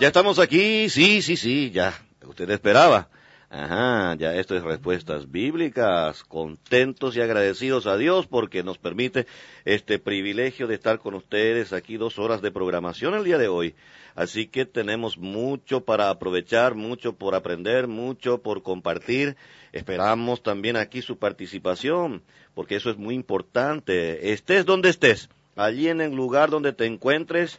Ya 0.00 0.06
estamos 0.06 0.38
aquí, 0.38 0.88
sí, 0.90 1.22
sí, 1.22 1.36
sí, 1.36 1.72
ya. 1.72 1.92
Usted 2.24 2.48
esperaba. 2.50 3.08
Ajá, 3.50 4.14
ya 4.14 4.32
esto 4.36 4.54
es 4.54 4.62
respuestas 4.62 5.28
bíblicas, 5.32 6.22
contentos 6.22 7.16
y 7.16 7.20
agradecidos 7.20 7.88
a 7.88 7.96
Dios 7.96 8.28
porque 8.28 8.62
nos 8.62 8.78
permite 8.78 9.26
este 9.64 9.98
privilegio 9.98 10.68
de 10.68 10.76
estar 10.76 11.00
con 11.00 11.14
ustedes 11.14 11.72
aquí 11.72 11.96
dos 11.96 12.20
horas 12.20 12.42
de 12.42 12.52
programación 12.52 13.14
el 13.14 13.24
día 13.24 13.38
de 13.38 13.48
hoy. 13.48 13.74
Así 14.14 14.46
que 14.46 14.66
tenemos 14.66 15.18
mucho 15.18 15.80
para 15.80 16.10
aprovechar, 16.10 16.76
mucho 16.76 17.14
por 17.14 17.34
aprender, 17.34 17.88
mucho 17.88 18.40
por 18.40 18.62
compartir. 18.62 19.36
Esperamos 19.72 20.44
también 20.44 20.76
aquí 20.76 21.02
su 21.02 21.18
participación 21.18 22.22
porque 22.54 22.76
eso 22.76 22.88
es 22.88 22.98
muy 22.98 23.16
importante. 23.16 24.32
Estés 24.32 24.64
donde 24.64 24.90
estés, 24.90 25.28
allí 25.56 25.88
en 25.88 26.00
el 26.00 26.12
lugar 26.12 26.50
donde 26.50 26.72
te 26.72 26.86
encuentres, 26.86 27.58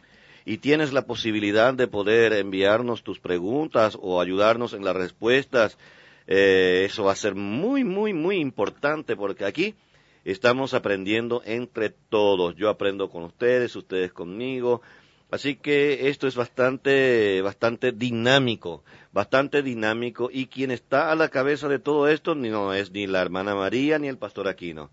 y 0.50 0.58
tienes 0.58 0.92
la 0.92 1.06
posibilidad 1.06 1.74
de 1.74 1.86
poder 1.86 2.32
enviarnos 2.32 3.04
tus 3.04 3.20
preguntas 3.20 3.96
o 4.02 4.20
ayudarnos 4.20 4.72
en 4.72 4.84
las 4.84 4.96
respuestas, 4.96 5.78
eh, 6.26 6.82
eso 6.86 7.04
va 7.04 7.12
a 7.12 7.14
ser 7.14 7.36
muy, 7.36 7.84
muy, 7.84 8.12
muy 8.12 8.38
importante 8.38 9.14
porque 9.14 9.44
aquí 9.44 9.76
estamos 10.24 10.74
aprendiendo 10.74 11.40
entre 11.44 11.90
todos. 11.90 12.56
Yo 12.56 12.68
aprendo 12.68 13.10
con 13.10 13.22
ustedes, 13.22 13.76
ustedes 13.76 14.12
conmigo. 14.12 14.82
Así 15.30 15.54
que 15.54 16.08
esto 16.08 16.26
es 16.26 16.34
bastante, 16.34 17.40
bastante 17.42 17.92
dinámico, 17.92 18.82
bastante 19.12 19.62
dinámico 19.62 20.30
y 20.32 20.46
quien 20.46 20.72
está 20.72 21.12
a 21.12 21.14
la 21.14 21.28
cabeza 21.28 21.68
de 21.68 21.78
todo 21.78 22.08
esto 22.08 22.34
no 22.34 22.74
es 22.74 22.90
ni 22.90 23.06
la 23.06 23.22
hermana 23.22 23.54
María 23.54 24.00
ni 24.00 24.08
el 24.08 24.18
pastor 24.18 24.48
Aquino 24.48 24.90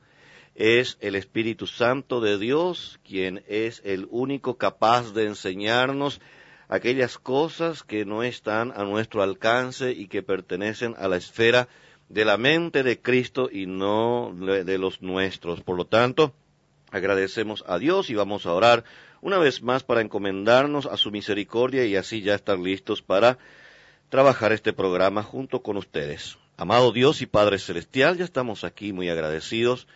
es 0.58 0.98
el 1.02 1.16
Espíritu 1.16 1.68
Santo 1.68 2.20
de 2.20 2.40
Dios, 2.40 3.00
quien 3.08 3.44
es 3.48 3.80
el 3.86 4.08
único 4.10 4.58
capaz 4.58 5.14
de 5.14 5.26
enseñarnos 5.26 6.20
aquellas 6.68 7.20
cosas 7.20 7.84
que 7.84 8.06
no 8.06 8.24
están 8.24 8.74
a 8.76 8.84
nuestro 8.84 9.22
alcance 9.22 9.92
y 9.92 10.08
que 10.08 10.24
pertenecen 10.24 10.96
a 10.98 11.08
la 11.08 11.18
esfera 11.18 11.68
de 12.10 12.26
la 12.26 12.38
mente 12.38 12.82
de 12.82 13.00
Cristo 13.00 13.50
y 13.52 13.68
no 13.68 14.34
de 14.36 14.78
los 14.80 15.04
nuestros. 15.04 15.62
Por 15.62 15.78
lo 15.78 15.86
tanto, 15.86 16.34
agradecemos 16.90 17.64
a 17.68 17.78
Dios 17.78 18.10
y 18.10 18.16
vamos 18.16 18.48
a 18.48 18.54
orar 18.54 18.84
una 19.22 19.38
vez 19.38 19.62
más 19.62 19.84
para 19.84 20.02
encomendarnos 20.02 20.88
a 20.88 20.98
su 20.98 21.12
misericordia 21.12 21.86
y 21.86 21.96
así 21.96 22.22
ya 22.22 22.34
estar 22.34 22.58
listos 22.58 23.04
para 23.04 23.38
trabajar 24.10 24.54
este 24.54 24.74
programa 24.74 25.22
junto 25.22 25.62
con 25.62 25.78
ustedes. 25.78 26.40
Amado 26.58 26.92
Dios 26.92 27.22
y 27.22 27.28
Padre 27.28 27.60
Celestial, 27.60 28.18
ya 28.18 28.26
estamos 28.26 28.64
aquí 28.64 28.92
muy 28.92 29.10
agradecidos 29.10 29.88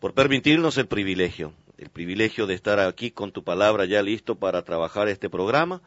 por 0.00 0.14
permitirnos 0.14 0.78
el 0.78 0.88
privilegio, 0.88 1.52
el 1.76 1.90
privilegio 1.90 2.46
de 2.46 2.54
estar 2.54 2.80
aquí 2.80 3.10
con 3.10 3.32
tu 3.32 3.44
palabra 3.44 3.84
ya 3.84 4.02
listo 4.02 4.34
para 4.34 4.62
trabajar 4.62 5.08
este 5.08 5.28
programa. 5.28 5.82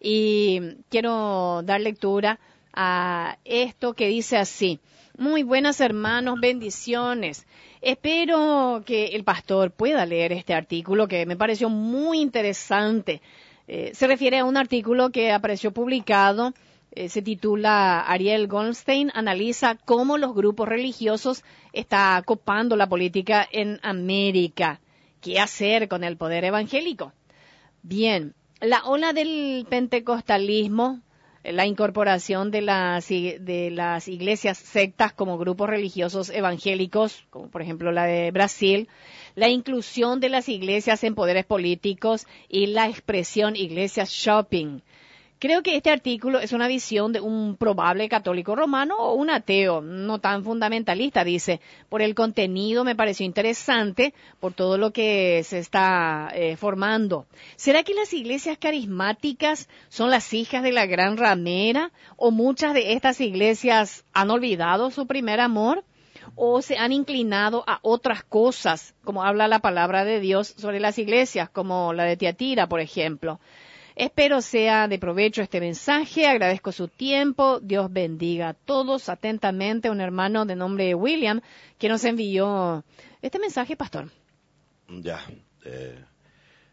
y 0.00 0.60
quiero 0.88 1.62
dar 1.64 1.80
lectura 1.80 2.38
a 2.72 3.38
esto 3.44 3.94
que 3.94 4.08
dice 4.08 4.36
así. 4.36 4.80
Muy 5.18 5.42
buenas 5.42 5.80
hermanos, 5.80 6.40
bendiciones. 6.40 7.46
Espero 7.82 8.82
que 8.86 9.06
el 9.08 9.24
pastor 9.24 9.70
pueda 9.70 10.06
leer 10.06 10.32
este 10.32 10.54
artículo 10.54 11.08
que 11.08 11.26
me 11.26 11.36
pareció 11.36 11.68
muy 11.68 12.20
interesante 12.20 13.20
eh, 13.72 13.92
se 13.94 14.08
refiere 14.08 14.40
a 14.40 14.44
un 14.44 14.56
artículo 14.56 15.10
que 15.10 15.30
apareció 15.30 15.70
publicado, 15.70 16.54
eh, 16.90 17.08
se 17.08 17.22
titula 17.22 18.00
Ariel 18.00 18.48
Goldstein 18.48 19.12
analiza 19.14 19.76
cómo 19.76 20.18
los 20.18 20.34
grupos 20.34 20.68
religiosos 20.68 21.44
están 21.72 22.24
copando 22.24 22.74
la 22.74 22.88
política 22.88 23.48
en 23.52 23.78
América. 23.84 24.80
¿Qué 25.20 25.38
hacer 25.38 25.86
con 25.86 26.02
el 26.02 26.16
poder 26.16 26.44
evangélico? 26.44 27.12
Bien, 27.84 28.34
la 28.60 28.84
ola 28.84 29.12
del 29.12 29.66
pentecostalismo, 29.68 31.00
eh, 31.42 31.52
la 31.52 31.66
incorporación 31.66 32.50
de 32.50 32.60
las, 32.60 33.08
de 33.08 33.70
las 33.72 34.06
iglesias 34.08 34.58
sectas 34.58 35.12
como 35.12 35.38
grupos 35.38 35.68
religiosos 35.68 36.30
evangélicos, 36.30 37.24
como 37.30 37.48
por 37.48 37.62
ejemplo 37.62 37.90
la 37.92 38.04
de 38.04 38.30
Brasil, 38.30 38.88
la 39.34 39.48
inclusión 39.48 40.20
de 40.20 40.28
las 40.28 40.48
iglesias 40.48 41.02
en 41.04 41.14
poderes 41.14 41.46
políticos 41.46 42.26
y 42.48 42.66
la 42.66 42.88
expresión 42.88 43.56
iglesias 43.56 44.10
shopping. 44.10 44.80
Creo 45.40 45.62
que 45.62 45.74
este 45.74 45.88
artículo 45.88 46.38
es 46.38 46.52
una 46.52 46.68
visión 46.68 47.14
de 47.14 47.20
un 47.22 47.56
probable 47.56 48.10
católico 48.10 48.54
romano 48.54 48.98
o 48.98 49.14
un 49.14 49.30
ateo, 49.30 49.80
no 49.80 50.18
tan 50.18 50.44
fundamentalista, 50.44 51.24
dice. 51.24 51.62
Por 51.88 52.02
el 52.02 52.14
contenido 52.14 52.84
me 52.84 52.94
pareció 52.94 53.24
interesante, 53.24 54.12
por 54.38 54.52
todo 54.52 54.76
lo 54.76 54.92
que 54.92 55.42
se 55.44 55.58
está 55.58 56.28
eh, 56.34 56.58
formando. 56.58 57.24
¿Será 57.56 57.84
que 57.84 57.94
las 57.94 58.12
iglesias 58.12 58.58
carismáticas 58.58 59.70
son 59.88 60.10
las 60.10 60.34
hijas 60.34 60.62
de 60.62 60.72
la 60.72 60.84
gran 60.84 61.16
ramera 61.16 61.90
o 62.18 62.30
muchas 62.30 62.74
de 62.74 62.92
estas 62.92 63.18
iglesias 63.22 64.04
han 64.12 64.30
olvidado 64.30 64.90
su 64.90 65.06
primer 65.06 65.40
amor? 65.40 65.84
o 66.36 66.62
se 66.62 66.78
han 66.78 66.92
inclinado 66.92 67.64
a 67.66 67.80
otras 67.82 68.22
cosas, 68.22 68.94
como 69.04 69.24
habla 69.24 69.48
la 69.48 69.58
palabra 69.58 70.04
de 70.04 70.20
Dios 70.20 70.54
sobre 70.56 70.80
las 70.80 70.98
iglesias, 70.98 71.50
como 71.50 71.92
la 71.92 72.04
de 72.04 72.16
Tiatira, 72.16 72.68
por 72.68 72.80
ejemplo. 72.80 73.40
Espero 74.00 74.40
sea 74.40 74.88
de 74.88 74.98
provecho 74.98 75.42
este 75.42 75.60
mensaje, 75.60 76.26
agradezco 76.26 76.72
su 76.72 76.88
tiempo, 76.88 77.60
Dios 77.60 77.92
bendiga 77.92 78.48
a 78.48 78.54
todos 78.54 79.10
atentamente, 79.10 79.90
un 79.90 80.00
hermano 80.00 80.46
de 80.46 80.56
nombre 80.56 80.94
William, 80.94 81.42
que 81.76 81.90
nos 81.90 82.02
envió 82.06 82.82
este 83.20 83.38
mensaje, 83.38 83.76
pastor. 83.76 84.08
Ya, 84.88 85.20
eh, 85.66 86.02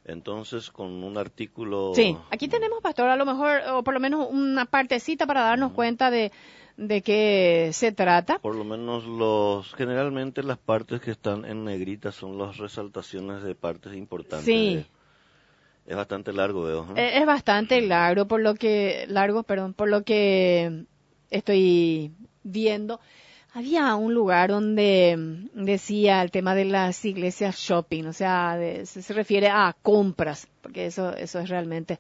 entonces 0.06 0.72
con 0.72 1.04
un 1.04 1.18
artículo... 1.18 1.92
Sí, 1.96 2.16
aquí 2.32 2.48
tenemos, 2.48 2.82
pastor, 2.82 3.10
a 3.10 3.18
lo 3.18 3.26
mejor, 3.26 3.60
o 3.74 3.84
por 3.84 3.94
lo 3.94 4.00
menos 4.00 4.30
una 4.32 4.64
partecita 4.64 5.28
para 5.28 5.42
darnos 5.42 5.74
cuenta 5.74 6.10
de, 6.10 6.32
de 6.78 7.02
qué 7.02 7.72
se 7.74 7.92
trata. 7.92 8.40
Por 8.40 8.56
lo 8.56 8.64
menos 8.64 9.04
los 9.04 9.74
generalmente 9.74 10.44
las 10.44 10.60
partes 10.60 11.02
que 11.02 11.12
están 11.12 11.44
en 11.44 11.66
negrita 11.66 12.14
son 12.14 12.38
las 12.38 12.56
resaltaciones 12.56 13.44
de 13.44 13.54
partes 13.54 13.94
importantes. 13.96 14.46
Sí. 14.46 14.86
Es 15.88 15.96
bastante 15.96 16.34
largo, 16.34 16.64
veo. 16.64 16.86
Es, 16.96 17.26
bastante 17.26 17.82
largo 17.82 18.28
por 18.28 18.42
lo 18.42 18.56
que 18.56 19.06
largo, 19.08 19.44
perdón, 19.44 19.74
por 19.74 19.88
lo 19.88 20.04
que 20.04 20.84
estoy 21.30 22.12
viendo. 22.44 23.00
Había 23.54 23.96
un 23.96 24.14
lugar 24.14 24.50
donde 24.50 25.48
decía 25.54 26.22
el 26.22 26.30
tema 26.30 26.54
de 26.54 26.66
las 26.66 27.04
iglesias 27.06 27.58
shopping, 27.58 28.04
o 28.04 28.14
sea, 28.14 28.60
se 28.84 29.14
refiere 29.14 29.48
a 29.48 29.76
compras, 29.82 30.48
porque 30.62 30.86
eso 30.86 31.16
eso 31.16 31.40
es 31.40 31.50
realmente 31.50 32.00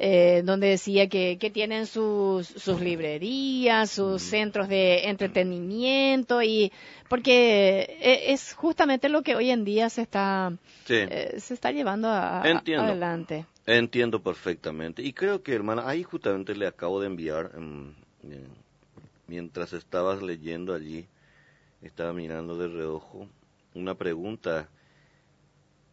eh, 0.00 0.42
donde 0.44 0.68
decía 0.68 1.08
que, 1.08 1.38
que 1.38 1.50
tienen 1.50 1.86
sus, 1.86 2.46
sus 2.46 2.80
librerías, 2.80 3.90
sus 3.90 4.22
centros 4.22 4.68
de 4.68 5.08
entretenimiento 5.08 6.40
y 6.40 6.70
porque 7.08 7.98
e, 8.00 8.32
es 8.32 8.54
justamente 8.54 9.08
lo 9.08 9.22
que 9.22 9.34
hoy 9.34 9.50
en 9.50 9.64
día 9.64 9.90
se 9.90 10.02
está 10.02 10.52
eh, 10.88 11.34
se 11.40 11.52
está 11.52 11.72
llevando 11.72 12.06
a, 12.08 12.42
adelante. 12.42 13.46
Entiendo 13.66 14.22
perfectamente. 14.22 15.02
Y 15.02 15.12
creo 15.12 15.42
que 15.42 15.52
hermana 15.52 15.88
ahí 15.88 16.04
justamente 16.04 16.54
le 16.54 16.68
acabo 16.68 17.00
de 17.00 17.08
enviar 17.08 17.50
em, 17.56 17.90
eh, 18.22 18.46
mientras 19.26 19.72
estabas 19.72 20.22
leyendo 20.22 20.74
allí 20.74 21.06
estaba 21.82 22.12
mirando 22.12 22.56
de 22.56 22.68
reojo 22.68 23.26
una 23.74 23.94
pregunta 23.94 24.68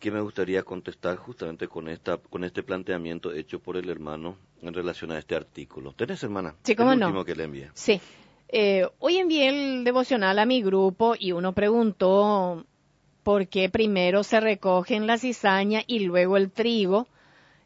que 0.05 0.11
me 0.11 0.21
gustaría 0.21 0.61
contestar 0.61 1.17
justamente 1.17 1.67
con 1.67 1.89
esta 1.89 2.17
con 2.17 2.43
este 2.43 2.61
planteamiento 2.61 3.33
hecho 3.33 3.57
por 3.57 3.75
el 3.75 3.89
hermano 3.89 4.37
en 4.61 4.71
relación 4.71 5.11
a 5.11 5.17
este 5.17 5.35
artículo. 5.35 5.93
¿Tenés, 5.93 6.21
hermana? 6.21 6.53
Sí, 6.61 6.75
cómo 6.75 6.93
el 6.93 6.99
no. 6.99 7.07
último 7.07 7.25
que 7.25 7.33
le 7.33 7.45
envié. 7.45 7.71
Sí. 7.73 7.99
Eh, 8.49 8.87
hoy 8.99 9.17
envié 9.17 9.49
el 9.49 9.83
devocional 9.83 10.37
a 10.37 10.45
mi 10.45 10.61
grupo 10.61 11.15
y 11.17 11.31
uno 11.31 11.53
preguntó 11.53 12.63
por 13.23 13.47
qué 13.47 13.67
primero 13.69 14.21
se 14.21 14.39
recogen 14.39 15.07
la 15.07 15.17
cizaña 15.17 15.81
y 15.87 16.01
luego 16.01 16.37
el 16.37 16.51
trigo, 16.51 17.07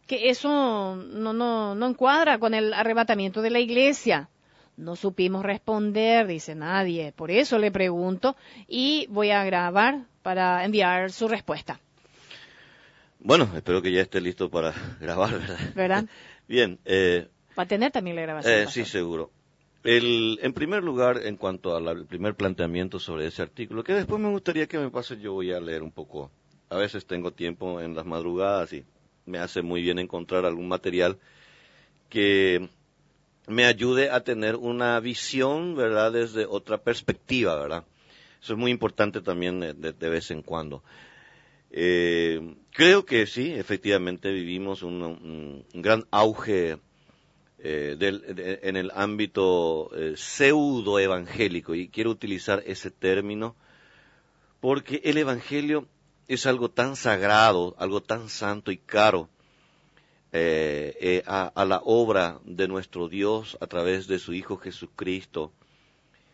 que 0.07 0.29
eso 0.29 0.95
no, 0.95 1.33
no, 1.33 1.75
no 1.75 1.87
encuadra 1.87 2.39
con 2.39 2.53
el 2.53 2.73
arrebatamiento 2.73 3.41
de 3.41 3.49
la 3.49 3.59
iglesia. 3.59 4.29
No 4.77 4.95
supimos 4.95 5.43
responder, 5.43 6.25
dice 6.25 6.55
nadie. 6.55 7.11
Por 7.11 7.31
eso 7.31 7.59
le 7.59 7.69
pregunto 7.69 8.37
y 8.65 9.07
voy 9.09 9.31
a 9.31 9.43
grabar 9.43 10.05
para 10.23 10.63
enviar 10.63 11.11
su 11.11 11.27
respuesta. 11.27 11.81
Bueno, 13.19 13.49
espero 13.55 13.81
que 13.81 13.91
ya 13.91 14.01
esté 14.01 14.21
listo 14.21 14.49
para 14.49 14.73
grabar, 14.99 15.33
¿verdad? 15.39 15.59
¿Verdad? 15.75 16.05
Bien, 16.47 16.79
eh, 16.85 17.27
Va 17.57 17.63
a 17.63 17.67
tener 17.67 17.91
también 17.91 18.15
la 18.15 18.21
grabación. 18.23 18.53
eh, 18.53 18.67
sí, 18.69 18.85
seguro. 18.85 19.31
El, 19.83 20.39
en 20.41 20.53
primer 20.53 20.83
lugar, 20.83 21.21
en 21.25 21.37
cuanto 21.37 21.75
al 21.75 22.05
primer 22.05 22.35
planteamiento 22.35 22.99
sobre 22.99 23.27
ese 23.27 23.41
artículo, 23.41 23.83
que 23.83 23.93
después 23.93 24.19
me 24.21 24.29
gustaría 24.29 24.67
que 24.67 24.77
me 24.77 24.89
pase, 24.89 25.19
yo 25.19 25.33
voy 25.33 25.53
a 25.53 25.59
leer 25.59 25.83
un 25.83 25.91
poco. 25.91 26.31
A 26.69 26.77
veces 26.77 27.05
tengo 27.05 27.31
tiempo 27.31 27.79
en 27.79 27.95
las 27.95 28.05
madrugadas 28.05 28.73
y 28.73 28.83
me 29.25 29.39
hace 29.39 29.61
muy 29.61 29.81
bien 29.81 29.99
encontrar 29.99 30.45
algún 30.45 30.67
material 30.67 31.17
que 32.09 32.67
me 33.47 33.65
ayude 33.65 34.09
a 34.09 34.21
tener 34.23 34.55
una 34.55 34.99
visión, 34.99 35.75
¿verdad?, 35.75 36.11
desde 36.11 36.45
otra 36.45 36.77
perspectiva, 36.77 37.55
¿verdad? 37.55 37.83
Eso 38.41 38.53
es 38.53 38.59
muy 38.59 38.71
importante 38.71 39.21
también 39.21 39.59
de, 39.59 39.73
de 39.73 40.09
vez 40.09 40.29
en 40.31 40.41
cuando. 40.41 40.83
Eh, 41.71 42.55
creo 42.71 43.05
que 43.05 43.27
sí, 43.27 43.53
efectivamente 43.53 44.31
vivimos 44.31 44.83
un, 44.83 45.65
gran 45.73 46.05
auge 46.11 46.77
eh, 47.59 48.59
en 48.63 48.75
el 48.77 48.91
ámbito 48.95 49.91
eh, 49.95 50.13
pseudo 50.15 50.99
evangélico 50.99 51.75
y 51.75 51.89
quiero 51.89 52.09
utilizar 52.09 52.63
ese 52.65 52.89
término 52.89 53.55
porque 54.61 55.01
el 55.03 55.17
evangelio 55.17 55.87
es 56.27 56.45
algo 56.45 56.69
tan 56.69 56.95
sagrado, 56.95 57.75
algo 57.77 58.01
tan 58.01 58.29
santo 58.29 58.71
y 58.71 58.77
caro 58.77 59.29
eh, 60.31 61.23
a, 61.25 61.51
a 61.55 61.65
la 61.65 61.81
obra 61.83 62.39
de 62.45 62.67
nuestro 62.67 63.09
Dios 63.09 63.57
a 63.61 63.67
través 63.67 64.07
de 64.07 64.19
su 64.19 64.33
Hijo 64.33 64.57
Jesucristo, 64.57 65.51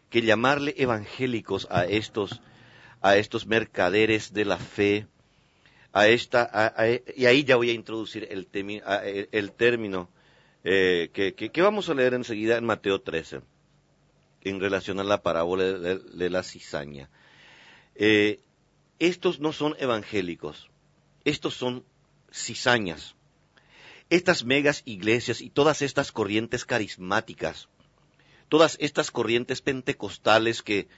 que 0.10 0.22
llamarle 0.22 0.76
evangélicos 0.78 1.68
a 1.72 1.86
estos, 1.86 2.42
a 3.02 3.16
estos 3.18 3.48
mercaderes 3.48 4.34
de 4.34 4.46
la 4.46 4.58
fe, 4.58 5.08
a 5.96 6.10
esta, 6.10 6.42
a- 6.52 6.74
y 7.16 7.26
ahí 7.26 7.46
ya 7.46 7.56
voy 7.56 7.70
a 7.70 7.74
introducir 7.74 8.28
el, 8.30 8.46
a- 8.86 9.06
el- 9.06 9.52
término 9.54 10.10
eh, 10.66 11.10
que, 11.14 11.62
vamos 11.62 11.88
a 11.90 11.94
leer 11.94 12.14
enseguida 12.14 12.58
en 12.58 12.66
Mateo 12.66 13.00
13, 13.00 13.40
en 14.42 14.60
relación 14.60 15.00
a 15.00 15.06
la 15.06 15.24
parábola 15.24 15.64
de, 15.64 16.00
de 16.00 16.30
la 16.30 16.44
cizaña. 16.44 17.10
Eh, 17.96 18.42
estos 19.00 19.40
no 19.40 19.54
son 19.54 19.74
evangélicos, 19.80 20.70
estos 21.24 21.54
son 21.54 21.86
cizañas. 22.30 23.16
Estas 24.10 24.44
megas 24.44 24.82
iglesias 24.84 25.40
y 25.40 25.50
todas 25.50 25.82
estas 25.82 26.12
corrientes 26.12 26.66
carismáticas, 26.66 27.70
todas 28.50 28.76
estas 28.82 29.12
corrientes 29.12 29.62
pentecostales 29.62 30.62
que 30.62 30.90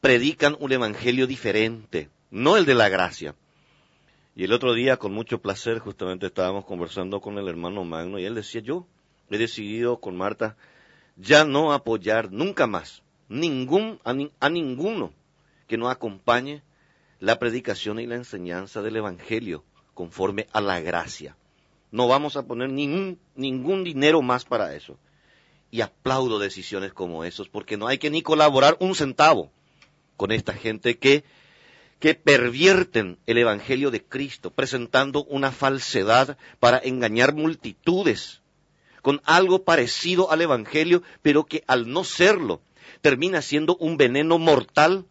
predican 0.00 0.56
un 0.58 0.72
evangelio 0.72 1.28
diferente, 1.28 2.10
no 2.32 2.56
el 2.56 2.64
de 2.66 2.74
la 2.74 2.88
gracia. 2.88 3.36
Y 4.40 4.44
el 4.44 4.54
otro 4.54 4.72
día, 4.72 4.96
con 4.96 5.12
mucho 5.12 5.42
placer, 5.42 5.80
justamente 5.80 6.24
estábamos 6.24 6.64
conversando 6.64 7.20
con 7.20 7.36
el 7.36 7.46
hermano 7.46 7.84
Magno 7.84 8.18
y 8.18 8.24
él 8.24 8.34
decía, 8.34 8.62
yo 8.62 8.86
he 9.28 9.36
decidido 9.36 10.00
con 10.00 10.16
Marta 10.16 10.56
ya 11.18 11.44
no 11.44 11.74
apoyar 11.74 12.32
nunca 12.32 12.66
más 12.66 13.02
ningún, 13.28 14.00
a, 14.02 14.14
ni- 14.14 14.32
a 14.40 14.48
ninguno 14.48 15.12
que 15.66 15.76
no 15.76 15.90
acompañe 15.90 16.62
la 17.18 17.38
predicación 17.38 18.00
y 18.00 18.06
la 18.06 18.14
enseñanza 18.14 18.80
del 18.80 18.96
Evangelio 18.96 19.62
conforme 19.92 20.46
a 20.54 20.62
la 20.62 20.80
gracia. 20.80 21.36
No 21.90 22.08
vamos 22.08 22.36
a 22.38 22.46
poner 22.46 22.70
ningún, 22.70 23.18
ningún 23.34 23.84
dinero 23.84 24.22
más 24.22 24.46
para 24.46 24.74
eso. 24.74 24.96
Y 25.70 25.82
aplaudo 25.82 26.38
decisiones 26.38 26.94
como 26.94 27.24
esos, 27.24 27.50
porque 27.50 27.76
no 27.76 27.88
hay 27.88 27.98
que 27.98 28.08
ni 28.08 28.22
colaborar 28.22 28.78
un 28.80 28.94
centavo 28.94 29.50
con 30.16 30.32
esta 30.32 30.54
gente 30.54 30.96
que 30.96 31.24
que 32.00 32.14
pervierten 32.14 33.18
el 33.26 33.38
Evangelio 33.38 33.90
de 33.90 34.02
Cristo, 34.02 34.50
presentando 34.50 35.24
una 35.24 35.52
falsedad 35.52 36.38
para 36.58 36.78
engañar 36.78 37.34
multitudes, 37.34 38.40
con 39.02 39.20
algo 39.24 39.64
parecido 39.64 40.32
al 40.32 40.40
Evangelio, 40.40 41.02
pero 41.22 41.44
que 41.44 41.62
al 41.66 41.90
no 41.90 42.02
serlo, 42.02 42.62
termina 43.02 43.42
siendo 43.42 43.76
un 43.76 43.98
veneno 43.98 44.38
mortal 44.38 45.04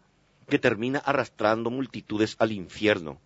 que 0.50 0.57
termina 0.57 0.97
arrastrando 1.00 1.69
multitudes 1.69 2.36
al 2.39 2.51
infierno. 2.51 3.21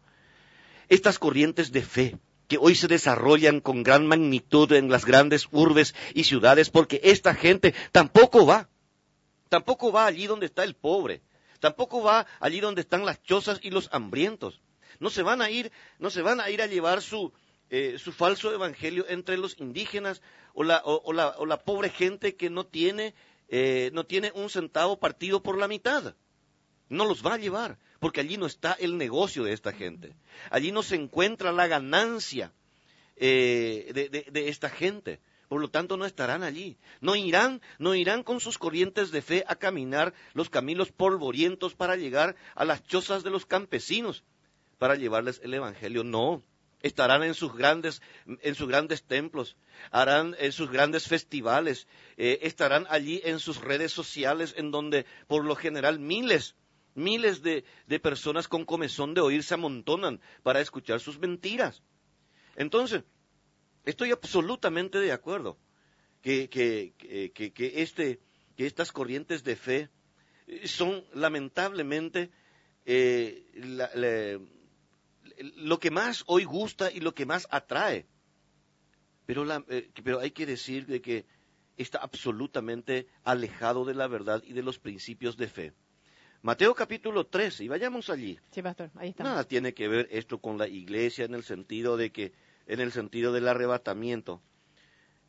Estas 0.89 1.17
corrientes 1.17 1.71
de 1.71 1.81
fe 1.81 2.17
que 2.49 2.57
hoy 2.57 2.75
se 2.75 2.89
desarrollan 2.89 3.61
con 3.61 3.81
gran 3.81 4.05
magnitud 4.05 4.71
en 4.73 4.89
las 4.89 5.05
grandes 5.05 5.47
urbes 5.51 5.95
y 6.13 6.25
ciudades, 6.25 6.69
porque 6.69 6.99
esta 7.03 7.33
gente 7.33 7.73
tampoco 7.93 8.45
va, 8.45 8.69
tampoco 9.47 9.93
va 9.93 10.05
allí 10.05 10.27
donde 10.27 10.47
está 10.47 10.65
el 10.65 10.75
pobre, 10.75 11.21
tampoco 11.63 12.03
va 12.03 12.27
allí 12.41 12.59
donde 12.59 12.81
están 12.81 13.05
las 13.05 13.23
chozas 13.23 13.59
y 13.63 13.69
los 13.71 13.87
hambrientos. 13.93 14.59
No 14.99 15.09
se 15.09 15.23
van 15.23 15.41
a 15.41 15.49
ir, 15.49 15.71
no 15.97 16.09
se 16.09 16.21
van 16.21 16.41
a 16.41 16.49
ir 16.49 16.61
a 16.61 16.67
llevar 16.67 17.01
su, 17.01 17.31
eh, 17.69 17.95
su 17.97 18.11
falso 18.11 18.53
evangelio 18.53 19.05
entre 19.07 19.37
los 19.37 19.57
indígenas 19.59 20.21
o 20.53 20.63
la, 20.63 20.81
o, 20.83 21.13
la, 21.13 21.29
o 21.37 21.45
la 21.45 21.63
pobre 21.63 21.89
gente 21.89 22.35
que 22.35 22.49
no 22.49 22.65
tiene, 22.65 23.15
eh, 23.47 23.91
no 23.93 24.05
tiene 24.05 24.31
un 24.35 24.49
centavo 24.49 24.99
partido 24.99 25.41
por 25.41 25.57
la 25.57 25.69
mitad. 25.69 26.15
No 26.89 27.05
los 27.05 27.25
va 27.25 27.35
a 27.35 27.37
llevar, 27.37 27.79
porque 27.99 28.19
allí 28.19 28.35
no 28.37 28.45
está 28.45 28.73
el 28.73 28.97
negocio 28.97 29.45
de 29.45 29.53
esta 29.53 29.71
gente. 29.71 30.15
Allí 30.51 30.73
no 30.73 30.83
se 30.83 30.95
encuentra 30.95 31.53
la 31.53 31.67
ganancia 31.67 32.51
eh, 33.15 33.91
de- 33.93 34.09
de 34.09 34.49
esta 34.49 34.69
gente. 34.69 35.21
Por 35.53 35.61
lo 35.61 35.69
tanto, 35.69 35.97
no 35.97 36.07
estarán 36.07 36.41
allí. 36.41 36.79
No 36.99 37.15
irán, 37.15 37.61
no 37.77 37.93
irán 37.93 38.23
con 38.23 38.39
sus 38.39 38.57
corrientes 38.57 39.11
de 39.11 39.21
fe 39.21 39.43
a 39.47 39.55
caminar 39.55 40.15
los 40.33 40.49
caminos 40.49 40.91
polvorientos 40.91 41.75
para 41.75 41.95
llegar 41.95 42.35
a 42.55 42.65
las 42.65 42.83
chozas 42.87 43.23
de 43.23 43.29
los 43.29 43.45
campesinos, 43.45 44.23
para 44.79 44.95
llevarles 44.95 45.39
el 45.43 45.53
evangelio. 45.53 46.03
No. 46.03 46.41
Estarán 46.81 47.21
en 47.21 47.35
sus 47.35 47.53
grandes, 47.53 48.01
en 48.25 48.55
sus 48.55 48.67
grandes 48.67 49.03
templos, 49.03 49.55
harán 49.91 50.35
en 50.39 50.51
sus 50.53 50.71
grandes 50.71 51.07
festivales, 51.07 51.85
eh, 52.17 52.39
estarán 52.41 52.87
allí 52.89 53.21
en 53.23 53.37
sus 53.37 53.61
redes 53.61 53.91
sociales, 53.91 54.55
en 54.57 54.71
donde 54.71 55.05
por 55.27 55.45
lo 55.45 55.55
general 55.55 55.99
miles, 55.99 56.55
miles 56.95 57.43
de, 57.43 57.63
de 57.85 57.99
personas 57.99 58.47
con 58.47 58.65
comezón 58.65 59.13
de 59.13 59.21
oír 59.21 59.43
se 59.43 59.53
amontonan 59.53 60.19
para 60.41 60.61
escuchar 60.61 60.99
sus 60.99 61.19
mentiras. 61.19 61.83
Entonces, 62.55 63.03
estoy 63.85 64.11
absolutamente 64.11 64.99
de 64.99 65.11
acuerdo 65.11 65.57
que, 66.21 66.49
que, 66.49 66.93
que, 67.33 67.81
este, 67.81 68.19
que 68.55 68.65
estas 68.65 68.91
corrientes 68.91 69.43
de 69.43 69.55
fe 69.55 69.89
eh, 70.47 70.67
son 70.67 71.03
lamentablemente 71.13 72.29
eh, 72.85 73.43
la- 73.55 73.89
la- 73.95 74.39
lo 75.55 75.79
que 75.79 75.89
más 75.91 76.23
hoy 76.27 76.43
gusta 76.43 76.91
y 76.91 76.99
lo 76.99 77.13
que 77.13 77.25
más 77.25 77.47
atrae. 77.49 78.05
Pero, 79.25 79.45
la- 79.45 79.63
eh, 79.69 79.89
pero 80.03 80.19
hay 80.19 80.31
que 80.31 80.45
decir 80.45 80.85
de 80.85 81.01
que 81.01 81.25
está 81.77 81.99
absolutamente 81.99 83.07
alejado 83.23 83.85
de 83.85 83.93
la 83.95 84.07
verdad 84.07 84.43
y 84.45 84.53
de 84.53 84.61
los 84.63 84.79
principios 84.79 85.37
de 85.37 85.47
fe. 85.47 85.73
Mateo 86.41 86.75
capítulo 86.75 87.25
13, 87.25 87.63
y 87.63 87.67
vayamos 87.69 88.09
allí. 88.09 88.37
Sí, 88.51 88.61
pastor, 88.61 88.91
ahí 88.95 89.09
está. 89.09 89.23
Nada 89.23 89.45
tiene 89.45 89.73
que 89.73 89.87
ver 89.87 90.09
esto 90.11 90.39
con 90.39 90.57
la 90.57 90.67
iglesia 90.67 91.23
en 91.25 91.33
el 91.35 91.43
sentido 91.43 91.95
de 91.95 92.11
que, 92.11 92.33
en 92.67 92.79
el 92.79 92.91
sentido 92.91 93.33
del 93.33 93.47
arrebatamiento. 93.47 94.41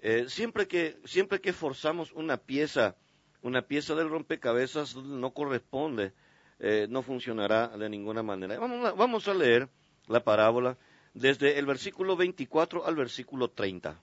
Eh, 0.00 0.26
siempre 0.28 0.68
que, 0.68 0.98
siempre 1.04 1.40
que 1.40 1.52
forzamos 1.52 2.12
una 2.12 2.36
pieza, 2.36 2.96
una 3.42 3.62
pieza 3.62 3.94
del 3.94 4.10
rompecabezas 4.10 4.96
no 4.96 5.32
corresponde, 5.32 6.12
eh, 6.58 6.86
no 6.88 7.02
funcionará 7.02 7.68
de 7.68 7.88
ninguna 7.88 8.22
manera. 8.22 8.58
Vamos 8.58 8.86
a, 8.86 8.92
vamos 8.92 9.28
a 9.28 9.34
leer 9.34 9.68
la 10.06 10.22
parábola 10.22 10.76
desde 11.14 11.58
el 11.58 11.66
versículo 11.66 12.16
24 12.16 12.86
al 12.86 12.96
versículo 12.96 13.50
30. 13.50 14.00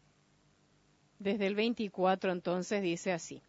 Desde 1.19 1.45
el 1.45 1.55
24 1.55 2.31
entonces 2.31 2.81
dice 2.81 3.11
así. 3.11 3.43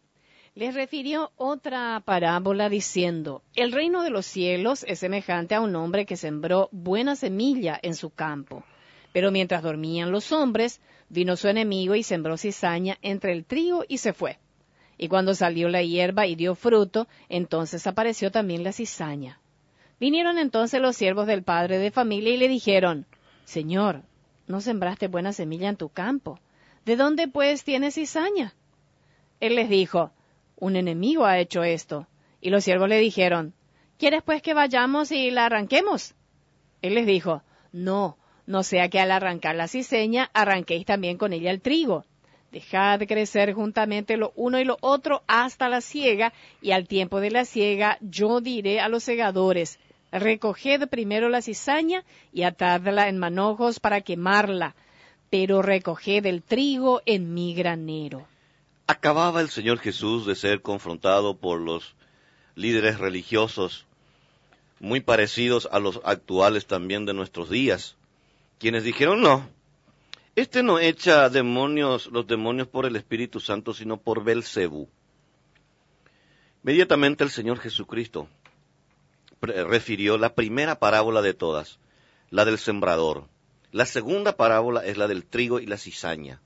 Les 0.55 0.75
refirió 0.75 1.31
otra 1.35 1.99
parábola 2.05 2.69
diciendo, 2.69 3.41
el 3.55 3.71
reino 3.71 4.03
de 4.03 4.11
los 4.11 4.27
cielos 4.27 4.85
es 4.87 4.99
semejante 4.99 5.55
a 5.55 5.61
un 5.61 5.75
hombre 5.75 6.05
que 6.05 6.15
sembró 6.15 6.69
buena 6.71 7.15
semilla 7.15 7.79
en 7.81 7.95
su 7.95 8.11
campo. 8.11 8.63
Pero 9.13 9.31
mientras 9.31 9.63
dormían 9.63 10.11
los 10.11 10.33
hombres, 10.33 10.81
vino 11.07 11.37
su 11.37 11.47
enemigo 11.47 11.95
y 11.95 12.03
sembró 12.03 12.35
cizaña 12.35 12.97
entre 13.01 13.31
el 13.31 13.45
trigo 13.45 13.85
y 13.87 13.99
se 13.99 14.11
fue. 14.11 14.39
Y 14.97 15.07
cuando 15.07 15.33
salió 15.35 15.69
la 15.69 15.81
hierba 15.81 16.27
y 16.27 16.35
dio 16.35 16.55
fruto, 16.55 17.07
entonces 17.29 17.87
apareció 17.87 18.31
también 18.31 18.63
la 18.63 18.73
cizaña. 18.73 19.39
Vinieron 19.99 20.37
entonces 20.37 20.81
los 20.81 20.97
siervos 20.97 21.27
del 21.27 21.43
padre 21.43 21.77
de 21.77 21.91
familia 21.91 22.33
y 22.33 22.37
le 22.37 22.47
dijeron, 22.47 23.05
Señor, 23.45 24.01
no 24.47 24.59
sembraste 24.59 25.07
buena 25.07 25.31
semilla 25.31 25.69
en 25.69 25.77
tu 25.77 25.89
campo. 25.89 26.39
¿De 26.85 26.95
dónde 26.95 27.27
pues 27.27 27.63
tienes 27.63 27.95
cizaña? 27.95 28.53
Él 29.39 29.55
les 29.55 29.69
dijo, 29.69 30.11
Un 30.57 30.75
enemigo 30.75 31.25
ha 31.25 31.39
hecho 31.39 31.63
esto. 31.63 32.07
Y 32.41 32.49
los 32.49 32.63
siervos 32.63 32.89
le 32.89 32.97
dijeron, 32.97 33.53
¿Quieres 33.97 34.23
pues 34.23 34.41
que 34.41 34.53
vayamos 34.53 35.11
y 35.11 35.31
la 35.31 35.45
arranquemos? 35.45 36.15
Él 36.81 36.95
les 36.95 37.05
dijo, 37.05 37.43
No, 37.71 38.17
no 38.45 38.63
sea 38.63 38.89
que 38.89 38.99
al 38.99 39.11
arrancar 39.11 39.55
la 39.55 39.67
cizaña 39.67 40.29
arranquéis 40.33 40.85
también 40.85 41.17
con 41.17 41.33
ella 41.33 41.51
el 41.51 41.61
trigo. 41.61 42.05
Dejad 42.51 43.01
crecer 43.07 43.53
juntamente 43.53 44.15
lo 44.15 44.31
uno 44.35 44.59
y 44.59 44.63
lo 44.63 44.77
otro 44.81 45.23
hasta 45.27 45.69
la 45.69 45.81
siega, 45.81 46.33
y 46.61 46.71
al 46.71 46.87
tiempo 46.87 47.19
de 47.19 47.31
la 47.31 47.45
siega 47.45 47.97
yo 48.01 48.41
diré 48.41 48.79
a 48.79 48.89
los 48.89 49.03
segadores, 49.03 49.79
recoged 50.11 50.87
primero 50.87 51.29
la 51.29 51.41
cizaña 51.41 52.03
y 52.31 52.43
atadla 52.43 53.09
en 53.09 53.17
manojos 53.17 53.79
para 53.79 54.01
quemarla, 54.01 54.75
pero 55.31 55.63
recoged 55.63 56.25
el 56.27 56.43
trigo 56.43 57.01
en 57.07 57.33
mi 57.33 57.55
granero. 57.55 58.27
Acababa 58.85 59.41
el 59.41 59.49
Señor 59.49 59.79
Jesús 59.79 60.27
de 60.27 60.35
ser 60.35 60.61
confrontado 60.61 61.37
por 61.37 61.59
los 61.59 61.95
líderes 62.53 62.99
religiosos, 62.99 63.87
muy 64.79 64.99
parecidos 64.99 65.67
a 65.71 65.79
los 65.79 66.01
actuales 66.03 66.67
también 66.67 67.05
de 67.05 67.13
nuestros 67.13 67.49
días, 67.49 67.95
quienes 68.63 68.85
dijeron 68.85 69.19
no, 69.19 69.49
este 70.37 70.63
no 70.63 70.79
echa 70.79 71.27
demonios, 71.27 72.07
los 72.07 72.25
demonios 72.25 72.65
por 72.65 72.85
el 72.85 72.95
Espíritu 72.95 73.41
Santo, 73.41 73.73
sino 73.73 73.97
por 73.97 74.23
Belcebú. 74.23 74.87
Inmediatamente 76.63 77.25
el 77.25 77.29
Señor 77.29 77.59
Jesucristo 77.59 78.29
refirió 79.41 80.17
la 80.17 80.33
primera 80.33 80.79
parábola 80.79 81.21
de 81.21 81.33
todas, 81.33 81.77
la 82.29 82.45
del 82.45 82.57
sembrador. 82.57 83.27
La 83.73 83.85
segunda 83.85 84.37
parábola 84.37 84.85
es 84.85 84.95
la 84.95 85.09
del 85.09 85.25
trigo 85.25 85.59
y 85.59 85.65
la 85.65 85.77
cizaña. 85.77 86.39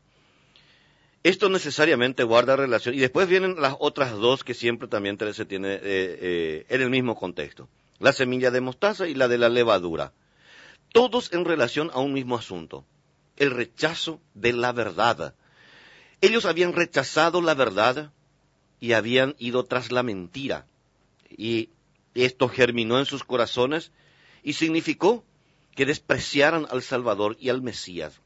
Esto 1.21 1.49
necesariamente 1.49 2.23
guarda 2.23 2.55
relación. 2.55 2.95
Y 2.95 2.97
después 2.97 3.27
vienen 3.27 3.61
las 3.61 3.75
otras 3.79 4.13
dos 4.13 4.43
que 4.43 4.55
siempre 4.55 4.87
también 4.87 5.19
se 5.35 5.45
tiene 5.45 5.75
eh, 5.75 5.79
eh, 5.83 6.65
en 6.67 6.81
el 6.81 6.89
mismo 6.89 7.15
contexto. 7.15 7.69
La 7.99 8.11
semilla 8.11 8.49
de 8.49 8.61
mostaza 8.61 9.07
y 9.07 9.13
la 9.13 9.27
de 9.27 9.37
la 9.37 9.49
levadura. 9.49 10.13
Todos 10.97 11.31
en 11.31 11.45
relación 11.45 11.91
a 11.93 11.99
un 11.99 12.11
mismo 12.11 12.35
asunto. 12.35 12.83
El 13.35 13.51
rechazo 13.51 14.19
de 14.33 14.51
la 14.51 14.71
verdad. 14.71 15.35
Ellos 16.21 16.45
habían 16.45 16.73
rechazado 16.73 17.39
la 17.39 17.53
verdad 17.53 18.11
y 18.79 18.93
habían 18.93 19.35
ido 19.37 19.63
tras 19.63 19.91
la 19.91 20.01
mentira. 20.01 20.65
Y 21.29 21.69
esto 22.15 22.49
germinó 22.49 22.97
en 22.97 23.05
sus 23.05 23.23
corazones 23.23 23.91
y 24.41 24.53
significó 24.53 25.23
que 25.75 25.85
despreciaran 25.85 26.65
al 26.71 26.81
Salvador 26.81 27.37
y 27.39 27.49
al 27.49 27.61
Mesías. 27.61 28.19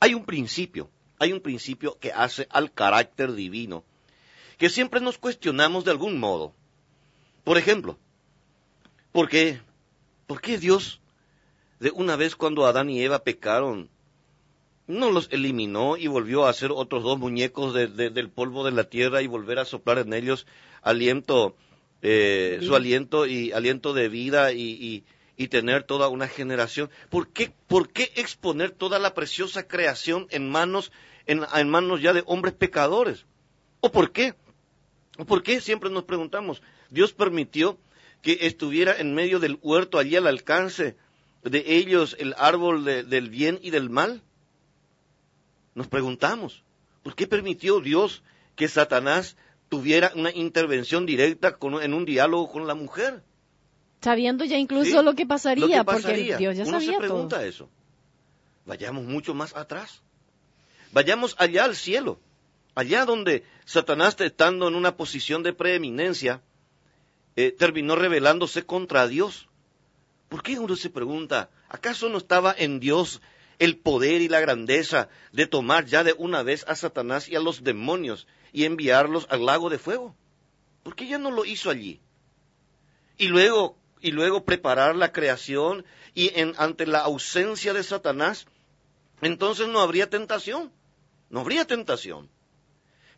Hay 0.00 0.14
un 0.14 0.24
principio, 0.24 0.88
hay 1.18 1.34
un 1.34 1.42
principio 1.42 1.98
que 2.00 2.10
hace 2.10 2.48
al 2.48 2.72
carácter 2.72 3.34
divino, 3.34 3.84
que 4.56 4.70
siempre 4.70 5.02
nos 5.02 5.18
cuestionamos 5.18 5.84
de 5.84 5.90
algún 5.90 6.18
modo. 6.18 6.54
Por 7.44 7.58
ejemplo, 7.58 7.98
¿por 9.12 9.28
qué? 9.28 9.60
¿Por 10.26 10.40
qué 10.40 10.56
Dios, 10.56 11.02
de 11.80 11.90
una 11.90 12.16
vez 12.16 12.36
cuando 12.36 12.66
Adán 12.66 12.90
y 12.90 13.02
Eva 13.02 13.22
pecaron, 13.22 13.90
no 14.86 15.10
los 15.10 15.28
eliminó 15.32 15.96
y 15.96 16.06
volvió 16.06 16.46
a 16.46 16.50
hacer 16.50 16.70
otros 16.72 17.02
dos 17.02 17.18
muñecos 17.18 17.74
del 17.74 18.30
polvo 18.30 18.64
de 18.64 18.70
la 18.70 18.84
tierra 18.84 19.22
y 19.22 19.26
volver 19.26 19.58
a 19.58 19.64
soplar 19.64 19.98
en 19.98 20.12
ellos 20.12 20.46
aliento, 20.82 21.56
eh, 22.02 22.60
su 22.62 22.76
aliento 22.76 23.26
y 23.26 23.50
aliento 23.52 23.92
de 23.94 24.08
vida 24.08 24.52
y, 24.52 25.04
y 25.36 25.48
tener 25.48 25.82
toda 25.82 26.08
una 26.08 26.28
generación. 26.28 26.90
¿Por 27.10 27.28
qué, 27.28 27.52
por 27.66 27.90
qué 27.90 28.12
exponer 28.16 28.70
toda 28.70 28.98
la 28.98 29.14
preciosa 29.14 29.66
creación 29.66 30.26
en 30.30 30.48
manos, 30.48 30.92
en, 31.26 31.42
en 31.54 31.68
manos 31.68 32.00
ya 32.00 32.12
de 32.12 32.22
hombres 32.26 32.54
pecadores? 32.54 33.26
¿O 33.80 33.90
por 33.90 34.12
qué? 34.12 34.34
¿O 35.18 35.24
por 35.24 35.42
qué 35.42 35.60
siempre 35.60 35.90
nos 35.90 36.04
preguntamos? 36.04 36.62
Dios 36.90 37.12
permitió 37.12 37.78
que 38.22 38.38
estuviera 38.42 38.96
en 38.96 39.14
medio 39.14 39.38
del 39.38 39.58
huerto, 39.62 39.98
allí 39.98 40.16
al 40.16 40.26
alcance 40.26 40.96
de 41.50 41.76
ellos, 41.76 42.16
el 42.18 42.34
árbol 42.38 42.84
del 42.84 43.30
bien 43.30 43.58
y 43.62 43.70
del 43.70 43.88
mal. 43.88 44.22
Nos 45.74 45.88
preguntamos, 45.88 46.62
¿por 47.02 47.14
qué 47.14 47.26
permitió 47.26 47.80
Dios 47.80 48.22
que 48.56 48.68
Satanás 48.68 49.36
tuviera 49.68 50.12
una 50.14 50.30
intervención 50.32 51.06
directa 51.06 51.56
en 51.82 51.94
un 51.94 52.04
diálogo 52.04 52.50
con 52.50 52.66
la 52.66 52.74
mujer? 52.74 53.22
Sabiendo 54.00 54.44
ya 54.44 54.58
incluso 54.58 55.02
lo 55.02 55.14
que 55.14 55.26
pasaría, 55.26 55.84
porque 55.84 56.36
Dios 56.36 56.56
ya 56.56 56.64
Uno 56.64 56.80
se 56.80 56.96
pregunta 56.98 57.44
eso. 57.44 57.68
Vayamos 58.64 59.04
mucho 59.04 59.34
más 59.34 59.54
atrás. 59.54 60.02
Vayamos 60.92 61.36
allá 61.38 61.64
al 61.64 61.76
cielo, 61.76 62.18
allá 62.74 63.04
donde 63.04 63.44
Satanás, 63.64 64.16
estando 64.20 64.68
en 64.68 64.74
una 64.74 64.96
posición 64.96 65.42
de 65.42 65.52
preeminencia, 65.52 66.40
eh, 67.36 67.52
terminó 67.52 67.96
rebelándose 67.96 68.64
contra 68.64 69.06
Dios. 69.06 69.48
¿Por 70.28 70.42
qué 70.42 70.58
uno 70.58 70.76
se 70.76 70.90
pregunta, 70.90 71.50
acaso 71.68 72.08
no 72.08 72.18
estaba 72.18 72.54
en 72.56 72.80
Dios 72.80 73.20
el 73.58 73.78
poder 73.78 74.20
y 74.20 74.28
la 74.28 74.40
grandeza 74.40 75.08
de 75.32 75.46
tomar 75.46 75.86
ya 75.86 76.04
de 76.04 76.14
una 76.18 76.42
vez 76.42 76.64
a 76.68 76.74
Satanás 76.74 77.28
y 77.28 77.36
a 77.36 77.40
los 77.40 77.62
demonios 77.62 78.26
y 78.52 78.64
enviarlos 78.64 79.26
al 79.30 79.46
lago 79.46 79.70
de 79.70 79.78
fuego? 79.78 80.16
¿Por 80.82 80.94
qué 80.94 81.06
ya 81.06 81.18
no 81.18 81.30
lo 81.30 81.44
hizo 81.44 81.70
allí? 81.70 82.00
Y 83.18 83.28
luego 83.28 83.76
y 84.00 84.12
luego 84.12 84.44
preparar 84.44 84.94
la 84.94 85.12
creación 85.12 85.84
y 86.14 86.30
ante 86.58 86.86
la 86.86 87.00
ausencia 87.00 87.72
de 87.72 87.82
Satanás, 87.82 88.46
entonces 89.20 89.68
no 89.68 89.80
habría 89.80 90.08
tentación, 90.08 90.72
no 91.30 91.40
habría 91.40 91.64
tentación. 91.64 92.28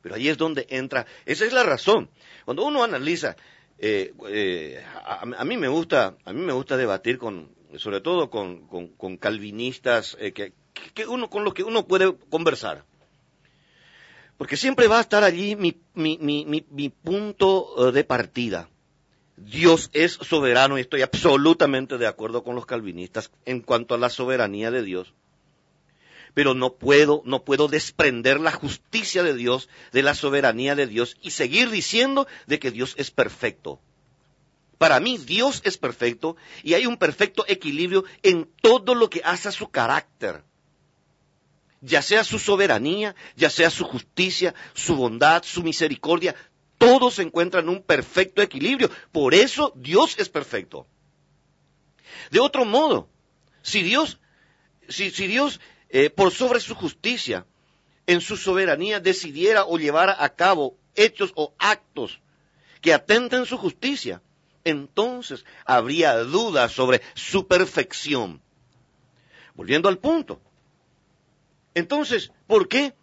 Pero 0.00 0.14
ahí 0.14 0.28
es 0.28 0.38
donde 0.38 0.66
entra, 0.70 1.06
esa 1.26 1.44
es 1.44 1.52
la 1.52 1.64
razón. 1.64 2.08
Cuando 2.44 2.64
uno 2.64 2.84
analiza, 2.84 3.36
eh, 3.78 4.12
eh, 4.28 4.84
a, 5.04 5.44
mí 5.44 5.56
me 5.56 5.68
gusta, 5.68 6.16
a 6.24 6.32
mí 6.32 6.40
me 6.40 6.52
gusta 6.52 6.76
debatir 6.76 7.18
con, 7.18 7.50
sobre 7.76 8.00
todo 8.00 8.28
con, 8.28 9.16
calvinistas 9.18 10.16
eh, 10.20 10.32
que, 10.32 10.52
que, 10.94 11.06
uno, 11.06 11.30
con 11.30 11.44
los 11.44 11.54
que 11.54 11.62
uno 11.62 11.86
puede 11.86 12.16
conversar. 12.28 12.84
Porque 14.36 14.56
siempre 14.56 14.88
va 14.88 14.98
a 14.98 15.02
estar 15.02 15.24
allí 15.24 15.56
mi, 15.56 15.80
mi, 15.94 16.18
mi, 16.18 16.44
mi 16.70 16.88
punto 16.88 17.90
de 17.92 18.04
partida. 18.04 18.68
Dios 19.36 19.90
es 19.92 20.12
soberano 20.12 20.78
y 20.78 20.80
estoy 20.80 21.02
absolutamente 21.02 21.98
de 21.98 22.06
acuerdo 22.06 22.42
con 22.42 22.54
los 22.54 22.66
calvinistas 22.66 23.30
en 23.44 23.60
cuanto 23.60 23.94
a 23.94 23.98
la 23.98 24.10
soberanía 24.10 24.70
de 24.70 24.82
Dios. 24.82 25.14
Pero 26.38 26.54
no 26.54 26.74
puedo, 26.74 27.20
no 27.24 27.42
puedo 27.42 27.66
desprender 27.66 28.38
la 28.38 28.52
justicia 28.52 29.24
de 29.24 29.34
Dios 29.34 29.68
de 29.90 30.04
la 30.04 30.14
soberanía 30.14 30.76
de 30.76 30.86
Dios 30.86 31.16
y 31.20 31.32
seguir 31.32 31.68
diciendo 31.68 32.28
de 32.46 32.60
que 32.60 32.70
Dios 32.70 32.94
es 32.96 33.10
perfecto. 33.10 33.80
Para 34.78 35.00
mí 35.00 35.18
Dios 35.18 35.60
es 35.64 35.78
perfecto 35.78 36.36
y 36.62 36.74
hay 36.74 36.86
un 36.86 36.96
perfecto 36.96 37.44
equilibrio 37.48 38.04
en 38.22 38.48
todo 38.62 38.94
lo 38.94 39.10
que 39.10 39.20
hace 39.24 39.48
a 39.48 39.50
su 39.50 39.68
carácter. 39.68 40.44
Ya 41.80 42.02
sea 42.02 42.22
su 42.22 42.38
soberanía, 42.38 43.16
ya 43.34 43.50
sea 43.50 43.68
su 43.68 43.84
justicia, 43.84 44.54
su 44.74 44.94
bondad, 44.94 45.42
su 45.42 45.64
misericordia, 45.64 46.36
todo 46.78 47.10
se 47.10 47.22
encuentra 47.22 47.62
en 47.62 47.68
un 47.68 47.82
perfecto 47.82 48.42
equilibrio. 48.42 48.92
Por 49.10 49.34
eso 49.34 49.72
Dios 49.74 50.14
es 50.20 50.28
perfecto. 50.28 50.86
De 52.30 52.38
otro 52.38 52.64
modo, 52.64 53.08
si 53.62 53.82
Dios, 53.82 54.20
si, 54.88 55.10
Dios 55.10 55.60
eh, 55.88 56.10
por 56.10 56.32
sobre 56.32 56.60
su 56.60 56.74
justicia, 56.74 57.46
en 58.06 58.20
su 58.20 58.36
soberanía 58.36 59.00
decidiera 59.00 59.64
o 59.64 59.78
llevara 59.78 60.16
a 60.18 60.34
cabo 60.34 60.76
hechos 60.94 61.32
o 61.34 61.54
actos 61.58 62.20
que 62.80 62.94
atenten 62.94 63.46
su 63.46 63.58
justicia, 63.58 64.22
entonces 64.64 65.44
habría 65.64 66.16
dudas 66.18 66.72
sobre 66.72 67.02
su 67.14 67.46
perfección. 67.46 68.40
Volviendo 69.54 69.88
al 69.88 69.98
punto. 69.98 70.40
Entonces, 71.74 72.32
¿por 72.46 72.68
qué 72.68 72.94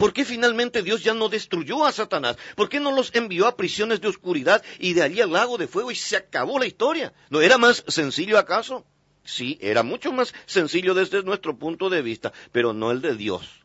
¿Por 0.00 0.14
qué 0.14 0.24
finalmente 0.24 0.82
Dios 0.82 1.04
ya 1.04 1.12
no 1.12 1.28
destruyó 1.28 1.84
a 1.84 1.92
Satanás? 1.92 2.38
¿Por 2.56 2.70
qué 2.70 2.80
no 2.80 2.90
los 2.90 3.14
envió 3.14 3.46
a 3.46 3.54
prisiones 3.54 4.00
de 4.00 4.08
oscuridad 4.08 4.62
y 4.78 4.94
de 4.94 5.02
allí 5.02 5.20
al 5.20 5.30
lago 5.30 5.58
de 5.58 5.68
fuego 5.68 5.90
y 5.90 5.94
se 5.94 6.16
acabó 6.16 6.58
la 6.58 6.64
historia? 6.64 7.12
¿No 7.28 7.42
era 7.42 7.58
más 7.58 7.84
sencillo 7.86 8.38
acaso? 8.38 8.86
Sí, 9.24 9.58
era 9.60 9.82
mucho 9.82 10.12
más 10.12 10.34
sencillo 10.46 10.94
desde 10.94 11.22
nuestro 11.22 11.56
punto 11.56 11.90
de 11.90 12.02
vista, 12.02 12.32
pero 12.52 12.72
no 12.72 12.90
el 12.90 13.00
de 13.00 13.14
Dios. 13.14 13.60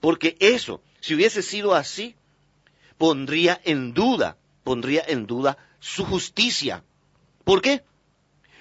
Porque 0.00 0.36
eso, 0.40 0.82
si 1.00 1.14
hubiese 1.14 1.42
sido 1.42 1.74
así, 1.74 2.16
pondría 2.98 3.60
en 3.64 3.94
duda, 3.94 4.36
pondría 4.64 5.04
en 5.06 5.26
duda 5.26 5.58
su 5.80 6.04
justicia. 6.04 6.84
¿Por 7.44 7.62
qué? 7.62 7.84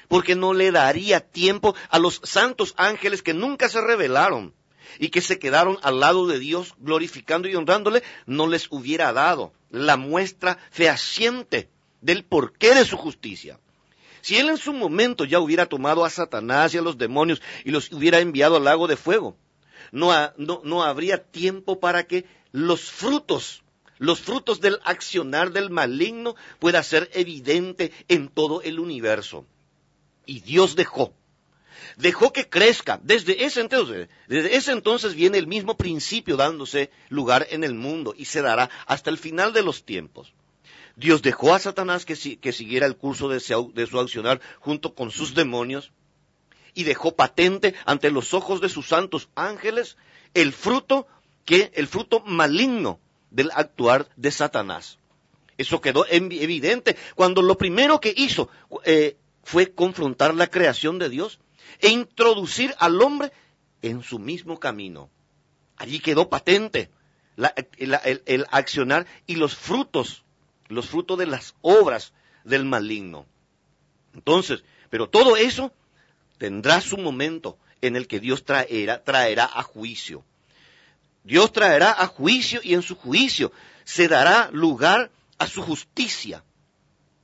Porque 0.07 0.35
no 0.35 0.53
le 0.53 0.71
daría 0.71 1.19
tiempo 1.19 1.75
a 1.89 1.99
los 1.99 2.21
santos 2.23 2.73
ángeles 2.77 3.23
que 3.23 3.33
nunca 3.33 3.69
se 3.69 3.81
revelaron 3.81 4.53
y 4.99 5.09
que 5.09 5.21
se 5.21 5.39
quedaron 5.39 5.77
al 5.81 5.99
lado 5.99 6.27
de 6.27 6.39
Dios 6.39 6.75
glorificando 6.77 7.47
y 7.47 7.55
honrándole, 7.55 8.03
no 8.25 8.47
les 8.47 8.67
hubiera 8.69 9.11
dado 9.13 9.53
la 9.69 9.97
muestra 9.97 10.57
fehaciente 10.71 11.69
del 12.01 12.23
porqué 12.23 12.75
de 12.75 12.85
su 12.85 12.97
justicia. 12.97 13.59
Si 14.25 14.35
él 14.37 14.49
en 14.49 14.57
su 14.57 14.73
momento 14.73 15.23
ya 15.23 15.39
hubiera 15.39 15.67
tomado 15.67 16.03
a 16.03 16.09
Satanás 16.09 16.73
y 16.73 16.79
a 16.79 16.81
los 16.81 16.97
demonios 16.97 17.43
y 17.63 17.69
los 17.69 17.91
hubiera 17.91 18.21
enviado 18.21 18.55
al 18.55 18.63
lago 18.63 18.87
de 18.87 18.97
fuego, 18.97 19.37
no, 19.91 20.11
no, 20.37 20.61
no 20.63 20.81
habría 20.81 21.21
tiempo 21.21 21.79
para 21.79 22.07
que 22.07 22.25
los 22.51 22.89
frutos, 22.89 23.61
los 23.99 24.19
frutos 24.19 24.61
del 24.61 24.79
accionar 24.83 25.51
del 25.51 25.69
maligno 25.69 26.35
pueda 26.57 26.81
ser 26.81 27.07
evidente 27.13 27.91
en 28.07 28.27
todo 28.27 28.63
el 28.63 28.79
universo. 28.79 29.45
Y 30.25 30.39
Dios 30.39 30.75
dejó 30.75 31.13
dejó 31.95 32.33
que 32.33 32.49
crezca. 32.49 32.99
Desde 33.03 33.45
ese 33.45 33.61
entonces, 33.61 34.09
desde 34.27 34.55
ese 34.55 34.71
entonces 34.71 35.13
viene 35.13 35.37
el 35.37 35.45
mismo 35.45 35.77
principio 35.77 36.35
dándose 36.35 36.89
lugar 37.09 37.45
en 37.51 37.63
el 37.63 37.75
mundo 37.75 38.15
y 38.17 38.25
se 38.25 38.41
dará 38.41 38.71
hasta 38.87 39.11
el 39.11 39.19
final 39.19 39.53
de 39.53 39.61
los 39.61 39.85
tiempos. 39.85 40.33
Dios 40.95 41.21
dejó 41.21 41.53
a 41.53 41.59
Satanás 41.59 42.05
que, 42.05 42.15
siguiera 42.15 42.85
el 42.85 42.95
curso 42.95 43.27
de 43.29 43.39
su 43.39 43.99
accionar 43.99 44.41
junto 44.59 44.95
con 44.95 45.11
sus 45.11 45.35
demonios 45.35 45.91
y 46.73 46.83
dejó 46.83 47.15
patente 47.15 47.73
ante 47.85 48.11
los 48.11 48.33
ojos 48.33 48.61
de 48.61 48.69
sus 48.69 48.87
santos 48.87 49.29
ángeles 49.35 49.97
el 50.33 50.53
fruto 50.53 51.07
que 51.45 51.71
el 51.75 51.87
fruto 51.87 52.21
maligno 52.21 52.99
del 53.31 53.51
actuar 53.53 54.09
de 54.15 54.31
Satanás. 54.31 54.99
Eso 55.57 55.79
quedó 55.79 56.05
evidente 56.09 56.97
cuando 57.15 57.41
lo 57.41 57.57
primero 57.57 58.01
que 58.01 58.13
hizo 58.15 58.49
eh, 58.83 59.17
fue 59.43 59.73
confrontar 59.73 60.35
la 60.35 60.47
creación 60.47 60.99
de 60.99 61.09
Dios 61.09 61.39
e 61.79 61.89
introducir 61.89 62.75
al 62.77 63.01
hombre 63.01 63.31
en 63.81 64.03
su 64.03 64.19
mismo 64.19 64.59
camino. 64.59 65.09
Allí 65.77 65.99
quedó 65.99 66.29
patente 66.29 66.89
el, 67.77 68.45
accionar 68.51 69.05
y 69.27 69.35
los 69.35 69.55
frutos, 69.55 70.24
los 70.67 70.87
frutos 70.87 71.17
de 71.17 71.27
las 71.27 71.55
obras 71.61 72.13
del 72.43 72.65
maligno. 72.65 73.25
Entonces, 74.13 74.63
pero 74.89 75.09
todo 75.09 75.37
eso 75.37 75.71
tendrá 76.37 76.81
su 76.81 76.97
momento 76.97 77.57
en 77.81 77.95
el 77.95 78.07
que 78.07 78.19
Dios 78.19 78.45
traerá, 78.45 79.03
traerá 79.03 79.49
a 79.53 79.63
juicio. 79.63 80.23
Dios 81.23 81.51
traerá 81.51 81.91
a 81.91 82.07
juicio 82.07 82.59
y 82.63 82.73
en 82.73 82.81
su 82.81 82.95
juicio 82.95 83.51
se 83.83 84.07
dará 84.07 84.49
lugar 84.51 85.11
a 85.37 85.47
su 85.47 85.61
justicia 85.61 86.43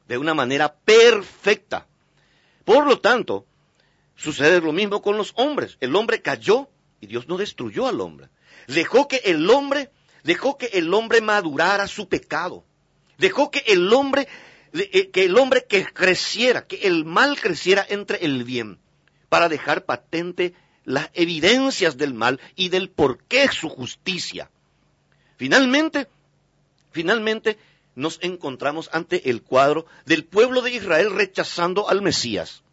de 0.08 0.18
una 0.18 0.34
manera 0.34 0.74
perfecta. 0.74 1.88
Por 2.66 2.86
lo 2.86 3.00
tanto, 3.00 3.46
Sucede 4.22 4.62
lo 4.62 4.72
mismo 4.72 5.02
con 5.02 5.18
los 5.18 5.34
hombres. 5.36 5.78
El 5.80 5.96
hombre 5.96 6.22
cayó 6.22 6.70
y 7.00 7.08
Dios 7.08 7.28
no 7.28 7.38
destruyó 7.38 7.88
al 7.88 8.00
hombre. 8.02 8.30
Dejó 8.68 9.08
que 9.08 9.18
el 9.26 9.50
hombre, 9.50 9.90
dejó 10.24 10.60
que 10.60 10.68
el 10.74 10.94
hombre 10.94 11.22
madurara 11.22 11.88
su 11.88 12.08
pecado. 12.08 12.64
Dejó 13.22 13.52
que 13.52 13.64
el 13.68 13.94
hombre, 13.94 14.28
eh, 14.74 15.12
que 15.12 15.26
el 15.26 15.38
hombre 15.38 15.68
que 15.70 15.86
creciera, 15.86 16.66
que 16.66 16.88
el 16.88 17.06
mal 17.06 17.40
creciera 17.40 17.86
entre 17.88 18.26
el 18.26 18.44
bien, 18.44 18.80
para 19.30 19.48
dejar 19.48 19.86
patente 19.86 20.56
las 20.86 21.12
evidencias 21.14 21.98
del 21.98 22.16
mal 22.16 22.40
y 22.56 22.70
del 22.70 22.90
por 22.90 23.20
qué 23.26 23.48
su 23.50 23.70
justicia. 23.70 24.50
Finalmente, 25.38 26.08
finalmente 26.90 27.60
nos 27.94 28.18
encontramos 28.24 28.90
ante 28.92 29.30
el 29.30 29.44
cuadro 29.44 29.86
del 30.08 30.26
pueblo 30.26 30.64
de 30.64 30.72
Israel 30.72 31.12
rechazando 31.12 31.90
al 31.90 32.02
Mesías. 32.02 32.64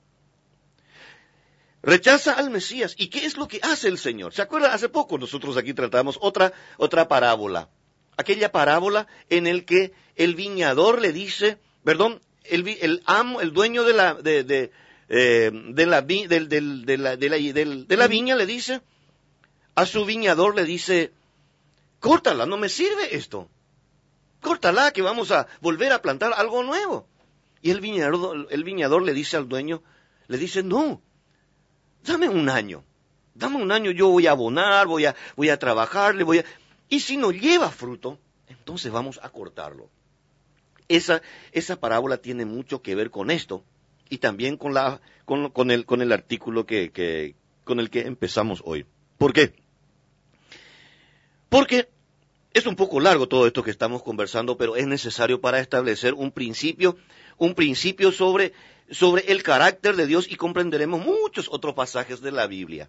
Rechaza 1.83 2.33
al 2.33 2.49
Mesías. 2.49 2.95
¿Y 2.97 3.09
qué 3.09 3.27
es 3.27 3.37
lo 3.37 3.49
que 3.49 3.61
hace 3.63 3.89
el 3.89 3.99
Señor? 3.99 4.33
¿Se 4.33 4.41
acuerda? 4.41 4.73
Hace 4.73 4.89
poco 4.89 5.19
nosotros 5.19 5.59
aquí 5.59 5.75
tratamos 5.75 6.19
otra, 6.23 6.55
otra 6.79 7.07
parábola. 7.07 7.69
Aquella 8.19 8.53
parábola 8.53 9.07
en 9.31 9.47
el 9.47 9.65
que 9.65 9.93
el 10.17 10.35
viñador 10.35 11.01
le 11.01 11.13
dice, 11.13 11.59
perdón, 11.85 12.21
el, 12.45 12.67
el 12.69 13.03
amo, 13.07 13.41
el 13.41 13.53
dueño 13.53 13.85
de 13.85 13.93
la, 13.95 14.15
de, 14.15 14.43
de, 14.43 14.73
eh, 15.09 15.51
de, 15.53 15.87
la, 15.87 16.03
de 16.03 17.97
la 17.97 18.07
viña 18.09 18.35
le 18.35 18.45
dice, 18.45 18.83
a 19.77 19.87
su 19.87 20.05
viñador 20.05 20.57
le 20.57 20.65
dice, 20.65 21.13
córtala, 22.01 22.45
no 22.45 22.57
me 22.57 22.69
sirve 22.69 23.15
esto. 23.15 23.49
Córtala, 24.41 24.91
que 24.91 25.03
vamos 25.03 25.31
a 25.31 25.47
volver 25.61 25.93
a 25.93 26.03
plantar 26.03 26.33
algo 26.37 26.65
nuevo. 26.65 27.07
Y 27.63 27.71
el 27.71 27.81
viñador, 27.81 28.49
el 28.51 28.65
viñador 28.65 29.03
le 29.03 29.15
dice 29.15 29.37
al 29.37 29.49
dueño, 29.49 29.85
le 30.27 30.39
dice, 30.39 30.65
no, 30.65 31.01
dame 32.03 32.29
un 32.29 32.49
año, 32.49 32.85
dame 33.35 33.63
un 33.63 33.71
año, 33.71 33.93
yo 33.93 34.09
voy 34.09 34.27
a 34.27 34.33
abonar, 34.33 34.89
voy 34.89 35.05
a, 35.05 35.15
voy 35.37 35.51
a 35.51 35.59
trabajarle, 35.59 36.25
voy 36.25 36.41
a... 36.41 36.45
Y 36.89 37.01
si 37.01 37.17
no 37.17 37.31
lleva 37.31 37.71
fruto, 37.71 38.19
entonces 38.49 38.91
vamos 38.91 39.21
a 39.23 39.31
cortarlo. 39.31 39.91
Esa, 40.89 41.23
esa 41.53 41.79
parábola 41.79 42.17
tiene 42.17 42.45
mucho 42.45 42.81
que 42.81 42.95
ver 42.95 43.11
con 43.11 43.31
esto 43.31 43.63
y 44.09 44.19
también 44.19 44.57
con, 44.57 44.73
la, 44.73 45.01
con, 45.25 45.51
con, 45.51 45.71
el, 45.71 45.85
con 45.85 46.01
el 46.01 46.13
artículo 46.13 46.65
que, 46.65 46.91
que, 46.91 47.35
con 47.65 47.79
el 47.79 47.91
que 47.91 48.01
empezamos 48.01 48.63
hoy. 48.65 48.87
¿Por 49.19 49.33
qué? 49.33 49.53
Porque 51.51 51.89
es 52.55 52.67
un 52.67 52.77
poco 52.77 53.01
largo 53.01 53.29
todo 53.29 53.47
esto 53.47 53.63
que 53.63 53.71
estamos 53.71 54.03
conversando, 54.03 54.57
pero 54.57 54.77
es 54.77 54.87
necesario 54.87 55.41
para 55.41 55.61
establecer 55.61 56.15
un 56.15 56.33
principio, 56.33 56.97
un 57.37 57.55
principio 57.55 58.13
sobre 58.13 58.53
sobre 58.91 59.31
el 59.31 59.43
carácter 59.43 59.97
de 59.97 60.07
Dios 60.07 60.27
y 60.31 60.37
comprenderemos 60.37 61.05
muchos 61.05 61.49
otros 61.51 61.75
pasajes 61.75 62.21
de 62.21 62.33
la 62.33 62.47
Biblia. 62.47 62.89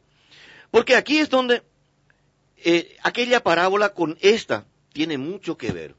Porque 0.72 0.96
aquí 0.96 1.18
es 1.18 1.30
donde 1.30 1.64
eh, 2.64 2.98
aquella 3.04 3.44
parábola 3.44 3.90
con 3.94 4.18
esta 4.22 4.66
tiene 4.94 5.18
mucho 5.18 5.58
que 5.58 5.72
ver. 5.72 5.96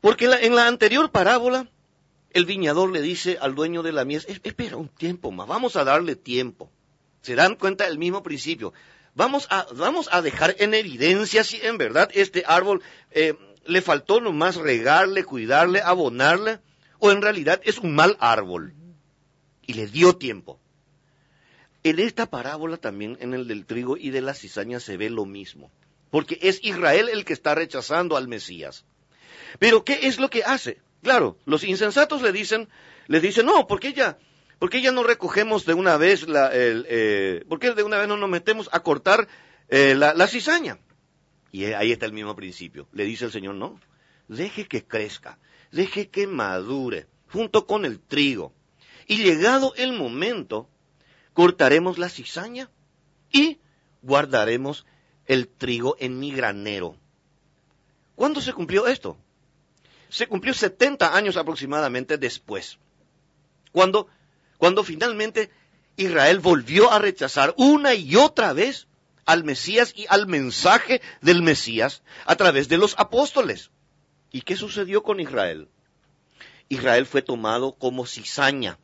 Porque 0.00 0.26
en 0.26 0.54
la 0.54 0.66
anterior 0.66 1.10
parábola, 1.10 1.68
el 2.30 2.44
viñador 2.44 2.90
le 2.90 3.00
dice 3.00 3.38
al 3.40 3.54
dueño 3.54 3.82
de 3.82 3.92
la 3.92 4.04
mies, 4.04 4.26
espera 4.28 4.76
un 4.76 4.88
tiempo 4.88 5.30
más, 5.30 5.48
vamos 5.48 5.76
a 5.76 5.84
darle 5.84 6.16
tiempo. 6.16 6.70
Se 7.22 7.34
dan 7.34 7.54
cuenta 7.54 7.86
del 7.86 7.98
mismo 7.98 8.22
principio. 8.22 8.74
Vamos 9.14 9.46
a, 9.50 9.66
vamos 9.74 10.08
a 10.12 10.20
dejar 10.20 10.56
en 10.58 10.74
evidencia 10.74 11.44
si 11.44 11.56
en 11.62 11.78
verdad 11.78 12.10
este 12.12 12.44
árbol 12.46 12.82
eh, 13.12 13.34
le 13.64 13.80
faltó 13.80 14.20
nomás 14.20 14.56
regarle, 14.56 15.24
cuidarle, 15.24 15.80
abonarle 15.80 16.58
o 16.98 17.10
en 17.10 17.22
realidad 17.22 17.60
es 17.64 17.78
un 17.78 17.94
mal 17.94 18.16
árbol. 18.20 18.74
Y 19.66 19.74
le 19.74 19.86
dio 19.86 20.16
tiempo. 20.16 20.60
En 21.84 22.00
esta 22.00 22.26
parábola 22.26 22.76
también, 22.78 23.16
en 23.20 23.34
el 23.34 23.46
del 23.46 23.64
trigo 23.64 23.96
y 23.96 24.10
de 24.10 24.20
la 24.20 24.34
cizaña, 24.34 24.80
se 24.80 24.96
ve 24.96 25.10
lo 25.10 25.24
mismo. 25.24 25.70
Porque 26.10 26.38
es 26.42 26.58
Israel 26.62 27.08
el 27.08 27.24
que 27.24 27.32
está 27.32 27.54
rechazando 27.54 28.16
al 28.16 28.26
Mesías. 28.26 28.84
Pero 29.58 29.84
¿qué 29.84 30.00
es 30.02 30.18
lo 30.18 30.30
que 30.30 30.42
hace? 30.42 30.80
Claro, 31.02 31.38
los 31.44 31.62
insensatos 31.62 32.22
le 32.22 32.32
dicen, 32.32 32.68
le 33.06 33.20
dicen, 33.20 33.46
no, 33.46 33.66
¿por 33.66 33.78
qué 33.78 33.92
ya, 33.92 34.18
por 34.58 34.70
qué 34.70 34.80
ya 34.80 34.90
no 34.90 35.02
recogemos 35.04 35.64
de 35.64 35.74
una 35.74 35.96
vez 35.96 36.26
la, 36.26 36.52
el, 36.52 36.86
eh, 36.88 37.44
por 37.48 37.60
qué 37.60 37.72
de 37.72 37.82
una 37.82 37.98
vez 37.98 38.08
no 38.08 38.16
nos 38.16 38.30
metemos 38.30 38.68
a 38.72 38.80
cortar 38.80 39.28
eh, 39.68 39.94
la, 39.94 40.14
la 40.14 40.26
cizaña? 40.26 40.78
Y 41.52 41.66
ahí 41.66 41.92
está 41.92 42.06
el 42.06 42.12
mismo 42.12 42.34
principio. 42.34 42.88
Le 42.92 43.04
dice 43.04 43.26
el 43.26 43.30
Señor, 43.30 43.54
no, 43.54 43.78
deje 44.26 44.66
que 44.66 44.84
crezca 44.84 45.38
deje 45.74 46.08
que 46.08 46.26
madure 46.26 47.06
junto 47.28 47.66
con 47.66 47.84
el 47.84 48.00
trigo. 48.00 48.54
Y 49.06 49.18
llegado 49.18 49.74
el 49.76 49.92
momento, 49.92 50.70
cortaremos 51.34 51.98
la 51.98 52.08
cizaña 52.08 52.70
y 53.30 53.58
guardaremos 54.02 54.86
el 55.26 55.48
trigo 55.48 55.96
en 55.98 56.18
mi 56.18 56.32
granero. 56.32 56.96
¿Cuándo 58.14 58.40
se 58.40 58.52
cumplió 58.52 58.86
esto? 58.86 59.18
Se 60.08 60.28
cumplió 60.28 60.54
70 60.54 61.14
años 61.14 61.36
aproximadamente 61.36 62.16
después, 62.16 62.78
cuando, 63.72 64.06
cuando 64.58 64.84
finalmente 64.84 65.50
Israel 65.96 66.38
volvió 66.38 66.92
a 66.92 67.00
rechazar 67.00 67.52
una 67.56 67.94
y 67.94 68.14
otra 68.14 68.52
vez 68.52 68.86
al 69.26 69.42
Mesías 69.42 69.92
y 69.96 70.06
al 70.08 70.28
mensaje 70.28 71.02
del 71.20 71.42
Mesías 71.42 72.02
a 72.26 72.36
través 72.36 72.68
de 72.68 72.78
los 72.78 72.94
apóstoles. 72.96 73.70
¿Y 74.30 74.42
qué 74.42 74.56
sucedió 74.56 75.02
con 75.02 75.18
Israel? 75.18 75.68
Israel 76.68 77.06
fue 77.06 77.22
tomado 77.22 77.72
como 77.72 78.06
cizaña 78.06 78.78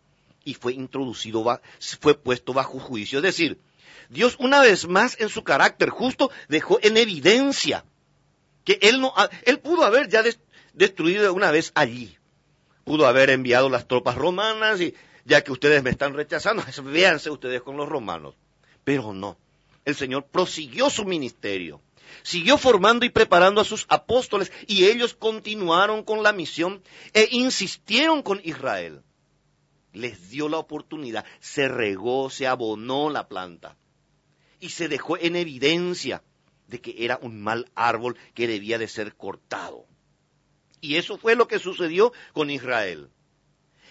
y 0.45 0.55
fue 0.55 0.73
introducido, 0.73 1.61
fue 2.01 2.15
puesto 2.15 2.53
bajo 2.53 2.79
juicio. 2.79 3.19
Es 3.19 3.23
decir, 3.23 3.61
Dios 4.09 4.37
una 4.39 4.61
vez 4.61 4.87
más 4.87 5.19
en 5.21 5.29
su 5.29 5.45
carácter 5.45 5.91
justo 5.91 6.31
dejó 6.49 6.79
en 6.83 6.97
evidencia 6.97 7.85
que 8.65 8.79
él 8.83 9.01
no, 9.01 9.15
él 9.45 9.59
pudo 9.61 9.85
haber 9.85 10.09
ya 10.09 10.23
destruido 10.73 11.33
una 11.33 11.51
vez 11.51 11.73
allí. 11.75 12.17
Pudo 12.85 13.07
haber 13.07 13.31
enviado 13.31 13.69
las 13.69 13.87
tropas 13.87 14.17
romanas 14.17 14.81
y 14.81 14.95
ya 15.25 15.43
que 15.43 15.53
ustedes 15.53 15.83
me 15.83 15.91
están 15.91 16.15
rechazando, 16.15 16.65
véanse 16.85 17.31
ustedes 17.31 17.63
con 17.63 17.77
los 17.77 17.89
romanos. 17.89 18.35
Pero 18.85 19.13
no. 19.13 19.37
El 19.85 19.95
Señor 19.95 20.27
prosiguió 20.27 20.91
su 20.91 21.05
ministerio 21.05 21.81
siguió 22.23 22.59
formando 22.59 23.05
y 23.07 23.11
preparando 23.11 23.61
a 23.61 23.65
sus 23.65 23.87
apóstoles 23.89 24.53
y 24.67 24.87
ellos 24.87 25.15
continuaron 25.15 26.03
con 26.03 26.23
la 26.23 26.33
misión 26.33 26.83
e 27.13 27.29
insistieron 27.31 28.23
con 28.23 28.41
Israel. 28.45 29.03
Les 29.93 30.31
dio 30.31 30.49
la 30.49 30.59
oportunidad, 30.59 31.25
se 31.41 31.69
regó, 31.69 32.31
se 32.31 32.47
abonó 32.47 33.11
la 33.11 33.29
planta 33.29 33.77
y 34.61 34.69
se 34.69 34.89
dejó 34.89 35.17
en 35.17 35.37
evidencia 35.37 36.23
de 36.69 36.81
que 36.81 37.05
era 37.05 37.19
un 37.23 37.43
mal 37.43 37.71
árbol 37.75 38.17
que 38.35 38.47
debía 38.47 38.79
de 38.79 38.87
ser 38.87 39.17
cortado. 39.17 39.87
Y 40.81 40.97
eso 40.97 41.19
fue 41.19 41.35
lo 41.35 41.49
que 41.49 41.59
sucedió 41.59 42.13
con 42.33 42.51
Israel. 42.51 43.11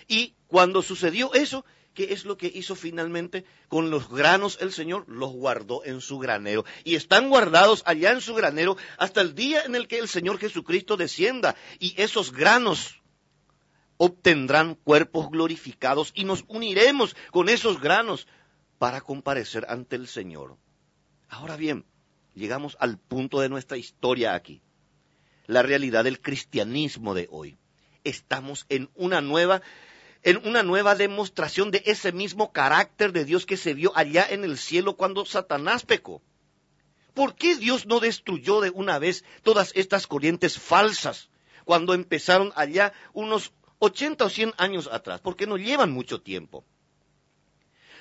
Y 0.08 0.36
cuando 0.48 0.82
sucedió 0.82 1.34
eso, 1.34 1.66
¿qué 1.94 2.14
es 2.14 2.26
lo 2.26 2.38
que 2.38 2.52
hizo 2.54 2.76
finalmente? 2.76 3.46
Con 3.68 3.92
los 3.92 4.10
granos 4.10 4.58
el 4.62 4.72
Señor 4.72 5.06
los 5.08 5.32
guardó 5.32 5.84
en 5.84 6.02
su 6.02 6.18
granero. 6.18 6.66
Y 6.84 6.96
están 6.96 7.30
guardados 7.30 7.84
allá 7.86 8.12
en 8.12 8.22
su 8.22 8.34
granero 8.34 8.78
hasta 8.98 9.22
el 9.22 9.36
día 9.36 9.64
en 9.64 9.76
el 9.76 9.88
que 9.88 10.00
el 10.00 10.08
Señor 10.08 10.40
Jesucristo 10.40 10.98
descienda. 10.98 11.56
Y 11.80 11.94
esos 12.02 12.32
granos 12.32 12.99
obtendrán 14.02 14.76
cuerpos 14.76 15.30
glorificados 15.30 16.14
y 16.16 16.24
nos 16.24 16.46
uniremos 16.48 17.18
con 17.32 17.50
esos 17.50 17.82
granos 17.82 18.28
para 18.78 19.02
comparecer 19.02 19.66
ante 19.68 19.98
el 19.98 20.08
Señor. 20.08 20.56
Ahora 21.28 21.58
bien, 21.58 21.86
llegamos 22.34 22.78
al 22.80 22.98
punto 22.98 23.42
de 23.42 23.50
nuestra 23.50 23.76
historia 23.76 24.36
aquí. 24.36 24.62
La 25.48 25.64
realidad 25.64 26.06
del 26.06 26.22
cristianismo 26.22 27.14
de 27.14 27.28
hoy. 27.30 27.58
Estamos 28.06 28.66
en 28.70 28.90
una 28.96 29.20
nueva 29.20 29.62
en 30.24 30.46
una 30.48 30.64
nueva 30.64 30.96
demostración 30.96 31.70
de 31.70 31.84
ese 31.86 32.12
mismo 32.14 32.52
carácter 32.52 33.12
de 33.12 33.26
Dios 33.26 33.46
que 33.46 33.58
se 33.58 33.74
vio 33.74 33.92
allá 33.96 34.26
en 34.30 34.44
el 34.46 34.58
cielo 34.58 34.96
cuando 34.96 35.26
Satanás 35.26 35.86
pecó. 35.86 36.22
¿Por 37.14 37.36
qué 37.36 37.58
Dios 37.58 37.86
no 37.86 38.00
destruyó 38.00 38.62
de 38.62 38.70
una 38.70 38.98
vez 38.98 39.26
todas 39.44 39.72
estas 39.76 40.08
corrientes 40.08 40.58
falsas 40.58 41.30
cuando 41.66 41.94
empezaron 41.94 42.52
allá 42.56 42.94
unos 43.14 43.54
80 43.80 44.26
o 44.26 44.30
100 44.30 44.54
años 44.58 44.90
atrás? 44.92 45.22
Porque 45.22 45.48
no 45.48 45.58
llevan 45.58 45.92
mucho 45.92 46.22
tiempo. 46.22 46.64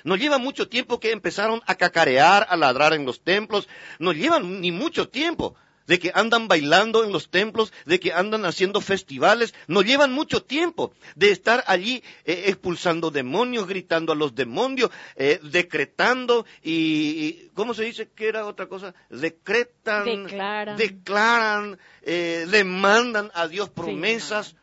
No 0.03 0.15
lleva 0.15 0.37
mucho 0.37 0.69
tiempo 0.69 0.99
que 0.99 1.11
empezaron 1.11 1.61
a 1.65 1.75
cacarear, 1.75 2.47
a 2.49 2.55
ladrar 2.55 2.93
en 2.93 3.05
los 3.05 3.21
templos. 3.21 3.67
No 3.99 4.13
llevan 4.13 4.61
ni 4.61 4.71
mucho 4.71 5.09
tiempo 5.09 5.55
de 5.89 5.97
que 5.97 6.11
andan 6.13 6.47
bailando 6.47 7.03
en 7.03 7.11
los 7.11 7.31
templos, 7.31 7.73
de 7.85 7.99
que 7.99 8.13
andan 8.13 8.45
haciendo 8.45 8.79
festivales. 8.79 9.55
No 9.67 9.81
llevan 9.81 10.13
mucho 10.13 10.43
tiempo 10.43 10.93
de 11.15 11.31
estar 11.31 11.63
allí 11.65 12.03
eh, 12.25 12.43
expulsando 12.45 13.09
demonios, 13.09 13.67
gritando 13.67 14.13
a 14.13 14.15
los 14.15 14.35
demonios, 14.35 14.91
eh, 15.15 15.39
decretando 15.41 16.45
y, 16.61 17.49
¿cómo 17.55 17.73
se 17.73 17.85
dice 17.85 18.07
que 18.07 18.27
era 18.27 18.45
otra 18.45 18.67
cosa? 18.67 18.93
Decretan, 19.09 20.05
declaran, 20.05 20.77
declaran 20.77 21.79
eh, 22.03 22.45
demandan 22.47 23.31
a 23.33 23.47
Dios 23.47 23.69
promesas. 23.69 24.55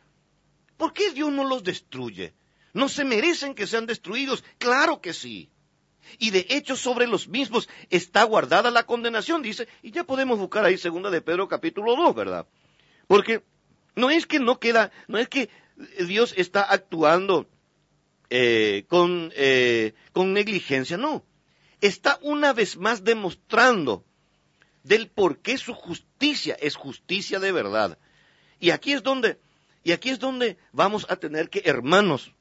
¿Por 0.76 0.92
qué 0.92 1.12
Dios 1.12 1.32
no 1.32 1.44
los 1.44 1.62
destruye? 1.62 2.34
¿No 2.72 2.88
se 2.88 3.04
merecen 3.04 3.54
que 3.54 3.66
sean 3.66 3.86
destruidos? 3.86 4.44
Claro 4.58 5.00
que 5.00 5.12
sí. 5.12 5.50
Y 6.18 6.30
de 6.30 6.46
hecho 6.50 6.76
sobre 6.76 7.06
los 7.06 7.28
mismos 7.28 7.68
está 7.90 8.22
guardada 8.24 8.70
la 8.70 8.84
condenación, 8.84 9.42
dice, 9.42 9.66
y 9.82 9.90
ya 9.90 10.04
podemos 10.04 10.38
buscar 10.38 10.64
ahí 10.64 10.78
segunda 10.78 11.10
de 11.10 11.20
Pedro 11.20 11.48
capítulo 11.48 11.96
2, 11.96 12.14
¿verdad? 12.14 12.46
Porque 13.06 13.42
no 13.94 14.10
es 14.10 14.26
que 14.26 14.38
no 14.38 14.60
queda, 14.60 14.92
no 15.08 15.18
es 15.18 15.28
que 15.28 15.48
Dios 16.06 16.34
está 16.36 16.62
actuando 16.62 17.48
eh, 18.30 18.84
con, 18.88 19.32
eh, 19.34 19.94
con 20.12 20.32
negligencia, 20.32 20.96
no. 20.96 21.24
Está 21.80 22.18
una 22.22 22.52
vez 22.52 22.76
más 22.76 23.04
demostrando 23.04 24.04
del 24.82 25.08
por 25.08 25.38
qué 25.38 25.58
su 25.58 25.74
justicia 25.74 26.56
es 26.60 26.76
justicia 26.76 27.38
de 27.40 27.52
verdad. 27.52 27.98
Y 28.58 28.70
aquí 28.70 28.92
es 28.92 29.02
donde, 29.02 29.38
y 29.86 29.92
aquí 29.92 30.10
es 30.10 30.18
donde 30.18 30.56
vamos 30.72 31.06
a 31.08 31.14
tener 31.14 31.48
que, 31.48 31.62
hermanos, 31.64 32.32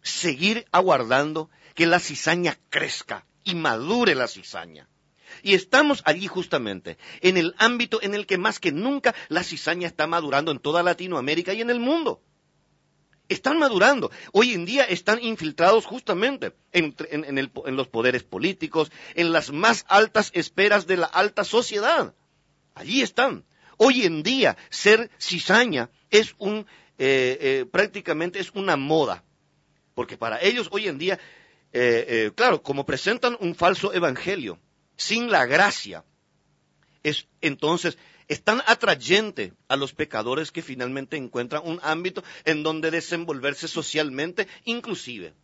seguir 0.00 0.64
aguardando 0.72 1.50
que 1.74 1.86
la 1.86 2.00
cizaña 2.00 2.58
crezca 2.70 3.26
y 3.44 3.54
madure 3.54 4.14
la 4.14 4.26
cizaña. 4.26 4.88
Y 5.42 5.52
estamos 5.52 6.00
allí 6.06 6.26
justamente, 6.26 6.96
en 7.20 7.36
el 7.36 7.54
ámbito 7.58 8.00
en 8.00 8.14
el 8.14 8.24
que 8.24 8.38
más 8.38 8.58
que 8.58 8.72
nunca 8.72 9.14
la 9.28 9.42
cizaña 9.42 9.86
está 9.86 10.06
madurando 10.06 10.52
en 10.52 10.58
toda 10.58 10.82
Latinoamérica 10.82 11.52
y 11.52 11.60
en 11.60 11.68
el 11.68 11.80
mundo. 11.80 12.22
Están 13.28 13.58
madurando. 13.58 14.10
Hoy 14.32 14.54
en 14.54 14.64
día 14.64 14.84
están 14.84 15.22
infiltrados 15.22 15.84
justamente 15.84 16.54
en, 16.72 16.94
los 17.76 17.88
poderes 17.88 18.22
políticos, 18.22 18.90
en 19.14 19.32
las 19.32 19.52
más 19.52 19.84
altas 19.88 20.30
esferas 20.32 20.86
de 20.86 20.96
la 20.96 21.06
alta 21.08 21.44
sociedad. 21.44 22.14
Allí 22.74 23.02
están. 23.02 23.44
Hoy 23.76 24.06
en 24.06 24.22
día 24.22 24.56
ser 24.70 25.10
cizaña 25.18 25.90
es 26.10 26.34
un, 26.38 26.66
eh, 26.98 27.38
eh, 27.40 27.66
prácticamente 27.70 28.38
es 28.38 28.50
una 28.54 28.76
moda. 28.76 29.24
Porque 29.94 30.16
para 30.16 30.40
ellos 30.42 30.68
hoy 30.70 30.88
en 30.88 30.98
día 30.98 31.18
eh, 31.72 32.30
claro, 32.34 32.62
como 32.62 32.86
presentan 32.86 33.36
un 33.40 33.54
falso 33.54 33.92
evangelio, 33.92 34.58
sin 34.96 35.30
la 35.30 35.44
gracia, 35.46 36.04
es 37.02 37.28
entonces 37.40 37.98
es 38.28 38.42
tan 38.42 38.62
atrayente 38.66 39.52
a 39.68 39.76
los 39.76 39.92
pecadores 39.92 40.50
que 40.50 40.62
finalmente 40.62 41.16
encuentran 41.16 41.62
un 41.64 41.78
ámbito 41.82 42.24
en 42.44 42.62
donde 42.62 42.90
desenvolverse 42.90 43.68
socialmente, 43.68 44.48
inclusive. 44.64 45.34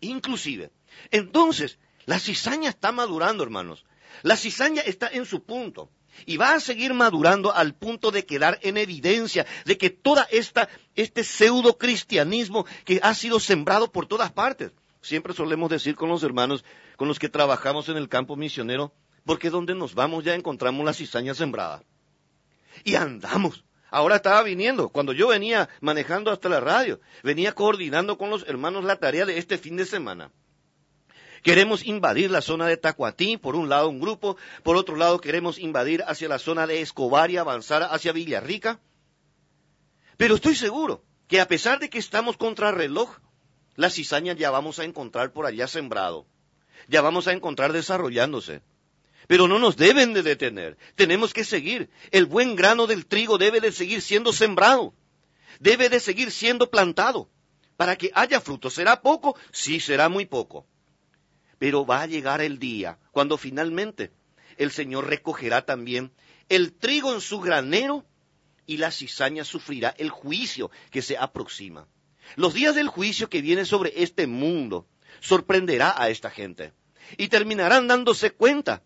Inclusive. 0.00 0.70
Entonces, 1.10 1.78
la 2.06 2.18
cizaña 2.18 2.70
está 2.70 2.92
madurando, 2.92 3.42
hermanos. 3.42 3.84
La 4.22 4.36
cizaña 4.36 4.82
está 4.82 5.08
en 5.08 5.26
su 5.26 5.42
punto. 5.44 5.90
Y 6.24 6.36
va 6.36 6.54
a 6.54 6.60
seguir 6.60 6.94
madurando 6.94 7.52
al 7.52 7.74
punto 7.74 8.10
de 8.10 8.24
quedar 8.24 8.58
en 8.62 8.76
evidencia 8.76 9.46
de 9.64 9.76
que 9.76 9.90
toda 9.90 10.26
esta, 10.30 10.68
este 10.94 11.24
pseudo 11.24 11.76
cristianismo 11.76 12.66
que 12.84 13.00
ha 13.02 13.14
sido 13.14 13.40
sembrado 13.40 13.92
por 13.92 14.06
todas 14.06 14.32
partes, 14.32 14.72
siempre 15.02 15.34
solemos 15.34 15.70
decir 15.70 15.94
con 15.94 16.08
los 16.08 16.22
hermanos 16.22 16.64
con 16.96 17.08
los 17.08 17.18
que 17.18 17.28
trabajamos 17.28 17.88
en 17.88 17.96
el 17.96 18.08
campo 18.08 18.36
misionero, 18.36 18.92
porque 19.24 19.50
donde 19.50 19.74
nos 19.74 19.94
vamos 19.94 20.24
ya 20.24 20.34
encontramos 20.34 20.84
la 20.84 20.94
cizaña 20.94 21.34
sembrada. 21.34 21.82
Y 22.84 22.94
andamos. 22.94 23.64
Ahora 23.90 24.16
estaba 24.16 24.42
viniendo, 24.42 24.88
cuando 24.88 25.12
yo 25.12 25.28
venía 25.28 25.68
manejando 25.80 26.30
hasta 26.30 26.48
la 26.48 26.60
radio, 26.60 27.00
venía 27.22 27.52
coordinando 27.52 28.18
con 28.18 28.30
los 28.30 28.46
hermanos 28.48 28.84
la 28.84 28.96
tarea 28.96 29.24
de 29.24 29.38
este 29.38 29.58
fin 29.58 29.76
de 29.76 29.86
semana. 29.86 30.30
Queremos 31.46 31.86
invadir 31.86 32.32
la 32.32 32.42
zona 32.42 32.66
de 32.66 32.76
Tacuatí, 32.76 33.36
por 33.36 33.54
un 33.54 33.68
lado 33.68 33.88
un 33.88 34.00
grupo, 34.00 34.36
por 34.64 34.74
otro 34.74 34.96
lado 34.96 35.20
queremos 35.20 35.60
invadir 35.60 36.02
hacia 36.08 36.26
la 36.26 36.40
zona 36.40 36.66
de 36.66 36.80
Escobar 36.80 37.30
y 37.30 37.36
avanzar 37.36 37.84
hacia 37.84 38.10
Villarrica. 38.10 38.80
Pero 40.16 40.34
estoy 40.34 40.56
seguro 40.56 41.04
que 41.28 41.40
a 41.40 41.46
pesar 41.46 41.78
de 41.78 41.88
que 41.88 42.00
estamos 42.00 42.36
contra 42.36 42.72
reloj, 42.72 43.20
la 43.76 43.90
cizaña 43.90 44.32
ya 44.32 44.50
vamos 44.50 44.80
a 44.80 44.84
encontrar 44.84 45.32
por 45.32 45.46
allá 45.46 45.68
sembrado, 45.68 46.26
ya 46.88 47.00
vamos 47.00 47.28
a 47.28 47.32
encontrar 47.32 47.72
desarrollándose. 47.72 48.62
Pero 49.28 49.46
no 49.46 49.60
nos 49.60 49.76
deben 49.76 50.14
de 50.14 50.24
detener, 50.24 50.76
tenemos 50.96 51.32
que 51.32 51.44
seguir. 51.44 51.90
El 52.10 52.26
buen 52.26 52.56
grano 52.56 52.88
del 52.88 53.06
trigo 53.06 53.38
debe 53.38 53.60
de 53.60 53.70
seguir 53.70 54.02
siendo 54.02 54.32
sembrado, 54.32 54.94
debe 55.60 55.90
de 55.90 56.00
seguir 56.00 56.32
siendo 56.32 56.72
plantado, 56.72 57.30
para 57.76 57.94
que 57.94 58.10
haya 58.14 58.40
fruto. 58.40 58.68
¿Será 58.68 59.00
poco? 59.00 59.38
Sí, 59.52 59.78
será 59.78 60.08
muy 60.08 60.26
poco. 60.26 60.66
Pero 61.58 61.86
va 61.86 62.02
a 62.02 62.06
llegar 62.06 62.40
el 62.40 62.58
día 62.58 62.98
cuando 63.12 63.38
finalmente 63.38 64.12
el 64.56 64.70
Señor 64.70 65.08
recogerá 65.08 65.64
también 65.64 66.12
el 66.48 66.72
trigo 66.72 67.12
en 67.12 67.20
su 67.20 67.40
granero 67.40 68.04
y 68.66 68.78
la 68.78 68.90
cizaña 68.90 69.44
sufrirá 69.44 69.94
el 69.98 70.10
juicio 70.10 70.70
que 70.90 71.02
se 71.02 71.16
aproxima. 71.16 71.86
Los 72.34 72.54
días 72.54 72.74
del 72.74 72.88
juicio 72.88 73.28
que 73.28 73.40
viene 73.40 73.64
sobre 73.64 74.02
este 74.02 74.26
mundo 74.26 74.86
sorprenderá 75.20 75.94
a 75.96 76.10
esta 76.10 76.30
gente 76.30 76.72
y 77.16 77.28
terminarán 77.28 77.86
dándose 77.86 78.32
cuenta 78.32 78.82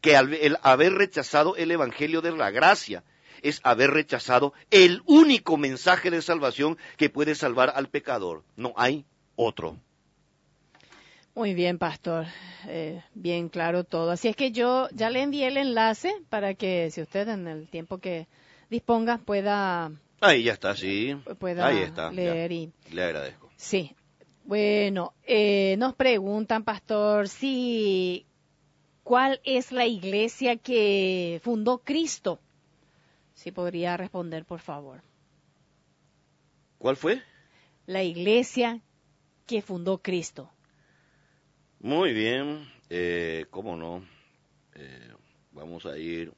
que 0.00 0.14
el 0.16 0.58
haber 0.62 0.92
rechazado 0.92 1.56
el 1.56 1.70
Evangelio 1.70 2.20
de 2.20 2.32
la 2.32 2.50
gracia 2.50 3.04
es 3.42 3.60
haber 3.62 3.90
rechazado 3.90 4.54
el 4.70 5.02
único 5.06 5.56
mensaje 5.56 6.10
de 6.10 6.22
salvación 6.22 6.78
que 6.96 7.10
puede 7.10 7.34
salvar 7.34 7.72
al 7.74 7.88
pecador. 7.88 8.44
No 8.56 8.72
hay 8.76 9.04
otro. 9.36 9.78
Muy 11.34 11.54
bien, 11.54 11.78
pastor. 11.78 12.26
Eh, 12.68 13.02
bien 13.14 13.48
claro 13.48 13.84
todo. 13.84 14.12
Así 14.12 14.28
es 14.28 14.36
que 14.36 14.52
yo 14.52 14.88
ya 14.92 15.10
le 15.10 15.22
envié 15.22 15.48
el 15.48 15.56
enlace 15.56 16.14
para 16.28 16.54
que 16.54 16.90
si 16.90 17.02
usted 17.02 17.28
en 17.28 17.48
el 17.48 17.68
tiempo 17.68 17.98
que 17.98 18.28
disponga 18.70 19.18
pueda 19.18 19.90
Ahí 20.24 20.44
ya 20.44 20.54
está, 20.54 20.74
sí. 20.74 21.14
Pueda 21.38 21.66
Ahí 21.66 21.78
está. 21.78 22.10
leer 22.10 22.50
y... 22.50 22.72
Le 22.90 23.04
agradezco. 23.04 23.50
Sí. 23.56 23.94
Bueno, 24.44 25.12
eh, 25.24 25.76
nos 25.78 25.94
preguntan, 25.94 26.64
pastor, 26.64 27.28
si 27.28 28.24
cuál 29.02 29.40
es 29.44 29.70
la 29.70 29.86
iglesia 29.86 30.56
que 30.56 31.40
fundó 31.44 31.78
Cristo. 31.78 32.40
Si 33.34 33.52
podría 33.52 33.98
responder, 33.98 34.46
por 34.46 34.60
favor. 34.60 35.02
¿Cuál 36.78 36.96
fue? 36.96 37.22
La 37.84 38.02
iglesia 38.02 38.80
que 39.46 39.60
fundó 39.60 39.98
Cristo. 39.98 40.50
Muy 41.84 42.14
bien, 42.14 42.66
eh, 42.88 43.44
cómo 43.50 43.76
no. 43.76 44.02
Eh, 44.74 45.12
vamos 45.52 45.84
a 45.84 45.98
ir 45.98 46.32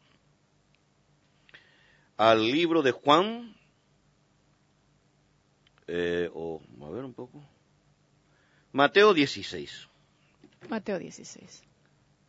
al 2.16 2.50
libro 2.50 2.82
de 2.82 2.90
Juan, 2.90 3.54
eh, 5.86 6.28
o 6.34 6.60
a 6.82 6.90
ver 6.90 7.04
un 7.04 7.14
poco. 7.14 7.40
Mateo 8.72 9.14
16. 9.14 9.86
Mateo 10.68 10.98
16. 10.98 11.62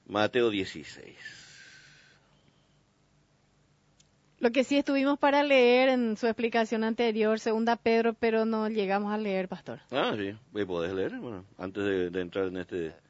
Mateo 0.06 0.51
16. 0.51 1.15
Lo 4.38 4.51
que 4.51 4.63
sí 4.63 4.77
estuvimos 4.77 5.17
para 5.17 5.41
leer 5.41 5.89
en 5.89 6.17
su 6.17 6.27
explicación 6.27 6.84
anterior, 6.84 7.39
segunda 7.39 7.77
Pedro, 7.77 8.13
pero 8.13 8.45
no 8.45 8.69
llegamos 8.69 9.12
a 9.12 9.17
leer, 9.17 9.47
pastor. 9.47 9.80
Ah, 9.89 10.13
sí, 10.15 10.38
podés 10.67 10.93
leer, 10.93 11.17
bueno, 11.17 11.45
antes 11.58 11.84
de, 11.84 12.12
de 12.12 12.21
entrar 12.21 12.45
en 12.45 12.58
este 12.58 13.07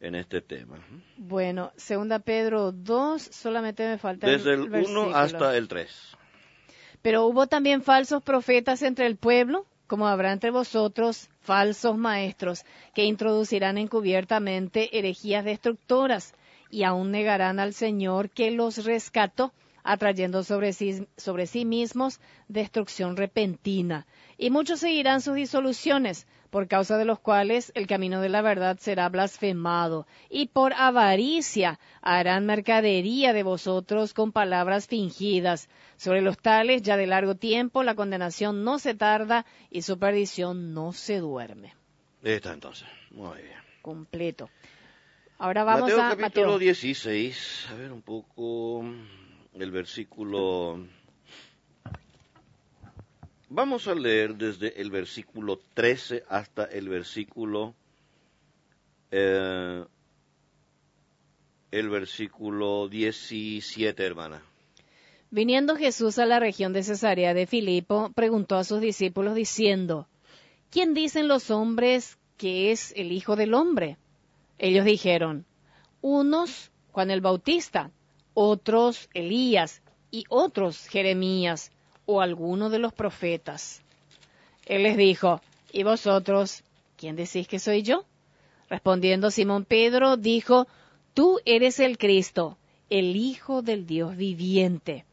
en 0.00 0.14
este 0.14 0.40
tema. 0.40 0.78
Bueno, 1.16 1.72
segunda 1.76 2.18
Pedro 2.18 2.72
2, 2.72 3.22
solamente 3.22 3.86
me 3.86 3.98
falta 3.98 4.26
Desde 4.26 4.54
el, 4.54 4.62
el 4.62 4.68
versículo. 4.68 5.08
1 5.08 5.16
hasta 5.16 5.56
el 5.56 5.68
3. 5.68 6.16
Pero 7.02 7.26
hubo 7.26 7.46
también 7.46 7.82
falsos 7.82 8.22
profetas 8.22 8.82
entre 8.82 9.06
el 9.06 9.16
pueblo, 9.16 9.66
como 9.86 10.06
habrá 10.06 10.32
entre 10.32 10.50
vosotros 10.50 11.30
falsos 11.40 11.96
maestros, 11.96 12.64
que 12.94 13.04
introducirán 13.04 13.78
encubiertamente 13.78 14.98
herejías 14.98 15.44
destructoras, 15.44 16.34
y 16.70 16.82
aún 16.82 17.10
negarán 17.10 17.60
al 17.60 17.72
Señor 17.72 18.30
que 18.30 18.50
los 18.50 18.84
rescató, 18.84 19.52
atrayendo 19.84 20.42
sobre 20.42 20.74
sí, 20.74 21.06
sobre 21.16 21.46
sí 21.46 21.64
mismos 21.64 22.20
destrucción 22.48 23.16
repentina. 23.16 24.06
Y 24.36 24.50
muchos 24.50 24.80
seguirán 24.80 25.22
sus 25.22 25.36
disoluciones, 25.36 26.26
por 26.50 26.68
causa 26.68 26.96
de 26.98 27.04
los 27.04 27.18
cuales 27.18 27.72
el 27.74 27.86
camino 27.86 28.20
de 28.20 28.28
la 28.28 28.42
verdad 28.42 28.78
será 28.78 29.08
blasfemado, 29.08 30.06
y 30.30 30.46
por 30.46 30.72
avaricia 30.74 31.78
harán 32.02 32.46
mercadería 32.46 33.32
de 33.32 33.42
vosotros 33.42 34.14
con 34.14 34.32
palabras 34.32 34.86
fingidas. 34.86 35.68
Sobre 35.96 36.22
los 36.22 36.38
tales, 36.38 36.82
ya 36.82 36.96
de 36.96 37.06
largo 37.06 37.34
tiempo, 37.34 37.82
la 37.82 37.94
condenación 37.94 38.64
no 38.64 38.78
se 38.78 38.94
tarda 38.94 39.46
y 39.70 39.82
su 39.82 39.98
perdición 39.98 40.74
no 40.74 40.92
se 40.92 41.18
duerme. 41.18 41.74
Está 42.22 42.52
entonces, 42.52 42.88
muy 43.10 43.42
bien. 43.42 43.58
Completo. 43.82 44.50
Ahora 45.38 45.62
vamos 45.64 45.90
Mateo 45.90 46.02
a 46.02 46.08
capítulo 46.16 46.46
Mateo. 46.52 46.58
16, 46.58 47.68
a 47.70 47.74
ver 47.74 47.92
un 47.92 48.02
poco 48.02 48.84
el 49.54 49.70
versículo. 49.70 50.84
Vamos 53.50 53.88
a 53.88 53.94
leer 53.94 54.34
desde 54.34 54.78
el 54.78 54.90
versículo 54.90 55.58
13 55.72 56.24
hasta 56.28 56.64
el 56.64 56.88
versículo. 56.88 57.74
eh, 59.10 59.84
el 61.70 61.88
versículo 61.88 62.88
17, 62.88 64.04
hermana. 64.04 64.42
Viniendo 65.30 65.76
Jesús 65.76 66.18
a 66.18 66.26
la 66.26 66.40
región 66.40 66.74
de 66.74 66.82
Cesarea 66.82 67.32
de 67.32 67.46
Filipo, 67.46 68.10
preguntó 68.14 68.56
a 68.56 68.64
sus 68.64 68.82
discípulos 68.82 69.34
diciendo, 69.34 70.08
¿Quién 70.70 70.92
dicen 70.92 71.26
los 71.26 71.50
hombres 71.50 72.18
que 72.36 72.70
es 72.70 72.92
el 72.96 73.12
Hijo 73.12 73.34
del 73.34 73.54
Hombre? 73.54 73.96
Ellos 74.58 74.84
dijeron, 74.84 75.46
unos 76.02 76.70
Juan 76.92 77.10
el 77.10 77.22
Bautista, 77.22 77.90
otros 78.34 79.08
Elías 79.14 79.82
y 80.10 80.24
otros 80.28 80.86
Jeremías 80.86 81.70
o 82.10 82.22
alguno 82.22 82.70
de 82.70 82.78
los 82.78 82.94
profetas. 82.94 83.82
Él 84.64 84.82
les 84.84 84.96
dijo, 84.96 85.42
¿y 85.72 85.82
vosotros 85.82 86.64
quién 86.96 87.16
decís 87.16 87.46
que 87.46 87.58
soy 87.58 87.82
yo? 87.82 88.06
Respondiendo 88.70 89.30
Simón 89.30 89.66
Pedro, 89.66 90.16
dijo, 90.16 90.66
Tú 91.12 91.38
eres 91.44 91.80
el 91.80 91.98
Cristo, 91.98 92.56
el 92.88 93.14
Hijo 93.14 93.60
del 93.60 93.86
Dios 93.86 94.16
viviente. 94.16 95.04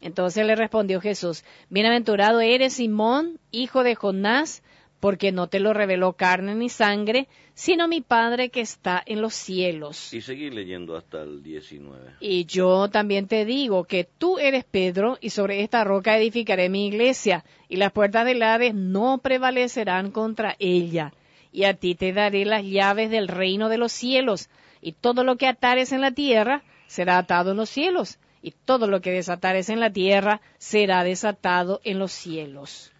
Entonces 0.00 0.44
le 0.44 0.56
respondió 0.56 1.00
Jesús, 1.00 1.44
Bienaventurado 1.70 2.40
eres 2.40 2.74
Simón, 2.74 3.38
hijo 3.52 3.84
de 3.84 3.94
Jonás, 3.94 4.64
porque 5.00 5.32
no 5.32 5.46
te 5.46 5.60
lo 5.60 5.72
reveló 5.72 6.14
carne 6.14 6.54
ni 6.54 6.68
sangre, 6.68 7.28
sino 7.54 7.88
mi 7.88 8.00
Padre 8.00 8.50
que 8.50 8.60
está 8.60 9.02
en 9.04 9.20
los 9.20 9.34
cielos. 9.34 10.12
Y 10.12 10.20
seguir 10.20 10.54
leyendo 10.54 10.96
hasta 10.96 11.22
el 11.22 11.42
19. 11.42 12.14
Y 12.20 12.44
yo 12.44 12.88
también 12.88 13.26
te 13.26 13.44
digo 13.44 13.84
que 13.84 14.04
tú 14.04 14.38
eres 14.38 14.64
Pedro, 14.64 15.18
y 15.20 15.30
sobre 15.30 15.62
esta 15.62 15.84
roca 15.84 16.16
edificaré 16.16 16.68
mi 16.68 16.86
iglesia, 16.86 17.44
y 17.68 17.76
las 17.76 17.92
puertas 17.92 18.24
del 18.24 18.42
Hades 18.42 18.74
no 18.74 19.18
prevalecerán 19.18 20.10
contra 20.10 20.56
ella. 20.58 21.12
Y 21.52 21.64
a 21.64 21.74
ti 21.74 21.94
te 21.94 22.12
daré 22.12 22.44
las 22.44 22.64
llaves 22.64 23.10
del 23.10 23.28
reino 23.28 23.68
de 23.68 23.78
los 23.78 23.92
cielos, 23.92 24.48
y 24.80 24.92
todo 24.92 25.24
lo 25.24 25.36
que 25.36 25.46
atares 25.46 25.92
en 25.92 26.00
la 26.00 26.12
tierra 26.12 26.62
será 26.86 27.18
atado 27.18 27.52
en 27.52 27.56
los 27.56 27.70
cielos, 27.70 28.18
y 28.42 28.52
todo 28.52 28.86
lo 28.86 29.00
que 29.00 29.10
desatares 29.10 29.68
en 29.68 29.80
la 29.80 29.92
tierra 29.92 30.40
será 30.58 31.02
desatado 31.02 31.80
en 31.84 31.98
los 31.98 32.12
cielos. 32.12 32.92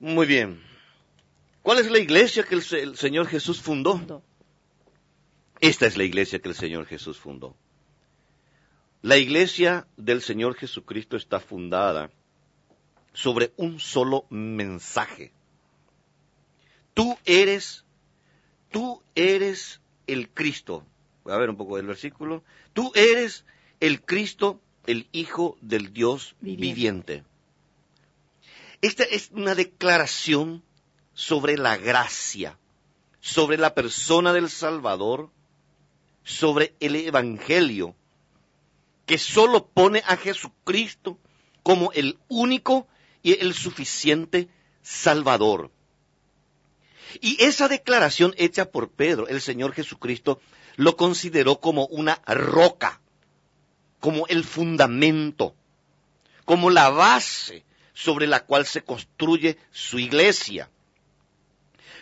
Muy 0.00 0.26
bien. 0.26 0.71
¿Cuál 1.62 1.78
es 1.78 1.90
la 1.90 1.98
iglesia 1.98 2.42
que 2.44 2.54
el, 2.56 2.62
se- 2.62 2.82
el 2.82 2.96
Señor 2.96 3.26
Jesús 3.28 3.60
fundó? 3.60 4.22
Esta 5.60 5.86
es 5.86 5.96
la 5.96 6.04
iglesia 6.04 6.40
que 6.40 6.48
el 6.48 6.54
Señor 6.56 6.86
Jesús 6.86 7.18
fundó. 7.18 7.54
La 9.02 9.16
iglesia 9.16 9.86
del 9.96 10.22
Señor 10.22 10.54
Jesucristo 10.56 11.16
está 11.16 11.38
fundada 11.40 12.10
sobre 13.12 13.52
un 13.56 13.78
solo 13.80 14.26
mensaje. 14.30 15.32
Tú 16.94 17.16
eres, 17.24 17.84
tú 18.70 19.02
eres 19.14 19.80
el 20.06 20.28
Cristo. 20.30 20.84
Voy 21.24 21.32
a 21.32 21.38
ver 21.38 21.50
un 21.50 21.56
poco 21.56 21.76
del 21.76 21.86
versículo. 21.86 22.42
Tú 22.72 22.90
eres 22.94 23.44
el 23.80 24.02
Cristo, 24.02 24.60
el 24.86 25.08
Hijo 25.12 25.56
del 25.60 25.92
Dios 25.92 26.34
Viviente. 26.40 26.66
viviente. 26.74 27.24
Esta 28.82 29.04
es 29.04 29.30
una 29.32 29.54
declaración 29.54 30.62
sobre 31.14 31.56
la 31.56 31.76
gracia, 31.76 32.58
sobre 33.20 33.56
la 33.58 33.74
persona 33.74 34.32
del 34.32 34.50
Salvador, 34.50 35.30
sobre 36.24 36.74
el 36.80 36.96
Evangelio, 36.96 37.94
que 39.06 39.18
solo 39.18 39.66
pone 39.66 40.02
a 40.06 40.16
Jesucristo 40.16 41.18
como 41.62 41.92
el 41.92 42.18
único 42.28 42.88
y 43.22 43.38
el 43.40 43.54
suficiente 43.54 44.48
Salvador. 44.82 45.70
Y 47.20 47.42
esa 47.44 47.68
declaración 47.68 48.34
hecha 48.38 48.70
por 48.70 48.90
Pedro, 48.90 49.28
el 49.28 49.40
Señor 49.40 49.74
Jesucristo, 49.74 50.40
lo 50.76 50.96
consideró 50.96 51.60
como 51.60 51.86
una 51.86 52.20
roca, 52.26 53.00
como 54.00 54.26
el 54.28 54.44
fundamento, 54.44 55.54
como 56.44 56.70
la 56.70 56.88
base 56.88 57.64
sobre 57.92 58.26
la 58.26 58.44
cual 58.44 58.66
se 58.66 58.82
construye 58.82 59.58
su 59.70 59.98
iglesia. 59.98 60.70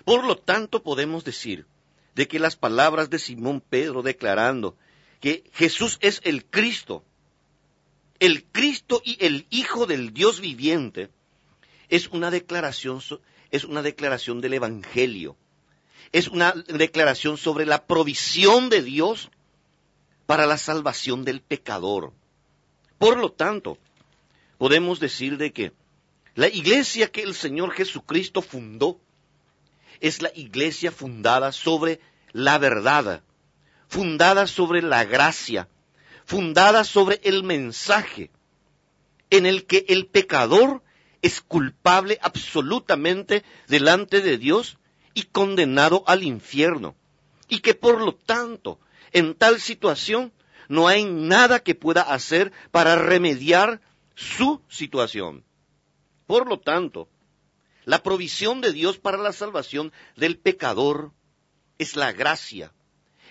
Por 0.04 0.24
lo 0.24 0.36
tanto, 0.36 0.82
podemos 0.82 1.24
decir 1.24 1.66
de 2.14 2.28
que 2.28 2.38
las 2.38 2.56
palabras 2.56 3.10
de 3.10 3.18
Simón 3.18 3.60
Pedro 3.60 4.02
declarando 4.02 4.76
que 5.20 5.44
Jesús 5.52 5.98
es 6.00 6.20
el 6.24 6.44
Cristo, 6.44 7.04
el 8.18 8.44
Cristo 8.44 9.02
y 9.04 9.24
el 9.24 9.46
Hijo 9.50 9.86
del 9.86 10.12
Dios 10.12 10.40
viviente, 10.40 11.10
es 11.88 12.08
una 12.08 12.30
declaración, 12.30 13.00
es 13.50 13.64
una 13.64 13.82
declaración 13.82 14.40
del 14.40 14.54
Evangelio, 14.54 15.36
es 16.12 16.28
una 16.28 16.52
declaración 16.52 17.36
sobre 17.36 17.66
la 17.66 17.86
provisión 17.86 18.68
de 18.68 18.82
Dios 18.82 19.30
para 20.26 20.46
la 20.46 20.58
salvación 20.58 21.24
del 21.24 21.40
pecador. 21.40 22.12
Por 22.98 23.18
lo 23.18 23.32
tanto, 23.32 23.78
podemos 24.58 25.00
decir 25.00 25.36
de 25.36 25.52
que 25.52 25.72
la 26.34 26.48
iglesia 26.48 27.10
que 27.10 27.22
el 27.22 27.34
Señor 27.34 27.72
Jesucristo 27.72 28.42
fundó 28.42 29.00
es 30.00 30.22
la 30.22 30.30
iglesia 30.34 30.90
fundada 30.90 31.52
sobre 31.52 32.00
la 32.32 32.58
verdad, 32.58 33.22
fundada 33.88 34.46
sobre 34.46 34.82
la 34.82 35.04
gracia, 35.04 35.68
fundada 36.24 36.84
sobre 36.84 37.20
el 37.24 37.42
mensaje 37.42 38.30
en 39.30 39.46
el 39.46 39.66
que 39.66 39.84
el 39.88 40.06
pecador 40.06 40.82
es 41.22 41.40
culpable 41.40 42.18
absolutamente 42.22 43.44
delante 43.68 44.20
de 44.20 44.38
Dios 44.38 44.78
y 45.14 45.24
condenado 45.24 46.04
al 46.06 46.22
infierno, 46.22 46.94
y 47.48 47.60
que 47.60 47.74
por 47.74 48.00
lo 48.00 48.14
tanto, 48.14 48.78
en 49.12 49.34
tal 49.34 49.60
situación, 49.60 50.32
no 50.68 50.86
hay 50.86 51.04
nada 51.04 51.60
que 51.60 51.74
pueda 51.74 52.02
hacer 52.02 52.52
para 52.70 52.96
remediar 52.96 53.80
su 54.14 54.62
situación. 54.68 55.44
Por 56.26 56.48
lo 56.48 56.60
tanto, 56.60 57.08
la 57.90 58.05
provisión 58.05 58.61
de 58.61 58.72
Dios 58.72 58.98
para 58.98 59.18
la 59.18 59.33
salvación 59.33 59.92
del 60.14 60.38
pecador 60.38 61.11
es 61.76 61.96
la 61.96 62.12
gracia, 62.12 62.72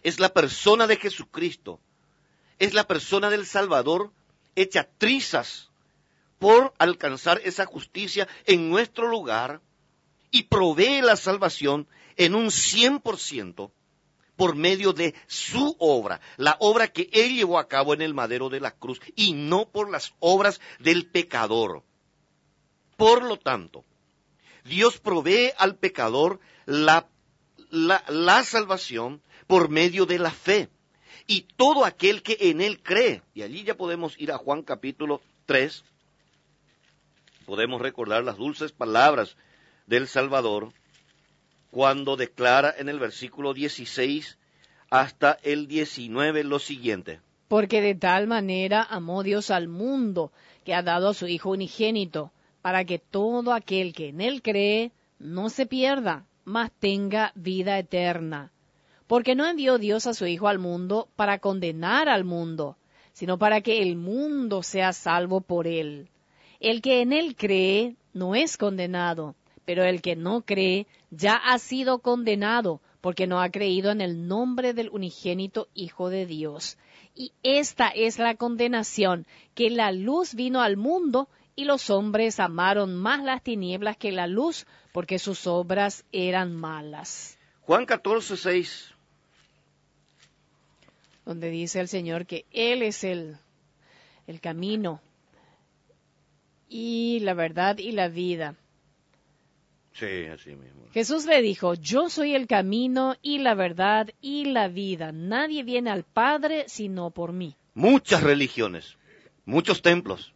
es 0.03 0.19
la 0.19 0.33
persona 0.33 0.85
de 0.85 0.97
Jesucristo, 0.97 1.79
es 2.57 2.73
la 2.73 2.85
persona 2.85 3.29
del 3.29 3.45
Salvador 3.45 4.11
hecha 4.55 4.89
trizas 4.97 5.69
por 6.39 6.73
alcanzar 6.77 7.39
esa 7.45 7.65
justicia 7.65 8.27
en 8.47 8.69
nuestro 8.69 9.07
lugar 9.07 9.61
y 10.29 10.43
provee 10.43 10.99
la 11.03 11.15
salvación 11.15 11.87
en 12.17 12.35
un 12.35 12.47
100% 12.47 13.71
por 14.35 14.57
medio 14.57 14.91
de 14.91 15.15
su 15.27 15.73
obra, 15.79 16.19
la 16.35 16.57
obra 16.59 16.89
que 16.89 17.09
él 17.13 17.33
llevó 17.33 17.59
a 17.59 17.69
cabo 17.69 17.93
en 17.93 18.01
el 18.01 18.13
madero 18.13 18.49
de 18.49 18.59
la 18.59 18.71
cruz 18.71 18.99
y 19.15 19.31
no 19.31 19.69
por 19.69 19.89
las 19.89 20.13
obras 20.19 20.59
del 20.79 21.09
pecador. 21.09 21.81
Por 22.97 23.23
lo 23.23 23.39
tanto, 23.39 23.85
Dios 24.69 24.99
provee 24.99 25.51
al 25.57 25.75
pecador 25.75 26.39
la, 26.65 27.07
la, 27.71 28.43
salvación 28.43 29.21
por 29.47 29.69
medio 29.69 30.05
de 30.05 30.19
la 30.19 30.31
fe. 30.31 30.69
Y 31.27 31.41
todo 31.57 31.85
aquel 31.85 32.23
que 32.23 32.37
en 32.39 32.61
él 32.61 32.81
cree, 32.81 33.21
y 33.33 33.41
allí 33.41 33.63
ya 33.63 33.75
podemos 33.75 34.19
ir 34.19 34.31
a 34.31 34.37
Juan 34.37 34.63
capítulo 34.63 35.21
3, 35.45 35.83
podemos 37.45 37.81
recordar 37.81 38.23
las 38.23 38.37
dulces 38.37 38.71
palabras 38.71 39.35
del 39.85 40.07
Salvador 40.07 40.71
cuando 41.71 42.15
declara 42.15 42.73
en 42.77 42.89
el 42.89 42.99
versículo 42.99 43.53
16 43.53 44.37
hasta 44.89 45.37
el 45.43 45.67
19 45.67 46.43
lo 46.43 46.59
siguiente. 46.59 47.21
Porque 47.47 47.81
de 47.81 47.95
tal 47.95 48.27
manera 48.27 48.83
amó 48.83 49.23
Dios 49.23 49.51
al 49.51 49.67
mundo 49.67 50.31
que 50.63 50.73
ha 50.73 50.83
dado 50.83 51.09
a 51.09 51.13
su 51.13 51.27
Hijo 51.27 51.51
unigénito, 51.51 52.31
para 52.61 52.85
que 52.85 52.99
todo 52.99 53.53
aquel 53.53 53.93
que 53.93 54.09
en 54.09 54.21
él 54.21 54.41
cree 54.41 54.91
no 55.17 55.49
se 55.49 55.65
pierda, 55.65 56.25
mas 56.45 56.71
tenga 56.79 57.31
vida 57.35 57.77
eterna. 57.77 58.51
Porque 59.07 59.35
no 59.35 59.45
envió 59.45 59.77
Dios 59.77 60.07
a 60.07 60.13
su 60.13 60.25
Hijo 60.25 60.47
al 60.47 60.59
mundo 60.59 61.07
para 61.15 61.39
condenar 61.39 62.09
al 62.09 62.23
mundo, 62.23 62.77
sino 63.13 63.37
para 63.37 63.61
que 63.61 63.81
el 63.81 63.95
mundo 63.95 64.63
sea 64.63 64.93
salvo 64.93 65.41
por 65.41 65.67
él. 65.67 66.09
El 66.59 66.81
que 66.81 67.01
en 67.01 67.13
él 67.13 67.35
cree 67.35 67.95
no 68.13 68.35
es 68.35 68.57
condenado, 68.57 69.35
pero 69.65 69.83
el 69.83 70.01
que 70.01 70.15
no 70.15 70.41
cree 70.41 70.87
ya 71.11 71.35
ha 71.35 71.59
sido 71.59 71.99
condenado, 71.99 72.81
porque 73.01 73.27
no 73.27 73.41
ha 73.41 73.49
creído 73.49 73.91
en 73.91 74.01
el 74.01 74.27
nombre 74.27 74.73
del 74.73 74.89
unigénito 74.89 75.67
Hijo 75.73 76.09
de 76.09 76.25
Dios. 76.25 76.77
Y 77.15 77.31
esta 77.43 77.89
es 77.89 78.19
la 78.19 78.35
condenación, 78.35 79.25
que 79.55 79.69
la 79.69 79.91
luz 79.91 80.35
vino 80.35 80.61
al 80.61 80.77
mundo 80.77 81.29
y 81.59 81.65
los 81.65 81.89
hombres 81.89 82.39
amaron 82.39 82.95
más 82.95 83.21
las 83.21 83.43
tinieblas 83.43 83.97
que 83.97 84.13
la 84.13 84.27
luz, 84.27 84.65
porque 84.93 85.19
sus 85.19 85.45
obras 85.45 86.05
eran 86.13 86.55
malas. 86.55 87.37
Juan 87.59 87.85
14, 87.85 88.37
6. 88.37 88.93
Donde 91.25 91.49
dice 91.49 91.81
el 91.81 91.89
Señor 91.89 92.25
que 92.25 92.45
Él 92.51 92.81
es 92.81 93.03
el, 93.03 93.35
el 94.25 94.39
camino, 94.39 95.01
y 96.69 97.19
la 97.23 97.33
verdad 97.33 97.77
y 97.77 97.91
la 97.91 98.07
vida. 98.07 98.55
Sí, 99.91 100.27
así 100.27 100.51
mismo. 100.51 100.87
Jesús 100.93 101.25
le 101.25 101.41
dijo, 101.41 101.73
yo 101.73 102.09
soy 102.09 102.35
el 102.35 102.47
camino 102.47 103.17
y 103.21 103.39
la 103.39 103.53
verdad 103.53 104.11
y 104.21 104.45
la 104.45 104.69
vida. 104.69 105.11
Nadie 105.11 105.63
viene 105.63 105.89
al 105.89 106.05
Padre 106.05 106.69
sino 106.69 107.11
por 107.11 107.33
mí. 107.33 107.57
Muchas 107.73 108.23
religiones, 108.23 108.97
muchos 109.43 109.81
templos, 109.81 110.33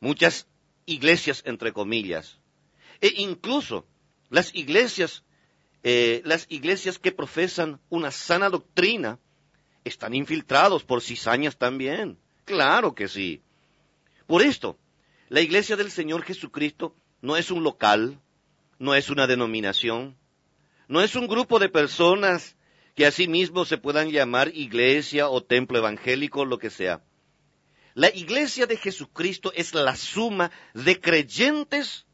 muchas 0.00 0.48
iglesias, 0.86 1.42
entre 1.44 1.72
comillas, 1.72 2.38
e 3.00 3.12
incluso 3.16 3.86
las 4.30 4.54
iglesias, 4.54 5.24
eh, 5.82 6.22
las 6.24 6.46
iglesias 6.48 6.98
que 6.98 7.12
profesan 7.12 7.80
una 7.90 8.10
sana 8.10 8.48
doctrina, 8.48 9.18
están 9.84 10.14
infiltrados 10.14 10.82
por 10.82 11.00
cizañas 11.00 11.56
también. 11.56 12.18
Claro 12.44 12.94
que 12.94 13.06
sí. 13.06 13.42
Por 14.26 14.42
esto, 14.42 14.78
la 15.28 15.40
iglesia 15.40 15.76
del 15.76 15.90
Señor 15.90 16.22
Jesucristo 16.22 16.96
no 17.20 17.36
es 17.36 17.50
un 17.50 17.62
local, 17.62 18.20
no 18.78 18.94
es 18.94 19.10
una 19.10 19.26
denominación, 19.26 20.16
no 20.88 21.00
es 21.02 21.14
un 21.14 21.28
grupo 21.28 21.58
de 21.58 21.68
personas 21.68 22.56
que 22.96 23.06
a 23.06 23.10
sí 23.10 23.28
mismos 23.28 23.68
se 23.68 23.78
puedan 23.78 24.10
llamar 24.10 24.50
iglesia 24.54 25.28
o 25.28 25.42
templo 25.42 25.78
evangélico, 25.78 26.44
lo 26.44 26.58
que 26.58 26.70
sea. 26.70 27.02
La 27.96 28.14
iglesia 28.14 28.66
de 28.66 28.76
Jesucristo 28.76 29.54
es 29.54 29.72
la 29.72 29.96
suma 29.96 30.50
de 30.74 31.00
creyentes 31.00 32.04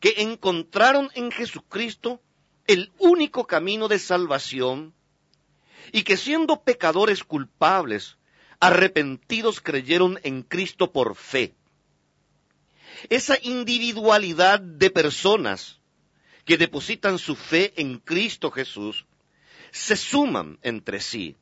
que 0.00 0.14
encontraron 0.18 1.08
en 1.14 1.30
Jesucristo 1.30 2.20
el 2.66 2.90
único 2.98 3.46
camino 3.46 3.86
de 3.86 4.00
salvación 4.00 4.92
y 5.92 6.02
que 6.02 6.16
siendo 6.16 6.64
pecadores 6.64 7.22
culpables, 7.22 8.16
arrepentidos 8.58 9.60
creyeron 9.60 10.18
en 10.24 10.42
Cristo 10.42 10.90
por 10.90 11.14
fe 11.14 11.54
esa 13.08 13.38
individualidad 13.40 14.58
de 14.58 14.90
personas 14.90 15.78
que 16.44 16.56
depositan 16.56 17.20
su 17.20 17.36
fe 17.36 17.72
en 17.76 17.98
Cristo 17.98 18.50
Jesús, 18.50 19.06
se 19.70 19.94
suman 19.94 20.58
entre 20.62 21.00
sí. 21.00 21.36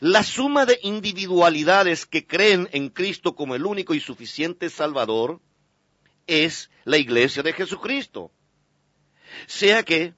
La 0.00 0.22
suma 0.22 0.66
de 0.66 0.78
individualidades 0.82 2.06
que 2.06 2.26
creen 2.26 2.68
en 2.72 2.88
Cristo 2.88 3.34
como 3.34 3.54
el 3.54 3.66
único 3.66 3.94
y 3.94 4.00
suficiente 4.00 4.70
Salvador 4.70 5.40
es 6.26 6.70
la 6.84 6.98
iglesia 6.98 7.42
de 7.42 7.52
Jesucristo. 7.52 8.30
Sea 9.46 9.82
que 9.82 10.14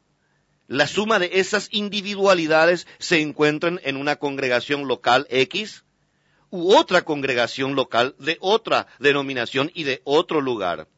la 0.67 0.87
suma 0.87 1.19
de 1.19 1.31
esas 1.35 1.69
individualidades 1.73 2.87
se 2.99 3.21
encuentren 3.21 3.81
en 3.83 3.97
una 3.97 4.17
congregación 4.17 4.87
local 4.87 5.27
X, 5.31 5.85
u 6.51 6.75
otra 6.75 7.03
congregación 7.03 7.75
local 7.75 8.15
de 8.19 8.37
otra 8.41 8.87
denominación 8.99 9.71
y 9.75 9.85
de 9.85 10.03
otro 10.05 10.41
lugar. 10.41 10.89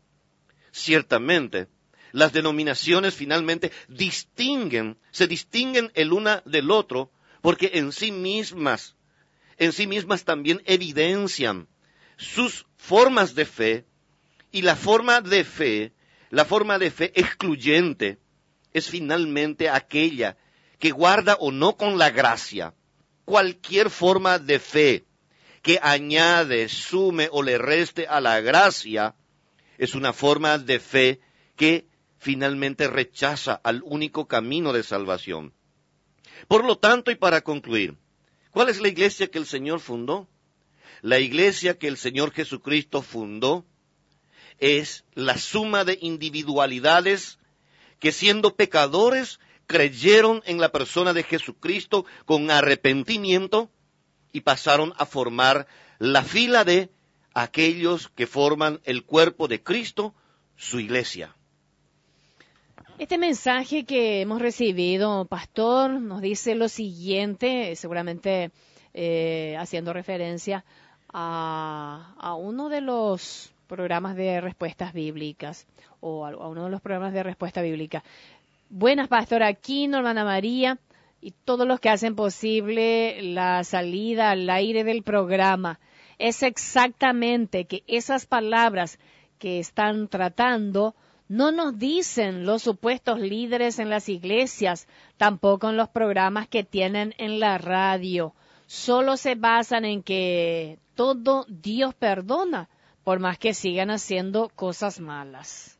Ciertamente, 0.73 1.69
las 2.11 2.33
denominaciones 2.33 3.15
finalmente 3.15 3.71
distinguen, 3.89 4.99
se 5.11 5.27
distinguen 5.27 5.91
el 5.95 6.13
una 6.13 6.43
del 6.45 6.71
otro, 6.71 7.11
porque 7.43 7.73
en 7.75 7.93
sí 7.93 8.11
mismas, 8.11 8.97
en 9.59 9.73
sí 9.73 9.87
mismas 9.87 10.25
también 10.25 10.63
evidencian 10.65 11.69
sus 12.17 12.67
formas 12.77 13.35
de 13.35 13.45
fe, 13.45 13.85
y 14.51 14.63
la 14.63 14.77
forma 14.77 15.21
de 15.21 15.45
fe, 15.45 15.93
la 16.31 16.47
forma 16.47 16.79
de 16.79 16.91
fe 16.91 17.13
excluyente, 17.15 18.19
es 18.73 18.89
finalmente 18.89 19.69
aquella 19.69 20.39
que 20.79 20.91
guarda 20.91 21.37
o 21.39 21.53
no 21.53 21.77
con 21.77 21.99
la 21.99 22.11
gracia 22.11 22.75
cualquier 23.25 23.91
forma 23.91 24.39
de 24.39 24.59
fe 24.59 25.05
que 25.63 25.79
añade, 25.81 26.69
sume 26.69 27.29
o 27.31 27.43
le 27.43 27.57
reste 27.57 28.07
a 28.09 28.21
la 28.21 28.41
gracia, 28.41 29.15
es 29.79 29.95
una 29.95 30.13
forma 30.13 30.59
de 30.59 30.81
fe 30.81 31.21
que 31.57 31.87
finalmente 32.19 32.89
rechaza 32.89 33.61
al 33.63 33.83
único 33.85 34.27
camino 34.27 34.73
de 34.73 34.83
salvación. 34.83 35.53
Por 36.49 36.65
lo 36.65 36.77
tanto, 36.79 37.11
y 37.11 37.17
para 37.17 37.43
concluir, 37.43 37.97
¿cuál 38.51 38.69
es 38.69 38.81
la 38.81 38.89
iglesia 38.89 39.29
que 39.29 39.39
el 39.39 39.47
Señor 39.47 39.81
fundó? 39.81 40.29
La 41.01 41.19
iglesia 41.19 41.79
que 41.79 41.89
el 41.89 41.97
Señor 41.97 42.33
Jesucristo 42.33 43.03
fundó 43.03 43.65
es 44.59 45.05
la 45.15 45.37
suma 45.39 45.85
de 45.85 45.99
individualidades 46.01 47.39
que 47.99 48.13
siendo 48.13 48.55
pecadores 48.55 49.41
creyeron 49.67 50.43
en 50.45 50.61
la 50.61 50.71
persona 50.71 51.13
de 51.13 51.23
Jesucristo 51.23 52.05
con 52.25 52.51
arrepentimiento 52.51 53.71
y 54.33 54.43
pasaron 54.43 54.93
a 54.99 55.07
formar 55.07 55.67
la 55.99 56.23
fila 56.23 56.65
de 56.65 56.91
aquellos 57.35 58.09
que 58.09 58.27
forman 58.27 58.81
el 58.85 59.05
cuerpo 59.05 59.49
de 59.49 59.63
Cristo, 59.63 60.15
su 60.57 60.81
iglesia. 60.81 61.35
Este 62.99 63.17
mensaje 63.17 63.85
que 63.85 64.21
hemos 64.21 64.41
recibido, 64.41 65.25
pastor, 65.25 65.91
nos 65.91 66.21
dice 66.21 66.55
lo 66.55 66.69
siguiente, 66.69 67.75
seguramente 67.75 68.51
eh, 68.93 69.57
haciendo 69.59 69.95
referencia 69.95 70.65
a, 71.09 72.37
uno 72.39 72.69
de 72.69 72.83
los 72.83 73.53
programas 73.67 74.15
de 74.15 74.41
respuestas 74.43 74.93
bíblicas 74.93 75.67
o 76.01 76.27
a, 76.27 76.49
uno 76.49 76.65
de 76.65 76.71
los 76.71 76.83
programas 76.83 77.15
de 77.15 77.23
respuesta 77.23 77.63
bíblica. 77.63 78.05
Buenas, 78.69 79.09
pastor, 79.09 79.43
aquí 79.43 79.89
Normana 79.89 80.25
María 80.25 80.79
y 81.23 81.31
todos 81.31 81.67
los 81.67 81.81
que 81.81 81.89
hacen 81.89 82.15
posible 82.15 83.23
la 83.23 83.65
salida 83.65 84.31
al 84.31 84.49
aire 84.51 84.85
del 84.85 85.03
programa. 85.03 85.81
Es 86.19 86.43
exactamente 86.43 87.65
que 87.65 87.85
esas 87.87 88.27
palabras 88.27 88.99
que 89.39 89.59
están 89.59 90.09
tratando 90.09 90.95
no 91.33 91.51
nos 91.51 91.79
dicen 91.79 92.45
los 92.45 92.63
supuestos 92.63 93.19
líderes 93.19 93.79
en 93.79 93.89
las 93.89 94.11
iglesias, 94.11 94.87
tampoco 95.17 95.71
en 95.71 95.79
los 95.79 95.89
programas 95.89 96.47
que 96.47 96.63
tienen 96.63 97.15
en 97.17 97.41
la 97.41 97.57
radio. 97.57 98.35
Solo 98.67 99.17
se 99.17 99.35
basan 99.35 99.87
en 99.87 100.03
que 100.03 100.79
todo 100.95 101.47
Dios 101.49 101.95
perdona, 101.95 102.69
por 103.03 103.19
más 103.19 103.39
que 103.39 103.55
sigan 103.55 103.91
haciendo 103.91 104.51
cosas 104.51 105.01
malas. 105.01 105.79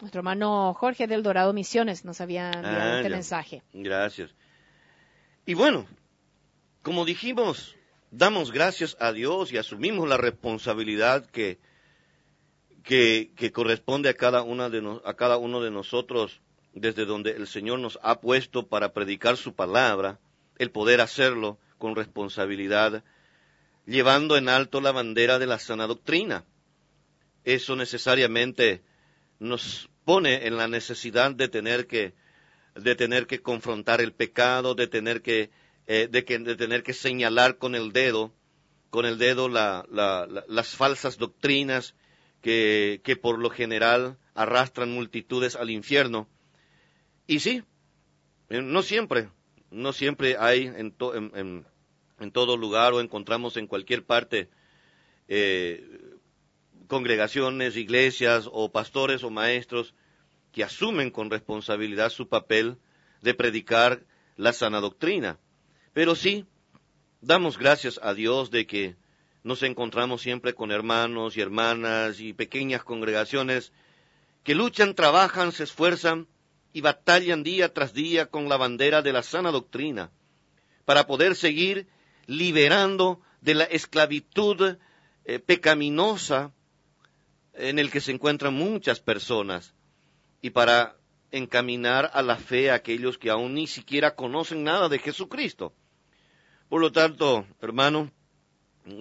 Nuestro 0.00 0.20
hermano 0.20 0.72
Jorge 0.72 1.06
del 1.06 1.22
Dorado 1.22 1.52
Misiones 1.52 2.06
nos 2.06 2.22
había 2.22 2.50
enviado 2.50 2.80
ah, 2.80 2.96
este 2.96 3.10
mensaje. 3.10 3.62
Gracias. 3.74 4.30
Y 5.44 5.52
bueno, 5.52 5.84
como 6.80 7.04
dijimos, 7.04 7.76
damos 8.10 8.50
gracias 8.50 8.96
a 8.98 9.12
Dios 9.12 9.52
y 9.52 9.58
asumimos 9.58 10.08
la 10.08 10.16
responsabilidad 10.16 11.26
que, 11.26 11.58
que, 12.84 13.50
corresponde 13.52 14.10
a 14.10 14.14
cada, 14.14 14.42
una 14.42 14.68
de 14.68 15.00
a 15.04 15.14
cada 15.14 15.38
uno 15.38 15.60
de 15.62 15.70
nosotros 15.70 16.40
desde 16.74 17.06
donde 17.06 17.30
el 17.30 17.46
Señor 17.46 17.78
nos 17.78 17.98
ha 18.02 18.20
puesto 18.20 18.66
para 18.66 18.92
predicar 18.92 19.36
su 19.36 19.54
palabra, 19.54 20.20
el 20.58 20.70
poder 20.70 21.00
hacerlo 21.00 21.58
con 21.78 21.96
responsabilidad, 21.96 23.02
llevando 23.86 24.36
en 24.36 24.48
alto 24.48 24.80
la 24.80 24.92
bandera 24.92 25.38
de 25.38 25.46
la 25.46 25.58
sana 25.58 25.86
doctrina. 25.86 26.44
Eso 27.44 27.74
necesariamente 27.74 28.82
nos 29.38 29.88
pone 30.04 30.46
en 30.46 30.56
la 30.56 30.68
necesidad 30.68 31.32
de 31.32 31.48
tener 31.48 31.86
que 31.86 32.14
de 32.74 32.96
tener 32.96 33.28
que 33.28 33.40
confrontar 33.40 34.00
el 34.00 34.12
pecado, 34.12 34.74
de 34.74 34.88
tener 34.88 35.22
que, 35.22 35.50
eh, 35.86 36.08
de, 36.10 36.24
que, 36.24 36.40
de 36.40 36.56
tener 36.56 36.82
que 36.82 36.92
señalar 36.92 37.56
con 37.56 37.76
el 37.76 37.92
dedo 37.92 38.32
con 38.90 39.06
el 39.06 39.18
dedo 39.18 39.48
las 39.48 40.68
falsas 40.76 41.18
doctrinas 41.18 41.96
que, 42.44 43.18
por 43.22 43.38
lo 43.38 43.48
general 43.48 44.18
arrastran 44.34 44.92
multitudes 44.92 45.56
al 45.56 45.70
infierno. 45.70 46.28
Y 47.26 47.40
sí, 47.40 47.62
eh, 48.50 48.60
no 48.60 48.82
siempre, 48.82 49.30
no 49.70 49.94
siempre 49.94 50.36
hay 50.38 50.66
en, 50.66 50.94
en, 52.18 52.32
todo 52.32 52.58
lugar 52.58 52.92
o 52.92 53.00
encontramos 53.00 53.56
en 53.56 53.66
cualquier 53.66 54.04
parte 54.04 54.50
eh, 55.26 56.16
congregaciones, 56.86 57.78
iglesias 57.78 58.46
o 58.52 58.70
pastores 58.70 59.24
o 59.24 59.30
maestros 59.30 59.94
que 60.52 60.64
asumen 60.64 61.10
con 61.10 61.30
responsabilidad 61.30 62.10
su 62.10 62.28
papel 62.28 62.76
de 63.22 63.32
predicar 63.32 64.04
la 64.36 64.52
sana 64.52 64.80
doctrina. 64.80 65.38
Pero 65.94 66.14
sí, 66.14 66.44
damos 67.22 67.56
gracias 67.56 67.98
a 68.02 68.12
Dios 68.12 68.50
de 68.50 68.66
que 68.66 68.96
nos 69.44 69.62
encontramos 69.62 70.22
siempre 70.22 70.54
con 70.54 70.72
hermanos 70.72 71.36
y 71.36 71.42
hermanas 71.42 72.18
y 72.18 72.32
pequeñas 72.32 72.82
congregaciones 72.82 73.72
que 74.42 74.54
luchan, 74.54 74.94
trabajan, 74.94 75.52
se 75.52 75.64
esfuerzan 75.64 76.26
y 76.72 76.80
batallan 76.80 77.42
día 77.42 77.72
tras 77.72 77.92
día 77.92 78.26
con 78.26 78.48
la 78.48 78.56
bandera 78.56 79.02
de 79.02 79.12
la 79.12 79.22
sana 79.22 79.52
doctrina 79.52 80.10
para 80.86 81.06
poder 81.06 81.36
seguir 81.36 81.86
liberando 82.26 83.20
de 83.42 83.54
la 83.54 83.64
esclavitud 83.64 84.78
eh, 85.26 85.38
pecaminosa 85.38 86.52
en 87.52 87.78
el 87.78 87.90
que 87.90 88.00
se 88.00 88.12
encuentran 88.12 88.54
muchas 88.54 89.00
personas 89.00 89.74
y 90.40 90.50
para 90.50 90.96
encaminar 91.30 92.10
a 92.14 92.22
la 92.22 92.36
fe 92.36 92.70
a 92.70 92.76
aquellos 92.76 93.18
que 93.18 93.28
aún 93.28 93.54
ni 93.54 93.66
siquiera 93.66 94.14
conocen 94.14 94.64
nada 94.64 94.88
de 94.88 94.98
Jesucristo. 94.98 95.74
Por 96.70 96.80
lo 96.80 96.92
tanto, 96.92 97.46
hermano, 97.60 98.10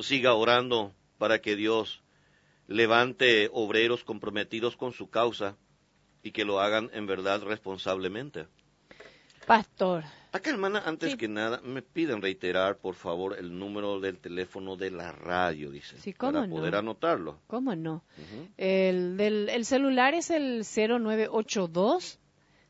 siga 0.01 0.34
orando 0.34 0.93
para 1.17 1.39
que 1.39 1.55
Dios 1.55 2.01
levante 2.67 3.49
obreros 3.51 4.03
comprometidos 4.03 4.75
con 4.77 4.93
su 4.93 5.09
causa 5.09 5.57
y 6.21 6.31
que 6.31 6.45
lo 6.45 6.59
hagan 6.59 6.89
en 6.93 7.05
verdad 7.05 7.41
responsablemente. 7.41 8.47
Pastor. 9.45 10.03
Acá, 10.31 10.49
hermana, 10.49 10.81
antes 10.86 11.15
que 11.15 11.27
nada, 11.27 11.61
me 11.61 11.81
piden 11.81 12.21
reiterar, 12.21 12.77
por 12.77 12.95
favor, 12.95 13.38
el 13.38 13.59
número 13.59 13.99
del 13.99 14.17
teléfono 14.17 14.75
de 14.77 14.89
la 14.89 15.11
radio, 15.11 15.69
dice. 15.69 15.99
Sí, 15.99 16.13
¿cómo 16.13 16.34
para 16.34 16.47
poder 16.47 16.75
anotarlo. 16.75 17.39
¿Cómo 17.45 17.75
no? 17.75 18.03
el, 18.57 19.15
del, 19.17 19.49
el 19.49 19.65
celular 19.65 20.15
es 20.15 20.31
el 20.31 20.63
0982 20.65 22.19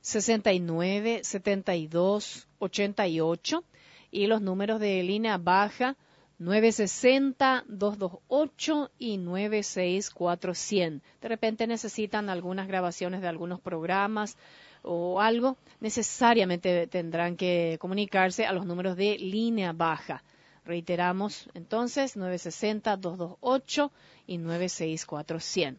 69 0.01 1.21
72 1.23 2.47
88 2.59 3.63
y 4.11 4.27
los 4.27 4.41
números 4.41 4.81
de 4.81 5.01
línea 5.03 5.37
baja 5.37 5.95
960-228 6.39 8.89
y 8.97 9.17
964-100. 9.17 11.01
De 11.21 11.27
repente 11.27 11.67
necesitan 11.67 12.29
algunas 12.29 12.67
grabaciones 12.67 13.21
de 13.21 13.27
algunos 13.27 13.61
programas 13.61 14.37
o 14.83 15.21
algo, 15.21 15.57
necesariamente 15.79 16.87
tendrán 16.87 17.37
que 17.37 17.77
comunicarse 17.79 18.45
a 18.45 18.51
los 18.51 18.65
números 18.65 18.97
de 18.97 19.17
línea 19.17 19.71
baja. 19.71 20.23
Reiteramos 20.65 21.49
entonces 21.53 22.17
960-228 22.17 23.91
y 24.27 24.37
964-100. 24.37 25.77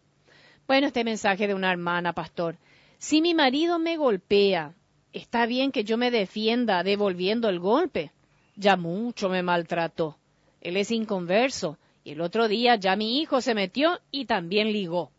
Bueno, 0.67 0.87
este 0.87 1.05
mensaje 1.05 1.47
de 1.47 1.55
una 1.55 1.71
hermana, 1.71 2.15
pastor. 2.15 2.57
Si 2.99 3.21
mi 3.21 3.35
marido 3.35 3.79
me 3.79 3.99
golpea, 3.99 4.73
¿está 5.13 5.45
bien 5.47 5.73
que 5.73 5.85
yo 5.85 5.99
me 5.99 6.11
defienda 6.11 6.83
devolviendo 6.83 7.51
el 7.51 7.61
golpe? 7.61 8.13
Ya 8.57 8.77
mucho 8.77 9.29
me 9.29 9.43
maltrató. 9.43 10.17
Él 10.65 10.77
es 10.77 10.91
inconverso. 10.91 11.79
Y 12.03 12.13
el 12.13 12.21
otro 12.21 12.49
día 12.49 12.75
ya 12.75 12.97
mi 12.97 13.21
hijo 13.21 13.41
se 13.41 13.55
metió 13.55 14.01
y 14.11 14.25
también 14.25 14.73
ligó. 14.73 15.13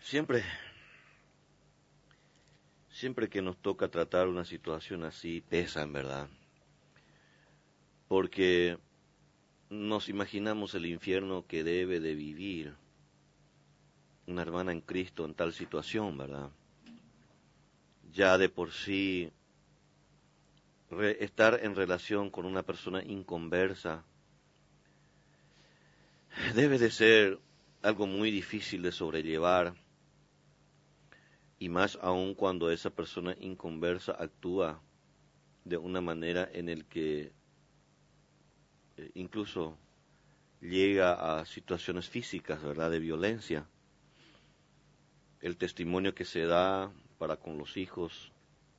Siempre, 0.00 0.44
siempre 2.90 3.28
que 3.28 3.42
nos 3.42 3.56
toca 3.58 3.88
tratar 3.88 4.28
una 4.28 4.44
situación 4.44 5.04
así, 5.04 5.40
pesa 5.40 5.82
en 5.82 5.92
verdad. 5.92 6.28
Porque 8.08 8.78
nos 9.68 10.08
imaginamos 10.08 10.74
el 10.74 10.86
infierno 10.86 11.44
que 11.46 11.64
debe 11.64 11.98
de 12.00 12.14
vivir 12.14 12.74
una 14.26 14.42
hermana 14.42 14.72
en 14.72 14.80
Cristo 14.80 15.24
en 15.24 15.34
tal 15.34 15.52
situación, 15.52 16.16
¿verdad? 16.16 16.50
Ya 18.12 18.38
de 18.38 18.48
por 18.48 18.72
sí 18.72 19.32
estar 20.90 21.60
en 21.62 21.74
relación 21.74 22.30
con 22.30 22.46
una 22.46 22.62
persona 22.62 23.02
inconversa 23.02 24.04
debe 26.54 26.78
de 26.78 26.90
ser 26.90 27.40
algo 27.82 28.06
muy 28.06 28.30
difícil 28.30 28.82
de 28.82 28.92
sobrellevar 28.92 29.74
y 31.58 31.68
más 31.68 31.98
aún 32.02 32.34
cuando 32.34 32.70
esa 32.70 32.90
persona 32.90 33.34
inconversa 33.40 34.12
actúa 34.12 34.80
de 35.64 35.76
una 35.76 36.00
manera 36.00 36.48
en 36.52 36.68
el 36.68 36.84
que 36.84 37.32
eh, 38.96 39.10
incluso 39.14 39.78
llega 40.60 41.38
a 41.40 41.46
situaciones 41.46 42.08
físicas, 42.08 42.62
¿verdad?, 42.62 42.90
de 42.90 42.98
violencia. 42.98 43.66
El 45.40 45.56
testimonio 45.56 46.14
que 46.14 46.24
se 46.24 46.44
da 46.44 46.92
para 47.18 47.36
con 47.36 47.58
los 47.58 47.76
hijos, 47.76 48.32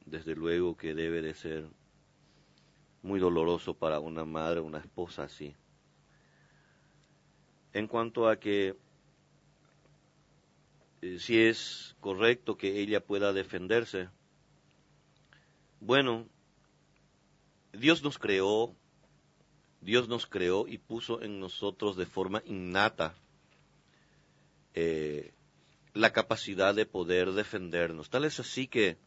desde 0.05 0.35
luego 0.35 0.77
que 0.77 0.93
debe 0.93 1.21
de 1.21 1.33
ser 1.33 1.67
muy 3.01 3.19
doloroso 3.19 3.73
para 3.73 3.99
una 3.99 4.25
madre, 4.25 4.59
una 4.59 4.79
esposa 4.79 5.23
así. 5.23 5.55
En 7.73 7.87
cuanto 7.87 8.27
a 8.27 8.37
que 8.37 8.75
eh, 11.01 11.19
si 11.19 11.39
es 11.39 11.95
correcto 11.99 12.57
que 12.57 12.79
ella 12.79 12.99
pueda 12.99 13.33
defenderse, 13.33 14.09
bueno, 15.79 16.27
Dios 17.73 18.01
nos 18.03 18.17
creó, 18.17 18.75
Dios 19.81 20.07
nos 20.07 20.25
creó 20.25 20.67
y 20.67 20.79
puso 20.79 21.21
en 21.21 21.39
nosotros 21.39 21.95
de 21.95 22.07
forma 22.07 22.41
innata 22.45 23.13
eh, 24.73 25.31
la 25.93 26.11
capacidad 26.11 26.73
de 26.73 26.85
poder 26.85 27.31
defendernos. 27.31 28.09
Tal 28.09 28.25
es 28.25 28.39
así 28.39 28.67
que 28.67 28.97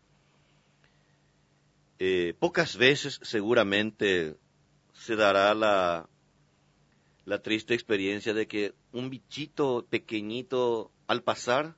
eh, 2.03 2.35
pocas 2.39 2.79
veces 2.79 3.21
seguramente 3.23 4.39
se 4.95 5.17
dará 5.17 5.53
la, 5.55 6.09
la 7.27 7.43
triste 7.43 7.75
experiencia 7.75 8.33
de 8.33 8.49
que 8.49 8.75
un 8.91 9.11
bichito 9.11 9.87
pequeñito 9.91 10.91
al 11.07 11.23
pasar 11.23 11.77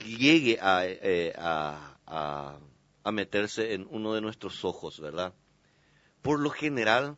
llegue 0.00 0.58
eh, 0.60 1.32
a, 1.38 1.96
a, 2.04 2.58
a, 3.04 3.12
meterse 3.12 3.74
en 3.74 3.86
uno 3.90 4.12
de 4.12 4.20
nuestros 4.20 4.64
ojos, 4.64 4.98
¿verdad? 4.98 5.34
Por 6.20 6.40
lo 6.40 6.50
general, 6.50 7.16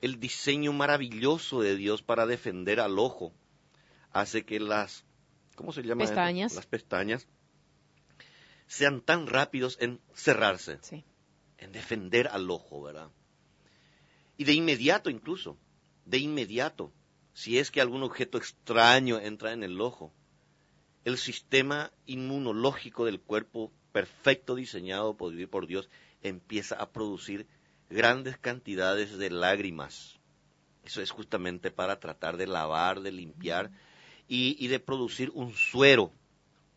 el 0.00 0.20
diseño 0.20 0.72
maravilloso 0.72 1.62
de 1.62 1.74
Dios 1.74 2.00
para 2.00 2.26
defender 2.26 2.78
al 2.78 2.96
ojo 2.96 3.32
hace 4.12 4.44
que 4.44 4.60
las, 4.60 5.04
¿cómo 5.56 5.72
se 5.72 5.82
llama? 5.82 6.04
Pestañas. 6.04 6.54
Las 6.54 6.66
pestañas 6.66 7.26
sean 8.68 9.00
tan 9.00 9.26
rápidos 9.26 9.78
en 9.80 10.00
cerrarse. 10.14 10.78
Sí 10.82 11.04
en 11.60 11.72
defender 11.72 12.28
al 12.28 12.50
ojo, 12.50 12.82
¿verdad? 12.82 13.10
Y 14.36 14.44
de 14.44 14.54
inmediato 14.54 15.10
incluso, 15.10 15.56
de 16.06 16.18
inmediato, 16.18 16.92
si 17.34 17.58
es 17.58 17.70
que 17.70 17.80
algún 17.80 18.02
objeto 18.02 18.38
extraño 18.38 19.18
entra 19.18 19.52
en 19.52 19.62
el 19.62 19.80
ojo, 19.80 20.12
el 21.04 21.18
sistema 21.18 21.92
inmunológico 22.06 23.04
del 23.04 23.20
cuerpo, 23.20 23.70
perfecto 23.92 24.54
diseñado 24.54 25.16
por 25.16 25.66
Dios, 25.66 25.88
empieza 26.22 26.76
a 26.76 26.90
producir 26.90 27.46
grandes 27.88 28.38
cantidades 28.38 29.16
de 29.18 29.30
lágrimas. 29.30 30.18
Eso 30.84 31.02
es 31.02 31.10
justamente 31.10 31.70
para 31.70 32.00
tratar 32.00 32.36
de 32.36 32.46
lavar, 32.46 33.00
de 33.00 33.12
limpiar 33.12 33.70
y, 34.28 34.56
y 34.58 34.68
de 34.68 34.80
producir 34.80 35.30
un 35.34 35.52
suero 35.54 36.12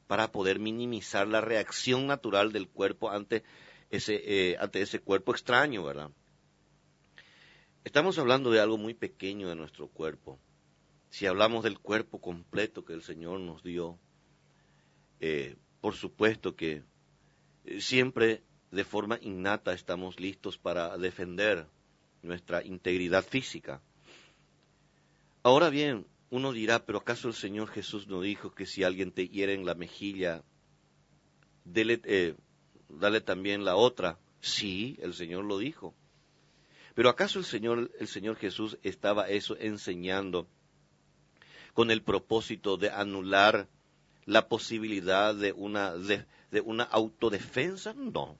para 0.07 0.31
poder 0.31 0.59
minimizar 0.59 1.27
la 1.27 1.41
reacción 1.41 2.07
natural 2.07 2.51
del 2.51 2.67
cuerpo 2.67 3.09
ante 3.09 3.43
eh, 3.95 4.57
ante 4.59 4.81
ese 4.81 4.99
cuerpo 4.99 5.33
extraño, 5.33 5.83
¿verdad? 5.83 6.09
Estamos 7.83 8.17
hablando 8.17 8.49
de 8.49 8.59
algo 8.59 8.77
muy 8.77 8.95
pequeño 8.95 9.49
de 9.49 9.55
nuestro 9.55 9.87
cuerpo. 9.87 10.39
Si 11.09 11.27
hablamos 11.27 11.63
del 11.63 11.77
cuerpo 11.77 12.19
completo 12.19 12.85
que 12.85 12.93
el 12.93 13.03
Señor 13.03 13.39
nos 13.41 13.61
dio, 13.61 13.99
eh, 15.19 15.57
por 15.79 15.93
supuesto 15.93 16.55
que 16.55 16.83
eh, 17.65 17.81
siempre 17.81 18.41
de 18.71 18.83
forma 18.83 19.19
innata 19.21 19.73
estamos 19.73 20.19
listos 20.19 20.57
para 20.57 20.97
defender 20.97 21.67
nuestra 22.23 22.63
integridad 22.63 23.23
física. 23.23 23.79
Ahora 25.43 25.69
bien, 25.69 26.07
uno 26.31 26.51
dirá, 26.51 26.83
pero 26.83 26.97
¿acaso 26.97 27.27
el 27.27 27.35
Señor 27.35 27.67
Jesús 27.67 28.07
no 28.07 28.21
dijo 28.21 28.55
que 28.55 28.65
si 28.65 28.83
alguien 28.83 29.11
te 29.11 29.27
hiere 29.27 29.53
en 29.53 29.65
la 29.65 29.75
mejilla, 29.75 30.43
dele, 31.63 32.35
dale 32.99 33.21
también 33.21 33.65
la 33.65 33.75
otra. 33.75 34.17
Sí, 34.41 34.97
el 35.01 35.13
Señor 35.13 35.45
lo 35.45 35.57
dijo. 35.57 35.93
Pero 36.95 37.09
¿acaso 37.09 37.39
el 37.39 37.45
Señor, 37.45 37.91
el 37.99 38.07
Señor 38.07 38.35
Jesús 38.35 38.77
estaba 38.83 39.29
eso 39.29 39.57
enseñando 39.59 40.47
con 41.73 41.89
el 41.89 42.03
propósito 42.03 42.77
de 42.77 42.91
anular 42.91 43.67
la 44.25 44.47
posibilidad 44.47 45.33
de 45.33 45.53
una, 45.53 45.93
de, 45.95 46.25
una 46.63 46.83
autodefensa? 46.83 47.93
No. 47.93 48.37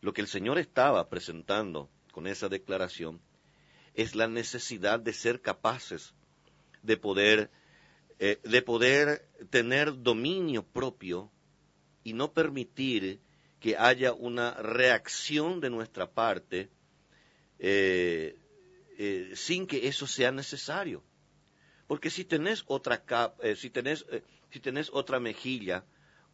Lo 0.00 0.12
que 0.12 0.22
el 0.22 0.28
Señor 0.28 0.58
estaba 0.58 1.08
presentando 1.08 1.90
con 2.10 2.26
esa 2.26 2.48
declaración 2.48 3.20
es 3.94 4.14
la 4.14 4.28
necesidad 4.28 4.98
de 4.98 5.12
ser 5.12 5.42
capaces 5.42 6.14
de 6.82 6.96
poder, 6.96 7.50
eh, 8.18 8.40
de 8.42 8.62
poder 8.62 9.28
tener 9.50 10.02
dominio 10.02 10.62
propio 10.62 11.30
y 12.02 12.14
no 12.14 12.32
permitir 12.32 13.20
que 13.62 13.76
haya 13.76 14.12
una 14.12 14.54
reacción 14.54 15.60
de 15.60 15.70
nuestra 15.70 16.10
parte 16.10 16.68
eh, 17.58 18.36
eh, 18.98 19.32
sin 19.34 19.66
que 19.66 19.86
eso 19.86 20.06
sea 20.06 20.32
necesario. 20.32 21.02
Porque 21.86 22.10
si 22.10 22.24
tenés 22.24 22.64
otra 22.66 23.04
si 23.56 23.70
tenés, 23.70 24.04
si 24.50 24.60
tenés 24.60 24.90
otra 24.92 25.20
mejilla, 25.20 25.84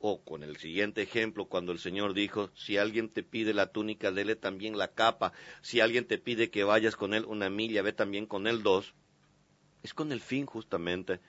o 0.01 0.23
con 0.23 0.43
el 0.43 0.57
siguiente 0.57 1.03
ejemplo, 1.03 1.47
cuando 1.47 1.73
el 1.73 1.79
Señor 1.79 2.15
dijo, 2.15 2.51
si 2.55 2.77
alguien 2.77 3.09
te 3.09 3.23
pide 3.23 3.53
la 3.53 3.73
túnica, 3.73 4.13
dele 4.13 4.37
también 4.37 4.79
la 4.79 4.89
capa, 4.89 5.33
si 5.61 5.81
alguien 5.81 6.07
te 6.07 6.19
pide 6.19 6.51
que 6.51 6.65
vayas 6.65 6.97
con 6.97 7.15
él 7.15 7.25
una 7.27 7.51
milla, 7.51 7.83
ve 7.83 7.93
también 7.93 8.27
con 8.27 8.47
él 8.47 8.63
dos, 8.63 8.95
es 9.83 9.95
con 9.95 10.13
el 10.13 10.21
fin 10.21 10.47
justamente 10.47 11.21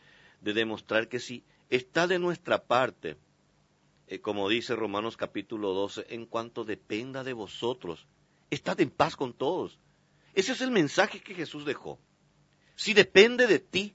de 0.41 0.53
demostrar 0.53 1.09
que 1.09 1.19
si 1.19 1.43
está 1.69 2.07
de 2.07 2.19
nuestra 2.19 2.63
parte, 2.63 3.17
eh, 4.09 4.21
como 4.21 4.49
dice 4.49 4.75
Romanos 4.75 5.17
capítulo 5.17 5.71
12, 5.73 6.07
en 6.09 6.25
cuanto 6.25 6.65
dependa 6.65 7.23
de 7.23 7.33
vosotros, 7.33 8.07
estad 8.49 8.81
en 8.81 8.89
paz 8.89 9.15
con 9.15 9.33
todos. 9.33 9.77
Ese 10.33 10.53
es 10.53 10.61
el 10.61 10.71
mensaje 10.71 11.21
que 11.21 11.35
Jesús 11.35 11.63
dejó. 11.63 11.99
Si 12.75 12.95
depende 12.95 13.45
de 13.45 13.59
ti, 13.59 13.93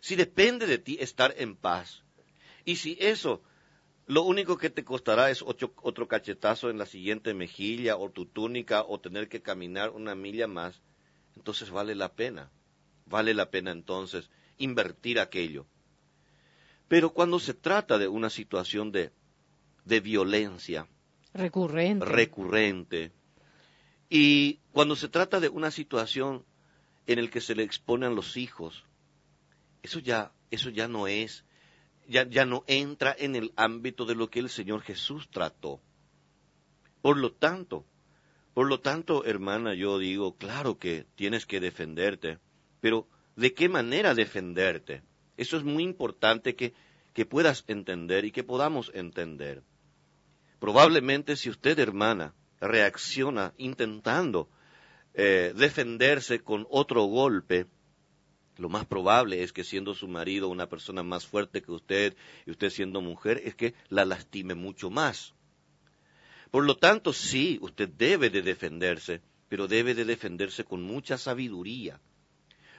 si 0.00 0.16
depende 0.16 0.66
de 0.66 0.78
ti 0.78 0.96
estar 1.00 1.34
en 1.36 1.54
paz. 1.54 2.02
Y 2.64 2.76
si 2.76 2.96
eso 2.98 3.42
lo 4.06 4.22
único 4.22 4.56
que 4.56 4.70
te 4.70 4.84
costará 4.84 5.30
es 5.30 5.42
otro 5.42 6.08
cachetazo 6.08 6.70
en 6.70 6.78
la 6.78 6.86
siguiente 6.86 7.34
mejilla 7.34 7.96
o 7.96 8.10
tu 8.10 8.24
túnica 8.24 8.82
o 8.82 9.00
tener 9.00 9.28
que 9.28 9.42
caminar 9.42 9.90
una 9.90 10.14
milla 10.14 10.46
más. 10.46 10.80
Entonces 11.36 11.68
vale 11.70 11.94
la 11.94 12.14
pena. 12.14 12.50
Vale 13.04 13.34
la 13.34 13.50
pena 13.50 13.70
entonces 13.70 14.30
invertir 14.56 15.20
aquello. 15.20 15.66
Pero 16.88 17.10
cuando 17.10 17.38
se 17.38 17.52
trata 17.52 17.98
de 17.98 18.08
una 18.08 18.30
situación 18.30 18.92
de, 18.92 19.12
de 19.84 20.00
violencia 20.00 20.86
recurrente. 21.34 22.04
recurrente 22.04 23.12
y 24.08 24.60
cuando 24.72 24.96
se 24.96 25.08
trata 25.08 25.40
de 25.40 25.48
una 25.48 25.70
situación 25.70 26.44
en 27.06 27.24
la 27.24 27.30
que 27.30 27.40
se 27.40 27.54
le 27.54 27.62
exponen 27.62 28.14
los 28.14 28.36
hijos, 28.36 28.84
eso 29.82 29.98
ya, 29.98 30.32
eso 30.50 30.70
ya 30.70 30.86
no 30.86 31.06
es 31.06 31.44
ya, 32.08 32.44
no 32.44 32.64
entra 32.66 33.14
en 33.18 33.36
el 33.36 33.52
ámbito 33.56 34.04
de 34.04 34.14
lo 34.14 34.28
que 34.30 34.40
el 34.40 34.48
Señor 34.48 34.82
Jesús 34.82 35.28
trató. 35.30 35.80
Por 37.00 37.16
lo 37.16 37.32
tanto, 37.32 37.84
por 38.54 38.68
lo 38.68 38.80
tanto, 38.80 39.24
hermana, 39.24 39.74
yo 39.74 39.98
digo, 39.98 40.36
claro 40.36 40.78
que 40.78 41.06
tienes 41.14 41.46
que 41.46 41.60
defenderte, 41.60 42.38
pero 42.80 43.08
¿de 43.36 43.54
qué 43.54 43.68
manera 43.68 44.14
defenderte? 44.14 45.02
Eso 45.36 45.56
es 45.56 45.64
muy 45.64 45.82
importante 45.82 46.54
que, 46.54 46.74
que 47.14 47.24
puedas 47.24 47.64
entender 47.66 48.24
y 48.24 48.30
que 48.30 48.44
podamos 48.44 48.90
entender. 48.94 49.62
Probablemente 50.62 51.34
si 51.34 51.50
usted, 51.50 51.76
hermana, 51.80 52.36
reacciona 52.60 53.52
intentando 53.58 54.48
eh, 55.12 55.52
defenderse 55.56 56.38
con 56.38 56.68
otro 56.70 57.02
golpe, 57.02 57.66
lo 58.58 58.68
más 58.68 58.86
probable 58.86 59.42
es 59.42 59.52
que 59.52 59.64
siendo 59.64 59.92
su 59.92 60.06
marido 60.06 60.48
una 60.48 60.68
persona 60.68 61.02
más 61.02 61.26
fuerte 61.26 61.62
que 61.62 61.72
usted 61.72 62.16
y 62.46 62.52
usted 62.52 62.70
siendo 62.70 63.00
mujer, 63.00 63.42
es 63.44 63.56
que 63.56 63.74
la 63.88 64.04
lastime 64.04 64.54
mucho 64.54 64.88
más. 64.88 65.34
Por 66.52 66.64
lo 66.64 66.76
tanto, 66.76 67.12
sí, 67.12 67.58
usted 67.60 67.88
debe 67.88 68.30
de 68.30 68.42
defenderse, 68.42 69.20
pero 69.48 69.66
debe 69.66 69.96
de 69.96 70.04
defenderse 70.04 70.62
con 70.62 70.80
mucha 70.80 71.18
sabiduría. 71.18 71.98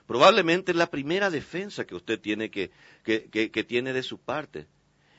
Probablemente 0.08 0.74
la 0.74 0.90
primera 0.90 1.30
defensa 1.30 1.84
que 1.84 1.96
usted 1.96 2.18
tiene 2.22 2.50
que, 2.50 2.72
que, 3.04 3.30
que 3.52 3.64
tiene 3.66 3.92
de 3.92 4.04
su 4.04 4.20
parte 4.20 4.68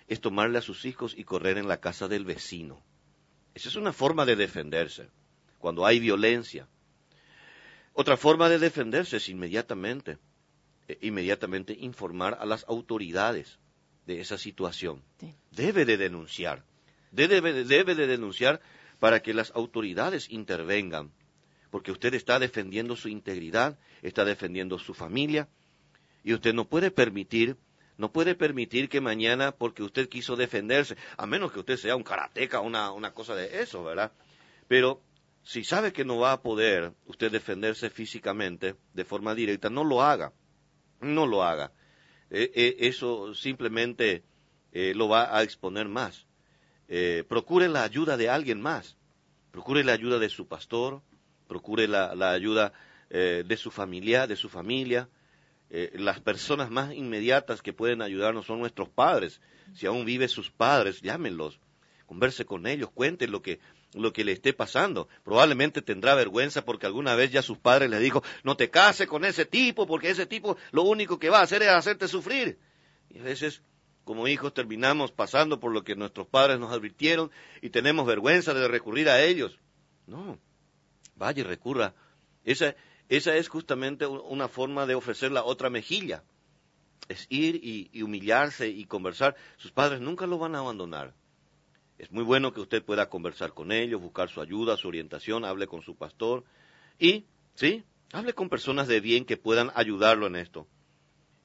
es 0.08 0.20
tomarle 0.20 0.58
a 0.58 0.62
sus 0.62 0.84
hijos 0.84 1.14
y 1.16 1.24
correr 1.24 1.58
en 1.58 1.68
la 1.68 1.80
casa 1.80 2.08
del 2.08 2.24
vecino. 2.24 2.82
Esa 3.54 3.68
es 3.68 3.76
una 3.76 3.92
forma 3.92 4.24
de 4.26 4.36
defenderse, 4.36 5.08
cuando 5.58 5.86
hay 5.86 6.00
violencia. 6.00 6.68
Otra 7.92 8.16
forma 8.16 8.48
de 8.48 8.58
defenderse 8.58 9.18
es 9.18 9.28
inmediatamente 9.28 10.18
eh, 10.88 10.98
inmediatamente 11.00 11.74
informar 11.80 12.36
a 12.38 12.44
las 12.44 12.64
autoridades 12.68 13.58
de 14.06 14.20
esa 14.20 14.36
situación. 14.36 15.02
Debe 15.50 15.86
de 15.86 15.96
denunciar, 15.96 16.62
debe, 17.10 17.40
debe 17.64 17.94
de 17.94 18.06
denunciar 18.06 18.60
para 18.98 19.22
que 19.22 19.32
las 19.32 19.50
autoridades 19.52 20.28
intervengan, 20.30 21.10
porque 21.70 21.90
usted 21.90 22.12
está 22.12 22.38
defendiendo 22.38 22.96
su 22.96 23.08
integridad, 23.08 23.78
está 24.02 24.26
defendiendo 24.26 24.78
su 24.78 24.92
familia, 24.92 25.48
y 26.22 26.34
usted 26.34 26.52
no 26.52 26.68
puede 26.68 26.90
permitir, 26.90 27.56
no 27.96 28.12
puede 28.12 28.34
permitir 28.34 28.88
que 28.88 29.00
mañana, 29.00 29.52
porque 29.52 29.82
usted 29.82 30.08
quiso 30.08 30.36
defenderse, 30.36 30.96
a 31.16 31.26
menos 31.26 31.52
que 31.52 31.60
usted 31.60 31.76
sea 31.76 31.96
un 31.96 32.02
karateca, 32.02 32.60
una, 32.60 32.92
una 32.92 33.12
cosa 33.12 33.34
de 33.34 33.62
eso, 33.62 33.84
¿verdad? 33.84 34.12
Pero 34.68 35.00
si 35.42 35.64
sabe 35.64 35.92
que 35.92 36.04
no 36.04 36.18
va 36.18 36.32
a 36.32 36.42
poder 36.42 36.92
usted 37.06 37.30
defenderse 37.30 37.90
físicamente 37.90 38.76
de 38.92 39.04
forma 39.04 39.34
directa, 39.34 39.70
no 39.70 39.84
lo 39.84 40.02
haga 40.02 40.32
no 41.04 41.26
lo 41.26 41.42
haga. 41.42 41.72
E, 42.30 42.50
e, 42.54 42.88
eso 42.88 43.34
simplemente 43.34 44.24
eh, 44.72 44.92
lo 44.94 45.08
va 45.08 45.36
a 45.36 45.42
exponer 45.42 45.88
más. 45.88 46.26
Eh, 46.88 47.24
procure 47.28 47.68
la 47.68 47.84
ayuda 47.84 48.16
de 48.16 48.28
alguien 48.28 48.60
más. 48.60 48.96
Procure 49.50 49.84
la 49.84 49.92
ayuda 49.92 50.18
de 50.18 50.28
su 50.28 50.48
pastor, 50.48 51.02
procure 51.46 51.86
la, 51.86 52.10
ayuda 52.32 52.72
eh, 53.10 53.44
de 53.46 53.56
su 53.56 53.70
familia, 53.70 54.26
de 54.26 54.36
su 54.36 54.48
familia. 54.48 55.08
Las 55.70 56.20
personas 56.20 56.70
más 56.70 56.94
inmediatas 56.94 57.60
que 57.62 57.72
pueden 57.72 58.00
ayudarnos 58.02 58.46
son 58.46 58.60
nuestros 58.60 58.88
padres. 58.88 59.40
Si 59.74 59.86
aún 59.86 60.04
vive 60.04 60.28
sus 60.28 60.50
padres, 60.50 61.00
llámenlos, 61.00 61.58
converse 62.06 62.44
con 62.44 62.66
ellos, 62.66 62.90
cuente 62.90 63.26
lo 63.26 63.42
que 63.42 63.58
lo 63.94 64.12
que 64.12 64.24
le 64.24 64.32
esté 64.32 64.52
pasando. 64.52 65.08
Probablemente 65.22 65.82
tendrá 65.82 66.14
vergüenza 66.14 66.64
porque 66.64 66.86
alguna 66.86 67.14
vez 67.14 67.30
ya 67.30 67.42
sus 67.42 67.58
padres 67.58 67.90
le 67.90 67.98
dijo, 68.00 68.22
no 68.42 68.56
te 68.56 68.70
cases 68.70 69.06
con 69.06 69.24
ese 69.24 69.46
tipo 69.46 69.86
porque 69.86 70.10
ese 70.10 70.26
tipo 70.26 70.56
lo 70.72 70.82
único 70.82 71.18
que 71.18 71.30
va 71.30 71.38
a 71.38 71.42
hacer 71.42 71.62
es 71.62 71.68
hacerte 71.68 72.08
sufrir. 72.08 72.58
Y 73.08 73.20
a 73.20 73.22
veces 73.22 73.62
como 74.04 74.28
hijos 74.28 74.52
terminamos 74.52 75.12
pasando 75.12 75.60
por 75.60 75.72
lo 75.72 75.82
que 75.82 75.96
nuestros 75.96 76.26
padres 76.26 76.58
nos 76.58 76.72
advirtieron 76.72 77.30
y 77.62 77.70
tenemos 77.70 78.06
vergüenza 78.06 78.52
de 78.52 78.68
recurrir 78.68 79.08
a 79.08 79.22
ellos. 79.22 79.58
No, 80.06 80.38
vaya 81.16 81.40
y 81.40 81.44
recurra. 81.44 81.94
Esa, 82.44 82.74
esa 83.08 83.36
es 83.36 83.48
justamente 83.48 84.06
una 84.06 84.48
forma 84.48 84.86
de 84.86 84.94
ofrecer 84.94 85.32
la 85.32 85.44
otra 85.44 85.70
mejilla. 85.70 86.24
Es 87.08 87.26
ir 87.28 87.60
y 87.62 88.02
humillarse 88.02 88.68
y 88.68 88.84
conversar. 88.86 89.36
Sus 89.56 89.72
padres 89.72 90.00
nunca 90.00 90.26
lo 90.26 90.38
van 90.38 90.54
a 90.54 90.60
abandonar 90.60 91.14
es 91.98 92.10
muy 92.10 92.24
bueno 92.24 92.52
que 92.52 92.60
usted 92.60 92.82
pueda 92.82 93.08
conversar 93.08 93.54
con 93.54 93.70
ellos, 93.72 94.00
buscar 94.00 94.28
su 94.28 94.40
ayuda, 94.40 94.76
su 94.76 94.88
orientación, 94.88 95.44
hable 95.44 95.66
con 95.66 95.82
su 95.82 95.96
pastor 95.96 96.44
y, 96.98 97.24
sí, 97.54 97.84
hable 98.12 98.32
con 98.32 98.48
personas 98.48 98.88
de 98.88 99.00
bien 99.00 99.24
que 99.24 99.36
puedan 99.36 99.70
ayudarlo 99.74 100.26
en 100.26 100.36
esto. 100.36 100.66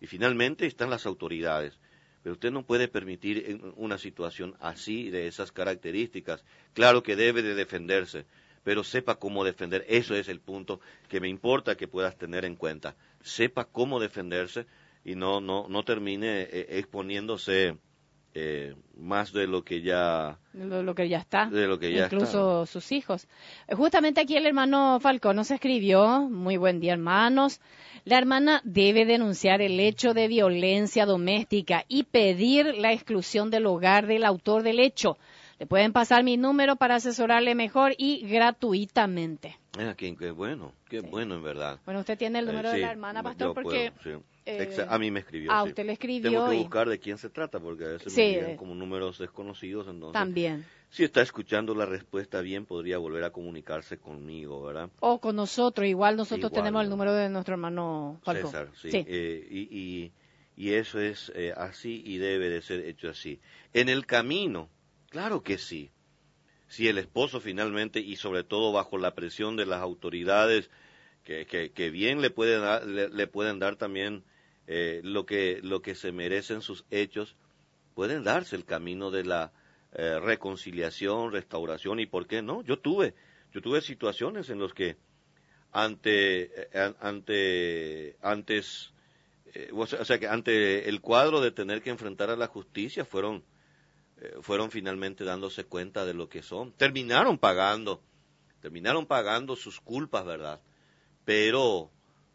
Y 0.01 0.07
finalmente 0.07 0.65
están 0.65 0.89
las 0.89 1.05
autoridades. 1.05 1.79
Pero 2.23 2.33
usted 2.33 2.51
no 2.51 2.65
puede 2.65 2.87
permitir 2.87 3.61
una 3.75 3.97
situación 3.97 4.55
así, 4.59 5.09
de 5.09 5.27
esas 5.27 5.51
características. 5.51 6.43
Claro 6.73 7.03
que 7.03 7.15
debe 7.15 7.41
de 7.41 7.55
defenderse, 7.55 8.25
pero 8.63 8.83
sepa 8.83 9.15
cómo 9.15 9.43
defender. 9.43 9.85
Eso 9.87 10.15
es 10.15 10.29
el 10.29 10.39
punto 10.39 10.79
que 11.07 11.19
me 11.19 11.27
importa 11.27 11.75
que 11.75 11.87
puedas 11.87 12.17
tener 12.17 12.45
en 12.45 12.55
cuenta. 12.55 12.95
Sepa 13.21 13.65
cómo 13.65 13.99
defenderse 13.99 14.65
y 15.03 15.15
no, 15.15 15.41
no, 15.41 15.67
no 15.67 15.83
termine 15.83 16.41
eh, 16.41 16.67
exponiéndose 16.77 17.77
eh, 18.35 18.75
más 18.95 19.33
de 19.33 19.47
lo 19.47 19.63
que 19.63 19.81
ya 19.81 20.37
lo, 20.53 20.93
que 20.93 21.09
ya 21.09 21.17
está. 21.17 21.47
De 21.47 21.65
lo 21.65 21.79
que 21.79 21.91
ya 21.91 22.05
incluso 22.05 22.65
sus 22.67 22.91
hijos. 22.91 23.27
Justamente 23.71 24.21
aquí 24.21 24.37
el 24.37 24.45
hermano 24.45 24.99
Falcón 24.99 25.37
nos 25.37 25.49
escribió 25.49 26.29
muy 26.29 26.57
buen 26.57 26.79
día 26.79 26.93
hermanos. 26.93 27.59
La 28.05 28.17
hermana 28.17 28.61
debe 28.63 29.05
denunciar 29.05 29.61
el 29.61 29.79
hecho 29.79 30.13
de 30.13 30.27
violencia 30.27 31.05
doméstica 31.05 31.85
y 31.87 32.03
pedir 32.03 32.75
la 32.75 32.93
exclusión 32.93 33.49
del 33.49 33.65
hogar 33.65 34.05
del 34.05 34.23
autor 34.23 34.63
del 34.63 34.79
hecho 34.79 35.17
Le 35.59 35.65
pueden 35.67 35.91
pasar 35.91 36.23
mi 36.23 36.37
número 36.37 36.77
para 36.77 36.95
asesorarle 36.95 37.53
mejor 37.53 37.93
y 37.97 38.25
gratuitamente. 38.25 39.57
Ah, 39.77 39.93
qué, 39.95 40.13
bueno, 40.31 40.73
qué 40.87 41.01
bueno 41.01 41.35
en 41.35 41.43
verdad. 41.43 41.79
Bueno, 41.85 41.99
usted 41.99 42.17
tiene 42.17 42.39
el 42.39 42.45
Eh, 42.45 42.51
número 42.51 42.69
de 42.69 42.75
sí, 42.75 42.81
la 42.81 42.91
hermana, 42.91 43.21
pastor, 43.21 43.53
porque... 43.53 43.91
puedo, 44.03 44.19
sí. 44.19 44.23
eh, 44.45 44.85
a 44.87 44.97
mí 44.97 45.11
me 45.11 45.19
escribió. 45.19 45.51
ah, 45.51 45.63
sí. 45.63 45.69
usted 45.69 45.85
le 45.85 45.91
escribió 45.93 46.31
Tengo 46.31 46.45
que 46.49 46.55
y- 46.55 46.59
buscar 46.59 46.87
de 46.87 46.97
quién 46.99 47.17
se 47.17 47.29
trata, 47.29 47.59
porque 47.59 47.83
a 47.83 47.87
veces 47.89 48.13
Sí, 48.13 48.21
me 48.21 48.27
llegan 48.29 48.51
eh. 48.51 48.55
como 48.55 48.73
números 48.73 49.17
desconocidos. 49.19 49.87
Entonces, 49.89 50.13
También. 50.13 50.65
si 50.89 51.03
está 51.03 51.21
escuchando 51.21 51.75
la 51.75 51.85
respuesta 51.85 52.39
bien, 52.39 52.65
podría 52.65 52.97
volver 52.97 53.25
a 53.25 53.31
comunicarse 53.31 53.97
conmigo, 53.97 54.63
¿verdad? 54.63 54.89
O 55.01 55.19
con 55.19 55.35
nosotros, 55.35 55.85
igual 55.87 56.15
nosotros 56.15 56.51
Igual, 56.51 56.63
tenemos 56.63 56.83
el 56.83 56.89
¿no? 56.89 56.95
número 56.95 57.13
de 57.13 57.27
nuestro 57.29 57.55
hermano 57.55 58.17
Falcón. 58.23 58.45
César, 58.51 58.69
sí. 58.81 58.91
Sí. 58.91 59.03
Eh, 59.05 59.45
y, 59.51 59.77
y, 59.77 60.11
y 60.55 60.73
eso 60.73 61.01
es 61.01 61.33
eh, 61.35 61.53
así 61.55 62.01
y 62.05 62.17
debe 62.17 62.47
de 62.49 62.61
ser 62.61 62.79
hecho 62.85 63.09
así. 63.09 63.41
En 63.73 63.89
el 63.89 64.05
camino, 64.05 64.69
claro 65.09 65.43
que 65.43 65.57
sí. 65.57 65.91
Si 66.67 66.87
el 66.87 66.97
esposo 66.97 67.39
finalmente, 67.41 67.99
y 67.99 68.15
sobre 68.15 68.43
todo 68.43 68.71
bajo 68.71 68.97
la 68.97 69.15
presión 69.15 69.55
de 69.55 69.65
las 69.65 69.81
autoridades, 69.81 70.69
que, 71.23 71.45
que, 71.45 71.89
bien 71.89 72.21
le 72.21 72.29
pueden 72.31 72.61
dar, 72.61 72.85
le, 72.85 73.27
pueden 73.27 73.59
dar 73.59 73.75
también 73.75 74.23
eh, 74.67 75.01
lo, 75.03 75.25
que, 75.25 75.59
lo 75.61 75.81
que 75.81 75.95
se 75.95 76.11
merecen 76.11 76.61
sus 76.61 76.85
hechos, 76.89 77.35
pueden 77.93 78.23
darse 78.23 78.55
el 78.55 78.65
camino 78.65 79.11
de 79.11 79.25
la 79.25 79.51
eh, 79.93 80.19
reconciliación, 80.19 81.31
restauración, 81.31 81.99
y 81.99 82.05
por 82.05 82.27
qué 82.27 82.41
no. 82.41 82.63
Yo 82.63 82.79
tuve, 82.79 83.13
yo 83.51 83.61
tuve 83.61 83.81
situaciones 83.81 84.49
en 84.49 84.59
las 84.59 84.73
que 84.73 84.97
ante, 85.71 86.43
eh, 86.43 86.69
an- 86.73 86.95
ante, 86.99 88.15
antes, 88.21 88.93
o 89.73 89.85
sea 89.85 90.19
que 90.19 90.27
ante 90.27 90.87
el 90.89 91.01
cuadro 91.01 91.41
de 91.41 91.51
tener 91.51 91.81
que 91.81 91.89
enfrentar 91.89 92.29
a 92.29 92.35
la 92.35 92.47
justicia 92.47 93.05
fueron, 93.05 93.43
eh, 94.21 94.37
fueron 94.41 94.71
finalmente 94.71 95.23
dándose 95.23 95.65
cuenta 95.65 96.05
de 96.05 96.13
lo 96.13 96.29
que 96.29 96.41
son. 96.41 96.71
Terminaron 96.73 97.37
pagando, 97.37 98.01
terminaron 98.61 99.05
pagando 99.05 99.55
sus 99.55 99.79
culpas, 99.79 100.25
¿verdad? 100.25 100.59
Pero, 101.25 101.89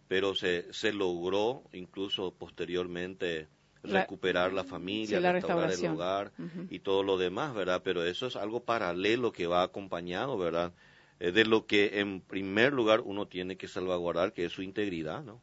pero 0.08 0.34
se, 0.34 0.72
se 0.72 0.92
logró 0.92 1.62
incluso 1.72 2.32
posteriormente 2.32 3.48
recuperar 3.82 4.52
la 4.52 4.64
familia, 4.64 5.18
sí, 5.18 5.22
la 5.22 5.32
restaurar 5.32 5.70
el 5.70 5.84
hogar 5.84 6.32
y 6.70 6.78
todo 6.78 7.02
lo 7.02 7.18
demás, 7.18 7.54
¿verdad? 7.54 7.82
Pero 7.84 8.02
eso 8.04 8.26
es 8.26 8.36
algo 8.36 8.64
paralelo 8.64 9.32
que 9.32 9.46
va 9.46 9.62
acompañado, 9.62 10.38
¿verdad? 10.38 10.72
Eh, 11.20 11.32
de 11.32 11.44
lo 11.44 11.66
que 11.66 12.00
en 12.00 12.20
primer 12.20 12.72
lugar 12.72 13.00
uno 13.00 13.28
tiene 13.28 13.56
que 13.56 13.68
salvaguardar, 13.68 14.32
que 14.32 14.46
es 14.46 14.52
su 14.52 14.62
integridad, 14.62 15.22
¿no? 15.22 15.40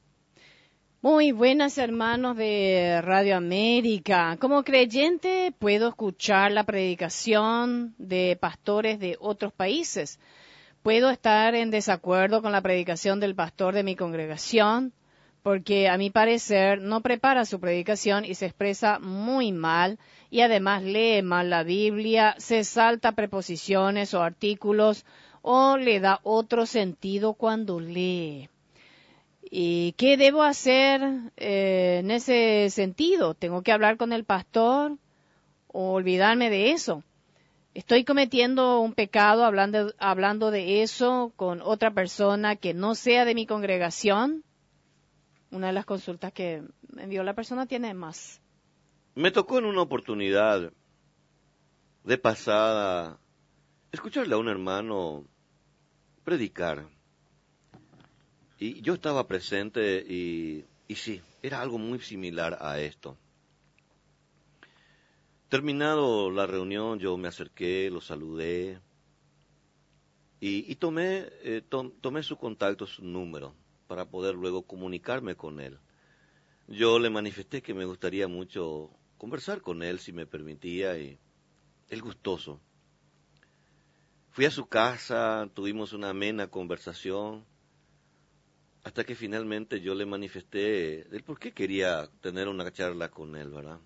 Muy 1.03 1.31
buenas 1.31 1.79
hermanos 1.79 2.37
de 2.37 3.01
Radio 3.01 3.35
América. 3.35 4.37
Como 4.39 4.63
creyente 4.63 5.51
puedo 5.57 5.89
escuchar 5.89 6.51
la 6.51 6.63
predicación 6.63 7.95
de 7.97 8.37
pastores 8.39 8.99
de 8.99 9.17
otros 9.19 9.51
países. 9.51 10.19
Puedo 10.83 11.09
estar 11.09 11.55
en 11.55 11.71
desacuerdo 11.71 12.43
con 12.43 12.51
la 12.51 12.61
predicación 12.61 13.19
del 13.19 13.33
pastor 13.33 13.73
de 13.73 13.81
mi 13.81 13.95
congregación 13.95 14.93
porque 15.41 15.89
a 15.89 15.97
mi 15.97 16.11
parecer 16.11 16.79
no 16.81 17.01
prepara 17.01 17.45
su 17.45 17.59
predicación 17.59 18.23
y 18.23 18.35
se 18.35 18.45
expresa 18.45 18.99
muy 18.99 19.51
mal 19.51 19.97
y 20.29 20.41
además 20.41 20.83
lee 20.83 21.23
mal 21.23 21.49
la 21.49 21.63
Biblia, 21.63 22.35
se 22.37 22.63
salta 22.63 23.13
preposiciones 23.13 24.13
o 24.13 24.21
artículos 24.21 25.03
o 25.41 25.77
le 25.77 25.99
da 25.99 26.19
otro 26.21 26.67
sentido 26.67 27.33
cuando 27.33 27.79
lee. 27.79 28.49
¿Y 29.41 29.93
qué 29.93 30.17
debo 30.17 30.43
hacer 30.43 31.01
eh, 31.37 31.97
en 31.99 32.11
ese 32.11 32.69
sentido? 32.69 33.33
¿Tengo 33.33 33.63
que 33.63 33.71
hablar 33.71 33.97
con 33.97 34.13
el 34.13 34.23
pastor 34.23 34.97
o 35.67 35.93
olvidarme 35.93 36.49
de 36.49 36.71
eso? 36.71 37.03
¿Estoy 37.73 38.03
cometiendo 38.03 38.81
un 38.81 38.93
pecado 38.93 39.45
hablando, 39.45 39.93
hablando 39.97 40.51
de 40.51 40.83
eso 40.83 41.31
con 41.37 41.61
otra 41.61 41.91
persona 41.91 42.55
que 42.55 42.73
no 42.73 42.95
sea 42.95 43.25
de 43.25 43.33
mi 43.33 43.45
congregación? 43.45 44.43
Una 45.51 45.67
de 45.67 45.73
las 45.73 45.85
consultas 45.85 46.33
que 46.33 46.63
envió 46.97 47.23
la 47.23 47.33
persona 47.33 47.65
tiene 47.65 47.93
más. 47.93 48.41
Me 49.15 49.31
tocó 49.31 49.59
en 49.59 49.65
una 49.65 49.81
oportunidad 49.81 50.71
de 52.03 52.17
pasada 52.17 53.19
escucharle 53.91 54.35
a 54.35 54.37
un 54.37 54.47
hermano 54.47 55.25
predicar. 56.23 56.87
Y 58.61 58.81
yo 58.81 58.93
estaba 58.93 59.27
presente 59.27 60.05
y, 60.07 60.63
y 60.87 60.95
sí, 60.95 61.21
era 61.41 61.61
algo 61.61 61.77
muy 61.77 61.99
similar 61.99 62.57
a 62.61 62.79
esto. 62.79 63.17
Terminado 65.49 66.31
la 66.31 66.47
reunión, 66.47 66.97
yo 66.97 67.15
me 67.15 67.27
acerqué, 67.27 67.91
lo 67.91 68.01
saludé 68.01 68.79
y, 70.39 70.69
y 70.71 70.75
tomé, 70.75 71.27
eh, 71.43 71.61
tom- 71.67 71.91
tomé 72.01 72.23
su 72.23 72.37
contacto, 72.37 72.85
su 72.87 73.03
número, 73.03 73.53
para 73.87 74.09
poder 74.09 74.35
luego 74.35 74.63
comunicarme 74.63 75.35
con 75.35 75.59
él. 75.61 75.77
Yo 76.67 76.99
le 76.99 77.09
manifesté 77.09 77.61
que 77.61 77.73
me 77.73 77.85
gustaría 77.85 78.27
mucho 78.27 78.91
conversar 79.17 79.61
con 79.61 79.83
él, 79.83 79.99
si 79.99 80.13
me 80.13 80.25
permitía, 80.27 80.97
y 80.99 81.19
él 81.89 82.01
gustoso. 82.01 82.61
Fui 84.31 84.45
a 84.45 84.51
su 84.51 84.65
casa, 84.65 85.47
tuvimos 85.53 85.93
una 85.93 86.09
amena 86.09 86.47
conversación, 86.47 87.45
hasta 88.83 89.03
que 89.03 89.15
finalmente 89.15 89.81
yo 89.81 89.93
le 89.93 90.05
manifesté 90.05 91.01
el 91.15 91.23
por 91.23 91.39
qué 91.39 91.51
quería 91.51 92.09
tener 92.21 92.47
una 92.47 92.71
charla 92.71 93.09
con 93.09 93.35
él, 93.35 93.49
¿verdad? 93.49 93.79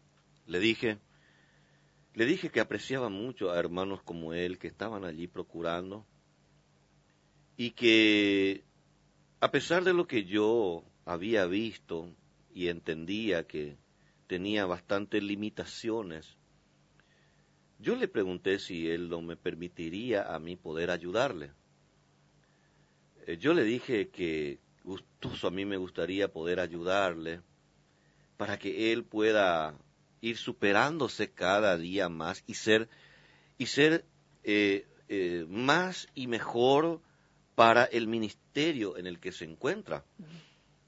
Le 0.48 0.60
dije, 0.60 1.00
le 2.14 2.26
dije 2.26 2.50
que 2.50 2.62
apreciaba 2.62 3.10
mucho 3.10 3.52
a 3.52 3.60
hermanos 3.60 4.02
como 4.04 4.34
él 4.34 4.58
que 4.58 4.68
estaban 4.68 5.04
allí 5.04 5.28
procurando 5.28 6.06
y 7.58 7.72
que 7.72 8.64
a 9.42 9.52
pesar 9.52 9.84
de 9.84 9.94
lo 9.94 10.08
que 10.08 10.24
yo 10.24 10.84
había 11.06 11.46
visto 11.46 12.10
y 12.54 12.70
entendía 12.70 13.46
que 13.46 13.78
tenía 14.28 14.66
bastantes 14.66 15.22
limitaciones, 15.22 16.38
yo 17.80 17.96
le 17.96 18.08
pregunté 18.08 18.60
si 18.60 18.90
él 18.90 19.10
no 19.10 19.22
me 19.22 19.36
permitiría 19.36 20.34
a 20.34 20.40
mí 20.40 20.56
poder 20.56 20.90
ayudarle. 20.90 21.52
Eh, 23.28 23.38
Yo 23.38 23.54
le 23.54 23.64
dije 23.64 24.10
que 24.10 24.60
gustoso 24.86 25.48
a 25.48 25.52
mí 25.52 25.66
me 25.66 25.78
gustaría 25.78 26.32
poder 26.32 26.60
ayudarle 26.60 27.42
para 28.38 28.58
que 28.60 28.94
él 28.94 29.04
pueda 29.04 29.78
ir 30.22 30.38
superándose 30.38 31.32
cada 31.32 31.78
día 31.78 32.08
más 32.10 32.44
y 32.48 32.54
ser 32.54 32.90
y 33.58 33.66
ser 33.68 34.06
eh, 34.44 34.88
eh, 35.08 35.46
más 35.50 36.08
y 36.14 36.28
mejor 36.28 37.02
para 37.56 37.86
el 37.86 38.08
ministerio 38.08 38.98
en 38.98 39.08
el 39.08 39.20
que 39.20 39.32
se 39.32 39.46
encuentra. 39.46 40.06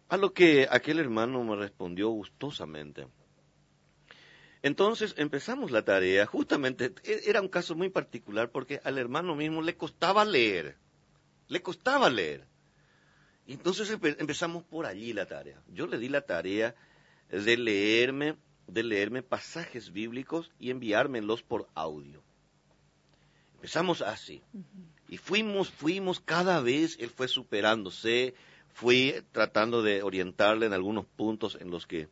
A 0.09 0.17
lo 0.17 0.33
que 0.33 0.67
aquel 0.69 0.99
hermano 0.99 1.43
me 1.43 1.55
respondió 1.55 2.09
gustosamente. 2.09 3.07
Entonces 4.61 5.13
empezamos 5.17 5.71
la 5.71 5.83
tarea, 5.83 6.25
justamente 6.25 6.93
e- 7.03 7.21
era 7.27 7.41
un 7.41 7.47
caso 7.47 7.75
muy 7.75 7.89
particular 7.89 8.51
porque 8.51 8.81
al 8.83 8.97
hermano 8.97 9.35
mismo 9.35 9.61
le 9.61 9.77
costaba 9.77 10.25
leer, 10.25 10.77
le 11.47 11.61
costaba 11.61 12.09
leer. 12.09 12.45
Y 13.47 13.53
entonces 13.53 13.89
empe- 13.91 14.17
empezamos 14.19 14.63
por 14.63 14.85
allí 14.85 15.13
la 15.13 15.25
tarea. 15.25 15.61
Yo 15.73 15.87
le 15.87 15.97
di 15.97 16.09
la 16.09 16.21
tarea 16.21 16.75
de 17.29 17.57
leerme, 17.57 18.35
de 18.67 18.83
leerme 18.83 19.23
pasajes 19.23 19.91
bíblicos 19.93 20.51
y 20.59 20.69
enviármelos 20.69 21.43
por 21.43 21.67
audio. 21.73 22.21
Empezamos 23.55 24.01
así. 24.01 24.41
Y 25.09 25.17
fuimos, 25.17 25.69
fuimos 25.69 26.19
cada 26.19 26.59
vez, 26.61 26.97
él 26.99 27.09
fue 27.09 27.27
superándose, 27.29 28.35
fui 28.73 29.15
tratando 29.31 29.81
de 29.81 30.03
orientarle 30.03 30.65
en 30.65 30.73
algunos 30.73 31.05
puntos 31.05 31.57
en 31.59 31.71
los 31.71 31.87
que 31.87 32.09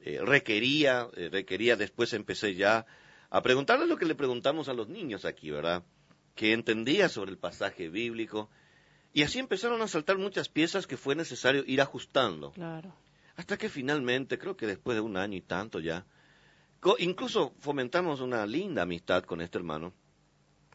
eh, 0.00 0.20
requería, 0.22 1.08
eh, 1.16 1.28
requería, 1.30 1.74
después 1.76 2.12
empecé 2.12 2.54
ya 2.54 2.86
a 3.30 3.42
preguntarle 3.42 3.86
lo 3.86 3.96
que 3.98 4.06
le 4.06 4.14
preguntamos 4.14 4.68
a 4.68 4.72
los 4.74 4.88
niños 4.88 5.24
aquí, 5.24 5.50
¿verdad? 5.50 5.82
Que 6.36 6.52
entendía 6.52 7.08
sobre 7.08 7.32
el 7.32 7.38
pasaje 7.38 7.88
bíblico. 7.88 8.48
Y 9.18 9.24
así 9.24 9.40
empezaron 9.40 9.82
a 9.82 9.88
saltar 9.88 10.16
muchas 10.16 10.48
piezas 10.48 10.86
que 10.86 10.96
fue 10.96 11.16
necesario 11.16 11.64
ir 11.66 11.80
ajustando. 11.80 12.52
Claro. 12.52 12.94
Hasta 13.34 13.56
que 13.58 13.68
finalmente, 13.68 14.38
creo 14.38 14.56
que 14.56 14.64
después 14.64 14.94
de 14.94 15.00
un 15.00 15.16
año 15.16 15.36
y 15.36 15.40
tanto 15.40 15.80
ya, 15.80 16.06
incluso 17.00 17.52
fomentamos 17.58 18.20
una 18.20 18.46
linda 18.46 18.82
amistad 18.82 19.24
con 19.24 19.40
este 19.40 19.58
hermano, 19.58 19.92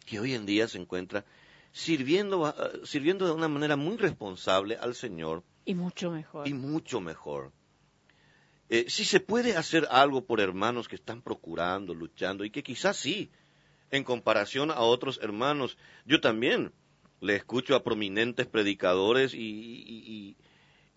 que 0.06 0.20
hoy 0.20 0.34
en 0.34 0.46
día 0.46 0.68
se 0.68 0.78
encuentra 0.78 1.24
sirviendo, 1.72 2.46
a- 2.46 2.56
sirviendo 2.84 3.26
de 3.26 3.32
una 3.32 3.48
manera 3.48 3.78
muy 3.78 3.96
responsable 3.96 4.76
al 4.76 4.94
Señor 4.94 5.42
Y 5.64 5.74
mucho 5.74 6.12
mejor. 6.12 6.46
y 6.46 6.54
mucho 6.54 7.00
mejor. 7.00 7.54
Eh, 8.68 8.90
si 8.90 9.06
se 9.06 9.22
puede 9.22 9.56
hacer 9.56 9.88
algo 9.90 10.26
por 10.26 10.42
hermanos 10.42 10.90
que 10.90 10.98
están 10.98 11.22
procurando, 11.22 11.94
luchando, 11.94 12.44
y 12.44 12.50
que 12.50 12.62
quizás 12.62 12.98
sí, 12.98 13.32
en 13.90 14.04
comparación 14.04 14.70
a 14.70 14.82
otros 14.82 15.18
hermanos, 15.24 15.78
yo 16.06 16.20
también 16.20 16.74
le 17.24 17.36
escucho 17.36 17.76
a 17.76 17.84
prominentes 17.84 18.46
predicadores 18.48 19.34
y, 19.34 20.36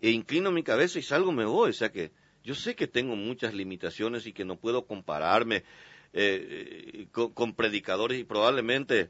e 0.01 0.09
inclino 0.11 0.51
mi 0.51 0.61
cabeza 0.61 0.99
y 0.99 1.01
salgo 1.01 1.31
me 1.31 1.45
voy, 1.45 1.69
o 1.69 1.73
sea 1.73 1.91
que 1.91 2.11
yo 2.43 2.53
sé 2.53 2.75
que 2.75 2.87
tengo 2.87 3.15
muchas 3.15 3.53
limitaciones 3.53 4.27
y 4.27 4.33
que 4.33 4.45
no 4.45 4.57
puedo 4.57 4.85
compararme 4.85 5.63
eh, 6.13 7.07
con, 7.11 7.55
predicadores 7.55 8.19
y 8.19 8.23
probablemente 8.23 9.09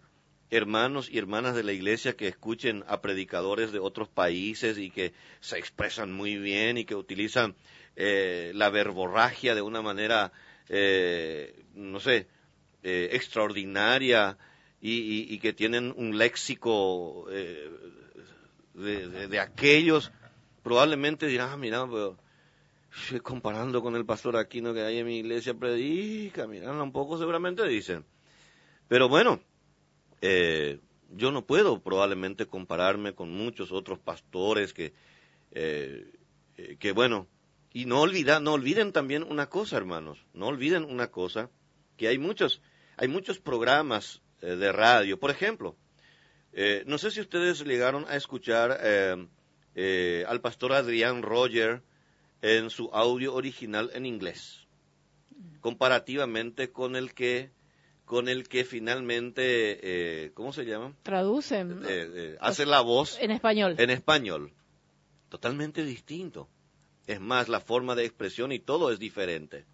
hermanos 0.49 1.09
y 1.11 1.17
hermanas 1.17 1.55
de 1.55 1.63
la 1.63 1.73
iglesia 1.73 2.15
que 2.15 2.27
escuchen 2.27 2.83
a 2.87 3.01
predicadores 3.01 3.71
de 3.71 3.79
otros 3.79 4.07
países 4.07 4.77
y 4.77 4.91
que 4.91 5.13
se 5.39 5.57
expresan 5.57 6.13
muy 6.13 6.37
bien 6.37 6.77
y 6.77 6.85
que 6.85 6.95
utilizan 6.95 7.55
eh, 7.95 8.51
la 8.53 8.69
verborragia 8.69 9.55
de 9.55 9.61
una 9.61 9.81
manera, 9.81 10.31
eh, 10.69 11.63
no 11.73 11.99
sé, 11.99 12.27
eh, 12.83 13.09
extraordinaria 13.13 14.37
y, 14.81 15.39
que 15.39 15.53
tienen 15.53 15.93
un 15.97 16.17
léxico 16.17 17.27
de, 18.73 19.39
aquellos, 19.39 20.11
probablemente 20.63 21.27
dirán, 21.27 21.49
ah, 21.51 21.57
mira, 21.57 21.87
pero 21.87 22.17
comparando 23.23 23.81
con 23.81 23.95
el 23.95 24.05
pastor 24.05 24.37
Aquino 24.37 24.73
que 24.73 24.81
hay 24.81 24.99
en 24.99 25.05
mi 25.05 25.19
iglesia 25.19 25.53
predica, 25.53 26.47
mira, 26.47 26.71
un 26.71 26.91
poco 26.91 27.17
seguramente 27.17 27.67
dicen. 27.67 28.05
Pero 28.87 29.09
bueno, 29.09 29.41
eh, 30.21 30.79
yo 31.15 31.31
no 31.31 31.45
puedo 31.45 31.81
probablemente 31.81 32.47
compararme 32.47 33.13
con 33.13 33.31
muchos 33.31 33.71
otros 33.71 33.99
pastores 33.99 34.73
que, 34.73 34.93
eh, 35.51 36.11
eh, 36.57 36.77
que 36.79 36.91
bueno, 36.91 37.27
y 37.73 37.85
no 37.85 38.01
olvida, 38.01 38.39
no 38.39 38.53
olviden 38.53 38.91
también 38.91 39.23
una 39.23 39.47
cosa, 39.47 39.77
hermanos, 39.77 40.25
no 40.33 40.47
olviden 40.47 40.83
una 40.83 41.07
cosa, 41.11 41.49
que 41.97 42.07
hay 42.07 42.17
muchos, 42.17 42.61
hay 42.97 43.07
muchos 43.07 43.39
programas 43.39 44.21
de 44.41 44.71
radio, 44.71 45.19
por 45.19 45.31
ejemplo, 45.31 45.75
no 46.85 46.97
sé 46.97 47.11
si 47.11 47.21
ustedes 47.21 47.63
llegaron 47.63 48.05
a 48.07 48.15
escuchar 48.15 48.71
al 48.71 50.41
pastor 50.41 50.73
Adrián 50.73 51.21
Roger 51.21 51.81
en 52.41 52.69
su 52.69 52.89
audio 52.93 53.33
original 53.33 53.89
en 53.93 54.05
inglés, 54.05 54.67
comparativamente 55.61 56.71
con 56.71 56.95
el 56.95 57.13
que 57.13 57.51
con 58.07 58.29
el 58.29 58.47
que 58.47 58.63
finalmente, 58.63 59.79
eh, 60.25 60.31
¿cómo 60.33 60.53
se 60.53 60.63
llama? 60.63 60.95
Traducen. 61.03 61.83
Eh, 61.83 62.09
eh, 62.15 62.37
hace 62.39 62.65
la 62.65 62.79
voz. 62.79 63.17
En 63.19 63.31
español. 63.31 63.75
En 63.77 63.89
español. 63.89 64.53
Totalmente 65.27 65.83
distinto. 65.83 66.47
Es 67.05 67.19
más, 67.19 67.49
la 67.49 67.59
forma 67.59 67.95
de 67.95 68.05
expresión 68.05 68.53
y 68.53 68.59
todo 68.59 68.93
es 68.93 68.99
diferente. 68.99 69.65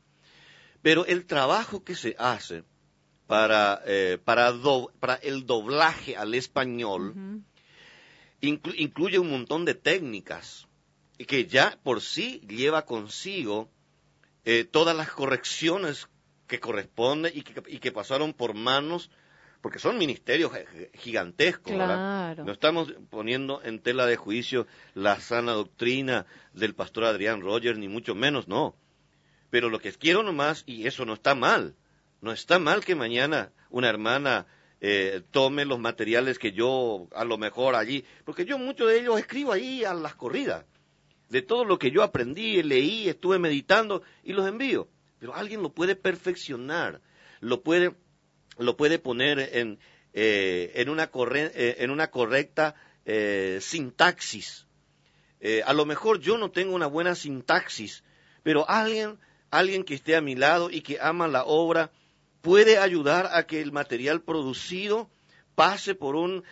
Pero 0.82 1.06
el 1.06 1.28
trabajo 1.28 1.84
que 1.84 1.94
se 1.94 2.16
hace 2.18 2.64
para, 3.34 3.82
para, 4.24 4.54
para 5.00 5.16
el 5.16 5.48
doblaje 5.48 6.16
al 6.16 6.36
español 6.36 7.42
incluye 8.42 9.18
un 9.18 9.32
montón 9.32 9.66
de 9.66 9.74
técnicas 9.74 10.68
que 11.18 11.48
ya 11.48 11.80
por 11.82 12.02
sí 12.02 12.42
lleva 12.48 12.86
consigo 12.86 13.70
todas 14.72 14.96
las 14.96 15.10
correcciones 15.10 16.08
que 16.46 16.60
corresponde 16.60 17.32
y 17.34 17.42
que, 17.42 17.64
y 17.68 17.80
que 17.80 17.92
pasaron 17.92 18.34
por 18.34 18.54
manos, 18.54 19.10
porque 19.62 19.80
son 19.80 19.98
ministerios 19.98 20.52
gigantescos, 20.94 21.74
No 22.46 22.52
estamos 22.52 22.94
poniendo 23.10 23.64
en 23.64 23.80
tela 23.80 24.06
de 24.06 24.16
juicio 24.16 24.68
la 24.94 25.20
sana 25.20 25.54
doctrina 25.54 26.28
del 26.54 26.76
pastor 26.76 27.06
Adrián 27.06 27.42
Rogers, 27.42 27.80
ni 27.80 27.88
mucho 27.88 28.14
menos, 28.14 28.48
no. 28.48 28.76
Pero 29.50 29.70
lo 29.72 29.80
que 29.80 29.92
quiero 29.94 30.22
nomás, 30.22 30.64
y 30.68 30.86
eso 30.86 31.04
no 31.04 31.14
está 31.14 31.34
mal, 31.34 31.76
no 32.24 32.32
está 32.32 32.58
mal 32.58 32.86
que 32.86 32.96
mañana 32.96 33.52
una 33.70 33.90
hermana 33.90 34.48
eh, 34.80 35.22
tome 35.32 35.66
los 35.66 35.78
materiales 35.78 36.40
que 36.40 36.54
yo 36.54 37.10
a 37.14 37.26
lo 37.26 37.38
mejor 37.38 37.76
allí, 37.76 38.06
porque 38.24 38.46
yo 38.46 38.58
muchos 38.58 38.88
de 38.88 39.02
ellos 39.02 39.20
escribo 39.20 39.52
ahí 39.52 39.84
a 39.84 39.94
las 39.94 40.16
corridas, 40.16 40.66
de 41.28 41.42
todo 41.42 41.66
lo 41.66 41.78
que 41.78 41.92
yo 41.92 42.02
aprendí, 42.02 42.64
leí, 42.64 43.10
estuve 43.10 43.40
meditando 43.40 44.04
y 44.24 44.32
los 44.32 44.48
envío 44.48 44.88
pero 45.20 45.36
alguien 45.36 45.62
lo 45.62 45.74
puede 45.74 45.96
perfeccionar, 45.98 47.02
lo 47.42 47.62
puede, 47.62 47.94
lo 48.58 48.76
puede 48.78 49.00
poner 49.00 49.40
en, 49.40 49.80
eh, 50.14 50.72
en, 50.76 50.90
una, 50.90 51.10
eh, 51.14 51.76
en, 51.80 51.92
una, 51.92 52.10
correcta 52.10 52.76
sintaxis. 53.60 54.66
a 55.66 55.74
lo 55.74 55.86
mejor 55.86 56.20
yo 56.20 56.38
no 56.38 56.52
tengo 56.52 56.74
una 56.74 56.88
buena 56.88 57.16
sintaxis, 57.16 58.04
pero 58.44 58.70
alguien, 58.70 59.18
alguien 59.50 59.84
que 59.84 59.96
esté 59.96 60.16
a 60.16 60.22
mi 60.22 60.36
lado 60.36 60.70
y 60.70 60.82
que 60.82 61.00
ama 61.02 61.28
la 61.28 61.44
obra 61.44 61.92
puede 62.44 62.78
ayudar 62.78 63.32
a 63.34 63.48
que 63.48 63.60
el 63.62 63.72
material 63.72 64.22
producido 64.22 65.10
pase 65.56 65.96
por, 65.96 66.16
un, 66.16 66.44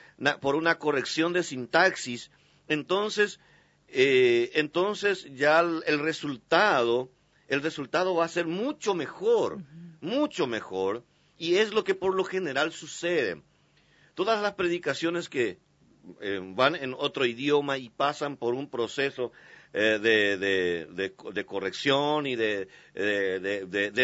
por 0.42 0.56
una 0.56 0.80
corrección 0.80 1.34
de 1.34 1.44
sintaxis. 1.44 2.32
Entonces, 2.68 3.40
entonces 3.88 5.28
ya 5.36 5.60
el 5.60 6.00
resultado 6.00 7.12
el 7.52 7.62
resultado 7.62 8.16
va 8.16 8.24
a 8.24 8.30
ser 8.30 8.48
mucho 8.48 8.96
mejor, 8.96 9.62
mucho 10.00 10.48
mejor, 10.48 11.04
y 11.38 11.56
es 11.56 11.74
lo 11.74 11.84
que 11.84 11.96
por 11.96 12.16
lo 12.16 12.24
general 12.24 12.72
sucede. 12.72 13.42
Todas 14.14 14.42
las 14.42 14.54
predicaciones 14.54 15.28
que 15.28 15.60
eh, 16.22 16.40
van 16.42 16.76
en 16.76 16.96
otro 16.98 17.26
idioma 17.26 17.78
y 17.78 17.90
pasan 17.90 18.38
por 18.38 18.54
un 18.54 18.70
proceso 18.70 19.34
eh, 19.74 20.00
de, 20.02 21.46
corrección 21.46 22.28
y 22.28 22.36
de, 22.36 22.68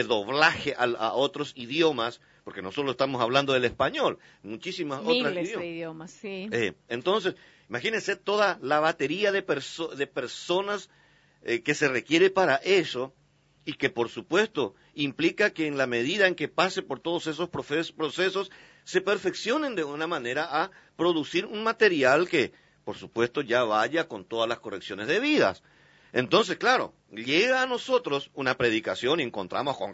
doblaje 0.07 0.75
a, 0.77 1.13
otros 1.13 1.53
idiomas, 1.55 2.21
porque 2.43 2.61
no 2.61 2.71
solo 2.71 2.91
estamos 2.91 3.21
hablando 3.21 3.53
del 3.53 3.65
español, 3.65 4.19
muchísimas 4.43 5.01
otras 5.01 5.33
idiomas. 5.33 5.65
idiomas 5.65 6.11
sí. 6.11 6.49
Eh, 6.51 6.73
entonces, 6.87 7.35
imagínense 7.69 8.15
toda 8.15 8.59
la 8.61 8.79
batería 8.79 9.31
de, 9.31 9.43
de 9.95 10.07
personas 10.07 10.89
que 11.63 11.75
se 11.75 11.87
requiere 11.87 12.29
para 12.29 12.55
eso, 12.57 13.13
y 13.67 13.73
que 13.73 13.89
por 13.89 14.07
supuesto 14.07 14.75
implica 14.95 15.49
que 15.49 15.67
en 15.67 15.77
la 15.77 15.87
medida 15.87 16.25
en 16.25 16.35
que 16.35 16.47
pase 16.47 16.81
por 16.81 17.01
todos 17.01 17.27
esos 17.27 17.49
procesos 17.49 18.49
se 18.85 19.01
perfeccionen 19.01 19.75
de 19.75 19.83
una 19.83 20.07
manera 20.07 20.47
a 20.49 20.71
producir 20.95 21.45
un 21.45 21.65
material 21.65 22.29
que 22.29 22.53
por 22.87 22.95
supuesto 22.95 23.41
ya 23.41 23.65
vaya 23.65 24.07
con 24.07 24.23
todas 24.23 24.47
las 24.47 24.59
correcciones 24.59 25.07
debidas. 25.07 25.61
Entonces, 26.13 26.55
claro, 26.55 26.93
llega 27.11 27.61
a 27.61 27.65
nosotros 27.65 28.31
una 28.33 28.55
predicación 28.55 29.19
y 29.19 29.23
encontramos 29.23 29.77
con 29.77 29.91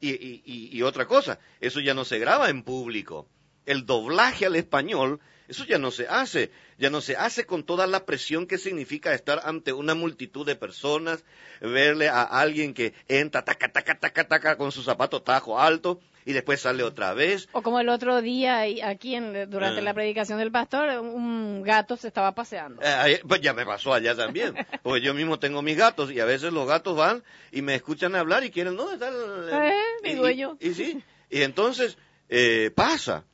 y, 0.00 0.10
y, 0.10 0.42
y, 0.44 0.76
y 0.76 0.82
otra 0.82 1.06
cosa, 1.06 1.38
eso 1.60 1.78
ya 1.78 1.94
no 1.94 2.04
se 2.04 2.18
graba 2.18 2.50
en 2.50 2.64
público. 2.64 3.28
El 3.66 3.86
doblaje 3.86 4.46
al 4.46 4.56
español 4.56 5.20
eso 5.48 5.64
ya 5.64 5.78
no 5.78 5.90
se 5.90 6.08
hace, 6.08 6.50
ya 6.78 6.90
no 6.90 7.00
se 7.00 7.16
hace 7.16 7.46
con 7.46 7.64
toda 7.64 7.86
la 7.86 8.04
presión 8.04 8.46
que 8.46 8.58
significa 8.58 9.14
estar 9.14 9.40
ante 9.44 9.72
una 9.72 9.94
multitud 9.94 10.46
de 10.46 10.56
personas, 10.56 11.24
verle 11.60 12.08
a 12.08 12.22
alguien 12.22 12.74
que 12.74 12.94
entra, 13.08 13.44
taca, 13.44 13.72
taca, 13.72 13.98
taca, 13.98 14.26
taca, 14.26 14.56
con 14.56 14.72
su 14.72 14.82
zapato 14.82 15.22
tajo 15.22 15.58
alto, 15.60 16.00
y 16.26 16.32
después 16.32 16.60
sale 16.60 16.82
otra 16.82 17.14
vez. 17.14 17.48
O 17.52 17.62
como 17.62 17.80
el 17.80 17.88
otro 17.88 18.20
día 18.20 18.62
aquí 18.84 19.14
en, 19.14 19.48
durante 19.48 19.80
la 19.80 19.92
ah. 19.92 19.94
predicación 19.94 20.38
del 20.38 20.50
pastor, 20.50 20.98
un 20.98 21.62
gato 21.62 21.96
se 21.96 22.08
estaba 22.08 22.32
paseando. 22.32 22.82
Eh, 22.82 23.20
pues 23.26 23.40
ya 23.40 23.54
me 23.54 23.64
pasó 23.64 23.94
allá 23.94 24.14
también, 24.14 24.54
porque 24.82 25.00
yo 25.00 25.14
mismo 25.14 25.38
tengo 25.38 25.62
mis 25.62 25.76
gatos 25.76 26.10
y 26.10 26.18
a 26.18 26.24
veces 26.24 26.52
los 26.52 26.66
gatos 26.66 26.96
van 26.96 27.22
y 27.52 27.62
me 27.62 27.76
escuchan 27.76 28.16
hablar 28.16 28.44
y 28.44 28.50
quieren, 28.50 28.76
¿dónde 28.76 28.94
está 28.94 29.08
el, 29.08 29.70
eh, 29.70 29.72
mi 30.02 30.14
dueño? 30.14 30.58
Y, 30.60 30.74
sí, 30.74 31.02
y 31.30 31.42
entonces 31.42 31.96
eh, 32.28 32.72
pasa. 32.74 33.24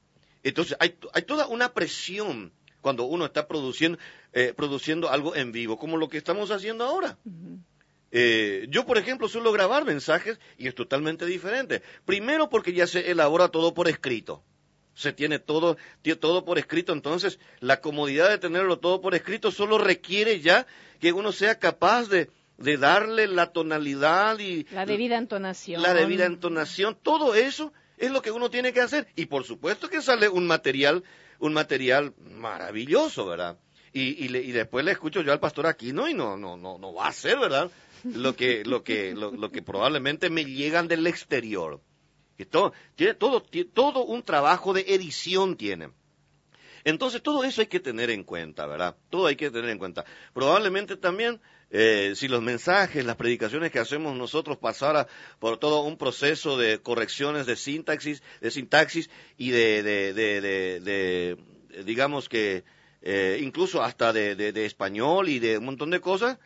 Entonces 0.43 0.77
hay, 0.81 0.97
hay 1.13 1.23
toda 1.23 1.47
una 1.47 1.73
presión 1.73 2.53
cuando 2.83 3.05
uno 3.05 3.25
está 3.25 3.47
produciendo, 3.47 3.99
eh, 4.33 4.53
produciendo 4.55 5.09
algo 5.09 5.35
en 5.35 5.53
vivo, 5.53 5.79
como 5.79 5.97
lo 5.97 6.09
que 6.09 6.19
estamos 6.19 6.51
haciendo 6.51 6.85
ahora. 6.85 7.17
Eh, 8.11 8.67
yo, 8.69 8.85
por 8.85 8.99
ejemplo, 8.99 9.29
suelo 9.29 9.53
grabar 9.53 9.87
mensajes 9.87 10.39
y 10.59 10.67
es 10.67 10.75
totalmente 10.75 11.25
diferente. 11.25 11.81
Primero 12.05 12.51
porque 12.51 12.75
ya 12.75 12.87
se 12.87 13.11
elabora 13.11 13.49
todo 13.49 13.73
por 13.73 13.89
escrito. 13.89 14.43
Se 14.95 15.15
tiene 15.15 15.39
todo, 15.39 15.79
todo 16.21 16.45
por 16.45 16.59
escrito, 16.59 16.93
entonces 16.93 17.39
la 17.61 17.81
comodidad 17.81 18.29
de 18.29 18.37
tenerlo 18.37 18.79
todo 18.79 19.01
por 19.01 19.15
escrito 19.15 19.51
solo 19.51 19.79
requiere 19.79 20.41
ya 20.41 20.67
que 21.01 21.15
uno 21.15 21.33
sea 21.33 21.59
capaz 21.59 22.11
de, 22.11 22.29
de 22.59 22.77
darle 22.77 23.27
la 23.27 23.53
tonalidad 23.53 24.39
y... 24.39 24.65
La 24.65 24.85
debida 24.85 25.17
entonación. 25.17 25.81
La 25.81 25.95
debida 25.95 26.27
entonación, 26.27 26.99
todo 27.03 27.35
eso 27.35 27.73
es 28.03 28.11
lo 28.11 28.21
que 28.21 28.33
uno 28.33 28.51
tiene 28.51 28.73
que 28.73 28.81
hacer. 28.81 29.07
Y 29.15 29.27
por 29.27 29.45
supuesto 29.45 29.89
que 29.89 30.03
sale 30.03 30.29
un 30.29 30.45
material, 30.45 31.05
un 31.39 31.53
material 31.55 32.13
maravilloso, 32.19 33.27
¿verdad? 33.27 33.59
Y, 33.93 34.25
y, 34.25 34.53
después 34.53 34.85
le 34.85 34.91
escucho 34.91 35.21
yo 35.21 35.33
al 35.33 35.39
pastor 35.39 35.67
Aquino 35.67 36.09
y 36.09 36.15
no, 36.15 36.37
no, 36.37 36.57
no, 36.57 36.79
no 36.79 36.95
va 36.95 37.07
a 37.07 37.13
ser, 37.13 37.39
¿verdad? 37.39 37.71
Lo 38.03 38.35
que, 38.35 38.65
lo 38.65 38.83
que, 38.83 39.15
lo, 39.15 39.53
que 39.53 39.63
probablemente 39.63 40.31
me 40.31 40.45
llegan 40.45 40.89
del 40.89 41.07
exterior. 41.07 41.81
Que 42.37 42.45
todo, 42.45 42.73
tiene 42.97 43.15
todo, 43.15 43.45
todo 43.73 44.05
un 44.05 44.25
trabajo 44.25 44.73
de 44.73 44.81
edición 44.89 45.57
tiene. 45.57 45.91
Entonces 46.85 47.23
todo 47.23 47.45
eso 47.45 47.61
hay 47.61 47.69
que 47.69 47.79
tener 47.79 48.11
en 48.11 48.25
cuenta, 48.25 48.67
¿verdad? 48.67 48.97
Todo 49.11 49.27
hay 49.27 49.37
que 49.37 49.51
tener 49.51 49.71
en 49.71 49.79
cuenta. 49.79 50.05
Probablemente 50.33 50.97
también 50.97 51.41
eh, 51.75 52.13
si 52.17 52.29
los 52.29 52.43
mensajes, 52.43 53.03
las 53.07 53.17
predicaciones 53.17 53.73
que 53.73 53.79
hacemos 53.79 54.15
nosotros 54.15 54.59
pasara 54.59 55.09
por 55.39 55.57
todo 55.57 55.81
un 55.81 55.97
proceso 55.97 56.59
de 56.59 56.83
correcciones 56.83 57.47
de 57.47 57.57
sintaxis, 57.57 58.23
de 58.43 58.51
sintaxis 58.51 59.09
y 59.39 59.53
de, 59.53 59.83
de, 59.83 60.13
de, 60.13 61.83
digamos 61.85 62.29
que 62.29 62.65
eh, 63.01 63.41
incluso 63.41 63.83
hasta 63.83 64.13
de, 64.13 64.67
español 64.67 65.31
y 65.31 65.39
de 65.39 65.57
un 65.57 65.65
montón 65.65 65.89
de 65.89 66.01
cosas, 66.01 66.39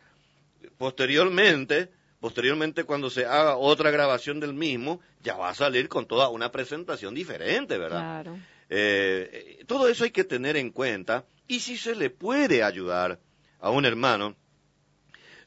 posteriormente 0.77 1.91
posteriormente 2.21 2.85
cuando 2.85 3.09
se 3.09 3.25
haga 3.25 3.57
otra 3.57 3.91
grabación 3.91 4.39
del 4.39 4.53
mismo, 4.53 5.01
ya 5.21 5.35
va 5.35 5.49
a 5.49 5.53
salir 5.53 5.87
con 5.87 6.07
toda 6.07 6.29
una 6.29 6.51
presentación 6.51 7.13
diferente, 7.13 7.77
¿verdad? 7.77 7.99
Claro. 8.23 8.39
Eh, 8.69 9.63
todo 9.67 9.87
eso 9.87 10.05
hay 10.05 10.11
que 10.11 10.23
tener 10.23 10.57
en 10.57 10.71
cuenta 10.71 11.25
y 11.47 11.59
si 11.59 11.77
se 11.77 11.95
le 11.95 12.09
puede 12.09 12.63
ayudar 12.63 13.19
a 13.59 13.69
un 13.69 13.85
hermano, 13.85 14.35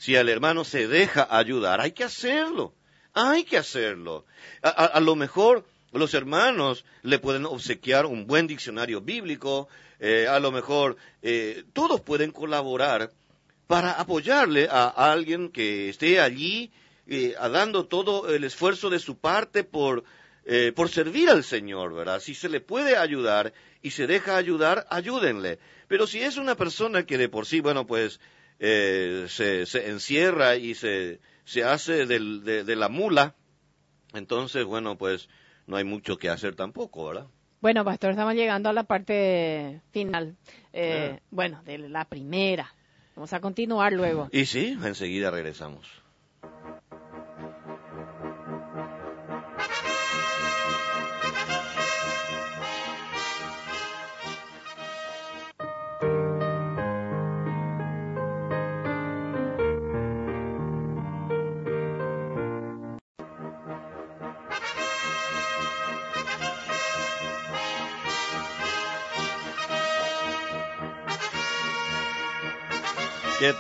si 0.01 0.17
al 0.17 0.31
hermano 0.31 0.65
se 0.65 0.89
deja 0.89 1.29
ayudar, 1.31 1.83
hay 1.83 1.93
que 1.93 2.05
hacerlo, 2.05 2.73
hay 3.13 3.45
que 3.45 3.59
hacerlo. 3.59 4.25
A, 4.63 4.99
lo 4.99 5.15
mejor 5.15 5.67
los 5.93 6.15
hermanos 6.15 6.87
le 7.03 7.19
pueden 7.19 7.45
obsequiar 7.45 8.07
un 8.07 8.27
buen 8.27 8.47
diccionario 8.47 9.03
bíblico, 9.03 9.69
eh, 9.99 10.27
a 10.27 10.41
lo 10.41 10.53
mejor 10.53 10.97
eh, 11.21 11.65
todos 11.75 12.01
pueden 12.01 12.31
colaborar 12.31 13.11
para 13.67 13.93
apoyarle 13.93 14.69
a 14.71 14.89
alguien 14.89 15.51
que 15.51 15.91
esté 15.91 16.19
allí 16.19 16.73
eh, 17.07 17.35
dando 17.39 17.85
todo 17.85 18.35
el 18.35 18.45
esfuerzo 18.45 18.89
de 18.89 19.01
su 19.01 19.19
parte 19.19 19.65
por, 19.65 20.05
por 20.75 20.89
servir 20.89 21.29
al 21.29 21.45
Señor, 21.45 21.93
¿verdad? 21.93 22.21
Si 22.21 22.35
se 22.35 22.49
le 22.49 22.63
puede 22.63 22.97
ayudar 22.97 23.53
y 23.83 23.91
se 23.91 24.07
deja 24.07 24.39
ayudar, 24.39 24.87
ayúdenle. 24.89 25.59
Pero 25.89 26.07
si 26.07 26.23
es 26.23 26.39
una 26.39 26.55
persona 26.55 27.05
que 27.05 27.19
de 27.19 27.29
por 27.29 27.45
sí, 27.45 27.61
bueno, 27.61 27.87
pues 27.87 28.19
eh, 28.61 29.25
se, 29.29 29.65
se, 29.65 29.89
encierra 29.89 30.57
y 30.57 30.75
se, 30.75 31.19
se 31.45 31.65
hace 31.65 32.05
del, 32.05 32.45
de, 32.45 32.77
la 32.77 32.91
mula, 32.91 33.35
entonces, 34.13 34.65
bueno, 34.67 34.99
pues 34.99 35.31
no 35.67 35.77
hay 35.77 35.85
mucho 35.85 36.19
que 36.19 36.29
hacer 36.29 36.55
tampoco, 36.55 37.07
¿verdad? 37.07 37.27
Bueno, 37.63 37.85
pastor, 37.85 38.11
estamos 38.11 38.35
llegando 38.35 38.69
a 38.69 38.73
la 38.75 38.85
parte 38.85 39.81
final, 39.93 40.37
eh, 40.73 41.17
ah. 41.17 41.23
bueno, 41.31 41.63
de 41.65 41.79
la 41.79 42.05
primera. 42.05 42.75
Vamos 43.17 43.33
a 43.33 43.41
continuar 43.41 43.93
luego. 43.93 44.29
Y 44.31 44.45
sí, 44.45 44.79
enseguida 44.85 45.31
regresamos. 45.31 46.00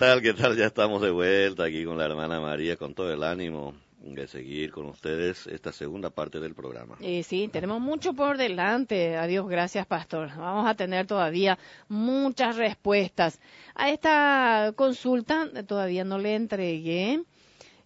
Tal? 0.00 0.22
¿Qué 0.22 0.32
tal? 0.32 0.56
Ya 0.56 0.64
estamos 0.64 1.02
de 1.02 1.10
vuelta 1.10 1.64
aquí 1.64 1.84
con 1.84 1.98
la 1.98 2.06
hermana 2.06 2.40
María, 2.40 2.78
con 2.78 2.94
todo 2.94 3.12
el 3.12 3.22
ánimo 3.22 3.74
de 3.98 4.26
seguir 4.28 4.70
con 4.72 4.86
ustedes 4.86 5.46
esta 5.46 5.72
segunda 5.72 6.08
parte 6.08 6.40
del 6.40 6.54
programa. 6.54 6.96
Y 7.00 7.22
sí, 7.22 7.50
tenemos 7.52 7.82
mucho 7.82 8.14
por 8.14 8.38
delante. 8.38 9.18
Adiós, 9.18 9.46
gracias, 9.46 9.84
pastor. 9.84 10.30
Vamos 10.38 10.66
a 10.66 10.74
tener 10.74 11.06
todavía 11.06 11.58
muchas 11.88 12.56
respuestas. 12.56 13.40
A 13.74 13.90
esta 13.90 14.72
consulta 14.74 15.50
todavía 15.66 16.02
no 16.02 16.16
le 16.16 16.34
entregué. 16.34 17.22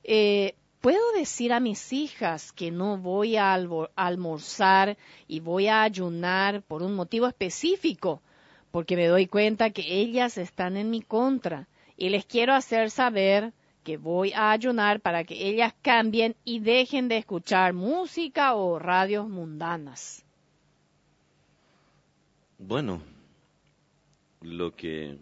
Eh, 0.04 0.54
¿Puedo 0.80 1.12
decir 1.18 1.52
a 1.52 1.58
mis 1.58 1.92
hijas 1.92 2.52
que 2.52 2.70
no 2.70 2.96
voy 2.96 3.34
a 3.34 3.54
almorzar 3.96 4.96
y 5.26 5.40
voy 5.40 5.66
a 5.66 5.82
ayunar 5.82 6.62
por 6.62 6.84
un 6.84 6.94
motivo 6.94 7.26
específico? 7.26 8.22
Porque 8.70 8.94
me 8.94 9.08
doy 9.08 9.26
cuenta 9.26 9.70
que 9.70 9.82
ellas 9.82 10.38
están 10.38 10.76
en 10.76 10.90
mi 10.90 11.02
contra 11.02 11.66
y 11.96 12.08
les 12.08 12.24
quiero 12.24 12.54
hacer 12.54 12.90
saber 12.90 13.52
que 13.82 13.96
voy 13.96 14.32
a 14.32 14.50
ayunar 14.50 15.00
para 15.00 15.24
que 15.24 15.48
ellas 15.48 15.74
cambien 15.82 16.36
y 16.44 16.60
dejen 16.60 17.08
de 17.08 17.18
escuchar 17.18 17.74
música 17.74 18.54
o 18.54 18.78
radios 18.78 19.28
mundanas. 19.28 20.24
Bueno, 22.58 23.02
lo 24.40 24.74
que 24.74 25.18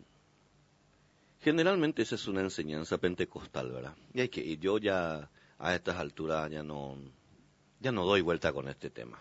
generalmente 1.40 2.02
esa 2.02 2.14
es 2.14 2.28
una 2.28 2.40
enseñanza 2.40 2.98
pentecostal, 2.98 3.72
¿verdad? 3.72 3.96
Y 4.14 4.20
hay 4.20 4.28
que 4.28 4.56
yo 4.58 4.78
ya 4.78 5.28
a 5.58 5.74
estas 5.74 5.96
alturas 5.96 6.50
ya 6.50 6.62
no 6.62 6.96
ya 7.80 7.90
no 7.90 8.04
doy 8.04 8.20
vuelta 8.20 8.52
con 8.52 8.68
este 8.68 8.90
tema 8.90 9.18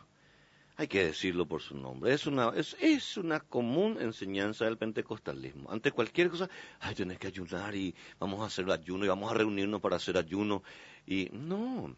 hay 0.77 0.87
que 0.87 1.05
decirlo 1.05 1.45
por 1.47 1.61
su 1.61 1.77
nombre. 1.77 2.13
Es 2.13 2.25
una, 2.27 2.49
es, 2.55 2.75
es 2.79 3.17
una 3.17 3.39
común 3.39 3.97
enseñanza 3.99 4.65
del 4.65 4.77
pentecostalismo. 4.77 5.71
Ante 5.71 5.91
cualquier 5.91 6.29
cosa, 6.29 6.49
ay, 6.79 6.95
tienes 6.95 7.19
que 7.19 7.27
ayunar 7.27 7.75
y 7.75 7.93
vamos 8.19 8.41
a 8.41 8.45
hacer 8.45 8.69
ayuno 8.71 9.05
y 9.05 9.07
vamos 9.07 9.31
a 9.31 9.35
reunirnos 9.35 9.81
para 9.81 9.97
hacer 9.97 10.17
ayuno. 10.17 10.63
Y 11.05 11.29
no, 11.31 11.95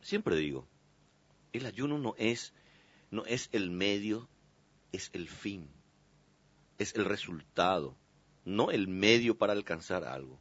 siempre 0.00 0.36
digo, 0.36 0.66
el 1.52 1.66
ayuno 1.66 1.98
no 1.98 2.14
es, 2.18 2.54
no 3.10 3.24
es 3.26 3.48
el 3.52 3.70
medio, 3.70 4.28
es 4.92 5.10
el 5.12 5.28
fin, 5.28 5.68
es 6.78 6.94
el 6.94 7.04
resultado, 7.04 7.96
no 8.44 8.70
el 8.70 8.88
medio 8.88 9.36
para 9.36 9.52
alcanzar 9.52 10.04
algo. 10.04 10.40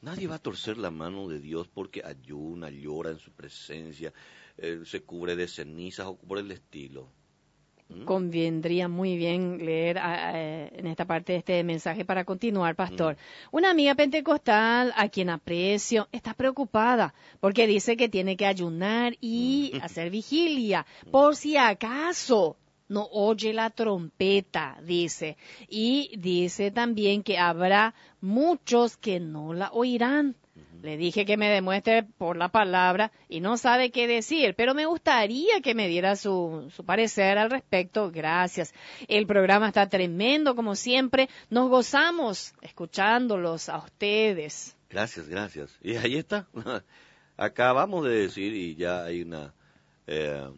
Nadie 0.00 0.28
va 0.28 0.36
a 0.36 0.38
torcer 0.38 0.78
la 0.78 0.90
mano 0.90 1.26
de 1.28 1.40
Dios 1.40 1.68
porque 1.68 2.02
ayuna, 2.04 2.70
llora 2.70 3.10
en 3.10 3.18
su 3.18 3.32
presencia, 3.32 4.12
eh, 4.56 4.82
se 4.84 5.02
cubre 5.02 5.34
de 5.34 5.48
cenizas 5.48 6.06
o 6.06 6.16
por 6.16 6.38
el 6.38 6.50
estilo. 6.52 7.08
¿Mm? 7.88 8.04
Convendría 8.04 8.86
muy 8.86 9.16
bien 9.16 9.58
leer 9.64 9.98
en 9.98 10.86
esta 10.86 11.06
parte 11.06 11.32
de 11.32 11.38
este 11.38 11.64
mensaje 11.64 12.04
para 12.04 12.24
continuar, 12.24 12.76
pastor. 12.76 13.14
Mm. 13.14 13.56
Una 13.56 13.70
amiga 13.70 13.94
pentecostal 13.94 14.92
a 14.94 15.08
quien 15.08 15.30
aprecio 15.30 16.08
está 16.12 16.34
preocupada 16.34 17.14
porque 17.40 17.66
dice 17.66 17.96
que 17.96 18.08
tiene 18.08 18.36
que 18.36 18.46
ayunar 18.46 19.16
y 19.20 19.72
mm. 19.74 19.82
hacer 19.82 20.10
vigilia 20.10 20.86
por 21.10 21.34
si 21.34 21.56
acaso 21.56 22.56
no 22.88 23.08
oye 23.12 23.52
la 23.52 23.70
trompeta, 23.70 24.78
dice. 24.82 25.36
Y 25.68 26.16
dice 26.18 26.70
también 26.70 27.22
que 27.22 27.38
habrá 27.38 27.94
muchos 28.20 28.96
que 28.96 29.20
no 29.20 29.52
la 29.52 29.70
oirán. 29.72 30.36
Le 30.82 30.96
dije 30.96 31.26
que 31.26 31.36
me 31.36 31.50
demuestre 31.50 32.04
por 32.04 32.36
la 32.36 32.50
palabra 32.50 33.10
y 33.28 33.40
no 33.40 33.56
sabe 33.56 33.90
qué 33.90 34.06
decir, 34.06 34.54
pero 34.56 34.74
me 34.74 34.86
gustaría 34.86 35.60
que 35.60 35.74
me 35.74 35.88
diera 35.88 36.14
su, 36.14 36.70
su, 36.74 36.84
parecer 36.84 37.36
al 37.36 37.50
respecto. 37.50 38.12
Gracias. 38.12 38.72
El 39.08 39.26
programa 39.26 39.68
está 39.68 39.88
tremendo, 39.88 40.54
como 40.54 40.76
siempre. 40.76 41.28
Nos 41.50 41.68
gozamos 41.68 42.54
escuchándolos 42.62 43.68
a 43.68 43.78
ustedes. 43.78 44.76
Gracias, 44.88 45.28
gracias. 45.28 45.76
Y 45.82 45.96
ahí 45.96 46.16
está. 46.16 46.46
Acabamos 47.36 48.04
de 48.04 48.14
decir 48.22 48.54
y 48.54 48.76
ya 48.76 49.04
hay 49.04 49.22
una... 49.22 49.52
Eh, 50.06 50.48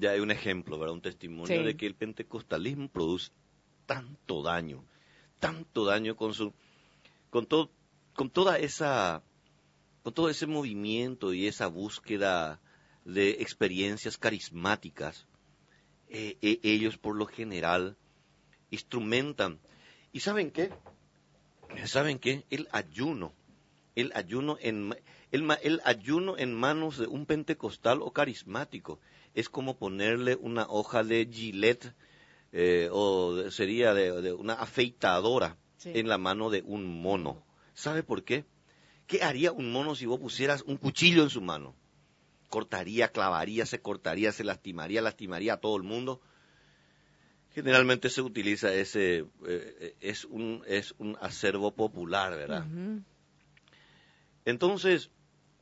ya 0.00 0.12
hay 0.12 0.20
un 0.20 0.30
ejemplo, 0.30 0.78
¿verdad? 0.78 0.94
Un 0.94 1.02
testimonio 1.02 1.62
de 1.62 1.76
que 1.76 1.86
el 1.86 1.94
pentecostalismo 1.94 2.88
produce 2.88 3.30
tanto 3.86 4.42
daño, 4.42 4.84
tanto 5.38 5.84
daño 5.84 6.16
con 6.16 6.32
su, 6.32 6.52
con 7.30 7.46
todo, 7.46 7.70
con 8.14 8.30
toda 8.30 8.58
esa 8.58 9.22
con 10.02 10.12
todo 10.12 10.28
ese 10.28 10.46
movimiento 10.46 11.32
y 11.32 11.46
esa 11.46 11.68
búsqueda 11.68 12.60
de 13.04 13.30
experiencias 13.30 14.18
carismáticas, 14.18 15.26
eh, 16.08 16.38
eh, 16.42 16.58
ellos 16.64 16.98
por 16.98 17.14
lo 17.16 17.26
general 17.26 17.96
instrumentan. 18.70 19.60
¿Y 20.12 20.20
saben 20.20 20.50
qué? 20.50 20.72
¿Saben 21.84 22.18
qué? 22.18 22.44
El 22.50 22.68
ayuno, 22.72 23.32
el 23.94 24.12
ayuno 24.14 24.56
en, 24.60 24.94
el, 25.30 25.80
ayuno 25.84 26.36
en 26.36 26.52
manos 26.52 26.98
de 26.98 27.06
un 27.06 27.24
pentecostal 27.24 28.02
o 28.02 28.12
carismático 28.12 28.98
es 29.34 29.48
como 29.48 29.76
ponerle 29.76 30.36
una 30.36 30.66
hoja 30.68 31.04
de 31.04 31.28
gilet 31.30 31.94
eh, 32.52 32.88
o 32.92 33.50
sería 33.50 33.94
de, 33.94 34.32
una 34.32 34.54
afeitadora 34.54 35.56
en 35.84 36.08
la 36.08 36.18
mano 36.18 36.50
de 36.50 36.62
un 36.62 37.00
mono. 37.00 37.42
¿Sabe 37.74 38.02
por 38.02 38.24
qué? 38.24 38.44
¿Qué 39.06 39.22
haría 39.22 39.52
un 39.52 39.72
mono 39.72 39.94
si 39.94 40.06
vos 40.06 40.20
pusieras 40.20 40.62
un 40.62 40.76
cuchillo 40.76 41.22
en 41.22 41.30
su 41.30 41.40
mano? 41.40 41.74
Cortaría, 42.48 43.08
clavaría, 43.08 43.64
se 43.64 43.80
cortaría, 43.80 44.32
se 44.32 44.44
lastimaría, 44.44 45.00
lastimaría 45.00 45.54
a 45.54 45.56
todo 45.56 45.76
el 45.76 45.82
mundo. 45.82 46.20
Generalmente 47.54 48.10
se 48.10 48.22
utiliza 48.22 48.72
ese, 48.72 49.24
eh, 49.46 49.96
es, 50.00 50.24
un, 50.24 50.62
es 50.66 50.94
un 50.98 51.16
acervo 51.20 51.74
popular, 51.74 52.32
¿verdad? 52.32 52.66
Entonces, 54.44 55.10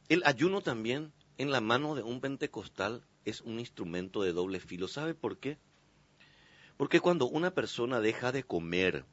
el 0.08 0.22
ayuno 0.24 0.60
también 0.60 1.12
en 1.38 1.50
la 1.50 1.60
mano 1.60 1.94
de 1.94 2.02
un 2.02 2.20
pentecostal 2.20 3.04
es 3.24 3.40
un 3.40 3.58
instrumento 3.58 4.22
de 4.22 4.32
doble 4.32 4.60
filo. 4.60 4.88
¿Sabe 4.88 5.14
por 5.14 5.38
qué? 5.38 5.58
Porque 6.76 7.00
cuando 7.00 7.26
una 7.26 7.52
persona 7.52 8.00
deja 8.00 8.32
de 8.32 8.42
comer, 8.42 9.04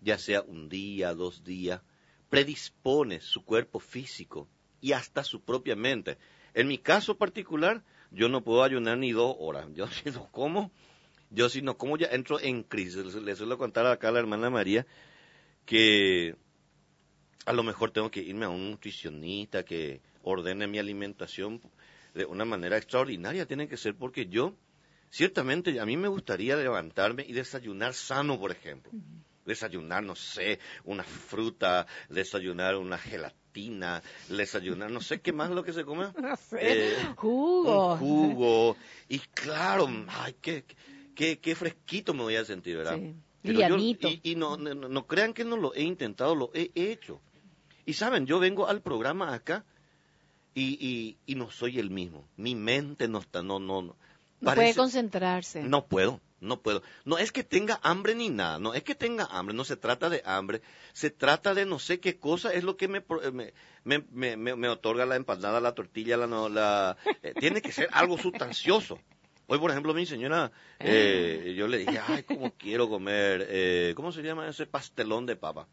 ya 0.00 0.18
sea 0.18 0.42
un 0.42 0.68
día, 0.68 1.14
dos 1.14 1.44
días, 1.44 1.80
predispone 2.28 3.20
su 3.20 3.44
cuerpo 3.44 3.78
físico 3.78 4.48
y 4.80 4.92
hasta 4.92 5.22
su 5.22 5.40
propia 5.40 5.76
mente. 5.76 6.18
En 6.54 6.68
mi 6.68 6.78
caso 6.78 7.16
particular, 7.16 7.84
yo 8.10 8.28
no 8.28 8.42
puedo 8.42 8.62
ayunar 8.62 8.98
ni 8.98 9.12
dos 9.12 9.36
horas. 9.38 9.66
Yo 9.74 9.86
si 9.88 10.10
no 10.10 10.30
como, 10.30 10.70
yo 11.30 11.48
si 11.48 11.62
no 11.62 11.76
como 11.76 11.96
ya 11.96 12.08
entro 12.08 12.40
en 12.40 12.62
crisis. 12.62 13.14
Le 13.14 13.36
suelo 13.36 13.58
contar 13.58 13.86
acá 13.86 14.08
a 14.08 14.12
la 14.12 14.18
hermana 14.18 14.50
María 14.50 14.86
que 15.64 16.36
a 17.44 17.52
lo 17.52 17.62
mejor 17.62 17.90
tengo 17.90 18.10
que 18.10 18.20
irme 18.20 18.44
a 18.44 18.48
un 18.48 18.70
nutricionista 18.70 19.64
que 19.64 20.00
ordene 20.22 20.66
mi 20.66 20.78
alimentación 20.78 21.60
de 22.16 22.24
una 22.24 22.46
manera 22.46 22.78
extraordinaria, 22.78 23.46
tiene 23.46 23.68
que 23.68 23.76
ser 23.76 23.94
porque 23.94 24.26
yo, 24.26 24.54
ciertamente, 25.10 25.78
a 25.78 25.84
mí 25.84 25.96
me 25.98 26.08
gustaría 26.08 26.56
levantarme 26.56 27.24
y 27.28 27.34
desayunar 27.34 27.92
sano, 27.92 28.40
por 28.40 28.50
ejemplo. 28.50 28.90
Desayunar, 29.44 30.02
no 30.02 30.16
sé, 30.16 30.58
una 30.84 31.04
fruta, 31.04 31.86
desayunar 32.08 32.76
una 32.76 32.96
gelatina, 32.96 34.02
desayunar, 34.28 34.90
no 34.90 35.00
sé 35.00 35.20
qué 35.20 35.32
más 35.32 35.50
lo 35.50 35.62
que 35.62 35.74
se 35.74 35.84
come. 35.84 36.06
No 36.20 36.36
sé, 36.36 36.58
eh, 36.60 36.96
jugo. 37.16 37.96
jugo. 37.98 38.76
Y 39.08 39.18
claro, 39.18 39.86
ay, 40.08 40.34
qué, 40.40 40.64
qué, 41.14 41.38
qué 41.38 41.54
fresquito 41.54 42.14
me 42.14 42.22
voy 42.22 42.36
a 42.36 42.44
sentir, 42.46 42.78
¿verdad? 42.78 42.96
Sí. 42.96 43.14
y, 44.24 44.34
no, 44.34 44.56
no, 44.56 44.74
no, 44.74 45.06
crean 45.06 45.32
que 45.34 45.44
no 45.44 45.56
lo 45.56 45.72
he 45.74 45.82
intentado, 45.82 46.34
lo 46.34 46.50
he 46.54 46.72
hecho. 46.74 47.20
Y 47.84 47.92
saben, 47.92 48.26
yo 48.26 48.40
vengo 48.40 48.66
al 48.66 48.80
programa 48.80 49.32
acá 49.32 49.64
y, 50.56 51.18
y, 51.26 51.34
no 51.34 51.50
soy 51.50 51.78
el 51.78 51.90
mismo. 51.90 52.26
Mi 52.36 52.54
mente 52.54 53.08
no 53.08 53.18
está, 53.18 53.42
no, 53.42 53.58
no, 53.58 53.82
no. 53.82 53.96
no 54.40 54.54
puede 54.54 54.74
concentrarse. 54.74 55.62
No 55.62 55.86
puedo, 55.86 56.20
no 56.40 56.60
puedo. 56.62 56.82
No 57.04 57.18
es 57.18 57.30
que 57.30 57.44
tenga 57.44 57.78
hambre 57.82 58.14
ni 58.14 58.30
nada, 58.30 58.58
no 58.58 58.72
es 58.72 58.82
que 58.82 58.94
tenga 58.94 59.26
hambre, 59.26 59.54
no 59.54 59.64
se 59.64 59.76
trata 59.76 60.08
de 60.08 60.22
hambre, 60.24 60.62
se 60.94 61.10
trata 61.10 61.52
de 61.52 61.66
no 61.66 61.78
sé 61.78 62.00
qué 62.00 62.18
cosa 62.18 62.54
es 62.54 62.64
lo 62.64 62.78
que 62.78 62.88
me, 62.88 63.04
me, 63.84 64.04
me, 64.10 64.56
me, 64.56 64.68
otorga 64.68 65.04
la 65.04 65.16
empanada, 65.16 65.60
la 65.60 65.74
tortilla, 65.74 66.16
la, 66.16 66.26
la 66.26 66.96
eh, 67.22 67.34
tiene 67.38 67.60
que 67.60 67.72
ser 67.72 67.90
algo 67.92 68.16
sustancioso. 68.16 68.98
Hoy, 69.48 69.60
por 69.60 69.70
ejemplo, 69.70 69.94
mi 69.94 70.04
señora, 70.06 70.50
eh, 70.80 71.54
yo 71.56 71.68
le 71.68 71.78
dije, 71.78 72.00
ay, 72.04 72.24
cómo 72.24 72.52
quiero 72.58 72.88
comer, 72.88 73.46
eh, 73.48 73.92
¿cómo 73.94 74.10
se 74.10 74.22
llama 74.22 74.48
ese 74.48 74.66
pastelón 74.66 75.24
de 75.24 75.36
papa? 75.36 75.68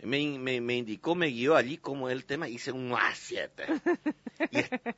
Me, 0.00 0.38
me, 0.38 0.60
me, 0.60 0.76
indicó, 0.76 1.16
me 1.16 1.26
guió 1.26 1.56
allí 1.56 1.76
como 1.76 2.08
el 2.08 2.24
tema, 2.24 2.48
hice 2.48 2.70
un 2.70 2.92
A7. 2.92 4.06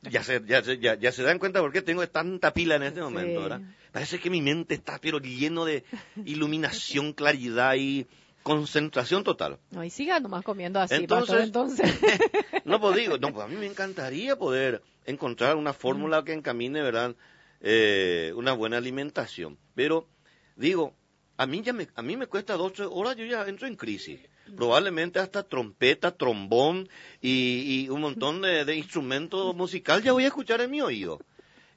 y 0.03 0.09
ya 0.11 0.23
se, 0.23 0.43
ya, 0.45 0.61
ya, 0.61 0.93
ya, 0.93 1.11
se 1.11 1.23
dan 1.23 1.39
cuenta 1.39 1.59
por 1.59 1.71
qué 1.71 1.81
tengo 1.81 2.07
tanta 2.07 2.53
pila 2.53 2.75
en 2.75 2.83
este 2.83 3.01
momento, 3.01 3.41
¿verdad? 3.41 3.61
Parece 3.91 4.19
que 4.19 4.29
mi 4.29 4.41
mente 4.41 4.75
está, 4.75 4.99
pero 4.99 5.17
lleno 5.17 5.65
de 5.65 5.83
iluminación, 6.23 7.13
claridad 7.13 7.73
y 7.77 8.05
concentración 8.43 9.23
total. 9.23 9.57
No, 9.71 9.83
y 9.83 9.89
siga 9.89 10.19
nomás 10.19 10.43
comiendo 10.43 10.79
así, 10.79 10.95
entonces. 10.95 11.43
entonces. 11.43 11.99
no, 12.65 12.79
pues 12.79 12.95
digo, 12.95 13.17
no, 13.17 13.33
pues 13.33 13.45
a 13.45 13.47
mí 13.49 13.55
me 13.55 13.65
encantaría 13.65 14.37
poder 14.37 14.83
encontrar 15.05 15.55
una 15.55 15.73
fórmula 15.73 16.23
que 16.23 16.33
encamine, 16.33 16.81
¿verdad? 16.81 17.15
Eh, 17.61 18.33
una 18.35 18.53
buena 18.53 18.77
alimentación. 18.77 19.57
Pero 19.75 20.07
digo, 20.55 20.95
a 21.37 21.45
mí, 21.45 21.61
ya 21.61 21.73
me, 21.73 21.87
a 21.95 22.01
mí 22.01 22.17
me 22.17 22.27
cuesta 22.27 22.55
dos 22.55 22.79
horas, 22.79 23.15
yo 23.15 23.25
ya 23.25 23.47
entro 23.47 23.67
en 23.67 23.75
crisis. 23.75 24.19
Probablemente 24.55 25.19
hasta 25.19 25.43
trompeta, 25.43 26.11
trombón 26.11 26.89
y, 27.21 27.87
un 27.89 28.01
montón 28.01 28.41
de, 28.41 28.75
instrumentos 28.75 29.55
musicales 29.55 30.05
ya 30.05 30.13
voy 30.13 30.23
a 30.23 30.27
escuchar 30.27 30.61
en 30.61 30.71
mi 30.71 30.81
oído. 30.81 31.19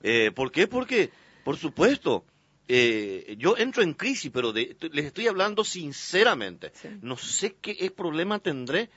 Eh, 0.03 0.31
¿Por 0.35 0.51
qué? 0.53 0.67
Porque, 0.67 1.11
por 1.45 1.57
supuesto, 1.57 2.25
eh, 2.69 3.35
yo 3.39 3.57
entro 3.59 3.83
en 3.83 3.95
crisis, 3.95 4.31
pero 4.33 4.53
les 4.53 5.05
estoy 5.05 5.27
hablando 5.27 5.65
sinceramente. 5.65 6.73
No 7.03 7.17
sé 7.17 7.57
qué 7.61 7.91
problema 7.91 8.39
tendré. 8.39 8.89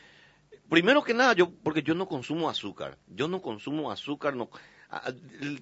Primero 0.70 1.04
que 1.04 1.14
nada, 1.14 1.34
yo, 1.34 1.52
porque 1.52 1.84
yo 1.84 1.94
no 1.94 2.08
consumo 2.08 2.50
azúcar. 2.50 2.98
Yo 3.08 3.28
no 3.28 3.42
consumo 3.42 3.92
azúcar, 3.92 4.36
no, 4.36 4.50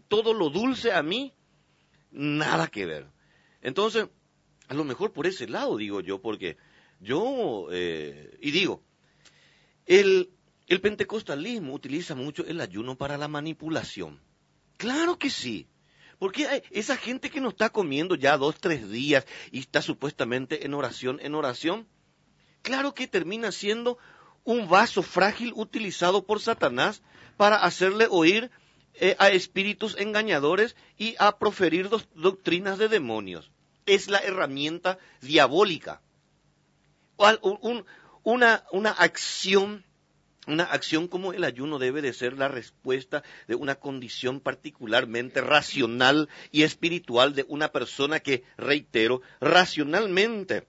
todo 0.07 0.34
lo 0.34 0.49
dulce 0.49 0.91
a 0.91 1.03
mí, 1.03 1.34
nada 2.11 2.67
que 2.67 2.86
ver. 2.86 3.07
Entonces, 3.61 4.07
a 4.67 4.73
lo 4.73 4.84
mejor 4.84 5.13
por 5.13 5.27
ese 5.27 5.47
lado 5.47 5.77
digo 5.77 6.01
yo, 6.01 6.21
porque 6.21 6.57
yo, 6.99 7.67
eh, 7.71 8.38
y 8.41 8.51
digo, 8.51 8.84
el, 9.86 10.32
el 10.67 10.82
pentecostalismo 10.82 11.73
utiliza 11.73 12.15
mucho 12.15 12.45
el 12.45 12.61
ayuno 12.61 12.97
para 12.97 13.17
la 13.17 13.27
manipulación. 13.27 14.21
Claro 14.77 15.17
que 15.17 15.29
sí. 15.29 15.67
Porque 16.19 16.63
esa 16.69 16.97
gente 16.97 17.32
que 17.32 17.41
no 17.41 17.49
está 17.49 17.69
comiendo 17.69 18.13
ya 18.15 18.38
dos, 18.38 18.59
tres 18.59 18.89
días 18.89 19.25
y 19.51 19.59
está 19.59 19.82
supuestamente 19.82 20.65
en 20.65 20.75
oración, 20.75 21.19
en 21.19 21.34
oración, 21.34 21.88
claro 22.61 22.93
que 22.93 23.07
termina 23.07 23.51
siendo 23.51 23.97
un 24.43 24.69
vaso 24.69 25.01
frágil 25.01 25.51
utilizado 25.55 26.25
por 26.25 26.39
Satanás 26.39 27.01
para 27.38 27.57
hacerle 27.57 28.07
oír 28.09 28.51
eh, 28.93 29.15
a 29.19 29.29
espíritus 29.29 29.95
engañadores 29.97 30.75
y 30.97 31.15
a 31.19 31.37
proferir 31.37 31.89
doctrinas 32.15 32.77
de 32.77 32.87
demonios. 32.87 33.51
Es 33.85 34.07
la 34.07 34.19
herramienta 34.19 34.97
diabólica. 35.21 36.01
una, 38.23 38.63
una 38.71 38.91
acción 38.91 39.83
una 40.47 40.63
acción 40.63 41.07
como 41.07 41.33
el 41.33 41.43
ayuno 41.43 41.77
debe 41.77 42.01
de 42.01 42.13
ser 42.13 42.33
la 42.33 42.47
respuesta 42.47 43.23
de 43.47 43.55
una 43.55 43.75
condición 43.75 44.39
particularmente 44.39 45.39
racional 45.39 46.29
y 46.51 46.63
espiritual 46.63 47.35
de 47.35 47.45
una 47.47 47.71
persona 47.71 48.19
que, 48.19 48.43
reitero, 48.57 49.21
racionalmente, 49.39 50.67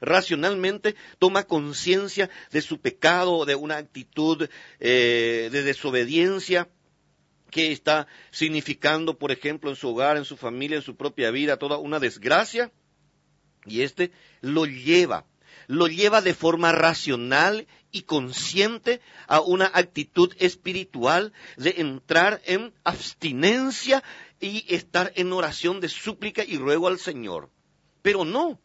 racionalmente 0.00 0.94
toma 1.18 1.44
conciencia 1.44 2.30
de 2.52 2.62
su 2.62 2.80
pecado, 2.80 3.44
de 3.44 3.56
una 3.56 3.78
actitud 3.78 4.48
eh, 4.78 5.48
de 5.50 5.62
desobediencia, 5.64 6.68
que 7.50 7.72
está 7.72 8.06
significando, 8.30 9.18
por 9.18 9.32
ejemplo, 9.32 9.70
en 9.70 9.76
su 9.76 9.88
hogar, 9.88 10.16
en 10.16 10.24
su 10.24 10.36
familia, 10.36 10.76
en 10.76 10.82
su 10.82 10.96
propia 10.96 11.30
vida, 11.30 11.56
toda 11.56 11.78
una 11.78 11.98
desgracia. 11.98 12.70
Y 13.64 13.82
este 13.82 14.12
lo 14.40 14.66
lleva, 14.66 15.26
lo 15.66 15.88
lleva 15.88 16.22
de 16.22 16.34
forma 16.34 16.72
racional 16.72 17.66
y 17.90 18.02
consciente 18.02 19.00
a 19.26 19.40
una 19.40 19.70
actitud 19.72 20.34
espiritual 20.38 21.32
de 21.56 21.74
entrar 21.78 22.40
en 22.44 22.72
abstinencia 22.84 24.02
y 24.40 24.64
estar 24.72 25.12
en 25.16 25.32
oración 25.32 25.80
de 25.80 25.88
súplica 25.88 26.44
y 26.44 26.56
ruego 26.58 26.86
al 26.88 26.98
Señor. 26.98 27.50
Pero 28.02 28.24
no, 28.24 28.60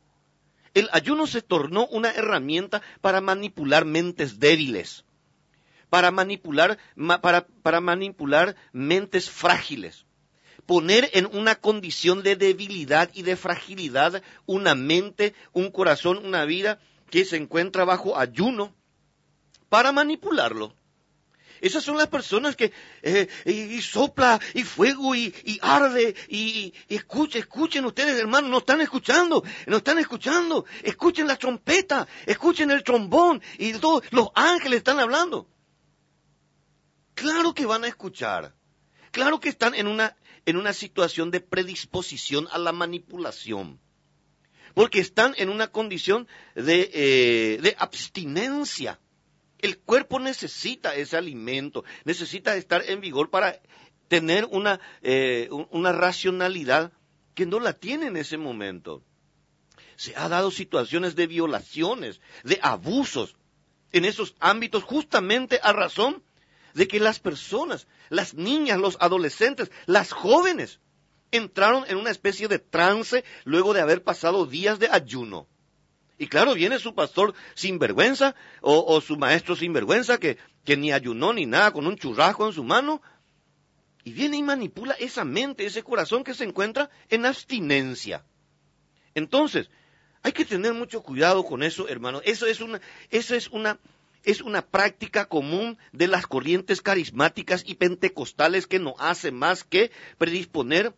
el 0.74 0.90
ayuno 0.92 1.26
se 1.28 1.42
tornó 1.42 1.88
una 1.88 2.12
herramienta 2.12 2.82
para 3.02 3.22
manipular 3.22 3.86
mentes 3.86 4.40
débiles 4.40 5.06
para 5.94 6.10
manipular, 6.10 6.80
para, 7.22 7.46
para 7.46 7.80
manipular 7.80 8.56
mentes 8.72 9.30
frágiles. 9.30 10.08
Poner 10.66 11.12
en 11.14 11.28
una 11.28 11.54
condición 11.54 12.24
de 12.24 12.36
debilidad 12.36 13.12
y 13.14 13.22
de 13.22 13.36
fragilidad 13.36 14.24
una 14.48 14.74
mente, 14.74 15.36
un 15.52 15.70
corazón, 15.70 16.26
una 16.26 16.46
vida 16.46 16.80
que 17.12 17.26
se 17.26 17.38
encuentra 17.38 17.86
bajo 17.86 18.18
ayuno 18.18 18.74
para 19.70 19.92
manipularlo. 19.92 20.74
Esas 21.62 21.84
son 21.84 22.00
las 22.00 22.08
personas 22.08 22.56
que 22.56 22.74
eh, 23.04 23.28
y, 23.46 23.80
sopla 23.84 24.40
y 24.56 24.64
fuego 24.64 25.14
y, 25.14 25.32
arde 25.62 26.16
y, 26.28 26.74
y, 26.90 26.96
escuchen, 26.96 27.42
escuchen 27.42 27.86
ustedes 27.86 28.20
hermanos, 28.20 28.50
no 28.50 28.58
están 28.58 28.82
escuchando, 28.82 29.44
no 29.68 29.78
están 29.78 30.00
escuchando, 30.00 30.66
escuchen 30.82 31.28
la 31.28 31.36
trompeta, 31.36 32.08
escuchen 32.26 32.72
el 32.72 32.84
trombón 32.84 33.44
y 33.60 33.74
todos 33.74 34.02
los 34.10 34.30
ángeles 34.34 34.78
están 34.78 35.00
hablando. 35.00 35.53
Claro 37.14 37.54
que 37.54 37.66
van 37.66 37.84
a 37.84 37.88
escuchar. 37.88 38.54
Claro 39.12 39.40
que 39.40 39.50
están 39.50 39.76
en 39.76 39.88
una, 39.88 40.18
en 40.46 40.58
una 40.58 40.74
situación 40.74 41.32
de 41.32 41.40
predisposición 41.40 42.48
a 42.52 42.58
la 42.58 42.72
manipulación. 42.72 43.80
Porque 44.74 45.00
están 45.00 45.36
en 45.38 45.50
una 45.50 45.68
condición 45.68 46.28
de, 46.56 46.90
eh, 46.94 47.60
de 47.62 47.76
abstinencia. 47.78 49.00
El 49.60 49.78
cuerpo 49.78 50.20
necesita 50.20 50.96
ese 50.96 51.16
alimento, 51.16 51.86
necesita 52.06 52.56
estar 52.56 52.84
en 52.90 53.00
vigor 53.00 53.30
para 53.30 53.62
tener 54.08 54.46
una, 54.46 54.80
eh, 55.02 55.48
una 55.70 55.92
racionalidad 55.92 56.92
que 57.36 57.46
no 57.46 57.60
la 57.60 57.74
tiene 57.74 58.08
en 58.08 58.18
ese 58.18 58.38
momento. 58.38 59.04
Se 59.96 60.16
ha 60.16 60.28
dado 60.28 60.52
situaciones 60.52 61.16
de 61.16 61.28
violaciones, 61.28 62.20
de 62.44 62.60
abusos 62.62 63.36
en 63.92 64.06
esos 64.06 64.36
ámbitos 64.40 64.84
justamente 64.84 65.60
a 65.62 65.72
razón 65.72 66.24
de 66.74 66.88
que 66.88 67.00
las 67.00 67.20
personas, 67.20 67.88
las 68.10 68.34
niñas, 68.34 68.80
los 68.80 68.98
adolescentes, 69.00 69.72
las 69.86 70.12
jóvenes, 70.12 70.80
entraron 71.32 71.84
en 71.88 71.98
una 71.98 72.12
especie 72.12 72.48
de 72.48 72.60
trance 72.60 73.24
luego 73.44 73.74
de 73.74 73.82
haber 73.82 74.04
pasado 74.04 74.46
días 74.46 74.80
de 74.80 74.90
ayuno. 74.90 75.48
Y 76.18 76.28
claro, 76.28 76.54
viene 76.54 76.80
su 76.80 76.94
pastor 76.94 77.34
sin 77.56 77.80
vergüenza 77.80 78.36
o, 78.62 79.02
su 79.02 79.18
maestro 79.18 79.56
sin 79.56 79.74
vergüenza 79.74 80.20
que, 80.20 80.38
que 80.64 80.78
ni 80.78 80.92
ayunó 80.92 81.34
ni 81.34 81.46
nada 81.46 81.72
con 81.72 81.88
un 81.88 81.98
churrasco 81.98 82.46
en 82.46 82.54
su 82.54 82.64
mano. 82.64 83.02
Y 84.04 84.14
viene 84.14 84.38
y 84.38 84.44
manipula 84.44 84.94
esa 84.94 85.26
mente, 85.26 85.66
ese 85.66 85.82
corazón 85.82 86.24
que 86.24 86.34
se 86.34 86.44
encuentra 86.44 86.90
en 87.10 87.26
abstinencia. 87.26 88.24
Entonces, 89.16 89.70
hay 90.22 90.34
que 90.34 90.46
tener 90.46 90.74
mucho 90.74 91.02
cuidado 91.02 91.44
con 91.44 91.64
eso, 91.64 91.88
hermano. 91.90 92.22
Eso 92.24 92.46
es 92.46 92.62
una, 92.62 92.80
eso 93.10 93.34
es 93.36 93.50
una 93.50 93.80
es 94.24 94.42
una 94.42 94.66
práctica 94.66 95.26
común 95.26 95.78
de 95.92 96.08
las 96.08 96.28
corrientes 96.28 96.82
carismáticas 96.82 97.64
y 97.66 97.76
pentecostales 97.76 98.68
que 98.68 98.80
no 98.80 98.96
hace 98.98 99.32
más 99.32 99.64
que 99.64 99.92
predisponer 100.18 100.94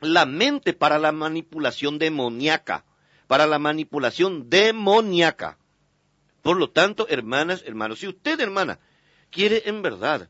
la 0.00 0.26
mente 0.26 0.72
para 0.72 0.98
la 0.98 1.12
manipulación 1.12 1.98
demoníaca, 1.98 2.84
para 3.26 3.46
la 3.46 3.58
manipulación 3.58 4.50
demoníaca. 4.50 5.58
Por 6.42 6.58
lo 6.58 6.70
tanto, 6.70 7.08
hermanas, 7.08 7.62
hermanos, 7.66 8.00
si 8.00 8.08
usted, 8.08 8.38
hermana, 8.40 8.78
quiere 9.30 9.62
en 9.66 9.82
verdad 9.82 10.28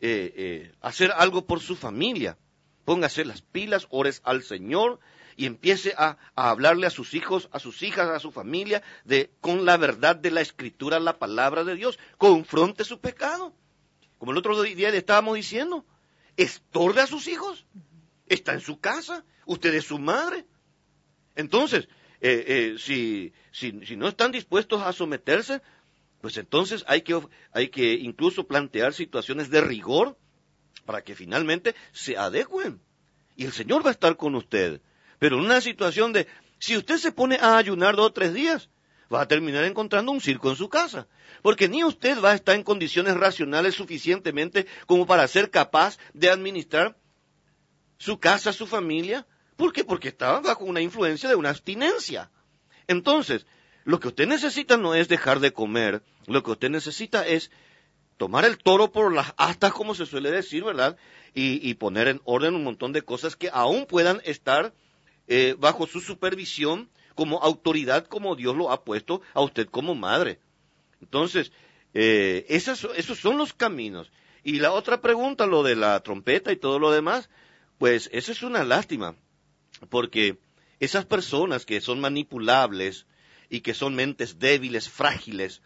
eh, 0.00 0.32
eh, 0.36 0.72
hacer 0.80 1.12
algo 1.12 1.46
por 1.46 1.60
su 1.60 1.76
familia. 1.76 2.38
Póngase 2.84 3.24
las 3.24 3.42
pilas, 3.42 3.86
ores 3.90 4.20
al 4.24 4.42
Señor 4.42 5.00
y 5.36 5.46
empiece 5.46 5.94
a, 5.96 6.16
hablarle 6.34 6.86
a 6.86 6.90
sus 6.90 7.14
hijos, 7.14 7.48
a 7.52 7.58
sus 7.58 7.82
hijas, 7.82 8.08
a 8.08 8.18
su 8.18 8.32
familia, 8.32 8.82
de, 9.04 9.30
con 9.40 9.64
la 9.64 9.76
verdad 9.76 10.16
de 10.16 10.30
la 10.30 10.40
Escritura, 10.40 10.98
la 10.98 11.18
palabra 11.18 11.62
de 11.62 11.76
Dios. 11.76 11.98
Confronte 12.16 12.84
su 12.84 13.00
pecado. 13.00 13.54
Como 14.18 14.32
el 14.32 14.38
otro 14.38 14.60
día 14.62 14.90
le 14.90 14.98
estábamos 14.98 15.36
diciendo, 15.36 15.84
estorbe 16.36 17.02
a 17.02 17.06
sus 17.06 17.28
hijos. 17.28 17.66
Está 18.26 18.54
en 18.54 18.60
su 18.60 18.80
casa, 18.80 19.24
usted 19.44 19.74
es 19.74 19.84
su 19.84 19.98
madre. 19.98 20.46
Entonces, 21.34 21.88
eh, 22.20 22.76
si, 22.78 23.32
si, 23.52 23.84
si 23.84 23.96
no 23.96 24.08
están 24.08 24.32
dispuestos 24.32 24.82
a 24.82 24.92
someterse, 24.92 25.60
pues 26.20 26.38
entonces 26.38 26.84
hay 26.88 27.02
que, 27.02 27.20
hay 27.52 27.68
que 27.68 27.92
incluso 27.92 28.46
plantear 28.46 28.94
situaciones 28.94 29.50
de 29.50 29.60
rigor 29.60 30.18
para 30.86 31.02
que 31.02 31.14
finalmente 31.14 31.74
se 31.92 32.16
adecuen. 32.16 32.80
Y 33.36 33.44
el 33.44 33.52
Señor 33.52 33.84
va 33.84 33.90
a 33.90 33.92
estar 33.92 34.16
con 34.16 34.34
usted. 34.34 34.80
Pero 35.18 35.38
en 35.38 35.44
una 35.44 35.60
situación 35.60 36.12
de, 36.12 36.26
si 36.58 36.76
usted 36.76 36.96
se 36.96 37.12
pone 37.12 37.36
a 37.36 37.56
ayunar 37.56 37.96
dos 37.96 38.06
o 38.06 38.12
tres 38.12 38.34
días, 38.34 38.68
va 39.12 39.22
a 39.22 39.28
terminar 39.28 39.64
encontrando 39.64 40.12
un 40.12 40.20
circo 40.20 40.50
en 40.50 40.56
su 40.56 40.68
casa. 40.68 41.06
Porque 41.42 41.68
ni 41.68 41.84
usted 41.84 42.20
va 42.22 42.32
a 42.32 42.34
estar 42.34 42.54
en 42.54 42.62
condiciones 42.62 43.14
racionales 43.16 43.74
suficientemente 43.74 44.66
como 44.86 45.06
para 45.06 45.28
ser 45.28 45.50
capaz 45.50 45.98
de 46.12 46.30
administrar 46.30 46.96
su 47.98 48.18
casa, 48.18 48.52
su 48.52 48.66
familia. 48.66 49.26
¿Por 49.56 49.72
qué? 49.72 49.84
Porque 49.84 50.08
estaba 50.08 50.40
bajo 50.40 50.64
una 50.64 50.80
influencia 50.80 51.28
de 51.28 51.34
una 51.34 51.50
abstinencia. 51.50 52.30
Entonces, 52.88 53.46
lo 53.84 54.00
que 54.00 54.08
usted 54.08 54.26
necesita 54.26 54.76
no 54.76 54.94
es 54.94 55.08
dejar 55.08 55.40
de 55.40 55.52
comer, 55.52 56.02
lo 56.26 56.42
que 56.42 56.50
usted 56.50 56.70
necesita 56.70 57.26
es 57.26 57.50
tomar 58.16 58.44
el 58.44 58.58
toro 58.58 58.90
por 58.90 59.14
las 59.14 59.34
astas, 59.36 59.72
como 59.72 59.94
se 59.94 60.06
suele 60.06 60.30
decir, 60.30 60.64
¿verdad? 60.64 60.96
Y, 61.34 61.74
poner 61.74 62.08
en 62.08 62.20
orden 62.24 62.54
un 62.54 62.64
montón 62.64 62.92
de 62.92 63.02
cosas 63.02 63.36
que 63.36 63.50
aún 63.52 63.84
puedan 63.84 64.22
estar 64.24 64.72
eh, 65.28 65.56
bajo 65.58 65.86
su 65.86 66.00
supervisión 66.00 66.88
como 67.14 67.42
autoridad, 67.42 68.06
como 68.06 68.36
Dios 68.36 68.56
lo 68.56 68.70
ha 68.70 68.84
puesto 68.84 69.22
a 69.34 69.40
usted 69.40 69.66
como 69.68 69.94
madre. 69.94 70.38
Entonces, 71.00 71.52
eh, 71.94 72.44
esos 72.48 73.18
son 73.18 73.38
los 73.38 73.52
caminos. 73.52 74.10
Y 74.44 74.60
la 74.60 74.72
otra 74.72 75.00
pregunta, 75.00 75.46
lo 75.46 75.62
de 75.62 75.76
la 75.76 75.98
trompeta 76.00 76.52
y 76.52 76.56
todo 76.56 76.78
lo 76.78 76.90
demás, 76.90 77.30
pues 77.78 78.08
eso 78.12 78.32
es 78.32 78.42
una 78.42 78.64
lástima, 78.64 79.16
porque 79.88 80.38
esas 80.78 81.04
personas 81.04 81.66
que 81.66 81.80
son 81.80 82.00
manipulables, 82.00 83.06
y 83.48 83.60
que 83.60 83.74
son 83.74 83.94
mentes 83.94 84.38
débiles, 84.38 84.88
frágiles, 84.88 85.62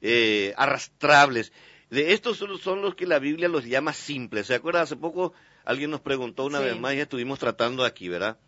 eh, 0.00 0.54
arrastrables. 0.56 1.52
De 1.90 2.12
estos 2.12 2.38
son, 2.38 2.82
los 2.82 2.94
que 2.94 3.06
la 3.06 3.18
Biblia 3.18 3.48
los 3.48 3.64
llama 3.64 3.92
simples. 3.92 4.46
¿Se 4.46 4.54
acuerda? 4.54 4.82
Hace 4.82 4.96
poco 4.96 5.32
alguien 5.64 5.90
nos 5.90 6.00
preguntó 6.00 6.44
una 6.44 6.60
vez 6.60 6.78
más 6.78 6.94
y 6.94 7.00
estuvimos 7.00 7.38
tratando 7.38 7.84
aquí, 7.84 8.08
¿verdad? 8.08 8.38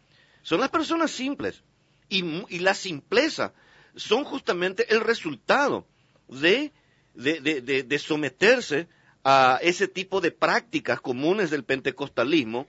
Son 0.44 0.60
las 0.60 0.70
personas 0.70 1.10
simples. 1.10 1.64
Y, 2.08 2.22
y 2.54 2.60
la 2.60 2.74
simpleza 2.74 3.54
son 3.96 4.24
justamente 4.24 4.92
el 4.94 5.00
resultado 5.00 5.86
de, 6.28 6.72
de, 7.14 7.40
de, 7.40 7.82
de, 7.82 7.98
someterse 7.98 8.86
a 9.24 9.58
ese 9.62 9.88
tipo 9.88 10.20
de 10.20 10.30
prácticas 10.30 11.00
comunes 11.00 11.50
del 11.50 11.64
pentecostalismo 11.64 12.66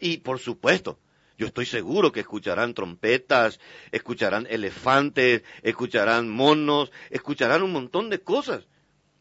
y, 0.00 0.18
por 0.18 0.38
supuesto, 0.38 0.98
yo 1.36 1.46
estoy 1.46 1.66
seguro 1.66 2.10
que 2.10 2.20
escucharán 2.20 2.72
trompetas, 2.72 3.60
escucharán 3.92 4.46
elefantes, 4.48 5.42
escucharán 5.62 6.30
monos, 6.30 6.90
escucharán 7.10 7.62
un 7.62 7.72
montón 7.72 8.08
de 8.08 8.20
cosas. 8.20 8.66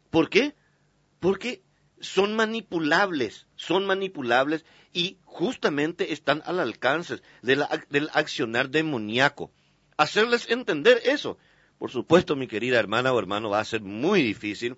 ¿Por 0.09 0.29
qué? 0.29 0.55
Porque 1.19 1.63
son 1.99 2.34
manipulables, 2.36 3.47
son 3.55 3.86
manipulables 3.86 4.63
y 4.93 5.17
justamente 5.25 6.13
están 6.13 6.43
al 6.45 6.59
alcance 6.59 7.21
del 7.41 8.09
accionar 8.13 8.69
demoníaco. 8.69 9.51
Hacerles 9.97 10.49
entender 10.49 11.01
eso. 11.05 11.37
Por 11.79 11.91
supuesto, 11.91 12.35
mi 12.35 12.47
querida 12.47 12.79
hermana 12.79 13.11
o 13.11 13.19
hermano, 13.19 13.49
va 13.49 13.59
a 13.59 13.65
ser 13.65 13.81
muy 13.81 14.21
difícil. 14.21 14.77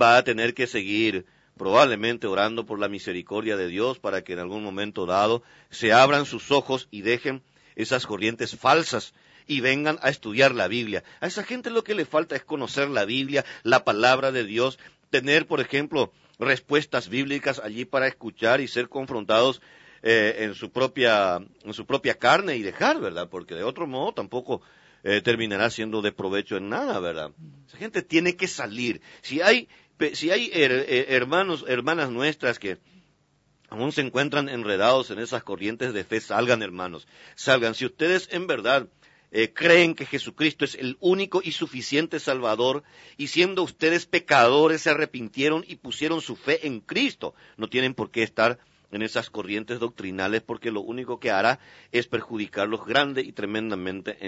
Va 0.00 0.16
a 0.16 0.24
tener 0.24 0.54
que 0.54 0.66
seguir 0.66 1.26
probablemente 1.56 2.26
orando 2.26 2.64
por 2.64 2.78
la 2.78 2.88
misericordia 2.88 3.56
de 3.56 3.68
Dios 3.68 3.98
para 3.98 4.24
que 4.24 4.32
en 4.32 4.38
algún 4.38 4.64
momento 4.64 5.04
dado 5.04 5.42
se 5.68 5.92
abran 5.92 6.24
sus 6.24 6.50
ojos 6.50 6.88
y 6.90 7.02
dejen 7.02 7.42
esas 7.76 8.06
corrientes 8.06 8.56
falsas 8.56 9.12
y 9.46 9.60
vengan 9.60 9.98
a 10.00 10.08
estudiar 10.08 10.54
la 10.54 10.68
Biblia. 10.68 11.04
A 11.20 11.26
esa 11.26 11.44
gente 11.44 11.70
lo 11.70 11.84
que 11.84 11.94
le 11.94 12.06
falta 12.06 12.34
es 12.34 12.44
conocer 12.44 12.88
la 12.88 13.04
Biblia, 13.04 13.44
la 13.62 13.84
palabra 13.84 14.32
de 14.32 14.44
Dios, 14.44 14.78
tener, 15.10 15.46
por 15.46 15.60
ejemplo, 15.60 16.12
respuestas 16.40 17.08
bíblicas 17.08 17.60
allí 17.60 17.84
para 17.84 18.08
escuchar 18.08 18.60
y 18.60 18.68
ser 18.68 18.88
confrontados 18.88 19.60
eh, 20.02 20.36
en 20.40 20.54
su 20.54 20.70
propia 20.70 21.36
en 21.62 21.74
su 21.74 21.84
propia 21.84 22.14
carne 22.14 22.56
y 22.56 22.62
dejar, 22.62 23.00
¿verdad? 23.00 23.28
Porque 23.28 23.54
de 23.54 23.62
otro 23.62 23.86
modo 23.86 24.12
tampoco 24.14 24.62
eh, 25.04 25.20
terminará 25.20 25.70
siendo 25.70 26.02
de 26.02 26.12
provecho 26.12 26.56
en 26.56 26.70
nada, 26.70 26.98
¿verdad? 27.00 27.32
Esa 27.68 27.76
gente 27.76 28.02
tiene 28.02 28.36
que 28.36 28.48
salir. 28.48 29.02
Si 29.20 29.40
hay 29.42 29.68
si 30.14 30.30
hay 30.30 30.50
eh, 30.54 31.06
hermanos, 31.10 31.64
hermanas 31.68 32.10
nuestras 32.10 32.58
que 32.58 32.78
aún 33.68 33.92
se 33.92 34.00
encuentran 34.00 34.48
enredados 34.48 35.10
en 35.10 35.18
esas 35.18 35.42
corrientes 35.42 35.92
de 35.92 36.04
fe, 36.04 36.20
salgan 36.20 36.62
hermanos, 36.62 37.06
salgan. 37.34 37.74
Si 37.74 37.84
ustedes 37.84 38.28
en 38.32 38.46
verdad 38.46 38.88
eh, 39.30 39.52
creen 39.52 39.94
que 39.94 40.06
Jesucristo 40.06 40.64
es 40.64 40.74
el 40.74 40.96
único 41.00 41.40
y 41.42 41.52
suficiente 41.52 42.20
Salvador, 42.20 42.82
y 43.16 43.28
siendo 43.28 43.62
ustedes 43.62 44.06
pecadores 44.06 44.82
se 44.82 44.90
arrepintieron 44.90 45.64
y 45.66 45.76
pusieron 45.76 46.20
su 46.20 46.36
fe 46.36 46.66
en 46.66 46.80
Cristo, 46.80 47.34
no 47.56 47.68
tienen 47.68 47.94
por 47.94 48.10
qué 48.10 48.22
estar 48.22 48.58
en 48.92 49.02
esas 49.02 49.30
corrientes 49.30 49.78
doctrinales 49.78 50.42
porque 50.42 50.70
lo 50.70 50.80
único 50.80 51.20
que 51.20 51.30
hará 51.30 51.60
es 51.92 52.08
perjudicarlos 52.08 52.84
grande 52.84 53.22
y 53.22 53.32
tremendamente 53.32 54.18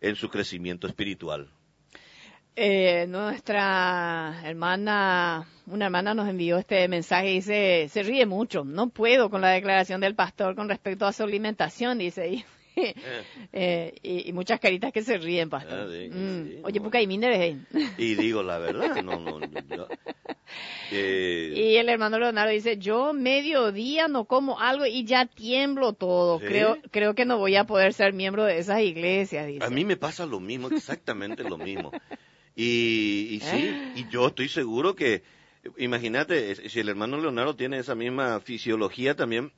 en 0.00 0.16
su 0.16 0.28
crecimiento 0.28 0.88
espiritual. 0.88 1.48
Eh, 2.54 3.06
nuestra 3.08 4.42
hermana, 4.44 5.46
una 5.66 5.86
hermana 5.86 6.12
nos 6.12 6.28
envió 6.28 6.58
este 6.58 6.86
mensaje 6.86 7.30
y 7.30 7.34
dice, 7.36 7.88
se 7.88 8.02
ríe 8.02 8.26
mucho, 8.26 8.62
no 8.62 8.90
puedo 8.90 9.30
con 9.30 9.40
la 9.40 9.48
declaración 9.48 10.02
del 10.02 10.14
pastor 10.14 10.54
con 10.54 10.68
respecto 10.68 11.06
a 11.06 11.14
su 11.14 11.22
alimentación, 11.22 11.96
dice, 11.96 12.28
y, 12.28 12.44
eh, 13.52 13.94
y, 14.02 14.32
muchas 14.32 14.60
caritas 14.60 14.92
que 14.92 15.02
se 15.02 15.18
ríen, 15.18 15.50
pastor. 15.50 15.88
Ah, 15.90 16.16
mm. 16.16 16.64
Oye, 16.64 16.80
porque 16.80 16.98
hay 16.98 17.06
mineres 17.06 17.58
Y 17.98 18.14
digo 18.14 18.42
la 18.42 18.58
verdad, 18.58 19.02
no, 19.02 19.18
no. 19.20 19.40
Y 20.90 21.76
el 21.76 21.88
hermano 21.88 22.18
Leonardo 22.18 22.52
dice, 22.52 22.76
yo 22.76 23.12
mediodía 23.12 24.08
no 24.08 24.26
como 24.26 24.60
algo 24.60 24.86
y 24.86 25.04
ya 25.04 25.26
tiemblo 25.26 25.94
todo. 25.94 26.38
Creo, 26.38 26.78
creo 26.90 27.14
que 27.14 27.24
no 27.24 27.38
voy 27.38 27.56
a 27.56 27.64
poder 27.64 27.94
ser 27.94 28.12
miembro 28.12 28.44
de 28.44 28.58
esas 28.58 28.80
iglesias. 28.82 29.46
Dice. 29.46 29.64
A 29.64 29.70
mí 29.70 29.84
me 29.84 29.96
pasa 29.96 30.26
lo 30.26 30.40
mismo, 30.40 30.68
exactamente 30.68 31.42
lo 31.44 31.56
mismo. 31.56 31.92
Y, 32.54 33.40
sí, 33.42 33.70
ah. 33.72 33.92
y 33.96 34.08
yo 34.10 34.28
estoy 34.28 34.48
seguro 34.48 34.94
que, 34.94 35.22
imagínate, 35.78 36.68
si 36.68 36.80
el 36.80 36.90
hermano 36.90 37.18
Leonardo 37.18 37.56
tiene 37.56 37.78
esa 37.78 37.94
misma 37.94 38.40
fisiología 38.40 39.16
también, 39.16 39.52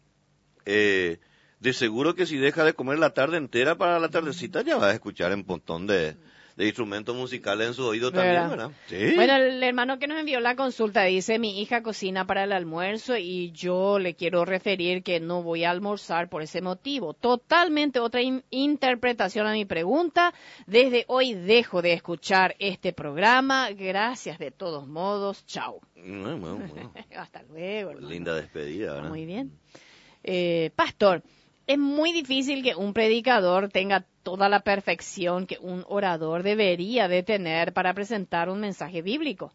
eh, 0.65 1.19
de 1.65 1.73
seguro 1.73 2.15
que 2.15 2.27
si 2.27 2.37
deja 2.37 2.63
de 2.63 2.75
comer 2.75 2.99
la 2.99 3.15
tarde 3.15 3.39
entera 3.39 3.75
para 3.75 3.99
la 3.99 4.11
tardecita 4.11 4.61
ya 4.61 4.77
va 4.77 4.91
a 4.91 4.93
escuchar 4.93 5.33
un 5.33 5.47
montón 5.49 5.87
de, 5.87 6.15
de 6.57 6.67
instrumentos 6.67 7.17
musicales 7.17 7.69
en 7.69 7.73
su 7.73 7.87
oído 7.87 8.13
también, 8.13 8.51
¿verdad? 8.51 8.71
Sí. 8.87 9.15
Bueno, 9.15 9.37
el 9.37 9.63
hermano 9.63 9.99
que 9.99 10.07
nos 10.07 10.19
envió 10.19 10.41
la 10.41 10.57
consulta 10.57 11.05
dice, 11.05 11.39
mi 11.39 11.63
hija 11.63 11.83
cocina 11.83 12.27
para 12.27 12.45
el 12.45 12.53
almuerzo 12.53 13.17
y 13.17 13.51
yo 13.53 13.99
le 13.99 14.15
quiero 14.15 14.45
referir 14.45 15.03
que 15.03 15.21
no 15.21 15.43
voy 15.43 15.65
a 15.65 15.71
almorzar 15.71 16.29
por 16.29 16.43
ese 16.43 16.61
motivo. 16.61 17.15
Totalmente 17.15 17.99
otra 17.99 18.21
interpretación 18.51 19.47
a 19.47 19.53
mi 19.53 19.65
pregunta. 19.65 20.35
Desde 20.67 21.07
hoy 21.09 21.33
dejo 21.33 21.81
de 21.81 21.95
escuchar 21.95 22.57
este 22.59 22.93
programa. 22.93 23.71
Gracias 23.71 24.39
de 24.39 24.51
todos 24.51 24.87
modos. 24.87 25.47
Chao. 25.47 25.81
Hasta 27.17 27.43
luego. 27.45 27.95
Linda 27.95 28.35
despedida, 28.35 28.93
¿verdad? 28.93 29.09
Muy 29.09 29.25
bien. 29.25 29.59
Eh, 30.23 30.71
pastor, 30.77 31.23
es 31.67 31.79
muy 31.79 32.13
difícil 32.13 32.63
que 32.63 32.75
un 32.75 32.93
predicador 32.93 33.69
tenga 33.71 34.05
toda 34.23 34.49
la 34.49 34.61
perfección 34.61 35.47
que 35.47 35.59
un 35.61 35.85
orador 35.89 36.43
debería 36.43 37.09
de 37.09 37.23
tener 37.23 37.73
para 37.73 37.95
presentar 37.95 38.49
un 38.49 38.61
mensaje 38.61 39.03
bíblico. 39.03 39.53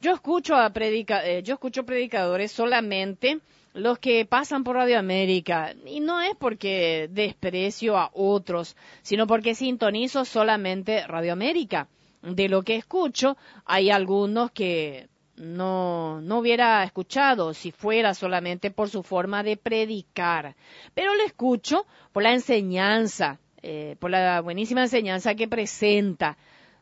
Yo 0.00 0.12
escucho 0.12 0.56
a 0.56 0.72
eh, 0.74 1.42
yo 1.44 1.54
escucho 1.54 1.84
predicadores 1.84 2.52
solamente 2.52 3.38
los 3.72 3.98
que 3.98 4.24
pasan 4.24 4.62
por 4.64 4.76
Radio 4.76 4.98
América 4.98 5.74
y 5.86 6.00
no 6.00 6.20
es 6.20 6.34
porque 6.36 7.08
desprecio 7.10 7.96
a 7.96 8.10
otros, 8.12 8.76
sino 9.02 9.26
porque 9.26 9.54
sintonizo 9.54 10.24
solamente 10.24 11.06
Radio 11.06 11.32
América. 11.32 11.88
De 12.22 12.48
lo 12.48 12.62
que 12.62 12.76
escucho, 12.76 13.36
hay 13.64 13.90
algunos 13.90 14.50
que 14.50 15.08
no, 15.36 16.20
no 16.20 16.38
hubiera 16.38 16.82
escuchado 16.84 17.54
si 17.54 17.72
fuera 17.72 18.14
solamente 18.14 18.70
por 18.70 18.88
su 18.88 19.02
forma 19.02 19.42
de 19.42 19.56
predicar, 19.56 20.54
pero 20.94 21.14
le 21.14 21.24
escucho 21.24 21.86
por 22.12 22.22
la 22.22 22.32
enseñanza, 22.32 23.38
eh, 23.62 23.96
por 23.98 24.10
la 24.10 24.40
buenísima 24.40 24.82
enseñanza 24.82 25.34
que 25.34 25.48
presenta. 25.48 26.36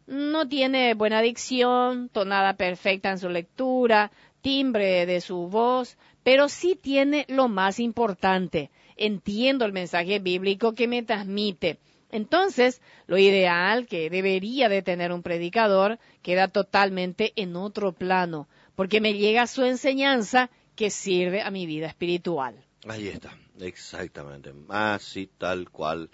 no 0.07 0.49
tiene 0.49 0.95
buena 0.95 1.23
dicción, 1.23 2.09
tonada 2.09 2.55
perfecta 2.55 3.11
en 3.11 3.19
su 3.19 3.29
lectura, 3.29 4.11
timbre 4.43 5.07
de 5.07 5.21
su 5.21 5.49
voz, 5.49 5.97
pero 6.23 6.49
sí 6.49 6.77
tiene 6.81 7.25
lo 7.29 7.49
más 7.49 7.79
importante. 7.79 8.71
Entiendo 8.97 9.65
el 9.65 9.73
mensaje 9.73 10.19
bíblico 10.19 10.75
que 10.75 10.89
me 10.89 11.03
transmite. 11.03 11.79
Entonces, 12.13 12.83
lo 13.07 13.17
ideal 13.17 13.87
que 13.87 14.11
debería 14.11 14.69
de 14.69 14.83
tener 14.83 15.13
un 15.13 15.23
predicador 15.23 15.99
queda 16.21 16.47
totalmente 16.47 17.33
en 17.37 17.57
otro 17.57 17.93
plano, 17.93 18.49
porque 18.77 19.01
me 19.01 19.15
llega 19.15 19.47
su 19.47 19.65
enseñanza 19.65 20.51
que 20.77 20.91
sirve 20.91 21.41
a 21.41 21.51
mi 21.51 21.67
vida 21.67 21.87
espiritual. 21.87 22.55
Ahí 22.87 23.09
está, 23.09 23.37
exactamente, 23.61 24.53
así 24.69 25.31
tal 25.39 25.71
cual, 25.71 26.11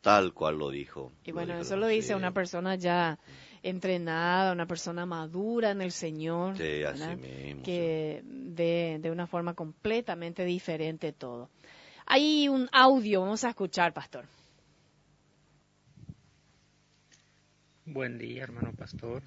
tal 0.00 0.32
cual 0.32 0.58
lo 0.58 0.70
dijo. 0.70 1.12
Y 1.24 1.32
bueno, 1.32 1.58
eso 1.58 1.76
lo 1.76 1.88
dice 1.88 2.14
una 2.14 2.32
persona 2.32 2.76
ya 2.76 3.18
entrenada, 3.62 4.52
una 4.52 4.66
persona 4.66 5.04
madura 5.04 5.72
en 5.72 5.82
el 5.82 5.92
Señor, 5.92 6.56
que 6.56 8.22
ve 8.24 8.98
de 8.98 9.10
una 9.10 9.26
forma 9.26 9.52
completamente 9.52 10.44
diferente 10.44 11.12
todo. 11.12 11.50
Hay 12.06 12.48
un 12.48 12.68
audio, 12.72 13.22
vamos 13.22 13.44
a 13.44 13.50
escuchar, 13.50 13.92
pastor. 13.92 14.26
Buen 17.86 18.16
día, 18.16 18.44
hermano 18.44 18.72
pastor, 18.72 19.22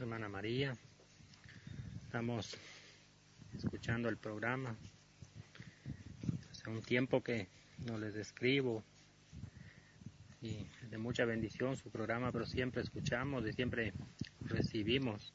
hermana 0.00 0.28
María. 0.28 0.76
Estamos 2.02 2.56
escuchando 3.54 4.08
el 4.08 4.16
programa. 4.16 4.76
Hace 6.50 6.68
un 6.68 6.82
tiempo 6.82 7.22
que 7.22 7.46
no 7.86 7.98
les 7.98 8.16
escribo 8.16 8.82
y 10.42 10.66
de 10.90 10.98
mucha 10.98 11.24
bendición 11.24 11.76
su 11.76 11.88
programa, 11.88 12.32
pero 12.32 12.46
siempre 12.46 12.82
escuchamos 12.82 13.46
y 13.46 13.52
siempre 13.52 13.92
recibimos 14.40 15.32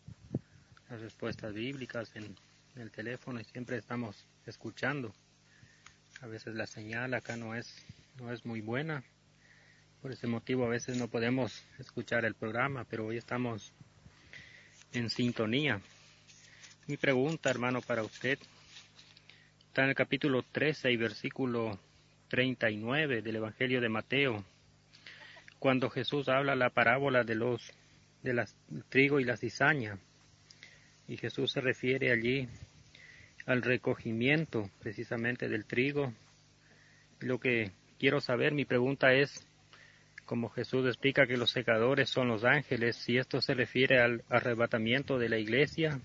las 0.90 1.00
respuestas 1.00 1.54
bíblicas 1.54 2.14
en, 2.18 2.36
el 2.76 2.92
teléfono 2.92 3.40
y 3.40 3.46
siempre 3.46 3.78
estamos 3.78 4.28
escuchando. 4.46 5.16
A 6.20 6.28
veces 6.28 6.56
la 6.56 6.68
señal 6.68 7.14
acá 7.14 7.38
no 7.38 7.56
es, 7.56 7.74
no 8.20 8.34
es 8.34 8.46
muy 8.46 8.60
buena, 8.60 9.02
por 10.02 10.12
ese 10.12 10.26
motivo 10.26 10.66
a 10.66 10.70
veces 10.70 10.98
no 10.98 11.08
podemos 11.08 11.64
escuchar 11.78 12.26
el 12.26 12.34
programa, 12.34 12.86
pero 12.90 13.06
hoy 13.06 13.18
estamos 13.18 13.72
en 14.94 15.12
sintonía. 15.12 15.80
Mi 16.88 16.98
pregunta, 16.98 17.52
hermano, 17.52 17.82
para 17.82 18.02
usted 18.02 18.40
está 19.68 19.84
en 19.84 19.90
el 19.90 19.96
capítulo 19.96 20.44
13 20.52 20.92
y 20.92 20.98
versículo 20.98 21.80
39 22.30 23.22
del 23.22 23.36
Evangelio 23.36 23.80
de 23.80 23.90
Mateo 23.90 24.44
cuando 25.60 25.92
Jesús 25.92 26.28
habla 26.30 26.56
la 26.56 26.72
parábola 26.72 27.24
de 27.24 27.36
los 27.36 27.72
de 28.24 28.34
las, 28.34 28.56
trigo 28.90 29.20
y 29.20 29.24
la 29.24 29.38
cizaña. 29.38 30.00
Y 31.08 31.18
Jesús 31.18 31.52
se 31.52 31.62
refiere 31.62 32.12
allí 32.12 32.48
al 33.46 33.62
recogimiento 33.62 34.70
precisamente 34.80 35.48
del 35.48 35.66
trigo. 35.66 36.12
Lo 37.20 37.40
que 37.40 37.72
quiero 38.00 38.20
saber, 38.20 38.54
mi 38.54 38.66
pregunta 38.66 39.14
es, 39.14 39.46
como 40.32 40.48
Jesús 40.48 40.88
explica 40.88 41.28
que 41.28 41.36
los 41.36 41.52
secadores 41.52 42.10
son 42.10 42.30
los 42.30 42.46
ángeles, 42.46 42.96
si 42.96 43.18
esto 43.18 43.42
se 43.42 43.54
refiere 43.54 44.00
al 44.00 44.24
arrebatamiento 44.30 45.20
de 45.20 45.28
la 45.28 45.38
iglesia, 45.38 46.00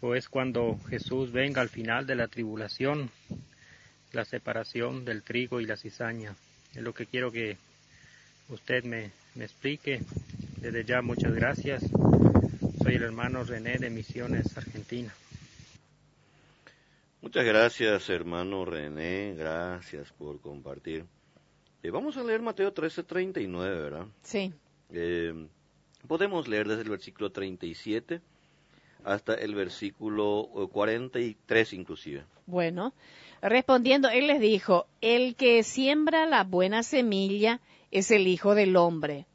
o 0.00 0.16
es 0.16 0.28
cuando 0.28 0.80
Jesús 0.88 1.30
venga 1.30 1.60
al 1.60 1.68
final 1.68 2.08
de 2.08 2.16
la 2.16 2.26
tribulación, 2.26 3.08
la 4.10 4.24
separación 4.24 5.04
del 5.04 5.22
trigo 5.22 5.60
y 5.60 5.66
la 5.66 5.76
cizaña. 5.76 6.34
Es 6.74 6.82
lo 6.82 6.92
que 6.92 7.06
quiero 7.06 7.30
que 7.30 7.56
usted 8.48 8.82
me, 8.82 9.12
explique. 9.36 10.00
Desde 10.56 10.84
ya 10.84 11.00
muchas 11.00 11.32
gracias. 11.32 11.84
Soy 12.82 12.96
el 12.96 13.04
hermano 13.04 13.44
René 13.44 13.78
de 13.78 13.90
Misiones 13.90 14.58
Argentina. 14.58 15.14
Muchas 17.20 17.44
gracias, 17.44 18.10
hermano 18.10 18.64
René. 18.64 19.36
Gracias 19.36 20.10
por 20.18 20.40
compartir. 20.40 21.04
Eh, 21.82 21.90
vamos 21.90 22.16
a 22.16 22.22
leer 22.22 22.42
Mateo 22.42 22.72
13:39, 22.74 23.82
¿verdad? 23.82 24.06
Sí. 24.22 24.52
Eh, 24.92 25.46
podemos 26.06 26.46
leer 26.46 26.68
desde 26.68 26.82
el 26.82 26.90
versículo 26.90 27.30
37 27.30 28.20
hasta 29.04 29.34
el 29.34 29.54
versículo 29.54 30.50
43 30.72 31.72
inclusive. 31.72 32.24
Bueno, 32.46 32.92
respondiendo, 33.40 34.10
él 34.10 34.26
les 34.26 34.40
dijo, 34.40 34.86
el 35.00 35.36
que 35.36 35.62
siembra 35.62 36.26
la 36.26 36.44
buena 36.44 36.82
semilla 36.82 37.60
es 37.90 38.10
el 38.10 38.26
Hijo 38.26 38.54
del 38.54 38.76
Hombre. 38.76 39.26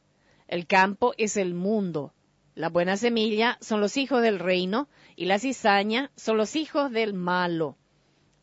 El 0.47 0.67
campo 0.67 1.13
es 1.17 1.37
el 1.37 1.55
mundo. 1.55 2.13
La 2.53 2.69
buena 2.69 2.95
semilla 2.95 3.57
son 3.59 3.81
los 3.81 3.97
hijos 3.97 4.21
del 4.21 4.39
reino 4.39 4.87
y 5.15 5.25
la 5.25 5.39
cizaña 5.39 6.11
son 6.15 6.37
los 6.37 6.55
hijos 6.55 6.91
del 6.91 7.13
malo. 7.13 7.75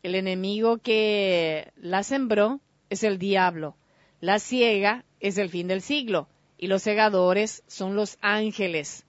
El 0.03 0.15
enemigo 0.15 0.79
que 0.79 1.71
la 1.77 2.03
sembró 2.03 2.59
es 2.89 3.03
el 3.03 3.17
diablo. 3.17 3.77
La 4.23 4.39
ciega 4.39 5.03
es 5.19 5.37
el 5.37 5.49
fin 5.49 5.67
del 5.67 5.81
siglo 5.81 6.29
y 6.57 6.67
los 6.67 6.81
segadores 6.81 7.61
son 7.67 7.97
los 7.97 8.17
ángeles. 8.21 9.05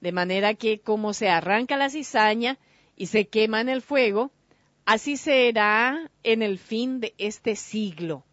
De 0.00 0.10
manera 0.10 0.54
que 0.54 0.80
como 0.80 1.12
se 1.12 1.28
arranca 1.28 1.76
la 1.76 1.90
cizaña 1.90 2.56
y 2.96 3.08
se 3.08 3.26
quema 3.26 3.60
en 3.60 3.68
el 3.68 3.82
fuego, 3.82 4.30
así 4.86 5.18
será 5.18 6.10
en 6.22 6.40
el 6.40 6.58
fin 6.58 6.98
de 6.98 7.12
este 7.18 7.56
siglo. 7.56 8.24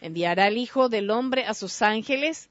Enviará 0.00 0.48
el 0.48 0.56
Hijo 0.56 0.88
del 0.88 1.10
Hombre 1.10 1.44
a 1.44 1.52
sus 1.52 1.82
ángeles 1.82 2.48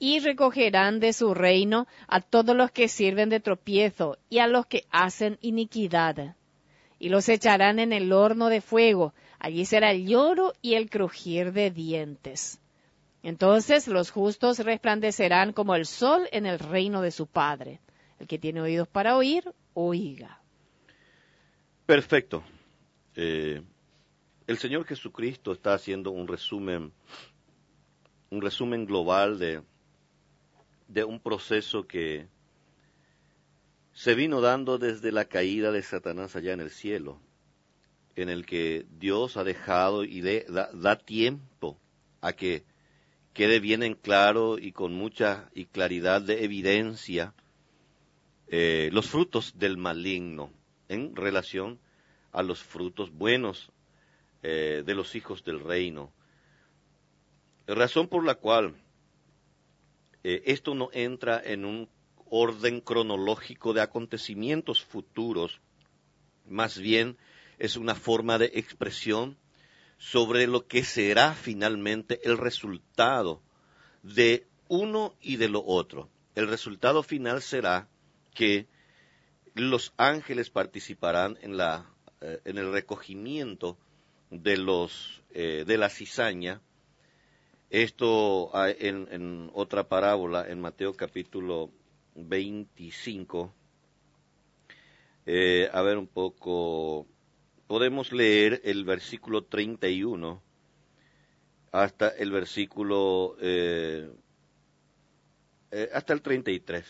y 0.00 0.18
recogerán 0.18 0.98
de 0.98 1.12
su 1.12 1.32
reino 1.32 1.86
a 2.08 2.20
todos 2.20 2.56
los 2.56 2.72
que 2.72 2.88
sirven 2.88 3.28
de 3.28 3.38
tropiezo 3.38 4.18
y 4.28 4.40
a 4.40 4.48
los 4.48 4.66
que 4.66 4.84
hacen 4.90 5.38
iniquidad. 5.42 6.34
Y 6.98 7.08
los 7.08 7.28
echarán 7.28 7.78
en 7.78 7.92
el 7.92 8.12
horno 8.12 8.48
de 8.48 8.62
fuego. 8.62 9.14
Allí 9.44 9.66
será 9.66 9.90
el 9.90 10.06
lloro 10.06 10.54
y 10.62 10.72
el 10.72 10.88
crujir 10.88 11.52
de 11.52 11.70
dientes. 11.70 12.62
Entonces 13.22 13.88
los 13.88 14.10
justos 14.10 14.58
resplandecerán 14.60 15.52
como 15.52 15.74
el 15.74 15.84
sol 15.84 16.26
en 16.32 16.46
el 16.46 16.58
reino 16.58 17.02
de 17.02 17.10
su 17.10 17.26
Padre. 17.26 17.78
El 18.18 18.26
que 18.26 18.38
tiene 18.38 18.62
oídos 18.62 18.88
para 18.88 19.18
oír, 19.18 19.44
oiga. 19.74 20.40
Perfecto. 21.84 22.42
Eh, 23.16 23.60
el 24.46 24.56
Señor 24.56 24.86
Jesucristo 24.86 25.52
está 25.52 25.74
haciendo 25.74 26.10
un 26.10 26.26
resumen, 26.26 26.90
un 28.30 28.40
resumen 28.40 28.86
global 28.86 29.38
de, 29.38 29.60
de 30.88 31.04
un 31.04 31.20
proceso 31.20 31.86
que 31.86 32.28
se 33.92 34.14
vino 34.14 34.40
dando 34.40 34.78
desde 34.78 35.12
la 35.12 35.26
caída 35.26 35.70
de 35.70 35.82
Satanás 35.82 36.34
allá 36.34 36.54
en 36.54 36.60
el 36.60 36.70
cielo, 36.70 37.20
en 38.16 38.28
el 38.28 38.46
que 38.46 38.86
Dios 38.98 39.36
ha 39.36 39.44
dejado 39.44 40.04
y 40.04 40.20
da, 40.20 40.98
tiempo 40.98 41.78
a 42.20 42.32
que 42.32 42.64
quede 43.32 43.60
bien 43.60 43.82
en 43.82 43.94
claro 43.94 44.58
y 44.58 44.72
con 44.72 44.94
mucha 44.94 45.50
y 45.54 45.66
claridad 45.66 46.22
de 46.22 46.44
evidencia 46.44 47.34
eh, 48.48 48.90
los 48.92 49.08
frutos 49.08 49.58
del 49.58 49.76
maligno 49.76 50.50
en 50.88 51.16
relación 51.16 51.80
a 52.32 52.42
los 52.42 52.62
frutos 52.62 53.10
buenos 53.10 53.70
eh, 54.42 54.82
de 54.84 54.94
los 54.94 55.14
hijos 55.14 55.44
del 55.44 55.60
reino. 55.60 56.12
Razón 57.66 58.08
por 58.08 58.24
la 58.24 58.34
cual 58.34 58.74
eh, 60.22 60.42
esto 60.46 60.74
no 60.74 60.90
entra 60.92 61.40
en 61.42 61.64
un 61.64 61.88
orden 62.30 62.80
cronológico 62.80 63.72
de 63.72 63.80
acontecimientos 63.80 64.82
futuros, 64.82 65.60
más 66.48 66.78
bien 66.78 67.16
es 67.58 67.76
una 67.76 67.94
forma 67.94 68.38
de 68.38 68.50
expresión 68.54 69.36
sobre 69.98 70.46
lo 70.46 70.66
que 70.66 70.84
será 70.84 71.34
finalmente 71.34 72.20
el 72.24 72.38
resultado 72.38 73.42
de 74.02 74.46
uno 74.68 75.14
y 75.20 75.36
de 75.36 75.48
lo 75.48 75.64
otro. 75.64 76.08
El 76.34 76.48
resultado 76.48 77.02
final 77.02 77.42
será 77.42 77.88
que 78.34 78.66
los 79.54 79.92
ángeles 79.96 80.50
participarán 80.50 81.38
en, 81.42 81.56
la, 81.56 81.86
eh, 82.20 82.40
en 82.44 82.58
el 82.58 82.72
recogimiento 82.72 83.78
de 84.30 84.56
los 84.56 85.22
eh, 85.32 85.64
de 85.66 85.78
la 85.78 85.88
cizaña. 85.88 86.60
Esto 87.70 88.52
en, 88.54 89.08
en, 89.10 89.50
otra 89.52 89.88
parábola, 89.88 90.46
en 90.48 90.60
Mateo 90.60 90.94
capítulo 90.94 91.70
25. 92.14 93.52
Eh, 95.26 95.68
a 95.72 95.82
ver 95.82 95.98
un 95.98 96.06
poco, 96.06 97.06
podemos 97.74 98.12
leer 98.12 98.60
el 98.62 98.84
versículo 98.84 99.42
31 99.46 100.40
hasta 101.72 102.08
el 102.08 102.30
versículo, 102.30 103.34
eh, 103.40 104.12
hasta 105.92 106.12
el 106.12 106.22
33. 106.22 106.84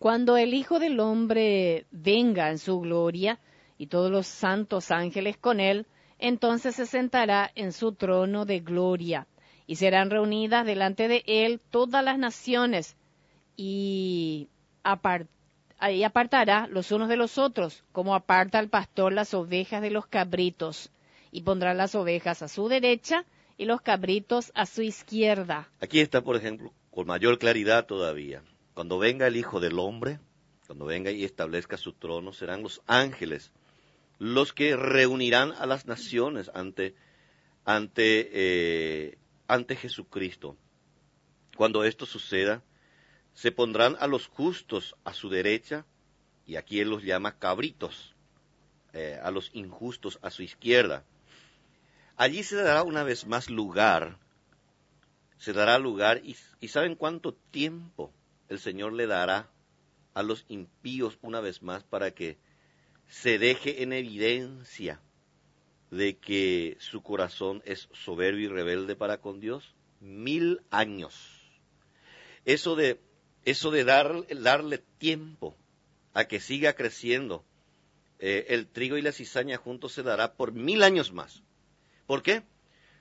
Cuando 0.00 0.36
el 0.36 0.52
Hijo 0.52 0.80
del 0.80 0.98
Hombre 0.98 1.86
venga 1.92 2.50
en 2.50 2.58
su 2.58 2.80
gloria 2.80 3.38
y 3.78 3.86
todos 3.86 4.10
los 4.10 4.26
santos 4.26 4.90
ángeles 4.90 5.36
con 5.36 5.60
él, 5.60 5.86
entonces 6.18 6.74
se 6.74 6.86
sentará 6.86 7.52
en 7.54 7.70
su 7.70 7.92
trono 7.92 8.46
de 8.46 8.58
gloria, 8.58 9.28
y 9.68 9.76
serán 9.76 10.10
reunidas 10.10 10.66
delante 10.66 11.06
de 11.06 11.22
él 11.24 11.60
todas 11.70 12.02
las 12.02 12.18
naciones 12.18 12.96
y, 13.56 14.48
apartará 16.04 16.66
los 16.68 16.92
unos 16.92 17.08
de 17.08 17.16
los 17.16 17.38
otros, 17.38 17.84
como 17.92 18.14
aparta 18.14 18.58
el 18.58 18.68
pastor 18.68 19.12
las 19.12 19.34
ovejas 19.34 19.82
de 19.82 19.90
los 19.90 20.06
cabritos, 20.06 20.90
y 21.32 21.42
pondrá 21.42 21.74
las 21.74 21.94
ovejas 21.94 22.42
a 22.42 22.48
su 22.48 22.68
derecha 22.68 23.24
y 23.56 23.64
los 23.64 23.80
cabritos 23.80 24.52
a 24.54 24.66
su 24.66 24.82
izquierda. 24.82 25.68
Aquí 25.80 26.00
está, 26.00 26.22
por 26.22 26.36
ejemplo, 26.36 26.72
con 26.90 27.06
mayor 27.06 27.38
claridad 27.38 27.86
todavía. 27.86 28.42
Cuando 28.74 28.98
venga 28.98 29.26
el 29.26 29.36
Hijo 29.36 29.60
del 29.60 29.78
Hombre, 29.78 30.18
cuando 30.66 30.84
venga 30.84 31.10
y 31.10 31.24
establezca 31.24 31.76
su 31.76 31.92
trono, 31.92 32.32
serán 32.32 32.62
los 32.62 32.80
ángeles 32.86 33.52
los 34.20 34.52
que 34.52 34.76
reunirán 34.76 35.52
a 35.52 35.66
las 35.66 35.86
naciones 35.86 36.50
ante, 36.54 36.94
ante, 37.64 38.30
eh, 38.32 39.18
ante 39.48 39.76
Jesucristo. 39.76 40.56
Cuando 41.56 41.84
esto 41.84 42.04
suceda, 42.04 42.62
se 43.34 43.52
pondrán 43.52 43.96
a 44.00 44.06
los 44.06 44.26
justos 44.26 44.96
a 45.04 45.12
su 45.12 45.28
derecha, 45.28 45.86
y 46.46 46.56
aquí 46.56 46.80
él 46.80 46.90
los 46.90 47.02
llama 47.02 47.38
cabritos, 47.38 48.14
eh, 48.92 49.18
a 49.22 49.30
los 49.30 49.50
injustos 49.54 50.18
a 50.22 50.30
su 50.30 50.42
izquierda. 50.42 51.04
Allí 52.16 52.42
se 52.42 52.56
dará 52.56 52.82
una 52.82 53.02
vez 53.02 53.26
más 53.26 53.48
lugar, 53.48 54.18
se 55.38 55.52
dará 55.52 55.78
lugar, 55.78 56.20
y, 56.24 56.36
y 56.60 56.68
¿saben 56.68 56.96
cuánto 56.96 57.34
tiempo 57.34 58.12
el 58.48 58.58
Señor 58.58 58.92
le 58.92 59.06
dará 59.06 59.48
a 60.12 60.22
los 60.22 60.44
impíos 60.48 61.18
una 61.22 61.40
vez 61.40 61.62
más 61.62 61.84
para 61.84 62.10
que 62.10 62.36
se 63.08 63.38
deje 63.38 63.82
en 63.82 63.92
evidencia 63.92 65.00
de 65.90 66.18
que 66.18 66.76
su 66.80 67.02
corazón 67.02 67.62
es 67.64 67.88
soberbio 67.92 68.46
y 68.46 68.52
rebelde 68.52 68.96
para 68.96 69.20
con 69.20 69.40
Dios? 69.40 69.74
Mil 70.00 70.62
años. 70.70 71.14
Eso 72.44 72.74
de, 72.74 73.00
eso 73.44 73.70
de 73.70 73.84
dar, 73.84 74.26
darle 74.28 74.78
tiempo 74.98 75.56
a 76.12 76.24
que 76.24 76.40
siga 76.40 76.74
creciendo 76.74 77.44
eh, 78.18 78.46
el 78.48 78.66
trigo 78.66 78.96
y 78.96 79.02
la 79.02 79.12
cizaña 79.12 79.56
juntos 79.56 79.92
se 79.92 80.02
dará 80.02 80.34
por 80.34 80.52
mil 80.52 80.82
años 80.82 81.12
más. 81.12 81.42
¿Por 82.06 82.22
qué? 82.22 82.42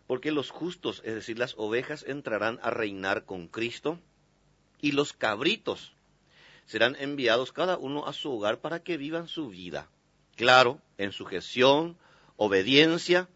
Porque 0.08 0.32
los 0.32 0.50
justos, 0.50 1.02
es 1.06 1.16
decir, 1.16 1.38
las 1.38 1.56
ovejas, 1.58 2.04
entrarán 2.08 2.60
a 2.62 2.70
reinar 2.70 3.26
con 3.26 3.48
Cristo 3.48 4.00
y 4.82 4.94
los 4.94 5.14
cabritos 5.14 5.94
serán 6.66 6.96
enviados 7.00 7.52
cada 7.52 7.78
uno 7.78 8.08
a 8.08 8.14
su 8.14 8.32
hogar 8.32 8.60
para 8.60 8.82
que 8.82 8.98
vivan 8.98 9.28
su 9.28 9.50
vida 9.50 9.90
claro, 10.40 10.80
en 10.98 11.12
sujeción, 11.12 11.98
obediencia 12.38 13.28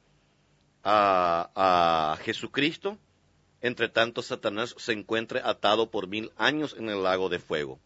a, 0.85 2.17
Jesucristo, 2.23 2.97
entre 3.63 3.87
tanto 3.87 4.21
Satanás 4.21 4.75
se 4.77 4.91
encuentre 4.91 5.39
atado 5.41 5.89
por 5.89 6.07
mil 6.07 6.31
años 6.35 6.75
en 6.77 6.89
el 6.89 7.01
lago 7.01 7.29
de 7.29 7.39
fuego. 7.39 7.79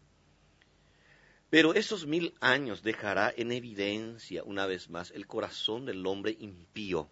Pero 1.50 1.72
esos 1.72 2.04
mil 2.04 2.34
años 2.40 2.82
dejará 2.82 3.32
en 3.34 3.52
evidencia 3.52 4.42
una 4.42 4.66
vez 4.66 4.90
más 4.90 5.12
el 5.12 5.28
corazón 5.28 5.86
del 5.86 6.04
hombre 6.04 6.36
impío, 6.40 7.08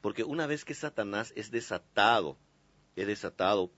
porque 0.00 0.24
una 0.24 0.46
vez 0.46 0.64
que 0.64 0.74
Satanás 0.74 1.34
es 1.36 1.50
desatado, 1.50 2.38
es 2.96 3.06
desatado 3.06 3.70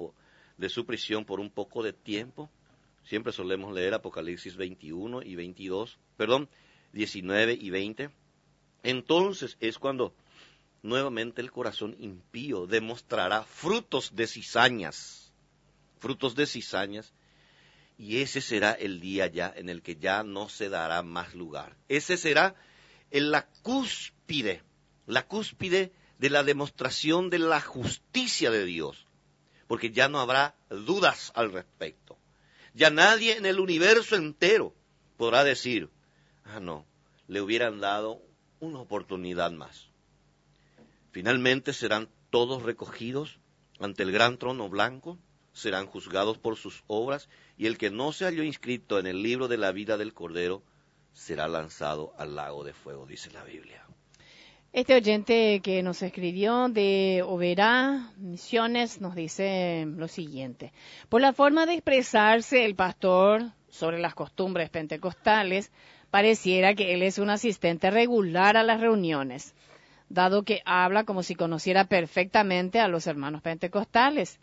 de 0.57 0.69
su 0.69 0.86
prisión 0.86 1.24
por 1.24 1.40
un 1.40 1.51
poco 1.51 1.82
de 1.82 1.93
tiempo, 1.93 2.49
siempre 3.03 3.32
solemos 3.32 3.74
leer 3.74 3.93
Apocalipsis 3.93 4.57
21 4.57 5.23
y 5.23 5.35
22, 5.35 5.99
perdón, 6.16 6.49
19 6.93 7.59
y 7.61 7.70
20, 7.70 8.11
entonces 8.85 9.57
es 9.59 9.81
cuando 9.81 10.15
nuevamente 10.83 11.41
el 11.41 11.53
corazón 11.53 11.97
impío 11.99 12.67
demostrará 12.67 13.45
frutos 13.45 14.15
de 14.15 14.27
cizañas, 14.27 15.33
frutos 15.99 16.35
de 16.35 16.47
cizañas, 16.47 17.13
y 17.97 18.19
ese 18.19 18.41
será 18.41 18.73
el 18.73 19.01
día 19.01 19.29
ya 19.29 19.53
en 19.55 19.69
el 19.69 19.83
que 19.83 19.97
ya 19.97 20.25
no 20.25 20.49
se 20.49 20.69
dará 20.69 21.03
más 21.03 21.35
lugar. 21.35 21.77
Ese 21.89 22.17
será 22.17 22.57
en 23.11 23.31
la 23.31 23.47
cúspide, 23.63 24.63
la 25.07 25.27
cúspide 25.27 25.93
de 26.19 26.31
la 26.31 26.43
demostración 26.43 27.31
de 27.31 27.39
la 27.39 27.61
justicia 27.61 28.51
de 28.51 28.65
Dios, 28.65 29.07
porque 29.69 29.91
ya 29.91 30.09
no 30.09 30.21
habrá 30.21 30.57
dudas 30.69 31.33
al 31.35 31.53
respecto. 31.53 32.19
Ya 32.75 32.91
nadie 32.91 33.37
en 33.37 33.47
el 33.47 33.61
universo 33.61 34.17
entero 34.17 34.75
podrá 35.17 35.45
decir, 35.45 35.91
ah, 36.45 36.59
no, 36.59 36.87
le 37.29 37.41
hubieran 37.41 37.81
dado 37.81 38.23
una 38.61 38.81
oportunidad 38.81 39.53
más. 39.53 39.91
Finalmente 41.12 41.74
serán 41.74 42.09
todos 42.30 42.62
recogidos 42.62 43.39
ante 43.78 44.02
el 44.02 44.12
gran 44.12 44.39
trono 44.39 44.68
blanco, 44.70 45.18
serán 45.52 45.86
juzgados 45.86 46.39
por 46.39 46.56
sus 46.56 46.82
obras, 46.86 47.28
y 47.59 47.66
el 47.66 47.76
que 47.76 47.90
no 47.90 48.12
se 48.12 48.24
halló 48.24 48.43
inscrito 48.43 48.98
en 48.98 49.06
el 49.06 49.22
libro 49.22 49.47
de 49.47 49.59
la 49.59 49.72
vida 49.72 49.98
del 49.98 50.14
Cordero 50.14 50.62
será 51.12 51.48
lanzado 51.48 52.14
al 52.16 52.34
lago 52.34 52.64
de 52.64 52.72
fuego, 52.72 53.05
dice 53.05 53.30
la 53.30 53.44
Biblia. 53.44 53.84
Este 54.72 54.94
oyente 54.94 55.60
que 55.62 55.82
nos 55.82 56.02
escribió 56.02 56.70
de 56.70 57.22
Oberá 57.26 58.10
Misiones 58.16 59.02
nos 59.02 59.14
dice 59.14 59.84
lo 59.86 60.09
siguiente. 60.09 60.72
Por 61.10 61.20
la 61.20 61.34
forma 61.34 61.66
de 61.66 61.74
expresarse 61.74 62.64
el 62.64 62.74
pastor 62.74 63.52
sobre 63.68 63.98
las 63.98 64.14
costumbres 64.14 64.70
pentecostales, 64.70 65.70
pareciera 66.10 66.74
que 66.74 66.94
él 66.94 67.02
es 67.02 67.18
un 67.18 67.28
asistente 67.28 67.90
regular 67.90 68.56
a 68.56 68.62
las 68.62 68.80
reuniones, 68.80 69.55
dado 70.12 70.43
que 70.43 70.60
habla 70.66 71.05
como 71.05 71.22
si 71.22 71.34
conociera 71.34 71.86
perfectamente 71.86 72.80
a 72.80 72.89
los 72.89 73.06
hermanos 73.06 73.40
pentecostales. 73.40 74.39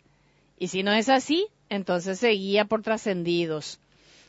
Y 0.58 0.68
si 0.68 0.82
no 0.82 0.92
es 0.92 1.08
así, 1.08 1.46
entonces 1.68 2.18
se 2.18 2.30
guía 2.30 2.64
por 2.64 2.82
trascendidos. 2.82 3.78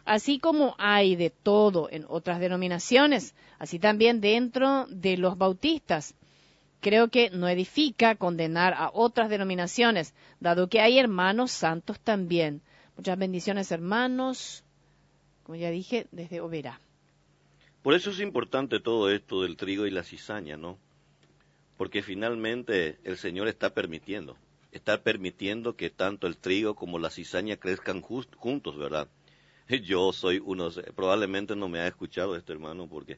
Así 0.06 0.40
como 0.40 0.76
hay 0.78 1.16
de 1.16 1.32
todo 1.32 1.90
en 1.92 2.06
otras 2.08 2.40
denominaciones, 2.40 3.36
así 3.58 3.80
también 3.80 4.22
dentro 4.22 4.86
de 4.90 5.18
los 5.18 5.38
bautistas. 5.38 6.16
Creo 6.80 7.10
que 7.10 7.30
no 7.32 7.48
edifica 7.48 8.16
condenar 8.16 8.74
a 8.74 8.92
otras 8.94 9.30
denominaciones, 9.30 10.14
dado 10.40 10.68
que 10.68 10.80
hay 10.80 11.00
hermanos 11.00 11.52
santos 11.52 12.00
también. 12.00 12.62
Muchas 12.98 13.18
bendiciones, 13.18 13.72
hermanos. 13.72 14.64
Como 15.44 15.56
ya 15.56 15.70
dije, 15.72 16.08
desde 16.12 16.40
Oberá. 16.42 16.80
Por 17.82 17.96
eso 17.96 18.12
es 18.12 18.20
importante 18.20 18.80
todo 18.80 19.10
esto 19.10 19.42
del 19.42 19.58
trigo 19.58 19.88
y 19.88 19.92
la 19.92 20.04
cizaña, 20.04 20.56
¿no? 20.56 20.78
Porque 21.82 22.04
finalmente 22.04 23.00
el 23.04 23.18
Señor 23.18 23.48
está 23.48 23.74
permitiendo, 23.74 24.38
está 24.72 25.02
permitiendo 25.02 25.76
que 25.76 25.90
tanto 25.90 26.28
el 26.28 26.38
trigo 26.38 26.76
como 26.76 27.00
la 27.00 27.10
cizaña 27.10 27.58
crezcan 27.58 28.02
juntos, 28.02 28.78
¿verdad? 28.78 29.10
Yo 29.84 30.14
soy 30.14 30.40
uno, 30.46 30.70
probablemente 30.96 31.56
no 31.56 31.70
me 31.70 31.80
ha 31.80 31.88
escuchado 31.88 32.36
este 32.36 32.54
hermano 32.54 32.88
porque... 32.88 33.18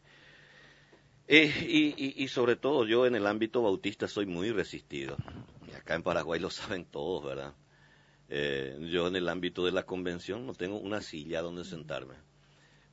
Y, 1.28 2.26
sobre 2.30 2.56
todo 2.56 2.86
yo 2.86 3.06
en 3.06 3.16
el 3.16 3.28
ámbito 3.28 3.62
bautista 3.62 4.08
soy 4.08 4.28
muy 4.28 4.52
resistido. 4.52 5.18
Acá 5.76 5.96
en 5.96 6.04
Paraguay 6.04 6.40
lo 6.40 6.50
saben 6.50 6.86
todos, 6.86 7.22
¿verdad? 7.22 7.54
Eh, 8.30 8.78
yo 8.90 9.10
en 9.10 9.18
el 9.18 9.28
ámbito 9.28 9.66
de 9.66 9.74
la 9.74 9.84
convención 9.84 10.48
no 10.48 10.54
tengo 10.54 10.80
una 10.80 11.02
silla 11.02 11.42
donde 11.42 11.66
sentarme. 11.66 12.16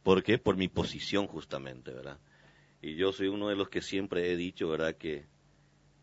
¿Por 0.03 0.25
qué? 0.25 0.37
Por 0.37 0.57
mi 0.57 0.67
posición 0.67 1.29
justamente, 1.29 1.93
¿verdad? 1.93 2.19
Y 2.83 2.97
yo 2.97 3.13
soy 3.13 3.29
uno 3.29 3.49
de 3.51 3.55
los 3.55 3.69
que 3.69 3.83
siempre 3.83 4.33
he 4.33 4.37
dicho, 4.37 4.69
¿verdad?, 4.69 4.97
que 4.97 5.30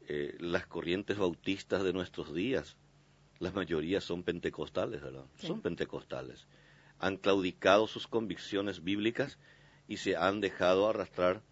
eh, 0.09 0.37
las 0.39 0.65
corrientes 0.65 1.17
bautistas 1.17 1.83
de 1.83 1.91
nuestros 1.91 2.33
días, 2.33 2.77
la 3.39 3.51
mayoría 3.51 3.99
son 3.99 4.23
pentecostales, 4.23 5.01
¿verdad? 5.01 5.25
Son 5.37 5.61
pentecostales. 5.61 6.47
Han 6.99 7.17
claudicado 7.17 7.87
sus 7.87 8.07
convicciones 8.07 8.83
bíblicas 8.83 9.37
y 9.87 9.97
se 9.97 10.15
han 10.15 10.39
dejado 10.39 10.87
arrastrar 10.87 11.43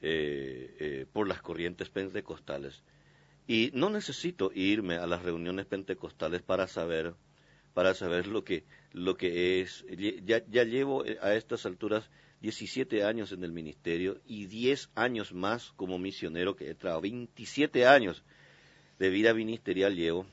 eh, 0.00 0.74
eh, 0.80 1.06
por 1.12 1.28
las 1.28 1.42
corrientes 1.42 1.90
pentecostales. 1.90 2.82
Y 3.46 3.70
no 3.74 3.90
necesito 3.90 4.52
irme 4.54 4.96
a 4.96 5.06
las 5.06 5.22
reuniones 5.22 5.66
pentecostales 5.66 6.40
para 6.42 6.66
saber 6.66 7.14
para 7.74 7.94
saber 7.94 8.26
lo 8.26 8.42
que, 8.42 8.64
lo 8.92 9.16
que 9.16 9.60
es. 9.60 9.84
Ya, 10.24 10.42
ya 10.48 10.64
llevo 10.64 11.04
a 11.22 11.34
estas 11.34 11.64
alturas 11.66 12.10
17 12.40 13.04
años 13.04 13.32
en 13.32 13.42
el 13.42 13.52
ministerio 13.52 14.20
y 14.26 14.46
10 14.46 14.90
años 14.94 15.32
más 15.32 15.72
como 15.72 15.98
misionero 15.98 16.54
que 16.54 16.70
he 16.70 16.74
trabajado. 16.74 17.02
27 17.02 17.86
años 17.86 18.22
de 18.98 19.10
vida 19.10 19.34
ministerial 19.34 19.96
llevo 19.96 20.26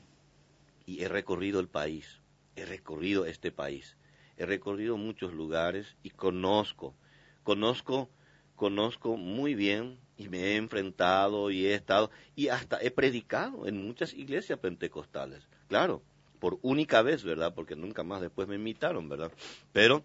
y 0.86 1.02
he 1.02 1.08
recorrido 1.08 1.58
el 1.60 1.68
país, 1.68 2.20
he 2.54 2.64
recorrido 2.64 3.26
este 3.26 3.50
país, 3.50 3.96
he 4.36 4.46
recorrido 4.46 4.96
muchos 4.96 5.32
lugares 5.32 5.96
y 6.02 6.10
conozco, 6.10 6.94
conozco, 7.42 8.08
conozco 8.54 9.16
muy 9.16 9.54
bien 9.54 9.98
y 10.16 10.28
me 10.28 10.38
he 10.38 10.56
enfrentado 10.56 11.50
y 11.50 11.66
he 11.66 11.74
estado 11.74 12.10
y 12.34 12.48
hasta 12.48 12.78
he 12.80 12.90
predicado 12.90 13.66
en 13.66 13.84
muchas 13.84 14.14
iglesias 14.14 14.58
pentecostales. 14.60 15.48
Claro, 15.68 16.02
por 16.38 16.58
única 16.62 17.02
vez, 17.02 17.24
¿verdad? 17.24 17.54
Porque 17.54 17.74
nunca 17.74 18.04
más 18.04 18.20
después 18.20 18.46
me 18.46 18.54
invitaron, 18.54 19.08
¿verdad? 19.08 19.32
Pero 19.72 20.04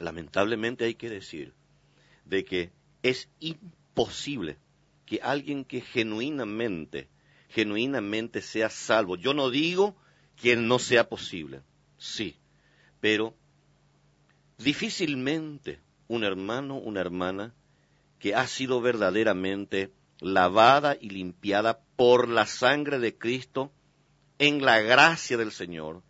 lamentablemente 0.00 0.84
hay 0.84 0.94
que 0.94 1.10
decir 1.10 1.52
de 2.24 2.44
que 2.44 2.72
es 3.02 3.28
imposible 3.38 4.58
que 5.06 5.20
alguien 5.22 5.64
que 5.64 5.80
genuinamente, 5.80 7.08
genuinamente 7.48 8.42
sea 8.42 8.70
salvo. 8.70 9.16
Yo 9.16 9.34
no 9.34 9.50
digo 9.50 9.96
que 10.36 10.56
no 10.56 10.78
sea 10.78 11.08
posible, 11.08 11.62
sí, 11.98 12.36
pero 13.00 13.34
difícilmente 14.58 15.80
un 16.08 16.24
hermano, 16.24 16.76
una 16.76 17.00
hermana 17.00 17.54
que 18.18 18.34
ha 18.34 18.46
sido 18.46 18.80
verdaderamente 18.80 19.92
lavada 20.20 20.96
y 21.00 21.10
limpiada 21.10 21.80
por 21.96 22.28
la 22.28 22.46
sangre 22.46 22.98
de 22.98 23.16
Cristo 23.16 23.72
en 24.38 24.64
la 24.64 24.80
gracia 24.80 25.36
del 25.36 25.52
Señor, 25.52 26.02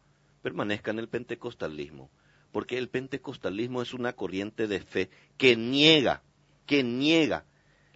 permanezca 0.42 0.90
en 0.90 0.98
el 0.98 1.08
pentecostalismo, 1.08 2.10
porque 2.52 2.78
el 2.78 2.88
pentecostalismo 2.88 3.82
es 3.82 3.94
una 3.94 4.12
corriente 4.12 4.66
de 4.66 4.80
fe 4.80 5.10
que 5.36 5.56
niega, 5.56 6.22
que 6.66 6.82
niega 6.82 7.44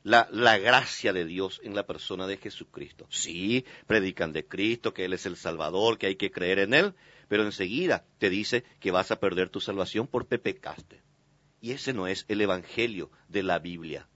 la, 0.04 0.58
gracia 0.58 1.12
de 1.12 1.24
Dios 1.24 1.60
en 1.64 1.74
la 1.74 1.86
persona 1.86 2.26
de 2.26 2.36
Jesucristo. 2.36 3.06
Sí, 3.10 3.64
predican 3.86 4.32
de 4.32 4.46
Cristo, 4.46 4.92
que 4.92 5.06
Él 5.06 5.14
es 5.14 5.26
el 5.26 5.36
Salvador, 5.36 5.98
que 5.98 6.06
hay 6.06 6.16
que 6.16 6.30
creer 6.30 6.58
en 6.58 6.74
Él, 6.74 6.94
pero 7.28 7.44
enseguida 7.44 8.04
te 8.18 8.30
dice 8.30 8.64
que 8.80 8.90
vas 8.90 9.10
a 9.10 9.18
perder 9.18 9.48
tu 9.48 9.60
salvación 9.60 10.06
por 10.06 10.26
pepecaste. 10.26 11.02
Y 11.60 11.72
ese 11.72 11.94
no 11.94 12.06
es 12.06 12.26
el 12.28 12.42
Evangelio 12.42 13.10
de 13.28 13.42
la 13.42 13.58
Biblia. 13.58 14.08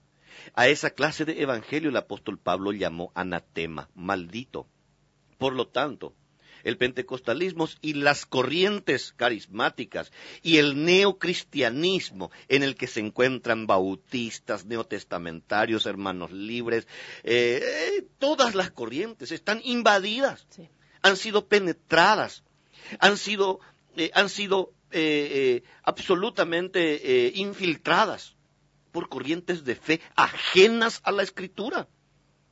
A 0.53 0.67
esa 0.67 0.91
clase 0.91 1.25
de 1.25 1.41
Evangelio 1.41 1.89
el 1.89 1.97
apóstol 1.97 2.37
Pablo 2.37 2.71
llamó 2.71 3.11
anatema, 3.15 3.89
maldito. 3.95 4.67
Por 5.39 5.53
lo 5.53 5.67
tanto, 5.67 6.13
el 6.63 6.77
pentecostalismo 6.77 7.67
y 7.81 7.93
las 7.93 8.25
corrientes 8.25 9.13
carismáticas 9.15 10.11
y 10.41 10.57
el 10.57 10.83
neocristianismo 10.83 12.31
en 12.47 12.63
el 12.63 12.75
que 12.75 12.87
se 12.87 12.99
encuentran 12.99 13.67
bautistas, 13.67 14.65
neotestamentarios, 14.65 15.85
hermanos 15.85 16.31
libres, 16.31 16.87
eh, 17.23 18.05
todas 18.17 18.55
las 18.55 18.71
corrientes 18.71 19.31
están 19.31 19.61
invadidas, 19.63 20.47
han 21.01 21.17
sido 21.17 21.47
penetradas, 21.47 22.43
han 22.99 23.17
sido, 23.17 23.59
eh, 23.95 24.11
han 24.13 24.29
sido 24.29 24.73
eh, 24.91 25.63
absolutamente 25.83 27.31
infiltradas 27.35 28.35
por 28.91 29.09
corrientes 29.09 29.63
de 29.63 29.75
fe 29.75 30.01
ajenas 30.15 31.01
a 31.03 31.11
la 31.11 31.23
escritura, 31.23 31.87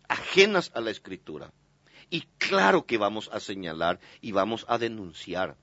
ajenas 0.08 0.72
a 0.74 0.82
la 0.82 0.92
escritura. 0.92 1.52
Y 2.10 2.22
claro 2.38 2.86
que 2.86 2.98
vamos 2.98 3.30
a 3.34 3.40
señalar 3.40 4.00
y 4.22 4.32
vamos 4.32 4.66
a 4.70 4.78
denunciar 4.78 5.58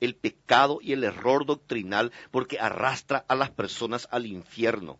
el 0.00 0.14
pecado 0.14 0.78
y 0.82 0.92
el 0.92 1.04
error 1.04 1.46
doctrinal 1.46 2.12
porque 2.30 2.58
arrastra 2.58 3.24
a 3.28 3.34
las 3.34 3.50
personas 3.50 4.08
al 4.10 4.26
infierno. 4.26 4.98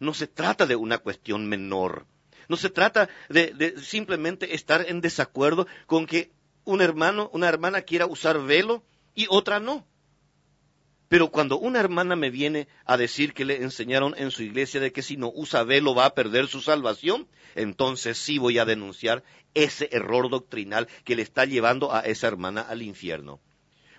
No 0.00 0.14
se 0.14 0.26
trata 0.26 0.66
de 0.66 0.76
una 0.76 0.98
cuestión 0.98 1.48
menor. 1.48 2.06
No 2.48 2.56
se 2.56 2.70
trata 2.70 3.08
de, 3.28 3.74
simplemente 3.80 4.54
estar 4.54 4.84
en 4.88 5.00
desacuerdo 5.00 5.66
con 5.86 6.06
que 6.06 6.32
un 6.64 6.80
hermano, 6.80 7.30
una 7.32 7.48
hermana 7.48 7.82
quiera 7.82 8.06
usar 8.06 8.40
velo 8.42 8.82
y 9.14 9.26
otra 9.28 9.60
no. 9.60 9.86
Pero 11.12 11.28
cuando 11.28 11.58
una 11.58 11.78
hermana 11.78 12.16
me 12.16 12.30
viene 12.30 12.68
a 12.86 12.96
decir 12.96 13.34
que 13.34 13.44
le 13.44 13.62
enseñaron 13.62 14.14
en 14.16 14.30
su 14.30 14.42
iglesia 14.42 14.80
de 14.80 14.92
que 14.92 15.02
si 15.02 15.18
no 15.18 15.30
usa 15.34 15.62
velo 15.62 15.94
va 15.94 16.06
a 16.06 16.14
perder 16.14 16.48
su 16.48 16.62
salvación, 16.62 17.28
entonces 17.54 18.16
sí 18.16 18.38
voy 18.38 18.56
a 18.56 18.64
denunciar 18.64 19.22
ese 19.52 19.90
error 19.92 20.30
doctrinal 20.30 20.88
que 21.04 21.14
le 21.14 21.20
está 21.20 21.44
llevando 21.44 21.92
a 21.92 22.00
esa 22.00 22.28
hermana 22.28 22.62
al 22.62 22.80
infierno. 22.80 23.42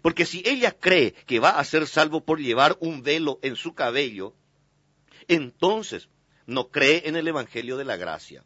Porque 0.02 0.26
si 0.26 0.42
ella 0.44 0.72
cree 0.72 1.14
que 1.28 1.38
va 1.38 1.60
a 1.60 1.64
ser 1.64 1.86
salvo 1.86 2.26
por 2.26 2.40
llevar 2.40 2.78
un 2.80 3.04
velo 3.04 3.38
en 3.44 3.58
su 3.58 3.76
cabello, 3.76 4.34
entonces 5.28 6.10
no 6.48 6.70
cree 6.70 7.04
en 7.06 7.16
el 7.16 7.28
Evangelio 7.28 7.78
de 7.78 7.86
la 7.86 7.96
gracia. 7.96 8.44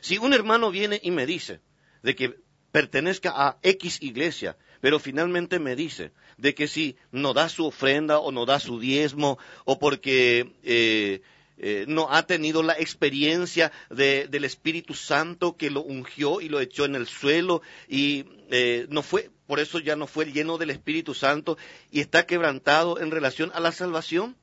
Si 0.00 0.16
un 0.16 0.32
hermano 0.32 0.70
viene 0.70 0.98
y 1.02 1.10
me 1.10 1.26
dice 1.26 1.60
de 2.02 2.16
que 2.16 2.36
pertenezca 2.72 3.34
a 3.34 3.58
X 3.62 3.98
iglesia, 4.00 4.56
pero 4.80 4.98
finalmente 4.98 5.58
me 5.58 5.76
dice 5.76 6.12
de 6.36 6.54
que 6.54 6.68
si 6.68 6.96
no 7.10 7.34
da 7.34 7.48
su 7.48 7.66
ofrenda 7.66 8.18
o 8.18 8.32
no 8.32 8.46
da 8.46 8.60
su 8.60 8.78
diezmo 8.78 9.38
o 9.64 9.78
porque 9.78 10.52
eh, 10.62 11.22
eh, 11.58 11.86
no 11.88 12.12
ha 12.12 12.26
tenido 12.26 12.62
la 12.62 12.74
experiencia 12.74 13.72
del 13.88 14.44
Espíritu 14.44 14.94
Santo 14.94 15.56
que 15.56 15.70
lo 15.70 15.82
ungió 15.82 16.40
y 16.40 16.48
lo 16.48 16.60
echó 16.60 16.84
en 16.84 16.94
el 16.94 17.06
suelo 17.06 17.62
y 17.88 18.26
eh, 18.50 18.86
no 18.90 19.02
fue, 19.02 19.30
por 19.46 19.60
eso 19.60 19.78
ya 19.78 19.96
no 19.96 20.06
fue 20.06 20.26
lleno 20.26 20.58
del 20.58 20.70
Espíritu 20.70 21.14
Santo 21.14 21.56
y 21.90 22.00
está 22.00 22.26
quebrantado 22.26 23.00
en 23.00 23.10
relación 23.10 23.50
a 23.54 23.60
la 23.60 23.72
salvación. 23.72 24.36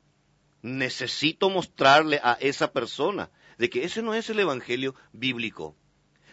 Necesito 0.64 1.49
mostrarle 1.49 2.19
a 2.23 2.38
esa 2.39 2.72
persona 2.72 3.30
de 3.57 3.69
que 3.69 3.84
ese 3.84 4.01
no 4.01 4.14
es 4.14 4.30
el 4.30 4.39
Evangelio 4.39 4.95
bíblico 5.11 5.76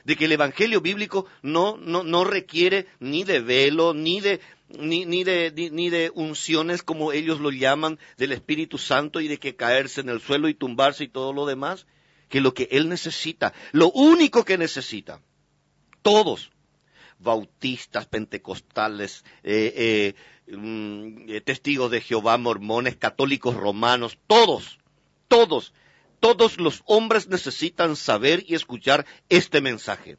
de 0.04 0.16
que 0.16 0.26
el 0.26 0.32
Evangelio 0.32 0.80
bíblico 0.80 1.26
no, 1.42 1.76
no, 1.76 2.02
no 2.02 2.24
requiere 2.24 2.86
ni 2.98 3.24
de 3.24 3.40
velo, 3.40 3.94
ni 3.94 4.20
de, 4.20 4.40
ni, 4.68 5.04
ni, 5.04 5.24
de, 5.24 5.70
ni, 5.72 5.90
de 5.90 6.10
unciones 6.14 6.82
como 6.82 7.12
ellos 7.12 7.40
lo 7.40 7.50
llaman 7.50 7.98
del 8.16 8.32
Espíritu 8.32 8.78
Santo 8.78 9.20
y 9.20 9.28
de 9.28 9.38
que 9.38 9.56
caerse 9.56 10.00
en 10.00 10.08
el 10.08 10.20
suelo 10.20 10.48
y 10.48 10.54
tumbarse 10.54 11.04
y 11.04 11.08
todo 11.08 11.32
lo 11.32 11.46
demás, 11.46 11.86
que 12.28 12.40
lo 12.40 12.54
que 12.54 12.68
Él 12.70 12.88
necesita, 12.88 13.52
lo 13.72 13.90
único 13.90 14.44
que 14.44 14.56
necesita, 14.56 15.20
todos, 16.02 16.50
bautistas, 17.18 18.06
pentecostales, 18.06 19.24
eh, 19.42 20.14
eh, 20.48 20.54
mm, 20.56 21.28
eh, 21.28 21.40
testigos 21.40 21.90
de 21.90 22.00
Jehová, 22.00 22.38
mormones, 22.38 22.96
católicos 22.96 23.54
romanos, 23.54 24.18
todos, 24.26 24.78
todos 25.28 25.74
todos 26.20 26.58
los 26.58 26.82
hombres 26.84 27.28
necesitan 27.28 27.96
saber 27.96 28.44
y 28.46 28.54
escuchar 28.54 29.06
este 29.30 29.60
mensaje. 29.60 30.18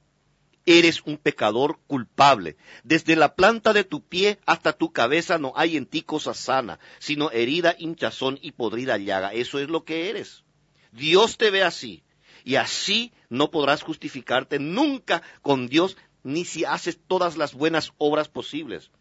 Eres 0.65 1.02
un 1.06 1.18
pecador 1.18 1.80
culpable. 1.88 2.57
Desde 2.84 3.15
la 3.15 3.36
planta 3.36 3.73
de 3.73 3.84
tu 3.84 4.03
pie 4.03 4.40
hasta 4.45 4.73
tu 4.73 4.91
cabeza 4.91 5.38
no 5.38 5.53
hay 5.56 5.78
en 5.78 5.86
ti 5.86 6.02
cosa 6.02 6.34
sana, 6.34 6.80
sino 6.99 7.32
herida, 7.32 7.76
hinchazón 7.78 8.38
y 8.41 8.52
podrida 8.52 8.98
llaga. 8.98 9.34
Eso 9.34 9.60
es 9.60 9.69
lo 9.69 9.86
que 9.86 10.10
eres. 10.10 10.44
Dios 10.91 11.38
te 11.38 11.49
ve 11.49 11.64
así. 11.64 12.03
Y 12.44 12.56
así 12.56 13.14
no 13.30 13.52
podrás 13.52 13.84
justificarte 13.84 14.60
nunca 14.60 15.22
con 15.44 15.68
Dios, 15.68 15.98
ni 16.23 16.45
si 16.45 16.65
haces 16.65 16.99
todas 17.07 17.38
las 17.38 17.53
buenas 17.53 17.94
obras 17.98 18.28
posibles. 18.28 18.91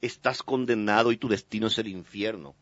Estás 0.00 0.42
condenado 0.42 1.12
y 1.12 1.16
tu 1.16 1.28
destino 1.28 1.68
es 1.68 1.78
el 1.78 1.88
infierno. 1.88 2.54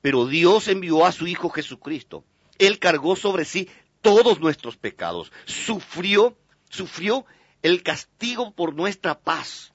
Pero 0.00 0.26
Dios 0.26 0.68
envió 0.68 1.04
a 1.04 1.12
su 1.12 1.26
Hijo 1.26 1.50
Jesucristo 1.50 2.24
él 2.60 2.78
cargó 2.78 3.16
sobre 3.16 3.46
sí 3.46 3.68
todos 4.02 4.38
nuestros 4.38 4.76
pecados, 4.76 5.32
sufrió, 5.46 6.36
sufrió 6.68 7.24
el 7.62 7.82
castigo 7.82 8.54
por 8.54 8.74
nuestra 8.74 9.18
paz. 9.18 9.72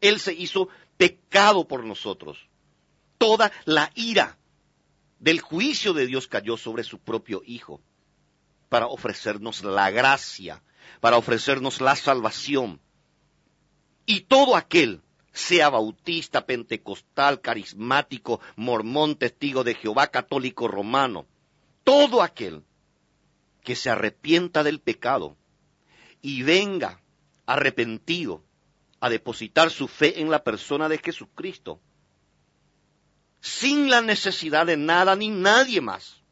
Él 0.00 0.18
se 0.18 0.32
hizo 0.32 0.68
pecado 0.96 1.68
por 1.68 1.84
nosotros. 1.84 2.48
Toda 3.18 3.52
la 3.66 3.92
ira 3.94 4.38
del 5.18 5.40
juicio 5.40 5.92
de 5.92 6.06
Dios 6.06 6.26
cayó 6.26 6.56
sobre 6.56 6.84
su 6.84 6.98
propio 6.98 7.42
Hijo 7.44 7.82
para 8.70 8.86
ofrecernos 8.86 9.62
la 9.62 9.90
gracia, 9.90 10.62
para 11.00 11.18
ofrecernos 11.18 11.82
la 11.82 11.96
salvación. 11.96 12.80
Y 14.06 14.22
todo 14.22 14.56
aquel, 14.56 15.02
sea 15.32 15.68
bautista, 15.68 16.46
pentecostal, 16.46 17.42
carismático, 17.42 18.40
mormón, 18.56 19.16
testigo 19.16 19.64
de 19.64 19.74
Jehová, 19.74 20.06
católico, 20.06 20.66
romano, 20.66 21.26
todo 21.90 22.22
aquel 22.22 22.62
que 23.64 23.74
se 23.74 23.90
arrepienta 23.90 24.62
del 24.62 24.78
pecado 24.78 25.36
y 26.22 26.44
venga 26.44 27.00
arrepentido 27.46 28.44
a 29.00 29.10
depositar 29.10 29.72
su 29.72 29.88
fe 29.88 30.20
en 30.20 30.30
la 30.30 30.44
persona 30.44 30.88
de 30.88 30.98
Jesucristo, 30.98 31.80
sin 33.40 33.90
la 33.90 34.02
necesidad 34.02 34.66
de 34.66 34.76
nada 34.76 35.16
ni 35.16 35.30
nadie 35.30 35.80
más, 35.80 36.22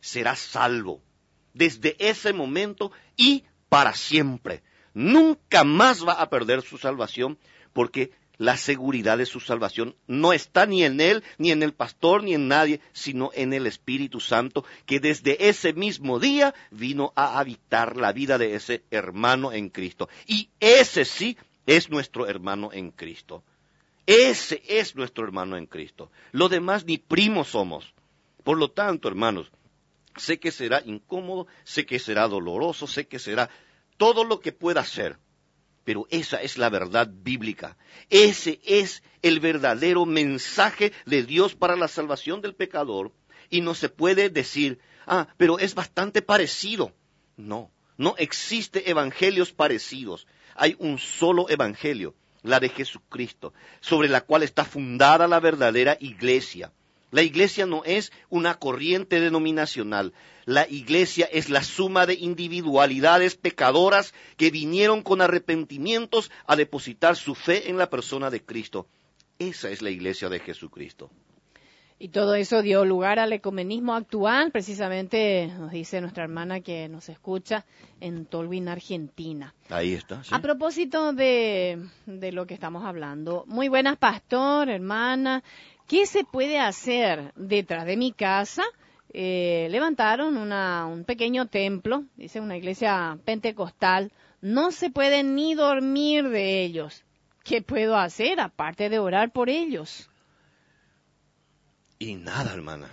será 0.00 0.34
salvo 0.34 1.02
desde 1.52 1.94
ese 1.98 2.32
momento 2.32 2.90
y 3.18 3.44
para 3.68 3.92
siempre. 3.92 4.62
Nunca 4.94 5.64
más 5.64 6.08
va 6.08 6.14
a 6.14 6.30
perder 6.30 6.62
su 6.62 6.78
salvación 6.78 7.38
porque 7.74 8.12
la 8.38 8.56
seguridad 8.56 9.18
de 9.18 9.26
su 9.26 9.40
salvación 9.40 9.94
no 10.06 10.32
está 10.32 10.66
ni 10.66 10.84
en 10.84 11.00
él, 11.00 11.22
ni 11.38 11.50
en 11.50 11.62
el 11.62 11.72
pastor, 11.72 12.22
ni 12.22 12.34
en 12.34 12.48
nadie, 12.48 12.80
sino 12.92 13.30
en 13.34 13.52
el 13.52 13.66
Espíritu 13.66 14.20
Santo, 14.20 14.64
que 14.86 15.00
desde 15.00 15.48
ese 15.48 15.72
mismo 15.72 16.18
día 16.18 16.54
vino 16.70 17.12
a 17.16 17.38
habitar 17.38 17.96
la 17.96 18.12
vida 18.12 18.38
de 18.38 18.54
ese 18.54 18.82
hermano 18.90 19.52
en 19.52 19.68
Cristo. 19.68 20.08
Y 20.26 20.50
ese 20.60 21.04
sí 21.04 21.36
es 21.66 21.90
nuestro 21.90 22.26
hermano 22.26 22.70
en 22.72 22.90
Cristo. 22.90 23.42
Ese 24.06 24.62
es 24.66 24.96
nuestro 24.96 25.24
hermano 25.24 25.56
en 25.56 25.66
Cristo. 25.66 26.10
Lo 26.32 26.48
demás 26.48 26.84
ni 26.84 26.98
primos 26.98 27.48
somos. 27.48 27.94
Por 28.42 28.58
lo 28.58 28.70
tanto, 28.70 29.08
hermanos, 29.08 29.50
sé 30.16 30.38
que 30.38 30.52
será 30.52 30.82
incómodo, 30.84 31.46
sé 31.64 31.86
que 31.86 31.98
será 31.98 32.28
doloroso, 32.28 32.86
sé 32.86 33.06
que 33.06 33.18
será 33.18 33.48
todo 33.96 34.24
lo 34.24 34.40
que 34.40 34.52
pueda 34.52 34.84
ser 34.84 35.18
pero 35.84 36.06
esa 36.10 36.40
es 36.42 36.58
la 36.58 36.70
verdad 36.70 37.08
bíblica. 37.12 37.76
Ese 38.10 38.60
es 38.64 39.02
el 39.22 39.40
verdadero 39.40 40.06
mensaje 40.06 40.92
de 41.06 41.22
Dios 41.22 41.54
para 41.54 41.76
la 41.76 41.88
salvación 41.88 42.40
del 42.40 42.54
pecador. 42.54 43.12
Y 43.50 43.60
no 43.60 43.74
se 43.74 43.90
puede 43.90 44.30
decir, 44.30 44.80
ah, 45.06 45.28
pero 45.36 45.58
es 45.58 45.74
bastante 45.74 46.22
parecido. 46.22 46.92
No, 47.36 47.70
No 47.96 48.14
existe 48.18 48.90
evangelios 48.90 49.52
parecidos. 49.52 50.26
Hay 50.56 50.74
un 50.78 50.98
solo 50.98 51.48
evangelio, 51.48 52.14
la 52.42 52.58
de 52.60 52.68
Jesucristo, 52.68 53.52
sobre 53.80 54.08
la 54.08 54.22
cual 54.22 54.42
está 54.42 54.64
fundada 54.64 55.28
la 55.28 55.40
verdadera 55.40 55.96
iglesia. 56.00 56.72
La 57.14 57.22
iglesia 57.22 57.64
no 57.64 57.84
es 57.84 58.10
una 58.28 58.54
corriente 58.54 59.20
denominacional. 59.20 60.14
La 60.46 60.68
iglesia 60.68 61.28
es 61.30 61.48
la 61.48 61.62
suma 61.62 62.06
de 62.06 62.14
individualidades 62.14 63.36
pecadoras 63.36 64.12
que 64.36 64.50
vinieron 64.50 65.00
con 65.00 65.20
arrepentimientos 65.20 66.32
a 66.44 66.56
depositar 66.56 67.14
su 67.14 67.36
fe 67.36 67.70
en 67.70 67.78
la 67.78 67.88
persona 67.88 68.30
de 68.30 68.42
Cristo. 68.42 68.88
Esa 69.38 69.70
es 69.70 69.80
la 69.80 69.90
iglesia 69.90 70.28
de 70.28 70.40
Jesucristo. 70.40 71.08
Y 71.96 72.08
todo 72.08 72.34
eso 72.34 72.60
dio 72.60 72.84
lugar 72.84 73.20
al 73.20 73.32
ecumenismo 73.32 73.94
actual, 73.94 74.50
precisamente 74.50 75.46
nos 75.56 75.70
dice 75.70 76.00
nuestra 76.00 76.24
hermana 76.24 76.60
que 76.60 76.88
nos 76.88 77.08
escucha 77.08 77.64
en 78.00 78.26
Tolwyn, 78.26 78.68
Argentina. 78.68 79.54
Ahí 79.70 79.92
está. 79.92 80.20
A 80.32 80.42
propósito 80.42 81.12
de, 81.12 81.78
de 82.06 82.32
lo 82.32 82.46
que 82.46 82.54
estamos 82.54 82.84
hablando, 82.84 83.44
muy 83.46 83.68
buenas, 83.68 83.96
pastor, 83.96 84.68
hermana. 84.68 85.44
¿Qué 85.86 86.06
se 86.06 86.24
puede 86.24 86.58
hacer 86.58 87.32
detrás 87.36 87.84
de 87.84 87.96
mi 87.96 88.12
casa? 88.12 88.62
Eh, 89.12 89.68
levantaron 89.70 90.36
una, 90.36 90.86
un 90.86 91.04
pequeño 91.04 91.46
templo, 91.46 92.04
dice 92.16 92.40
una 92.40 92.56
iglesia 92.56 93.18
pentecostal. 93.24 94.10
No 94.40 94.70
se 94.70 94.90
puede 94.90 95.22
ni 95.22 95.54
dormir 95.54 96.28
de 96.30 96.64
ellos. 96.64 97.04
¿Qué 97.42 97.60
puedo 97.60 97.96
hacer 97.96 98.40
aparte 98.40 98.88
de 98.88 98.98
orar 98.98 99.30
por 99.30 99.50
ellos? 99.50 100.08
Y 101.98 102.16
nada, 102.16 102.54
hermana, 102.54 102.90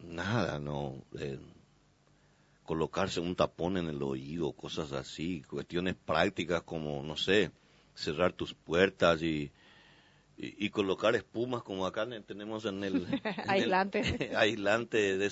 nada, 0.00 0.58
no. 0.58 1.04
Colocarse 2.64 3.20
un 3.20 3.36
tapón 3.36 3.76
en 3.76 3.86
el 3.88 4.02
oído, 4.02 4.52
cosas 4.52 4.92
así, 4.92 5.42
cuestiones 5.42 5.94
prácticas 5.94 6.62
como, 6.62 7.02
no 7.02 7.16
sé, 7.16 7.52
cerrar 7.94 8.32
tus 8.32 8.54
puertas 8.54 9.22
y, 9.22 9.52
y, 10.36 10.70
colocar 10.70 11.14
espumas 11.14 11.62
como 11.62 11.86
acá 11.86 12.06
tenemos 12.26 12.64
en 12.64 12.82
el, 12.82 13.06
aislante, 13.46 14.30
aislante 14.36 15.16
de, 15.18 15.30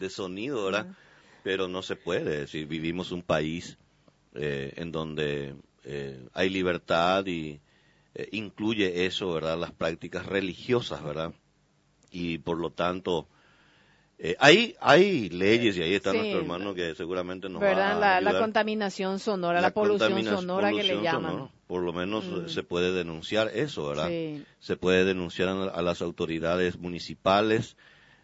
de, 0.00 0.10
sonido, 0.10 0.66
¿verdad? 0.66 0.94
Pero 1.42 1.68
no 1.68 1.82
se 1.82 1.96
puede, 1.96 2.46
si 2.46 2.64
vivimos 2.64 3.12
un 3.12 3.22
país 3.22 3.78
eh, 4.34 4.74
en 4.76 4.92
donde 4.92 5.54
eh, 5.84 6.26
hay 6.32 6.50
libertad 6.50 7.26
y 7.26 7.60
incluye 8.32 9.06
eso, 9.06 9.32
¿verdad? 9.32 9.58
Las 9.58 9.72
prácticas 9.72 10.26
religiosas, 10.26 11.02
¿verdad? 11.02 11.32
y 12.14 12.38
por 12.38 12.58
lo 12.58 12.70
tanto 12.70 13.26
eh, 14.26 14.36
hay, 14.38 14.74
hay 14.80 15.28
leyes 15.28 15.76
y 15.76 15.82
ahí 15.82 15.92
está 15.92 16.14
nuestro 16.14 16.38
hermano 16.38 16.72
que 16.72 16.94
seguramente 16.94 17.50
nos 17.50 17.60
¿verdad? 17.60 18.00
va 18.00 18.16
a 18.16 18.20
la, 18.22 18.32
la, 18.32 18.40
contaminación 18.40 19.18
sonora, 19.18 19.60
la, 19.60 19.74
polución 19.74 20.24
sonora 20.24 20.70
que 20.70 20.82
le 20.82 21.02
llaman. 21.02 21.50
por 21.66 21.82
lo 21.82 21.92
menos 21.92 22.24
mm. 22.24 22.48
se 22.48 22.62
puede 22.62 22.92
denunciar 22.92 23.50
eso, 23.52 23.86
¿verdad? 23.86 24.08
Se 24.60 24.76
puede 24.78 25.04
denunciar 25.04 25.48
a, 25.48 25.82
las 25.82 26.00
autoridades 26.00 26.78
municipales 26.78 27.76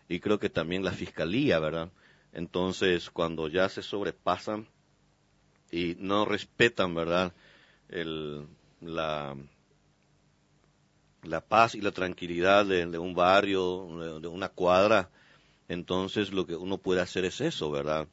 y 0.09 0.21
creo 0.21 0.39
que 0.39 0.49
también 0.49 0.85
la 0.85 0.93
fiscalía, 0.93 1.59
¿verdad? 1.59 1.91
Entonces, 2.33 3.11
cuando 3.11 3.49
ya 3.49 3.69
se 3.69 3.83
sobrepasan 3.83 4.69
y 5.71 5.97
no 5.99 6.25
respetan, 6.25 6.95
¿verdad? 6.95 7.35
El, 7.91 8.47
la, 8.81 9.37
la 11.25 11.41
paz 11.43 11.75
y 11.75 11.83
la 11.83 11.91
tranquilidad 11.91 12.65
de, 12.65 12.99
un 12.99 13.15
barrio, 13.15 14.19
de, 14.19 14.29
una 14.29 14.49
cuadra, 14.49 15.11
entonces 15.71 16.33
lo 16.33 16.47
que 16.47 16.57
uno 16.57 16.79
puede 16.79 17.01
hacer 17.01 17.25
es 17.25 17.41
eso, 17.41 17.71
¿verdad? 17.71 18.09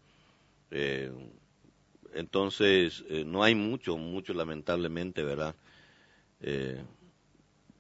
Eh, 0.69 1.11
entonces, 2.13 3.03
eh, 3.09 3.23
no 3.25 3.41
hay 3.41 3.55
mucho, 3.55 3.97
mucho 3.97 4.35
lamentablemente, 4.35 5.23
¿verdad? 5.23 5.55
Eh, 6.39 6.83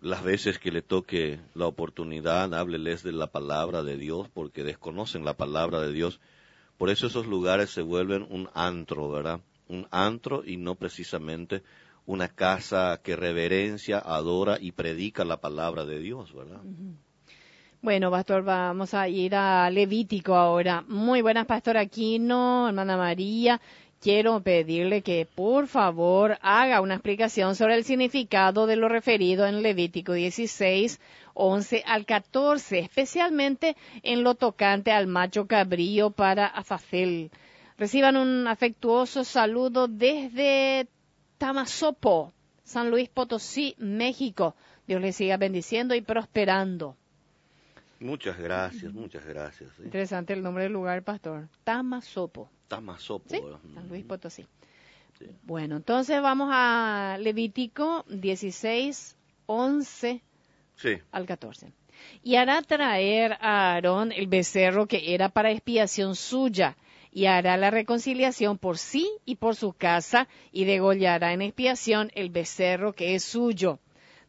las 0.01 0.23
veces 0.23 0.57
que 0.57 0.71
le 0.71 0.81
toque 0.81 1.39
la 1.53 1.67
oportunidad, 1.67 2.55
hábleles 2.55 3.03
de 3.03 3.11
la 3.11 3.27
palabra 3.27 3.83
de 3.83 3.97
Dios, 3.97 4.27
porque 4.33 4.63
desconocen 4.63 5.23
la 5.23 5.37
palabra 5.37 5.79
de 5.81 5.93
Dios. 5.93 6.19
Por 6.79 6.89
eso 6.89 7.05
esos 7.05 7.27
lugares 7.27 7.69
se 7.69 7.83
vuelven 7.83 8.25
un 8.31 8.49
antro, 8.55 9.11
¿verdad? 9.11 9.41
Un 9.67 9.87
antro 9.91 10.43
y 10.43 10.57
no 10.57 10.73
precisamente 10.73 11.61
una 12.07 12.29
casa 12.29 12.99
que 13.03 13.15
reverencia, 13.15 13.99
adora 13.99 14.57
y 14.59 14.71
predica 14.71 15.23
la 15.23 15.39
palabra 15.39 15.85
de 15.85 15.99
Dios, 15.99 16.33
¿verdad? 16.33 16.61
Bueno, 17.79 18.09
pastor, 18.09 18.43
vamos 18.43 18.95
a 18.95 19.07
ir 19.07 19.35
a 19.35 19.69
Levítico 19.69 20.35
ahora. 20.35 20.83
Muy 20.87 21.21
buenas, 21.21 21.45
pastor 21.45 21.77
Aquino, 21.77 22.67
hermana 22.67 22.97
María. 22.97 23.61
Quiero 24.01 24.41
pedirle 24.41 25.03
que 25.03 25.27
por 25.27 25.67
favor 25.67 26.39
haga 26.41 26.81
una 26.81 26.95
explicación 26.95 27.55
sobre 27.55 27.75
el 27.75 27.83
significado 27.83 28.65
de 28.65 28.77
lo 28.77 28.89
referido 28.89 29.45
en 29.45 29.61
Levítico 29.61 30.13
16, 30.13 30.99
11 31.35 31.83
al 31.85 32.05
14, 32.07 32.79
especialmente 32.79 33.77
en 34.01 34.23
lo 34.23 34.33
tocante 34.33 34.91
al 34.91 35.05
macho 35.05 35.45
cabrío 35.45 36.09
para 36.09 36.47
Azazel. 36.47 37.29
Reciban 37.77 38.17
un 38.17 38.47
afectuoso 38.47 39.23
saludo 39.23 39.87
desde 39.87 40.87
Tamasopo, 41.37 42.33
San 42.63 42.89
Luis 42.89 43.07
Potosí, 43.07 43.75
México. 43.77 44.55
Dios 44.87 44.99
le 44.99 45.13
siga 45.13 45.37
bendiciendo 45.37 45.93
y 45.93 46.01
prosperando. 46.01 46.95
Muchas 47.99 48.37
gracias, 48.37 48.93
muchas 48.93 49.25
gracias. 49.25 49.69
Interesante 49.79 50.33
el 50.33 50.43
nombre 50.43 50.63
del 50.63 50.73
lugar, 50.73 51.03
pastor. 51.03 51.47
Tamasopo. 51.63 52.49
Tamasopo. 52.67 53.59
San 53.73 53.89
Luis 53.89 54.05
Potosí. 54.05 54.45
Bueno, 55.43 55.77
entonces 55.77 56.21
vamos 56.21 56.49
a 56.51 57.17
Levítico 57.19 58.05
16, 58.07 59.15
11 59.47 60.21
al 61.11 61.25
14. 61.25 61.71
Y 62.21 62.35
hará 62.35 62.61
traer 62.61 63.33
a 63.33 63.73
Aarón 63.73 64.11
el 64.11 64.27
becerro 64.27 64.85
que 64.85 65.15
era 65.15 65.29
para 65.29 65.51
expiación 65.51 66.15
suya 66.15 66.77
y 67.11 67.25
hará 67.25 67.57
la 67.57 67.71
reconciliación 67.71 68.59
por 68.59 68.77
sí 68.77 69.09
y 69.25 69.37
por 69.37 69.55
su 69.55 69.73
casa, 69.73 70.27
y 70.51 70.65
degollará 70.65 71.33
en 71.33 71.41
expiación 71.41 72.11
el 72.13 72.29
becerro 72.29 72.93
que 72.93 73.15
es 73.15 73.23
suyo. 73.23 73.79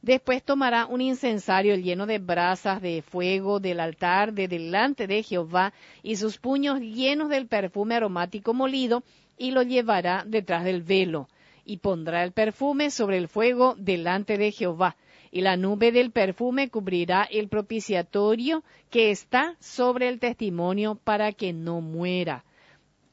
Después 0.09 0.43
tomará 0.43 0.87
un 0.87 1.03
incensario 1.03 1.77
lleno 1.77 2.07
de 2.07 2.19
brasas 2.19 2.81
de 2.81 3.03
fuego 3.03 3.61
del 3.61 3.79
altar 3.79 4.33
de 4.33 4.49
delante 4.49 5.07
de 5.07 5.23
Jehová, 5.23 5.75
y 6.03 6.17
sus 6.17 6.39
puños 6.39 6.81
llenos 6.81 7.29
del 7.29 7.47
perfume 7.47 7.97
aromático 7.97 8.55
molido, 8.55 9.03
y 9.37 9.51
lo 9.51 9.63
llevará 9.63 10.25
detrás 10.27 10.65
del 10.65 10.81
velo, 10.81 11.29
y 11.67 11.77
pondrá 11.77 12.25
el 12.25 12.33
perfume 12.33 12.91
sobre 12.91 13.19
el 13.19 13.29
fuego 13.29 13.75
delante 13.77 14.39
de 14.39 14.51
Jehová 14.51 14.97
y 15.31 15.43
la 15.43 15.59
nube 15.59 15.93
del 15.93 16.11
perfume 16.11 16.71
cubrirá 16.71 17.25
el 17.31 17.49
propiciatorio 17.49 18.65
que 18.89 19.11
está 19.11 19.57
sobre 19.61 20.09
el 20.09 20.21
testimonio 20.21 20.95
para 21.05 21.33
que 21.33 21.53
no 21.53 21.83
muera. 21.83 22.47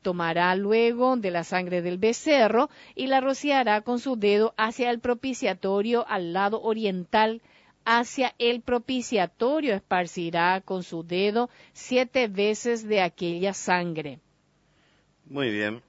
Tomará 0.05 0.55
luego 0.55 1.17
de 1.17 1.31
la 1.31 1.43
sangre 1.43 1.81
del 1.81 1.97
becerro 1.97 2.69
y 2.93 3.07
la 3.07 3.21
rociará 3.21 3.81
con 3.81 3.97
su 3.97 4.17
dedo 4.17 4.53
hacia 4.55 4.91
el 4.91 4.99
propiciatorio 4.99 6.05
al 6.07 6.31
lado 6.31 6.61
oriental. 6.61 7.41
Hacia 7.85 8.35
el 8.37 8.61
propiciatorio 8.61 9.73
esparcirá 9.73 10.61
con 10.61 10.83
su 10.83 11.01
dedo 11.01 11.49
siete 11.73 12.27
veces 12.27 12.87
de 12.87 13.01
aquella 13.01 13.55
sangre. 13.55 14.19
Muy 15.25 15.49
bien. 15.49 15.81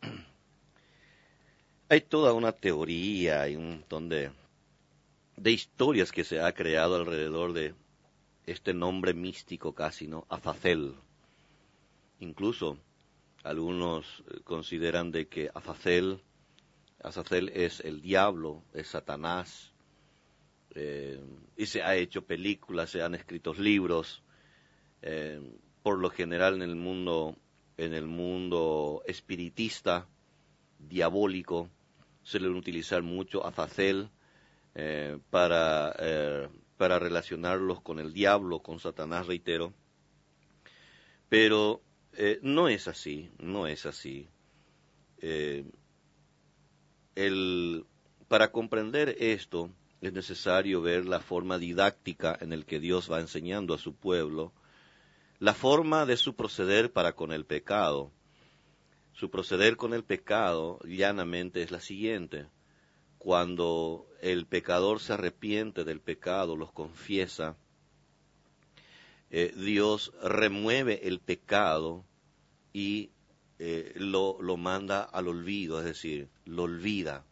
Hay 1.90 2.00
toda 2.00 2.32
una 2.32 2.52
teoría 2.52 3.46
y 3.46 3.56
un 3.56 3.72
montón 3.72 4.08
de, 4.08 4.30
de 5.36 5.50
historias 5.50 6.12
que 6.12 6.24
se 6.24 6.40
ha 6.40 6.50
creado 6.54 6.96
alrededor 6.96 7.52
de 7.52 7.74
este 8.46 8.72
nombre 8.72 9.12
místico 9.12 9.74
casi, 9.74 10.06
¿no? 10.06 10.24
Azazel. 10.30 10.94
Incluso 12.20 12.78
algunos 13.42 14.22
eh, 14.28 14.40
consideran 14.44 15.10
de 15.10 15.28
que 15.28 15.50
Azazel, 15.54 16.20
Azazel 17.02 17.48
es 17.50 17.80
el 17.80 18.02
diablo, 18.02 18.62
es 18.74 18.88
Satanás, 18.88 19.72
eh, 20.74 21.22
y 21.56 21.66
se 21.66 21.82
ha 21.82 21.96
hecho 21.96 22.22
películas, 22.22 22.90
se 22.90 23.02
han 23.02 23.14
escrito 23.14 23.54
libros. 23.54 24.22
Eh, 25.02 25.40
por 25.82 25.98
lo 25.98 26.10
general 26.10 26.56
en 26.56 26.62
el 26.62 26.76
mundo, 26.76 27.36
en 27.78 27.94
el 27.94 28.06
mundo 28.06 29.02
espiritista, 29.06 30.06
diabólico, 30.78 31.70
se 32.22 32.38
le 32.38 32.48
utilizar 32.50 33.02
mucho 33.02 33.46
Azazel 33.46 34.10
para, 35.30 35.94
para 36.76 36.98
relacionarlos 36.98 37.80
con 37.80 37.98
el 37.98 38.12
diablo, 38.12 38.60
con 38.60 38.78
Satanás, 38.78 39.26
reitero. 39.26 39.72
Pero 41.30 41.82
eh, 42.22 42.38
no 42.42 42.68
es 42.68 42.86
así, 42.86 43.30
no 43.38 43.66
es 43.66 43.86
así. 43.86 44.28
Eh, 45.22 45.64
para 48.28 48.52
comprender 48.52 49.16
esto 49.18 49.70
es 50.02 50.12
necesario 50.12 50.82
ver 50.82 51.06
la 51.06 51.20
forma 51.20 51.56
didáctica 51.56 52.36
en 52.38 52.52
el 52.52 52.66
que 52.66 52.78
Dios 52.78 53.10
va 53.10 53.20
enseñando 53.20 53.72
a 53.72 53.78
su 53.78 53.94
pueblo, 53.94 54.52
la 55.38 55.54
forma 55.54 56.04
de 56.04 56.18
su 56.18 56.34
proceder 56.34 56.92
para 56.92 57.14
con 57.14 57.32
el 57.32 57.46
pecado. 57.46 58.12
Su 59.14 59.30
proceder 59.30 59.78
con 59.78 59.94
el 59.94 60.04
pecado 60.04 60.78
llanamente 60.80 61.62
es 61.62 61.70
la 61.70 61.80
siguiente. 61.80 62.48
Cuando 63.16 64.06
el 64.20 64.44
pecador 64.44 65.00
se 65.00 65.14
arrepiente 65.14 65.84
del 65.84 66.00
pecado, 66.02 66.54
los 66.54 66.70
confiesa, 66.70 67.56
eh, 69.30 69.54
Dios 69.56 70.12
remueve 70.22 71.08
el 71.08 71.18
pecado 71.20 72.04
y 72.72 73.10
eh, 73.58 73.92
lo, 73.96 74.40
lo, 74.40 74.56
manda 74.56 75.02
al 75.02 75.28
olvido, 75.28 75.78
es 75.78 75.84
decir, 75.84 76.28
lo 76.44 76.64
olvida. 76.64 77.24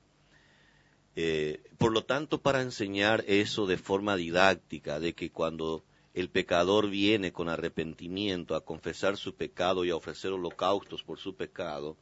Eh, 1.16 1.62
por 1.78 1.93
lo 1.93 2.05
tanto, 2.05 2.40
para 2.40 2.62
enseñar 2.62 3.24
eso 3.27 3.66
de 3.66 3.78
forma 3.78 4.16
didáctica, 4.16 5.01
de 5.01 5.15
que 5.15 5.31
cuando 5.31 5.85
el 6.15 6.28
pecador 6.31 6.90
viene 6.90 7.32
con 7.32 7.48
arrepentimiento 7.48 8.55
a 8.55 8.65
confesar 8.65 9.16
su 9.16 9.35
pecado 9.35 9.85
y 9.85 9.90
a 9.90 9.97
ofrecer 9.97 10.32
holocaustos 10.32 11.02
por 11.02 11.19
su 11.19 11.35
pecado, 11.35 11.97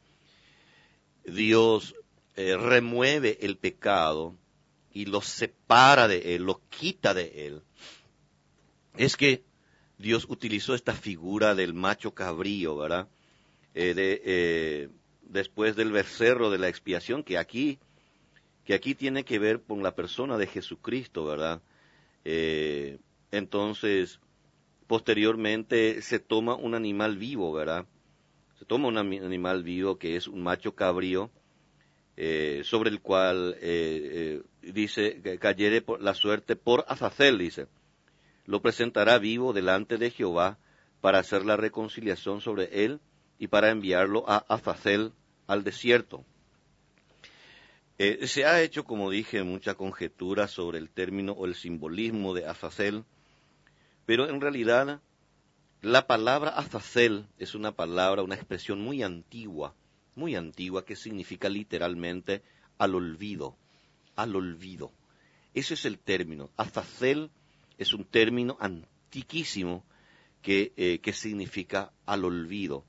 Dios 1.25 1.95
remueve 2.35 3.39
el 3.41 3.57
pecado 3.57 4.35
y 4.93 5.05
lo 5.05 5.21
separa 5.21 6.07
de 6.07 6.35
él, 6.35 6.43
lo 6.43 6.61
quita 6.69 7.13
de 7.13 7.47
él. 7.47 7.61
Es 8.95 9.15
que 9.15 9.43
Dios 9.97 10.25
utilizó 10.27 10.73
esta 10.73 10.93
figura 10.93 11.55
del 11.55 11.73
macho 11.73 12.13
cabrío, 12.13 12.75
¿verdad? 12.77 13.07
Eh, 13.73 13.93
eh, 13.97 14.89
después 15.21 15.75
del 15.75 15.91
becerro 15.91 16.49
de 16.49 16.57
la 16.57 16.67
expiación, 16.67 17.23
que 17.23 17.37
aquí, 17.37 17.79
que 18.65 18.73
aquí 18.73 18.95
tiene 18.95 19.23
que 19.23 19.39
ver 19.39 19.61
con 19.61 19.83
la 19.83 19.95
persona 19.95 20.37
de 20.37 20.47
Jesucristo, 20.47 21.25
¿verdad? 21.25 21.61
Eh, 22.25 22.97
entonces, 23.31 24.19
posteriormente 24.87 26.01
se 26.01 26.19
toma 26.19 26.55
un 26.55 26.75
animal 26.75 27.17
vivo, 27.17 27.53
¿verdad? 27.53 27.85
Se 28.59 28.65
toma 28.65 28.87
un 28.87 28.97
animal 28.97 29.63
vivo 29.63 29.97
que 29.97 30.15
es 30.15 30.27
un 30.27 30.41
macho 30.41 30.73
cabrío, 30.73 31.29
sobre 32.63 32.89
el 32.89 32.99
cual 32.99 33.55
dice 34.63 35.21
que 35.21 35.37
cayere 35.37 35.83
por 35.83 36.01
la 36.01 36.15
suerte 36.15 36.55
por 36.55 36.83
Azazel, 36.87 37.37
dice 37.37 37.67
lo 38.47 38.61
presentará 38.61 39.19
vivo 39.19 39.53
delante 39.53 39.97
de 39.97 40.09
Jehová 40.09 40.57
para 41.01 41.19
hacer 41.19 41.45
la 41.45 41.57
reconciliación 41.57 42.41
sobre 42.41 42.85
él 42.85 42.99
y 43.39 43.47
para 43.47 43.69
enviarlo 43.69 44.29
a 44.29 44.37
Azazel 44.37 45.13
al 45.47 45.63
desierto. 45.63 46.25
Eh, 47.99 48.27
se 48.27 48.45
ha 48.45 48.61
hecho, 48.61 48.83
como 48.83 49.09
dije, 49.09 49.41
mucha 49.43 49.73
conjetura 49.73 50.47
sobre 50.47 50.77
el 50.77 50.89
término 50.89 51.31
o 51.31 51.45
el 51.45 51.55
simbolismo 51.55 52.33
de 52.35 52.45
Azazel, 52.45 53.03
pero 54.05 54.29
en 54.29 54.39
realidad 54.39 55.01
la 55.81 56.05
palabra 56.05 56.51
Azazel 56.51 57.27
es 57.39 57.55
una 57.55 57.71
palabra, 57.71 58.23
una 58.23 58.35
expresión 58.35 58.81
muy 58.81 59.01
antigua, 59.01 59.73
muy 60.15 60.35
antigua, 60.35 60.85
que 60.85 60.95
significa 60.95 61.49
literalmente 61.49 62.43
al 62.77 62.95
olvido, 62.95 63.55
al 64.15 64.35
olvido. 64.35 64.91
Ese 65.53 65.73
es 65.73 65.85
el 65.85 65.97
término. 65.97 66.51
Azazel 66.55 67.31
es 67.77 67.93
un 67.93 68.05
término 68.05 68.57
antiquísimo 68.59 69.83
que, 70.41 70.71
eh, 70.77 70.99
que 70.99 71.13
significa 71.13 71.91
al 72.05 72.25
olvido. 72.25 72.85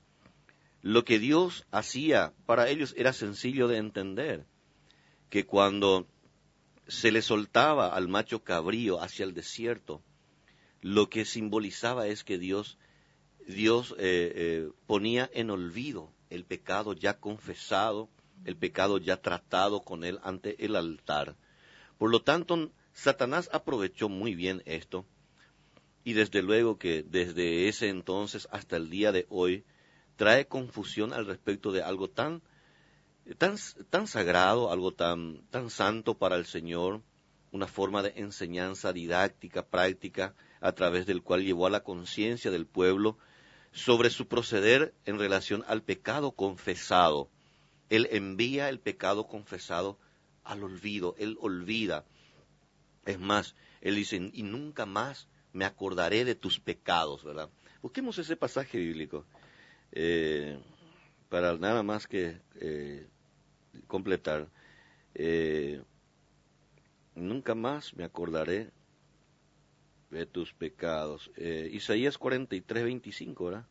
Lo 0.81 1.03
que 1.03 1.19
Dios 1.19 1.65
hacía 1.71 2.33
para 2.45 2.69
ellos 2.69 2.93
era 2.97 3.11
sencillo 3.11 3.67
de 3.67 3.77
entender, 3.77 4.45
que 5.29 5.45
cuando 5.45 6.07
se 6.87 7.11
le 7.11 7.21
soltaba 7.21 7.89
al 7.89 8.07
macho 8.07 8.43
cabrío 8.43 9.01
hacia 9.01 9.25
el 9.25 9.33
desierto, 9.33 10.01
lo 10.81 11.09
que 11.09 11.25
simbolizaba 11.25 12.07
es 12.07 12.23
que 12.23 12.37
Dios, 12.37 12.77
Dios 13.45 13.93
eh, 13.97 14.31
eh, 14.35 14.69
ponía 14.87 15.29
en 15.33 15.49
olvido 15.49 16.11
el 16.29 16.45
pecado 16.45 16.93
ya 16.93 17.19
confesado, 17.19 18.09
el 18.45 18.55
pecado 18.55 18.97
ya 18.97 19.21
tratado 19.21 19.81
con 19.81 20.03
él 20.03 20.19
ante 20.23 20.63
el 20.65 20.75
altar. 20.75 21.35
Por 21.97 22.09
lo 22.09 22.21
tanto, 22.21 22.71
Satanás 22.93 23.49
aprovechó 23.51 24.07
muy 24.07 24.33
bien 24.33 24.63
esto 24.65 25.05
y 26.03 26.13
desde 26.13 26.41
luego 26.41 26.77
que 26.77 27.03
desde 27.03 27.67
ese 27.67 27.89
entonces 27.89 28.47
hasta 28.51 28.77
el 28.77 28.89
día 28.89 29.11
de 29.11 29.25
hoy 29.29 29.65
trae 30.19 30.47
confusión 30.47 31.13
al 31.13 31.25
respecto 31.25 31.71
de 31.71 31.81
algo 31.81 32.09
tan 32.09 32.41
tan, 33.37 33.55
tan 33.89 34.05
sagrado, 34.05 34.69
algo 34.69 34.91
tan, 34.91 35.41
tan 35.49 35.69
santo 35.69 36.17
para 36.17 36.35
el 36.35 36.45
Señor, 36.45 37.01
una 37.53 37.67
forma 37.67 38.03
de 38.03 38.13
enseñanza 38.17 38.91
didáctica, 38.91 39.65
práctica, 39.65 40.35
a 40.59 40.73
través 40.73 41.05
del 41.05 41.23
cual 41.23 41.45
llevó 41.45 41.67
a 41.67 41.69
la 41.69 41.83
conciencia 41.83 42.51
del 42.51 42.65
pueblo 42.65 43.17
sobre 43.71 44.09
su 44.09 44.27
proceder 44.27 44.93
en 45.05 45.19
relación 45.19 45.63
al 45.69 45.83
pecado 45.83 46.33
confesado. 46.33 47.29
Él 47.89 48.09
envía 48.11 48.67
el 48.67 48.81
pecado 48.81 49.25
confesado 49.25 49.97
al 50.43 50.65
olvido, 50.65 51.15
él 51.17 51.37
olvida 51.39 52.03
es 53.05 53.19
más, 53.19 53.55
él 53.79 53.95
dice, 53.95 54.17
y 54.33 54.43
nunca 54.43 54.85
más 54.85 55.29
me 55.53 55.63
acordaré 55.63 56.25
de 56.25 56.35
tus 56.35 56.59
pecados, 56.59 57.23
¿verdad? 57.23 57.49
Busquemos 57.81 58.17
ese 58.17 58.35
pasaje 58.35 58.77
bíblico 58.77 59.25
eh, 59.91 60.59
para 61.29 61.57
nada 61.57 61.83
más 61.83 62.07
que 62.07 62.39
eh, 62.55 63.07
completar. 63.87 64.47
Eh, 65.15 65.81
nunca 67.15 67.55
más 67.55 67.93
me 67.95 68.03
acordaré 68.03 68.69
de 70.09 70.25
tus 70.25 70.53
pecados. 70.53 71.31
Isaías 71.37 72.17
43, 72.17 72.83
25, 72.83 73.45
¿verdad? 73.45 73.65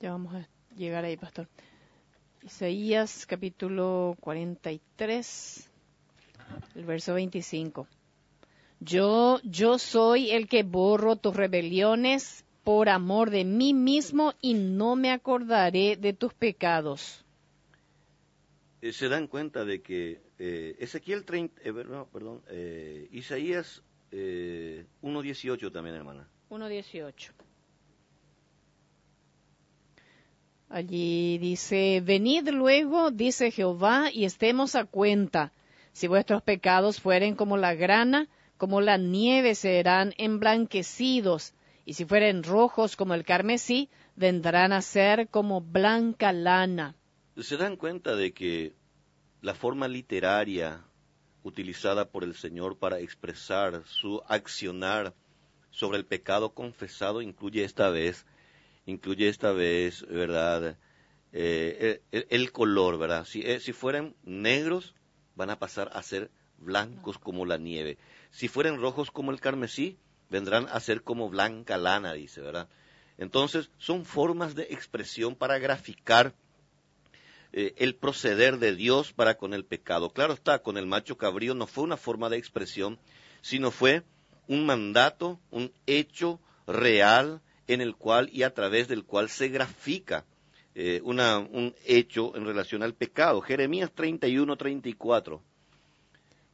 Ya 0.00 0.12
vamos 0.12 0.34
a 0.34 0.48
llegar 0.76 1.04
ahí, 1.04 1.16
pastor. 1.16 1.48
Isaías 2.42 3.26
capítulo 3.26 4.16
43 4.20 5.70
el 6.74 6.84
verso 6.84 7.14
25. 7.14 7.86
Yo, 8.80 9.40
yo 9.44 9.78
soy 9.78 10.30
el 10.30 10.48
que 10.48 10.62
borro 10.62 11.16
tus 11.16 11.36
rebeliones 11.36 12.44
por 12.64 12.88
amor 12.88 13.30
de 13.30 13.44
mí 13.44 13.74
mismo 13.74 14.34
y 14.40 14.54
no 14.54 14.96
me 14.96 15.10
acordaré 15.10 15.96
de 15.96 16.12
tus 16.12 16.34
pecados. 16.34 17.24
Eh, 18.82 18.92
se 18.92 19.08
dan 19.08 19.26
cuenta 19.26 19.64
de 19.64 19.82
que 19.82 20.20
eh, 20.38 20.76
Ezequiel 20.78 21.24
30, 21.24 21.60
eh, 21.62 21.72
perdón, 22.12 22.42
Isaías 23.12 23.82
1.18 24.10 25.72
también, 25.72 25.96
hermana. 25.96 26.28
1.18. 26.50 27.30
Allí 30.70 31.38
dice, 31.38 32.00
venid 32.02 32.48
luego, 32.50 33.10
dice 33.10 33.50
Jehová, 33.50 34.10
y 34.12 34.24
estemos 34.24 34.76
a 34.76 34.84
cuenta 34.84 35.52
si 35.92 36.06
vuestros 36.06 36.42
pecados 36.42 37.00
fueren 37.00 37.34
como 37.34 37.56
la 37.56 37.74
grana, 37.74 38.28
como 38.56 38.80
la 38.80 38.96
nieve 38.96 39.54
serán 39.54 40.14
emblanquecidos, 40.16 41.54
y 41.90 41.94
si 41.94 42.04
fueren 42.04 42.44
rojos 42.44 42.94
como 42.94 43.14
el 43.14 43.24
carmesí, 43.24 43.90
vendrán 44.14 44.72
a 44.72 44.80
ser 44.80 45.26
como 45.26 45.60
blanca 45.60 46.32
lana. 46.32 46.94
Se 47.36 47.56
dan 47.56 47.74
cuenta 47.74 48.14
de 48.14 48.32
que 48.32 48.76
la 49.40 49.56
forma 49.56 49.88
literaria 49.88 50.84
utilizada 51.42 52.08
por 52.08 52.22
el 52.22 52.36
Señor 52.36 52.78
para 52.78 53.00
expresar 53.00 53.82
su 53.86 54.22
accionar 54.28 55.14
sobre 55.70 55.98
el 55.98 56.04
pecado 56.04 56.54
confesado 56.54 57.22
incluye 57.22 57.64
esta 57.64 57.90
vez, 57.90 58.24
incluye 58.86 59.28
esta 59.28 59.50
vez, 59.50 60.06
¿verdad? 60.06 60.78
Eh, 61.32 62.02
el, 62.12 62.52
color, 62.52 62.98
¿verdad? 62.98 63.24
Si, 63.24 63.42
eh, 63.42 63.58
si 63.58 63.72
fueran 63.72 64.14
negros, 64.22 64.94
van 65.34 65.50
a 65.50 65.58
pasar 65.58 65.90
a 65.92 66.04
ser 66.04 66.30
blancos 66.56 67.18
como 67.18 67.46
la 67.46 67.58
nieve. 67.58 67.98
Si 68.30 68.46
fueren 68.46 68.80
rojos 68.80 69.10
como 69.10 69.32
el 69.32 69.40
carmesí, 69.40 69.98
vendrán 70.30 70.66
a 70.70 70.80
ser 70.80 71.02
como 71.02 71.28
blanca 71.28 71.76
lana, 71.76 72.12
dice, 72.14 72.40
¿verdad? 72.40 72.68
Entonces, 73.18 73.70
son 73.76 74.04
formas 74.04 74.54
de 74.54 74.62
expresión 74.70 75.36
para 75.36 75.58
graficar 75.58 76.32
eh, 77.52 77.74
el 77.76 77.96
proceder 77.96 78.58
de 78.58 78.74
Dios 78.74 79.12
para 79.12 79.36
con 79.36 79.52
el 79.52 79.64
pecado. 79.64 80.10
Claro 80.10 80.32
está, 80.32 80.60
con 80.62 80.78
el 80.78 80.86
macho 80.86 81.18
cabrío 81.18 81.54
no 81.54 81.66
fue 81.66 81.84
una 81.84 81.96
forma 81.96 82.30
de 82.30 82.38
expresión, 82.38 82.98
sino 83.42 83.70
fue 83.70 84.04
un 84.46 84.64
mandato, 84.64 85.38
un 85.50 85.72
hecho 85.86 86.40
real 86.66 87.42
en 87.66 87.80
el 87.80 87.96
cual 87.96 88.30
y 88.32 88.44
a 88.44 88.54
través 88.54 88.88
del 88.88 89.04
cual 89.04 89.28
se 89.28 89.48
grafica 89.48 90.24
eh, 90.74 91.00
un 91.02 91.74
hecho 91.84 92.36
en 92.36 92.44
relación 92.44 92.82
al 92.82 92.94
pecado. 92.94 93.40
Jeremías 93.40 93.90
31, 93.92 94.56
34. 94.56 95.42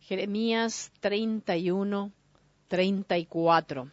Jeremías 0.00 0.92
31, 1.00 2.12
34. 2.68 3.90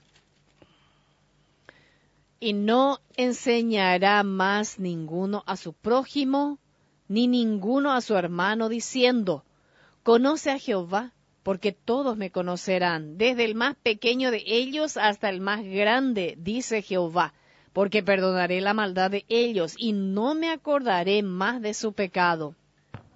Y 2.40 2.54
no 2.54 3.00
enseñará 3.16 4.24
más 4.24 4.80
ninguno 4.80 5.44
a 5.46 5.56
su 5.56 5.74
prójimo, 5.74 6.60
ni 7.08 7.28
ninguno 7.28 7.92
a 7.92 8.02
su 8.02 8.16
hermano, 8.16 8.70
diciendo, 8.70 9.44
Conoce 10.04 10.52
a 10.52 10.60
Jehová, 10.60 11.14
porque 11.44 11.72
todos 11.72 12.18
me 12.18 12.32
conocerán, 12.32 13.18
desde 13.18 13.46
el 13.46 13.56
más 13.56 13.76
pequeño 13.76 14.32
de 14.32 14.44
ellos 14.46 14.98
hasta 14.98 15.30
el 15.30 15.40
más 15.40 15.64
grande, 15.64 16.36
dice 16.38 16.82
Jehová 16.82 17.34
porque 17.74 18.04
perdonaré 18.04 18.62
la 18.62 18.74
maldad 18.74 19.12
de 19.12 19.26
ellos 19.28 19.74
y 19.78 19.94
no 19.94 20.36
me 20.36 20.52
acordaré 20.52 21.24
más 21.24 21.62
de 21.62 21.74
su 21.74 21.94
pecado. 21.94 22.56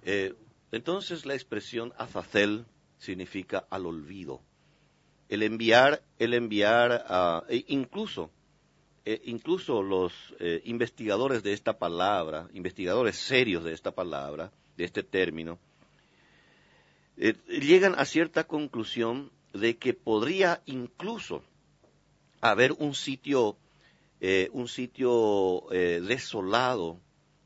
Eh, 0.02 0.34
entonces 0.72 1.24
la 1.24 1.34
expresión 1.34 1.94
azazel 1.96 2.66
significa 2.98 3.66
al 3.70 3.86
olvido. 3.86 4.42
El 5.28 5.42
enviar, 5.42 6.02
el 6.18 6.34
enviar, 6.34 7.04
a, 7.06 7.44
e 7.48 7.64
incluso, 7.68 8.30
eh, 9.04 9.20
incluso 9.24 9.82
los 9.82 10.12
eh, 10.40 10.62
investigadores 10.64 11.42
de 11.42 11.52
esta 11.52 11.78
palabra, 11.78 12.48
investigadores 12.54 13.16
serios 13.16 13.64
de 13.64 13.72
esta 13.72 13.92
palabra, 13.92 14.52
de 14.76 14.84
este 14.84 15.02
término, 15.02 15.58
llegan 17.48 17.96
a 17.98 18.04
cierta 18.04 18.44
conclusión 18.44 19.32
de 19.52 19.76
que 19.76 19.92
podría 19.92 20.62
incluso 20.66 21.42
haber 22.40 22.72
un 22.78 22.94
sitio, 22.94 23.56
un 24.52 24.68
sitio 24.68 25.64
desolado, 25.68 27.00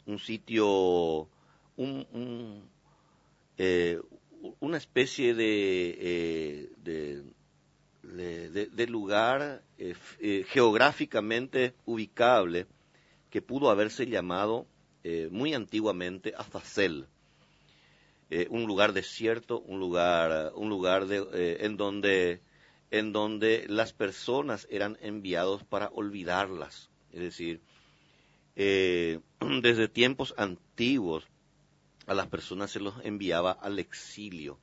un 0.05 0.19
sitio, 0.19 1.27
un, 1.77 2.69
eh, 3.57 4.01
una 4.61 4.77
especie 4.77 5.35
de, 5.35 5.97
eh, 6.01 7.23
de, 8.03 8.87
lugar 8.89 9.63
eh, 9.79 10.45
geográficamente 10.49 11.75
ubicable 11.85 12.67
que 13.31 13.43
pudo 13.43 13.71
haberse 13.71 14.07
llamado 14.07 14.67
muy 15.31 15.53
antiguamente 15.53 16.33
Azazel. 16.37 17.07
un 18.51 18.67
lugar 18.67 18.93
desierto, 18.93 19.59
un 19.61 19.81
lugar, 19.81 20.53
un 20.55 20.69
lugar 20.69 21.07
de, 21.07 21.57
en, 21.61 21.77
donde, 21.77 22.41
en 22.93 23.13
donde 23.13 23.67
las 23.69 23.93
personas 23.93 24.69
eran 24.71 24.97
enviados 25.01 25.65
para 25.65 25.89
olvidarlas. 25.89 26.89
Es 27.13 27.21
decir, 27.21 27.61
desde 28.55 29.89
tiempos 29.89 30.35
antiguos 30.37 31.27
a 32.07 32.15
las 32.15 32.29
personas 32.29 32.71
se 32.71 32.81
los 32.81 32.95
enviaba 33.05 33.53
al 33.53 33.79
exilio. 33.79 34.59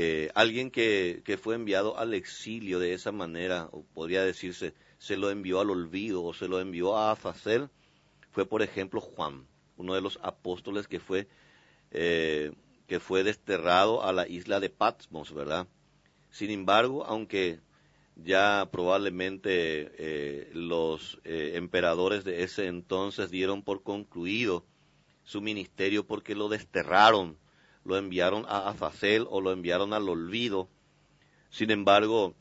Eh, 0.00 0.30
alguien 0.36 0.70
que, 0.70 1.40
fue 1.42 1.56
enviado 1.56 1.98
al 1.98 2.14
exilio 2.14 2.78
de 2.78 2.92
esa 2.92 3.10
manera, 3.10 3.68
o 3.72 3.82
podría 3.82 4.22
decirse, 4.22 4.72
se 4.96 5.16
lo 5.16 5.28
envió 5.28 5.58
al 5.58 5.70
olvido 5.70 6.22
o 6.22 6.32
se 6.32 6.46
lo 6.46 6.60
envió 6.60 6.96
a 6.96 7.10
Azazel, 7.10 7.68
fue 8.30 8.46
por 8.46 8.62
ejemplo 8.62 9.00
Juan, 9.00 9.44
uno 9.76 9.96
de 9.96 10.00
los 10.00 10.20
apóstoles 10.22 10.86
que 10.86 11.00
fue, 11.00 11.26
eh, 11.90 12.52
que 12.86 13.00
fue 13.00 13.24
desterrado 13.24 14.04
a 14.04 14.12
la 14.12 14.28
isla 14.28 14.60
de 14.60 14.70
Patmos, 14.70 15.34
¿verdad? 15.34 15.66
Sin 16.30 16.52
embargo, 16.52 17.04
aunque 17.04 17.58
ya 18.14 18.68
probablemente 18.70 19.90
eh, 19.98 20.48
los 20.52 21.18
emperadores 21.24 22.22
de 22.22 22.44
ese 22.44 22.68
entonces 22.68 23.32
dieron 23.32 23.64
por 23.64 23.82
concluido 23.82 24.64
su 25.24 25.40
ministerio 25.40 26.06
porque 26.06 26.36
lo 26.36 26.48
desterraron, 26.48 27.36
lo 27.88 27.96
enviaron 27.96 28.44
a 28.46 28.68
Azazel 28.68 29.26
o 29.28 29.40
lo 29.40 29.50
enviaron 29.50 29.92
al 29.92 30.08
olvido. 30.08 30.68
Sin 31.50 31.70
embargo, 31.70 32.34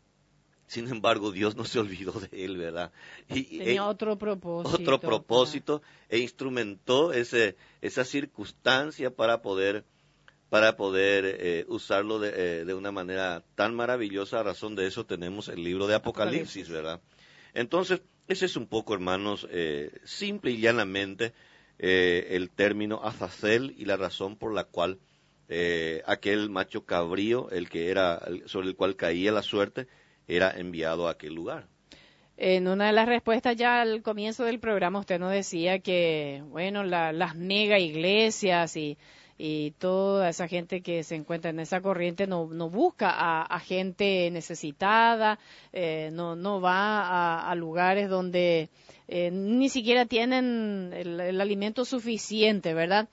sin 0.68 0.90
embargo, 0.90 1.32
Dios 1.32 1.56
no 1.56 1.64
se 1.64 1.80
olvidó 1.80 2.12
de 2.12 2.46
él, 2.46 2.58
¿verdad? 2.58 2.92
Y, 3.30 3.60
Tenía 3.60 3.88
otro 3.88 4.18
propósito. 4.18 4.76
Otro 4.76 5.00
propósito 5.00 5.82
e 6.10 6.20
instrumentó 6.20 7.14
ese, 7.14 7.56
esa 7.82 8.04
circunstancia 8.04 9.10
para 9.10 9.42
poder, 9.42 9.86
para 10.50 10.76
poder 10.76 11.24
eh, 11.26 11.66
usarlo 11.70 12.20
de, 12.20 12.34
eh, 12.36 12.66
de, 12.66 12.74
una 12.74 12.92
manera 12.92 13.46
tan 13.56 13.76
maravillosa. 13.76 14.42
A 14.42 14.44
razón 14.44 14.76
de 14.76 14.88
eso 14.88 15.06
tenemos 15.06 15.48
el 15.48 15.64
libro 15.64 15.88
de 15.88 15.96
Apocalipsis, 15.96 16.68
¿verdad? 16.68 17.00
Entonces, 17.54 18.02
ese 18.28 18.46
es 18.46 18.58
un 18.58 18.68
poco, 18.68 18.94
hermanos, 18.94 19.48
eh, 19.50 19.92
simple 20.04 20.52
y 20.52 20.60
llanamente 20.60 21.34
el 21.80 22.50
término 22.50 23.02
Azazel 23.04 23.76
y 23.78 23.86
la 23.86 23.98
razón 23.98 24.36
por 24.36 24.52
la 24.52 24.64
cual 24.64 24.98
eh, 25.50 26.02
aquel 26.06 26.50
macho 26.50 26.86
cabrío, 26.86 27.50
el 27.52 27.70
que 27.70 27.90
era 27.90 28.22
sobre 28.46 28.68
el 28.68 28.76
cual 28.76 28.96
caía 28.96 29.32
la 29.32 29.44
suerte, 29.44 29.88
era 30.28 30.52
enviado 30.52 31.08
a 31.08 31.12
aquel 31.12 31.34
lugar. 31.34 31.68
En 32.38 32.68
una 32.68 32.88
de 32.88 32.94
las 32.94 33.08
respuestas 33.08 33.56
ya 33.56 33.82
al 33.82 34.04
comienzo 34.04 34.44
del 34.44 34.60
programa 34.60 35.00
usted 35.00 35.20
nos 35.20 35.32
decía 35.32 35.80
que, 35.80 36.44
bueno, 36.50 36.84
las 36.84 37.36
mega 37.36 37.80
iglesias 37.80 38.78
y, 38.78 38.98
y, 39.40 39.72
toda 39.80 40.30
esa 40.30 40.48
gente 40.48 40.82
que 40.82 41.04
se 41.04 41.16
encuentra 41.16 41.50
en 41.50 41.60
esa 41.60 41.82
corriente 41.82 42.28
no, 42.28 42.48
no 42.48 42.70
busca 42.70 43.42
a, 43.42 43.60
gente 43.60 44.30
necesitada, 44.32 45.40
eh, 45.74 46.12
no, 46.14 46.36
no 46.36 46.62
va 46.62 47.50
a 47.50 47.56
lugares 47.56 48.08
donde 48.08 48.70
eh, 49.08 49.32
ni 49.32 49.70
siquiera 49.70 50.06
tienen 50.06 50.92
el, 50.94 51.40
alimento 51.40 51.86
suficiente, 51.86 52.74
¿verdad? 52.74 53.08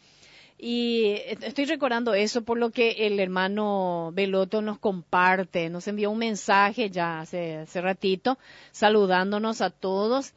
Y 0.58 1.16
estoy 1.42 1.64
recordando 1.64 2.14
eso 2.14 2.42
por 2.42 2.58
lo 2.58 2.70
que 2.70 3.06
el 3.06 3.18
hermano 3.20 4.10
Veloto 4.14 4.62
nos 4.62 4.78
comparte, 4.78 5.68
nos 5.68 5.88
envió 5.88 6.10
un 6.10 6.18
mensaje 6.18 6.90
ya 6.90 7.20
hace, 7.20 7.56
hace 7.56 7.80
ratito, 7.80 8.38
saludándonos 8.70 9.60
a 9.60 9.70
todos 9.70 10.32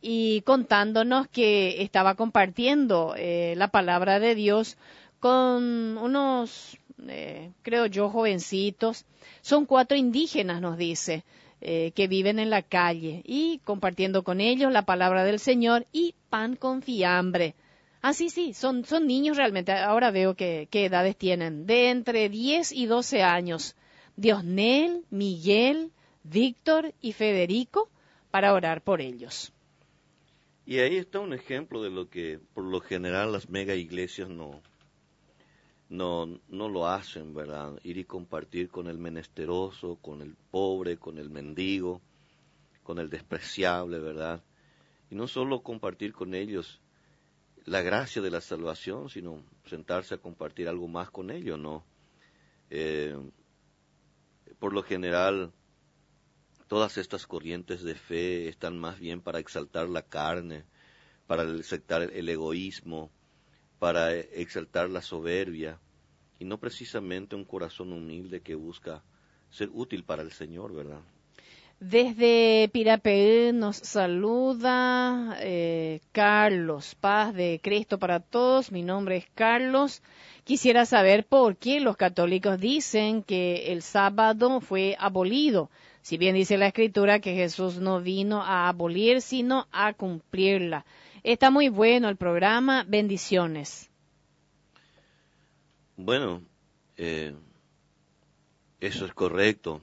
y 0.00 0.40
contándonos 0.42 1.28
que 1.28 1.82
estaba 1.82 2.14
compartiendo 2.14 3.14
eh, 3.16 3.54
la 3.56 3.68
palabra 3.68 4.18
de 4.20 4.34
Dios 4.34 4.78
con 5.20 5.98
unos, 5.98 6.78
eh, 7.06 7.50
creo 7.62 7.86
yo, 7.86 8.08
jovencitos. 8.08 9.04
Son 9.42 9.66
cuatro 9.66 9.96
indígenas, 9.96 10.60
nos 10.60 10.78
dice. 10.78 11.24
Eh, 11.60 11.90
que 11.96 12.06
viven 12.06 12.38
en 12.38 12.50
la 12.50 12.62
calle 12.62 13.20
y 13.24 13.58
compartiendo 13.64 14.22
con 14.22 14.40
ellos 14.40 14.70
la 14.70 14.82
palabra 14.82 15.24
del 15.24 15.40
Señor 15.40 15.88
y 15.90 16.14
pan 16.30 16.54
con 16.54 16.82
fiambre. 16.82 17.56
Ah, 18.00 18.12
sí, 18.12 18.30
sí, 18.30 18.54
son, 18.54 18.84
son 18.84 19.06
niños 19.06 19.36
realmente. 19.36 19.72
Ahora 19.72 20.10
veo 20.10 20.34
que, 20.34 20.68
qué 20.70 20.84
edades 20.84 21.16
tienen. 21.16 21.66
De 21.66 21.90
entre 21.90 22.28
10 22.28 22.72
y 22.72 22.86
12 22.86 23.22
años. 23.22 23.74
Diosnel, 24.16 25.04
Miguel, 25.10 25.92
Víctor 26.22 26.94
y 27.00 27.12
Federico 27.12 27.88
para 28.30 28.52
orar 28.52 28.82
por 28.82 29.00
ellos. 29.00 29.52
Y 30.66 30.78
ahí 30.78 30.96
está 30.96 31.20
un 31.20 31.32
ejemplo 31.32 31.82
de 31.82 31.90
lo 31.90 32.10
que 32.10 32.38
por 32.52 32.64
lo 32.64 32.80
general 32.80 33.32
las 33.32 33.48
mega 33.48 33.74
iglesias 33.74 34.28
no, 34.28 34.60
no, 35.88 36.38
no 36.48 36.68
lo 36.68 36.86
hacen, 36.86 37.32
¿verdad? 37.32 37.78
Ir 37.82 37.96
y 37.96 38.04
compartir 38.04 38.68
con 38.68 38.88
el 38.88 38.98
menesteroso, 38.98 39.96
con 39.96 40.20
el 40.20 40.36
pobre, 40.50 40.98
con 40.98 41.18
el 41.18 41.30
mendigo, 41.30 42.02
con 42.82 42.98
el 42.98 43.08
despreciable, 43.08 43.98
¿verdad? 43.98 44.42
Y 45.10 45.14
no 45.14 45.26
solo 45.26 45.62
compartir 45.62 46.12
con 46.12 46.34
ellos 46.34 46.80
la 47.68 47.82
gracia 47.82 48.22
de 48.22 48.30
la 48.30 48.40
salvación, 48.40 49.08
sino 49.10 49.42
sentarse 49.66 50.14
a 50.14 50.18
compartir 50.18 50.68
algo 50.68 50.88
más 50.88 51.10
con 51.10 51.30
ellos, 51.30 51.58
¿no? 51.58 51.84
Eh, 52.70 53.16
por 54.58 54.72
lo 54.72 54.82
general, 54.82 55.52
todas 56.66 56.98
estas 56.98 57.26
corrientes 57.26 57.82
de 57.82 57.94
fe 57.94 58.48
están 58.48 58.78
más 58.78 58.98
bien 58.98 59.20
para 59.20 59.38
exaltar 59.38 59.88
la 59.88 60.02
carne, 60.02 60.64
para 61.26 61.42
exaltar 61.42 62.02
el 62.02 62.28
egoísmo, 62.28 63.10
para 63.78 64.14
exaltar 64.14 64.90
la 64.90 65.02
soberbia 65.02 65.80
y 66.38 66.44
no 66.44 66.58
precisamente 66.58 67.36
un 67.36 67.44
corazón 67.44 67.92
humilde 67.92 68.40
que 68.40 68.54
busca 68.54 69.02
ser 69.50 69.70
útil 69.72 70.04
para 70.04 70.22
el 70.22 70.32
Señor, 70.32 70.74
¿verdad? 70.74 71.02
Desde 71.80 72.68
Pirapeú 72.72 73.52
nos 73.52 73.76
saluda 73.76 75.36
eh, 75.40 76.00
Carlos, 76.10 76.96
paz 76.96 77.32
de 77.32 77.60
Cristo 77.62 78.00
para 78.00 78.18
todos. 78.18 78.72
Mi 78.72 78.82
nombre 78.82 79.18
es 79.18 79.26
Carlos. 79.36 80.02
Quisiera 80.42 80.86
saber 80.86 81.24
por 81.24 81.56
qué 81.56 81.78
los 81.78 81.96
católicos 81.96 82.58
dicen 82.58 83.22
que 83.22 83.70
el 83.70 83.82
sábado 83.82 84.60
fue 84.60 84.96
abolido. 84.98 85.70
Si 86.02 86.16
bien 86.16 86.34
dice 86.34 86.58
la 86.58 86.66
Escritura 86.66 87.20
que 87.20 87.34
Jesús 87.36 87.76
no 87.76 88.00
vino 88.00 88.42
a 88.42 88.68
abolir, 88.68 89.20
sino 89.20 89.68
a 89.70 89.92
cumplirla. 89.92 90.84
Está 91.22 91.50
muy 91.50 91.68
bueno 91.68 92.08
el 92.08 92.16
programa. 92.16 92.84
Bendiciones. 92.88 93.88
Bueno, 95.96 96.42
eh, 96.96 97.34
eso 98.80 99.04
es 99.04 99.14
correcto. 99.14 99.80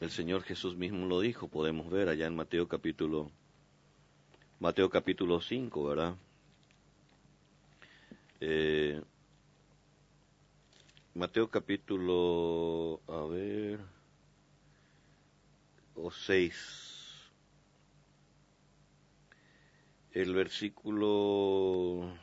El 0.00 0.10
Señor 0.10 0.42
Jesús 0.44 0.76
mismo 0.76 1.06
lo 1.06 1.20
dijo, 1.20 1.48
podemos 1.48 1.90
ver 1.90 2.08
allá 2.08 2.26
en 2.26 2.36
Mateo 2.36 2.68
capítulo 2.68 3.32
Mateo 4.60 4.90
capítulo 4.90 5.40
5, 5.40 5.84
¿verdad? 5.84 6.16
Eh, 8.40 9.02
Mateo 11.14 11.50
capítulo, 11.50 13.00
a 13.08 13.24
ver, 13.26 13.80
o 15.96 16.10
6. 16.10 17.30
El 20.12 20.34
versículo 20.34 22.16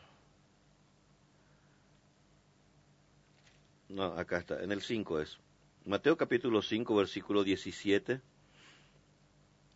No, 3.90 4.04
acá 4.04 4.38
está, 4.40 4.62
en 4.64 4.72
el 4.72 4.82
5 4.82 5.22
es. 5.22 5.45
Mateo 5.86 6.18
capítulo 6.18 6.64
5, 6.64 6.96
versículo 6.96 7.44
17. 7.44 8.20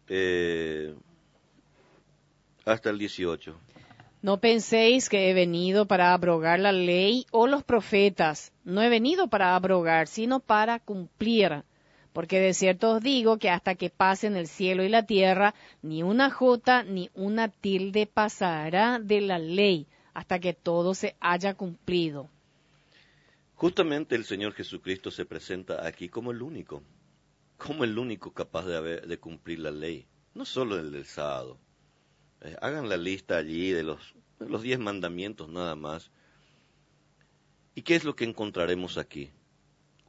Eh, 0.07 0.95
hasta 2.65 2.90
el 2.90 2.98
18. 2.98 3.56
No 4.23 4.40
penséis 4.40 5.07
que 5.07 5.30
he 5.30 5.36
venido 5.36 5.86
para 5.86 6.11
abrogar 6.14 6.60
la 6.60 6.72
ley 6.72 7.27
o 7.30 7.45
los 7.45 7.64
profetas. 7.64 8.52
No 8.64 8.81
he 8.81 8.90
venido 8.90 9.27
para 9.27 9.56
abrogar, 9.56 10.07
sino 10.07 10.40
para 10.40 10.80
cumplir. 10.80 11.64
Porque 12.11 12.40
de 12.40 12.56
cierto 12.56 12.95
os 12.95 13.03
digo 13.03 13.38
que 13.38 13.52
hasta 13.52 13.76
que 13.76 13.91
pasen 13.91 14.36
el 14.36 14.48
cielo 14.48 14.84
y 14.84 14.90
la 14.90 15.06
tierra, 15.06 15.53
ni 15.84 16.02
una 16.02 16.31
jota 16.31 16.81
ni 16.81 17.11
una 17.14 17.49
tilde 17.49 18.07
pasará 18.07 18.98
de 18.98 19.22
la 19.22 19.38
ley, 19.38 19.86
hasta 20.15 20.40
que 20.40 20.53
todo 20.53 20.95
se 20.95 21.15
haya 21.19 21.53
cumplido. 21.53 22.30
Justamente 23.60 24.15
el 24.15 24.23
Señor 24.23 24.53
Jesucristo 24.53 25.11
se 25.11 25.26
presenta 25.26 25.86
aquí 25.86 26.07
como 26.07 26.31
el 26.31 26.41
único, 26.41 26.81
como 27.57 27.84
el 27.84 27.99
único 27.99 28.31
capaz 28.31 28.65
de, 28.65 28.77
haber, 28.77 29.06
de 29.06 29.19
cumplir 29.19 29.60
la 29.60 29.69
ley, 29.69 30.07
no 30.34 30.45
solo 30.45 30.80
el 30.80 30.94
del 30.94 31.03
sábado, 31.03 31.60
eh, 32.40 32.56
hagan 32.61 32.88
la 32.88 32.95
lista 32.95 33.36
allí 33.36 33.72
de 33.72 33.84
los, 33.84 34.15
los 34.40 34.61
diez 34.61 34.80
mandamientos 34.80 35.49
nada 35.49 35.76
más. 35.76 36.10
¿Y 37.76 37.81
qué 37.81 37.98
es 37.98 38.06
lo 38.06 38.15
que 38.15 38.23
encontraremos 38.23 38.98
aquí? 38.98 39.30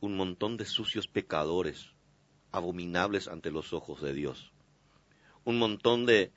Un 0.00 0.16
montón 0.16 0.56
de 0.56 0.64
sucios 0.64 1.08
pecadores, 1.08 1.90
abominables 2.52 3.26
ante 3.26 3.50
los 3.50 3.72
ojos 3.72 4.00
de 4.00 4.12
Dios. 4.12 4.52
Un 5.42 5.58
montón 5.58 6.06
de, 6.06 6.30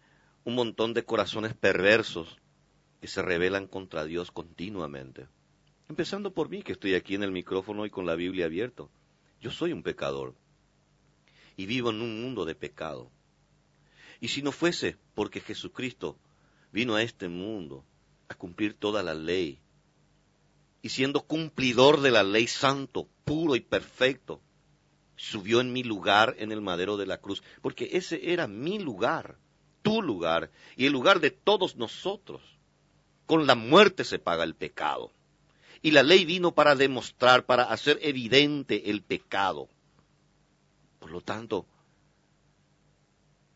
un 0.46 0.56
montón 0.56 0.96
de 0.96 1.06
corazones 1.06 1.54
perversos 1.54 2.40
que 3.02 3.08
se 3.08 3.22
rebelan 3.22 3.68
contra 3.68 4.04
Dios 4.04 4.32
continuamente. 4.32 5.28
Empezando 5.94 6.34
por 6.34 6.50
mí, 6.50 6.64
que 6.64 6.72
estoy 6.72 6.96
aquí 6.96 7.14
en 7.14 7.22
el 7.22 7.32
micrófono 7.32 7.86
y 7.86 7.92
con 7.92 8.08
la 8.08 8.16
Biblia 8.16 8.46
abierta. 8.46 8.86
Yo 9.40 9.52
soy 9.52 9.74
un 9.74 9.84
pecador 9.84 10.34
y 11.56 11.68
vivo 11.68 11.92
en 11.92 12.02
un 12.02 12.20
mundo 12.20 12.46
de 12.46 12.56
pecado. 12.56 13.12
Y 14.20 14.30
si 14.30 14.42
no 14.42 14.52
fuese 14.52 14.98
porque 15.14 15.40
Jesucristo 15.40 16.18
vino 16.72 16.96
a 16.96 17.04
este 17.04 17.28
mundo 17.28 17.86
a 18.28 18.34
cumplir 18.34 18.74
toda 18.74 19.04
la 19.04 19.14
ley, 19.14 19.60
y 20.82 20.90
siendo 20.90 21.22
cumplidor 21.22 22.02
de 22.02 22.10
la 22.10 22.24
ley 22.24 22.48
santo, 22.48 23.08
puro 23.24 23.56
y 23.56 23.60
perfecto, 23.60 24.42
subió 25.16 25.62
en 25.62 25.72
mi 25.72 25.84
lugar 25.84 26.34
en 26.40 26.52
el 26.52 26.62
madero 26.62 26.98
de 26.98 27.06
la 27.06 27.20
cruz, 27.20 27.44
porque 27.62 27.90
ese 27.92 28.34
era 28.34 28.48
mi 28.48 28.80
lugar, 28.80 29.38
tu 29.84 30.02
lugar, 30.02 30.50
y 30.76 30.88
el 30.88 30.92
lugar 30.92 31.20
de 31.20 31.30
todos 31.30 31.76
nosotros. 31.76 32.42
Con 33.28 33.46
la 33.46 33.54
muerte 33.54 34.04
se 34.04 34.18
paga 34.18 34.44
el 34.44 34.56
pecado. 34.56 35.12
Y 35.84 35.92
la 35.92 36.02
ley 36.02 36.26
vino 36.26 36.56
para 36.56 36.76
demostrar, 36.76 37.46
para 37.46 37.66
hacer 37.66 38.00
evidente 38.02 38.90
el 38.90 39.04
pecado. 39.04 39.70
Por 40.98 41.12
lo 41.12 41.22
tanto, 41.22 41.68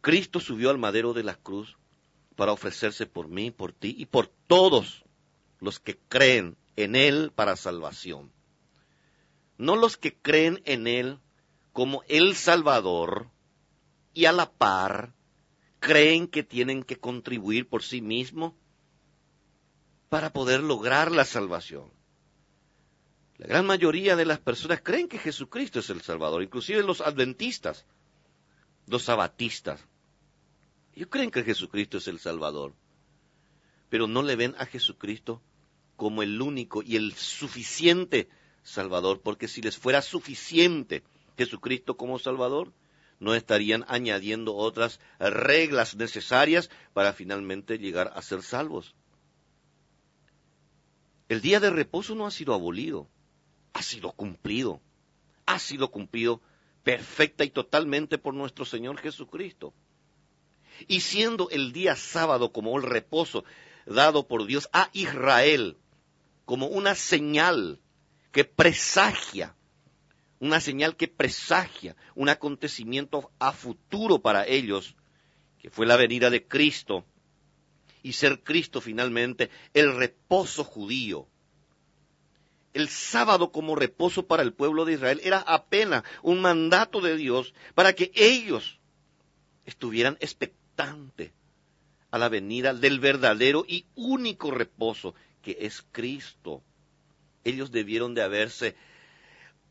Cristo 0.01 0.39
subió 0.39 0.69
al 0.69 0.77
madero 0.77 1.13
de 1.13 1.23
la 1.23 1.35
cruz 1.35 1.77
para 2.35 2.51
ofrecerse 2.51 3.05
por 3.05 3.29
mí, 3.29 3.49
por 3.49 3.73
ti 3.73 3.95
y 3.97 4.05
por 4.05 4.27
todos 4.27 5.05
los 5.59 5.79
que 5.79 5.97
creen 5.97 6.57
en 6.75 6.95
Él 6.95 7.31
para 7.33 7.55
salvación. 7.55 8.31
No 9.57 9.75
los 9.75 9.97
que 9.97 10.13
creen 10.13 10.61
en 10.65 10.85
Él 10.85 11.19
como 11.73 12.03
el 12.07 12.35
Salvador 12.35 13.29
y 14.13 14.25
a 14.25 14.33
la 14.33 14.51
par 14.51 15.13
creen 15.79 16.27
que 16.27 16.43
tienen 16.43 16.83
que 16.83 16.99
contribuir 16.99 17.67
por 17.69 17.83
sí 17.83 18.01
mismos 18.01 18.53
para 20.09 20.33
poder 20.33 20.61
lograr 20.61 21.11
la 21.11 21.25
salvación. 21.25 21.96
La 23.37 23.47
gran 23.47 23.65
mayoría 23.65 24.15
de 24.15 24.25
las 24.25 24.39
personas 24.39 24.81
creen 24.81 25.07
que 25.07 25.19
Jesucristo 25.19 25.79
es 25.79 25.89
el 25.89 26.01
Salvador, 26.01 26.41
inclusive 26.41 26.81
los 26.81 27.01
adventistas, 27.01 27.85
los 28.87 29.03
sabatistas, 29.03 29.79
ellos 30.97 31.09
creen 31.11 31.29
que 31.29 31.43
Jesucristo 31.43 31.99
es 31.99 32.07
el 32.07 32.17
Salvador, 32.17 32.73
pero 33.87 34.07
no 34.07 34.23
le 34.23 34.35
ven 34.35 34.55
a 34.57 34.65
Jesucristo 34.65 35.43
como 35.95 36.23
el 36.23 36.41
único 36.41 36.81
y 36.81 36.95
el 36.95 37.13
suficiente 37.13 38.27
Salvador, 38.63 39.21
porque 39.21 39.47
si 39.47 39.61
les 39.61 39.77
fuera 39.77 40.01
suficiente 40.01 41.03
Jesucristo 41.37 41.97
como 41.97 42.17
Salvador, 42.17 42.73
no 43.19 43.35
estarían 43.35 43.85
añadiendo 43.87 44.55
otras 44.55 44.99
reglas 45.19 45.95
necesarias 45.95 46.71
para 46.93 47.13
finalmente 47.13 47.77
llegar 47.77 48.11
a 48.15 48.23
ser 48.23 48.41
salvos. 48.41 48.95
El 51.29 51.41
día 51.41 51.59
de 51.59 51.69
reposo 51.69 52.15
no 52.15 52.25
ha 52.25 52.31
sido 52.31 52.55
abolido, 52.55 53.07
ha 53.73 53.81
sido 53.81 54.11
cumplido, 54.11 54.81
ha 55.45 55.59
sido 55.59 55.91
cumplido 55.91 56.41
perfecta 56.83 57.43
y 57.43 57.49
totalmente 57.49 58.17
por 58.17 58.33
nuestro 58.33 58.65
Señor 58.65 58.99
Jesucristo 58.99 59.73
y 60.87 61.01
siendo 61.01 61.49
el 61.49 61.71
día 61.71 61.95
sábado 61.95 62.51
como 62.51 62.77
el 62.77 62.83
reposo 62.83 63.43
dado 63.85 64.27
por 64.27 64.45
Dios 64.45 64.69
a 64.73 64.89
Israel 64.93 65.77
como 66.45 66.67
una 66.67 66.95
señal 66.95 67.79
que 68.31 68.45
presagia, 68.45 69.55
una 70.39 70.61
señal 70.61 70.95
que 70.95 71.07
presagia 71.07 71.95
un 72.15 72.29
acontecimiento 72.29 73.31
a 73.39 73.51
futuro 73.51 74.19
para 74.19 74.47
ellos, 74.47 74.95
que 75.59 75.69
fue 75.69 75.85
la 75.85 75.97
venida 75.97 76.29
de 76.29 76.47
Cristo, 76.47 77.05
y 78.03 78.13
ser 78.13 78.43
Cristo 78.43 78.79
finalmente 78.79 79.49
el 79.73 79.95
reposo 79.97 80.63
judío. 80.63 81.27
El 82.77 82.89
sábado 82.89 83.51
como 83.51 83.75
reposo 83.75 84.27
para 84.27 84.43
el 84.43 84.53
pueblo 84.53 84.85
de 84.85 84.93
Israel 84.93 85.19
era 85.23 85.39
apenas 85.39 86.03
un 86.21 86.41
mandato 86.41 87.01
de 87.01 87.17
Dios 87.17 87.55
para 87.73 87.93
que 87.93 88.11
ellos 88.13 88.77
estuvieran 89.65 90.15
expectantes 90.19 91.31
a 92.11 92.19
la 92.19 92.29
venida 92.29 92.75
del 92.75 92.99
verdadero 92.99 93.65
y 93.67 93.87
único 93.95 94.51
reposo, 94.51 95.15
que 95.41 95.57
es 95.61 95.83
Cristo. 95.91 96.61
Ellos 97.43 97.71
debieron 97.71 98.13
de 98.13 98.21
haberse 98.21 98.75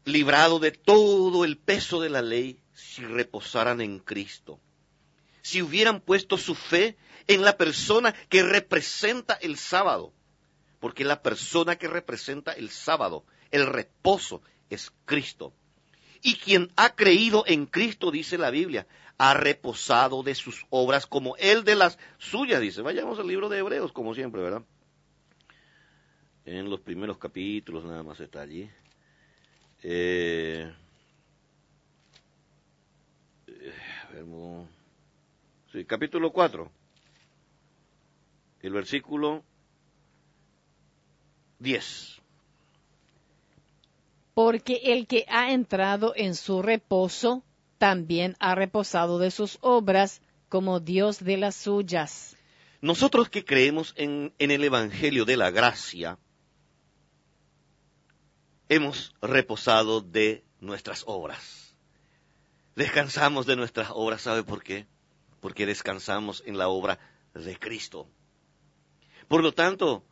librado 0.05 0.59
de 0.59 0.73
todo 0.73 1.45
el 1.45 1.59
peso 1.59 2.01
de 2.01 2.11
la 2.11 2.23
ley 2.23 2.59
si 2.75 3.05
reposaran 3.05 3.81
en 3.81 4.01
Cristo. 4.01 4.59
Si 5.43 5.63
hubieran 5.63 6.01
puesto 6.01 6.39
su 6.39 6.57
fe 6.57 6.97
en 7.29 7.43
la 7.43 7.57
persona 7.57 8.13
que 8.29 8.43
representa 8.43 9.35
el 9.35 9.59
sábado. 9.59 10.13
Porque 10.81 11.05
la 11.05 11.23
persona 11.23 11.77
que 11.77 11.89
representa 11.89 12.53
el 12.53 12.71
sábado, 12.71 13.25
el 13.51 13.67
reposo, 13.67 14.43
es 14.71 14.93
Cristo. 15.05 15.53
Y 16.23 16.37
quien 16.37 16.71
ha 16.77 16.95
creído 16.95 17.45
en 17.47 17.67
Cristo, 17.67 18.11
dice 18.11 18.39
la 18.39 18.51
Biblia, 18.51 18.87
ha 19.19 19.35
reposado 19.35 20.23
de 20.23 20.35
sus 20.35 20.67
obras 20.71 21.07
como 21.07 21.37
él 21.37 21.65
de 21.65 21.77
las 21.77 21.99
suyas, 22.19 22.61
dice. 22.61 22.83
Vayamos 22.83 23.19
al 23.19 23.29
libro 23.29 23.49
de 23.49 23.59
Hebreos, 23.59 23.93
como 23.93 24.15
siempre, 24.15 24.43
¿verdad? 24.43 24.63
En 26.45 26.71
los 26.71 26.81
primeros 26.81 27.19
capítulos 27.19 27.85
nada 27.85 28.03
más 28.03 28.21
está 28.21 28.43
allí. 28.43 28.69
Eh, 29.83 30.73
sí, 35.73 35.85
capítulo 35.85 36.33
4, 36.33 36.71
el 38.63 38.73
versículo 38.73 39.45
10. 41.59 42.21
Porque 44.35 44.81
el 44.85 45.07
que 45.07 45.25
ha 45.29 45.53
entrado 45.53 46.13
en 46.15 46.35
su 46.35 46.63
reposo 46.63 47.43
también 47.79 48.37
ha 48.39 48.55
reposado 48.55 49.19
de 49.19 49.31
sus 49.31 49.59
obras 49.61 50.21
como 50.49 50.81
Dios 50.81 51.25
de 51.25 51.37
las 51.37 51.57
suyas. 51.57 52.37
Nosotros 52.81 53.29
que 53.29 53.45
creemos 53.45 53.95
en, 53.97 54.33
el 54.39 54.65
Evangelio 54.65 55.25
de 55.25 55.37
la 55.37 55.51
Gracia, 55.51 56.19
hemos 58.69 59.15
reposado 59.23 60.01
de 60.01 60.45
nuestras 60.61 61.05
obras. 61.07 61.75
Descansamos 62.75 63.47
de 63.47 63.57
nuestras 63.57 63.89
obras, 63.93 64.23
¿sabe 64.23 64.45
por 64.45 64.63
qué? 64.63 64.87
Porque 65.41 65.67
descansamos 65.67 66.43
en 66.47 66.59
la 66.59 66.69
obra 66.69 66.99
de 67.35 67.59
Cristo. 67.59 68.07
Por 69.29 69.43
lo 69.43 69.53
tanto, 69.53 70.05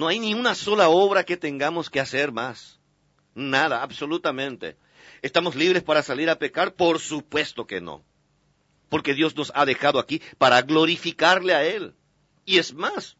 no 0.00 0.08
hay 0.08 0.18
ni 0.18 0.32
una 0.32 0.54
sola 0.54 0.88
obra 0.88 1.24
que 1.24 1.36
tengamos 1.36 1.90
que 1.90 2.00
hacer 2.00 2.32
más. 2.32 2.80
Nada, 3.34 3.82
absolutamente. 3.82 4.78
¿Estamos 5.20 5.54
libres 5.54 5.82
para 5.82 6.02
salir 6.02 6.30
a 6.30 6.38
pecar? 6.38 6.72
Por 6.72 7.00
supuesto 7.00 7.66
que 7.66 7.82
no. 7.82 8.02
Porque 8.88 9.12
Dios 9.12 9.36
nos 9.36 9.52
ha 9.54 9.66
dejado 9.66 9.98
aquí 9.98 10.22
para 10.38 10.62
glorificarle 10.62 11.52
a 11.52 11.64
Él. 11.66 11.92
Y 12.46 12.56
es 12.56 12.72
más, 12.72 13.18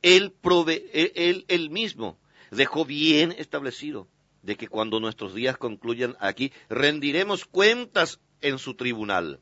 Él, 0.00 0.32
prove 0.32 0.86
él, 0.94 1.44
él 1.46 1.68
mismo 1.68 2.18
dejó 2.50 2.86
bien 2.86 3.32
establecido 3.36 4.08
de 4.40 4.56
que 4.56 4.68
cuando 4.68 4.98
nuestros 4.98 5.34
días 5.34 5.58
concluyan 5.58 6.16
aquí, 6.20 6.54
rendiremos 6.70 7.44
cuentas 7.44 8.18
en 8.40 8.58
su 8.58 8.76
tribunal. 8.76 9.40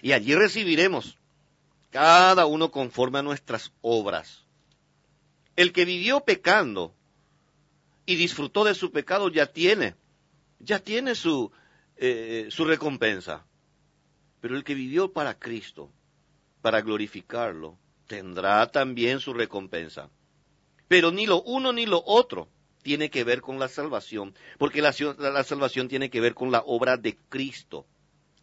Y 0.00 0.12
allí 0.12 0.32
recibiremos 0.36 1.18
cada 1.90 2.46
uno 2.46 2.70
conforme 2.70 3.18
a 3.18 3.22
nuestras 3.22 3.72
obras. 3.82 4.46
El 5.60 5.74
que 5.74 5.84
vivió 5.84 6.20
pecando 6.20 6.94
y 8.06 8.16
disfrutó 8.16 8.64
de 8.64 8.74
su 8.74 8.92
pecado 8.92 9.28
ya 9.28 9.44
tiene 9.44 9.94
ya 10.58 10.78
tiene 10.78 11.14
su, 11.14 11.52
eh, 11.96 12.46
su 12.48 12.64
recompensa. 12.64 13.44
Pero 14.40 14.56
el 14.56 14.64
que 14.64 14.72
vivió 14.72 15.12
para 15.12 15.38
Cristo 15.38 15.92
para 16.62 16.80
glorificarlo, 16.80 17.76
tendrá 18.06 18.70
también 18.70 19.20
su 19.20 19.34
recompensa. 19.34 20.08
Pero 20.88 21.10
ni 21.10 21.26
lo 21.26 21.42
uno 21.42 21.74
ni 21.74 21.84
lo 21.84 22.02
otro 22.06 22.48
tiene 22.82 23.10
que 23.10 23.22
ver 23.22 23.42
con 23.42 23.58
la 23.58 23.68
salvación, 23.68 24.34
porque 24.56 24.80
la, 24.80 24.94
salvación 24.94 25.88
tiene 25.88 26.08
que 26.08 26.22
ver 26.22 26.32
con 26.32 26.50
la 26.50 26.62
obra 26.64 26.96
de 26.96 27.18
Cristo. 27.28 27.86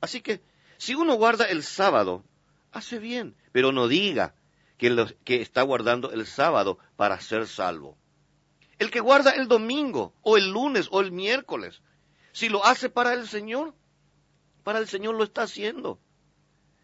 Así 0.01 0.21
que, 0.21 0.39
si 0.77 0.93
uno 0.93 1.15
guarda 1.15 1.45
el 1.45 1.63
sábado, 1.63 2.23
hace 2.71 2.99
bien, 2.99 3.35
pero 3.51 3.71
no 3.71 3.87
diga 3.87 4.35
que, 4.77 5.15
que 5.23 5.41
está 5.41 5.61
guardando 5.63 6.11
el 6.11 6.25
sábado 6.25 6.77
para 6.95 7.19
ser 7.19 7.47
salvo. 7.47 7.97
El 8.79 8.91
que 8.91 8.99
guarda 8.99 9.31
el 9.31 9.47
domingo, 9.47 10.13
o 10.21 10.37
el 10.37 10.51
lunes, 10.51 10.87
o 10.91 11.01
el 11.01 11.11
miércoles, 11.11 11.81
si 12.31 12.49
lo 12.49 12.63
hace 12.65 12.89
para 12.89 13.13
el 13.13 13.27
Señor, 13.27 13.73
para 14.63 14.79
el 14.79 14.87
Señor 14.87 15.15
lo 15.15 15.23
está 15.23 15.43
haciendo. 15.43 15.99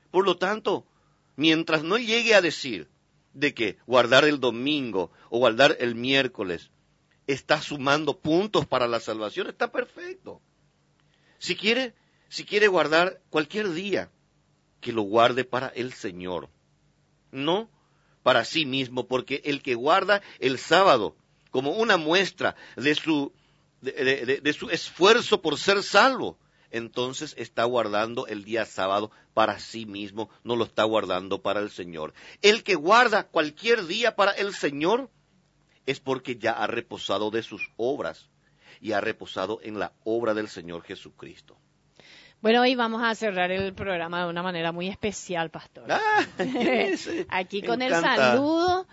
Por 0.10 0.26
lo 0.26 0.38
tanto, 0.38 0.88
mientras 1.36 1.84
no 1.84 1.98
llegue 1.98 2.34
a 2.34 2.42
decir 2.42 2.90
de 3.34 3.54
que 3.54 3.78
guardar 3.86 4.26
el 4.26 4.40
domingo 4.40 5.12
o 5.30 5.40
guardar 5.40 5.78
el 5.80 5.96
miércoles 5.96 6.72
está 7.28 7.62
sumando 7.62 8.20
puntos 8.20 8.66
para 8.66 8.88
la 8.88 9.00
salvación, 9.00 9.48
está 9.48 9.72
perfecto. 9.72 10.42
Si 11.38 11.56
quiere, 11.56 11.94
si 12.30 12.46
quiere 12.46 12.68
guardar 12.68 13.22
cualquier 13.30 13.72
día, 13.72 14.12
que 14.82 14.92
lo 14.92 15.04
guarde 15.04 15.46
para 15.46 15.68
el 15.68 15.94
Señor, 15.94 16.50
no 17.32 17.70
para 18.24 18.46
sí 18.46 18.66
mismo, 18.66 19.08
porque 19.08 19.42
el 19.46 19.62
que 19.62 19.76
guarda 19.76 20.22
el 20.40 20.58
sábado 20.58 21.16
como 21.52 21.72
una 21.74 21.98
muestra 21.98 22.56
de 22.76 22.96
su, 22.96 23.32
de, 23.82 24.56
su 24.58 24.70
esfuerzo 24.72 25.42
por 25.42 25.60
ser 25.60 25.84
salvo, 25.84 26.40
entonces 26.72 27.36
está 27.38 27.64
guardando 27.66 28.26
el 28.26 28.44
día 28.44 28.66
sábado 28.66 29.12
para 29.36 29.60
sí 29.60 29.86
mismo, 29.86 30.30
no 30.44 30.56
lo 30.56 30.64
está 30.64 30.84
guardando 30.84 31.44
para 31.44 31.60
el 31.60 31.70
Señor. 31.70 32.14
El 32.42 32.64
que 32.64 32.74
guarda 32.74 33.28
cualquier 33.28 33.86
día 33.86 34.16
para 34.16 34.32
el 34.32 34.56
Señor 34.56 35.12
es 35.86 36.00
porque 36.00 36.38
ya 36.38 36.54
ha 36.54 36.66
reposado 36.66 37.30
de 37.30 37.44
sus 37.44 37.70
obras 37.78 38.30
y 38.82 38.94
ha 38.94 39.02
reposado 39.02 39.60
en 39.62 39.78
la 39.78 39.94
obra 40.04 40.34
del 40.34 40.50
Señor 40.50 40.82
Jesucristo. 40.82 41.56
Bueno, 42.44 42.60
hoy 42.60 42.76
vamos 42.76 43.02
a 43.02 43.16
cerrar 43.16 43.52
el 43.52 43.74
programa 43.74 44.26
de 44.26 44.30
una 44.30 44.44
manera 44.44 44.74
muy 44.74 44.90
especial, 44.90 45.50
pastor. 45.50 45.86
Ah, 45.90 46.26
Aquí 47.30 47.62
con 47.62 47.82
el 47.82 47.94
saludo 47.94 48.86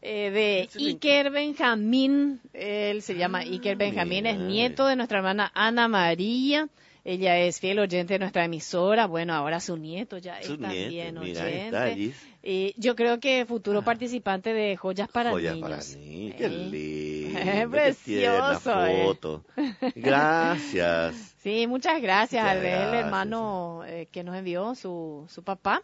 eh, 0.00 0.30
de 0.30 0.68
Iker 0.80 1.32
Benjamín. 1.32 2.40
Él 2.52 3.02
se 3.02 3.16
llama 3.16 3.40
Iker 3.40 3.74
Benjamín, 3.74 4.26
es 4.26 4.38
nieto 4.38 4.86
de 4.86 4.94
nuestra 4.94 5.18
hermana 5.18 5.50
Ana 5.52 5.88
María. 5.88 6.68
Ella 7.04 7.36
es 7.38 7.58
fiel 7.58 7.80
oyente 7.80 8.14
de 8.14 8.20
nuestra 8.20 8.44
emisora. 8.44 9.06
Bueno, 9.06 9.34
ahora 9.34 9.58
su 9.58 9.76
nieto 9.76 10.18
ya 10.18 10.38
es 10.38 10.48
también 10.48 11.18
oyente. 11.18 12.14
y 12.42 12.74
yo 12.76 12.94
creo 12.94 13.18
que 13.18 13.44
futuro 13.44 13.82
participante 13.82 14.52
de 14.52 14.76
Joyas 14.76 15.08
para 15.08 15.30
Joyas 15.30 15.54
Niños. 15.54 15.70
para 15.70 16.00
niños. 16.00 16.36
Qué 16.38 16.48
lindo. 16.48 17.12
Es 17.42 17.68
precioso. 17.68 18.86
Eh. 18.86 19.02
foto. 19.04 19.44
Gracias. 19.94 21.30
Sí, 21.42 21.66
muchas 21.66 22.00
gracias 22.00 22.44
al 22.46 22.64
hermano 22.64 23.82
eh, 23.84 24.06
que 24.12 24.22
nos 24.22 24.36
envió 24.36 24.76
su, 24.76 25.26
su 25.28 25.42
papá 25.42 25.82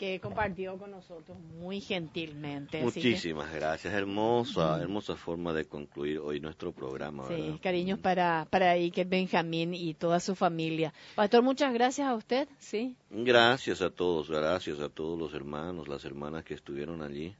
que 0.00 0.18
compartió 0.18 0.78
con 0.78 0.92
nosotros 0.92 1.36
muy 1.58 1.78
gentilmente. 1.82 2.80
Muchísimas 2.80 3.52
gracias, 3.52 3.92
hermosa, 3.92 4.80
hermosa 4.80 5.14
forma 5.14 5.52
de 5.52 5.66
concluir 5.66 6.20
hoy 6.20 6.40
nuestro 6.40 6.72
programa. 6.72 7.28
Sí, 7.28 7.60
cariños 7.62 7.98
para, 7.98 8.46
para 8.48 8.70
Iker 8.70 9.06
Benjamín 9.06 9.74
y 9.74 9.92
toda 9.92 10.18
su 10.18 10.34
familia. 10.34 10.94
Pastor, 11.16 11.42
muchas 11.42 11.74
gracias 11.74 12.08
a 12.08 12.14
usted, 12.14 12.48
sí. 12.58 12.96
Gracias 13.10 13.82
a 13.82 13.90
todos, 13.90 14.30
gracias 14.30 14.80
a 14.80 14.88
todos 14.88 15.18
los 15.18 15.34
hermanos, 15.34 15.86
las 15.86 16.02
hermanas 16.06 16.44
que 16.44 16.54
estuvieron 16.54 17.02
allí 17.02 17.36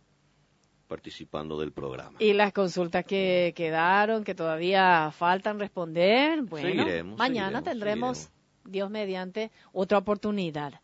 participando 0.87 1.59
del 1.59 1.73
programa. 1.73 2.19
Y 2.19 2.35
las 2.35 2.53
consultas 2.53 3.07
que 3.07 3.55
quedaron, 3.57 4.23
que 4.23 4.35
todavía 4.35 5.11
faltan 5.13 5.59
responder, 5.59 6.43
bueno, 6.43 6.85
mañana 7.17 7.63
tendremos, 7.63 8.29
Dios 8.67 8.91
mediante, 8.91 9.51
otra 9.73 9.97
oportunidad. 9.97 10.75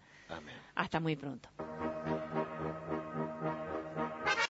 Hasta 0.76 1.00
muy 1.00 1.16
pronto. 1.16 1.48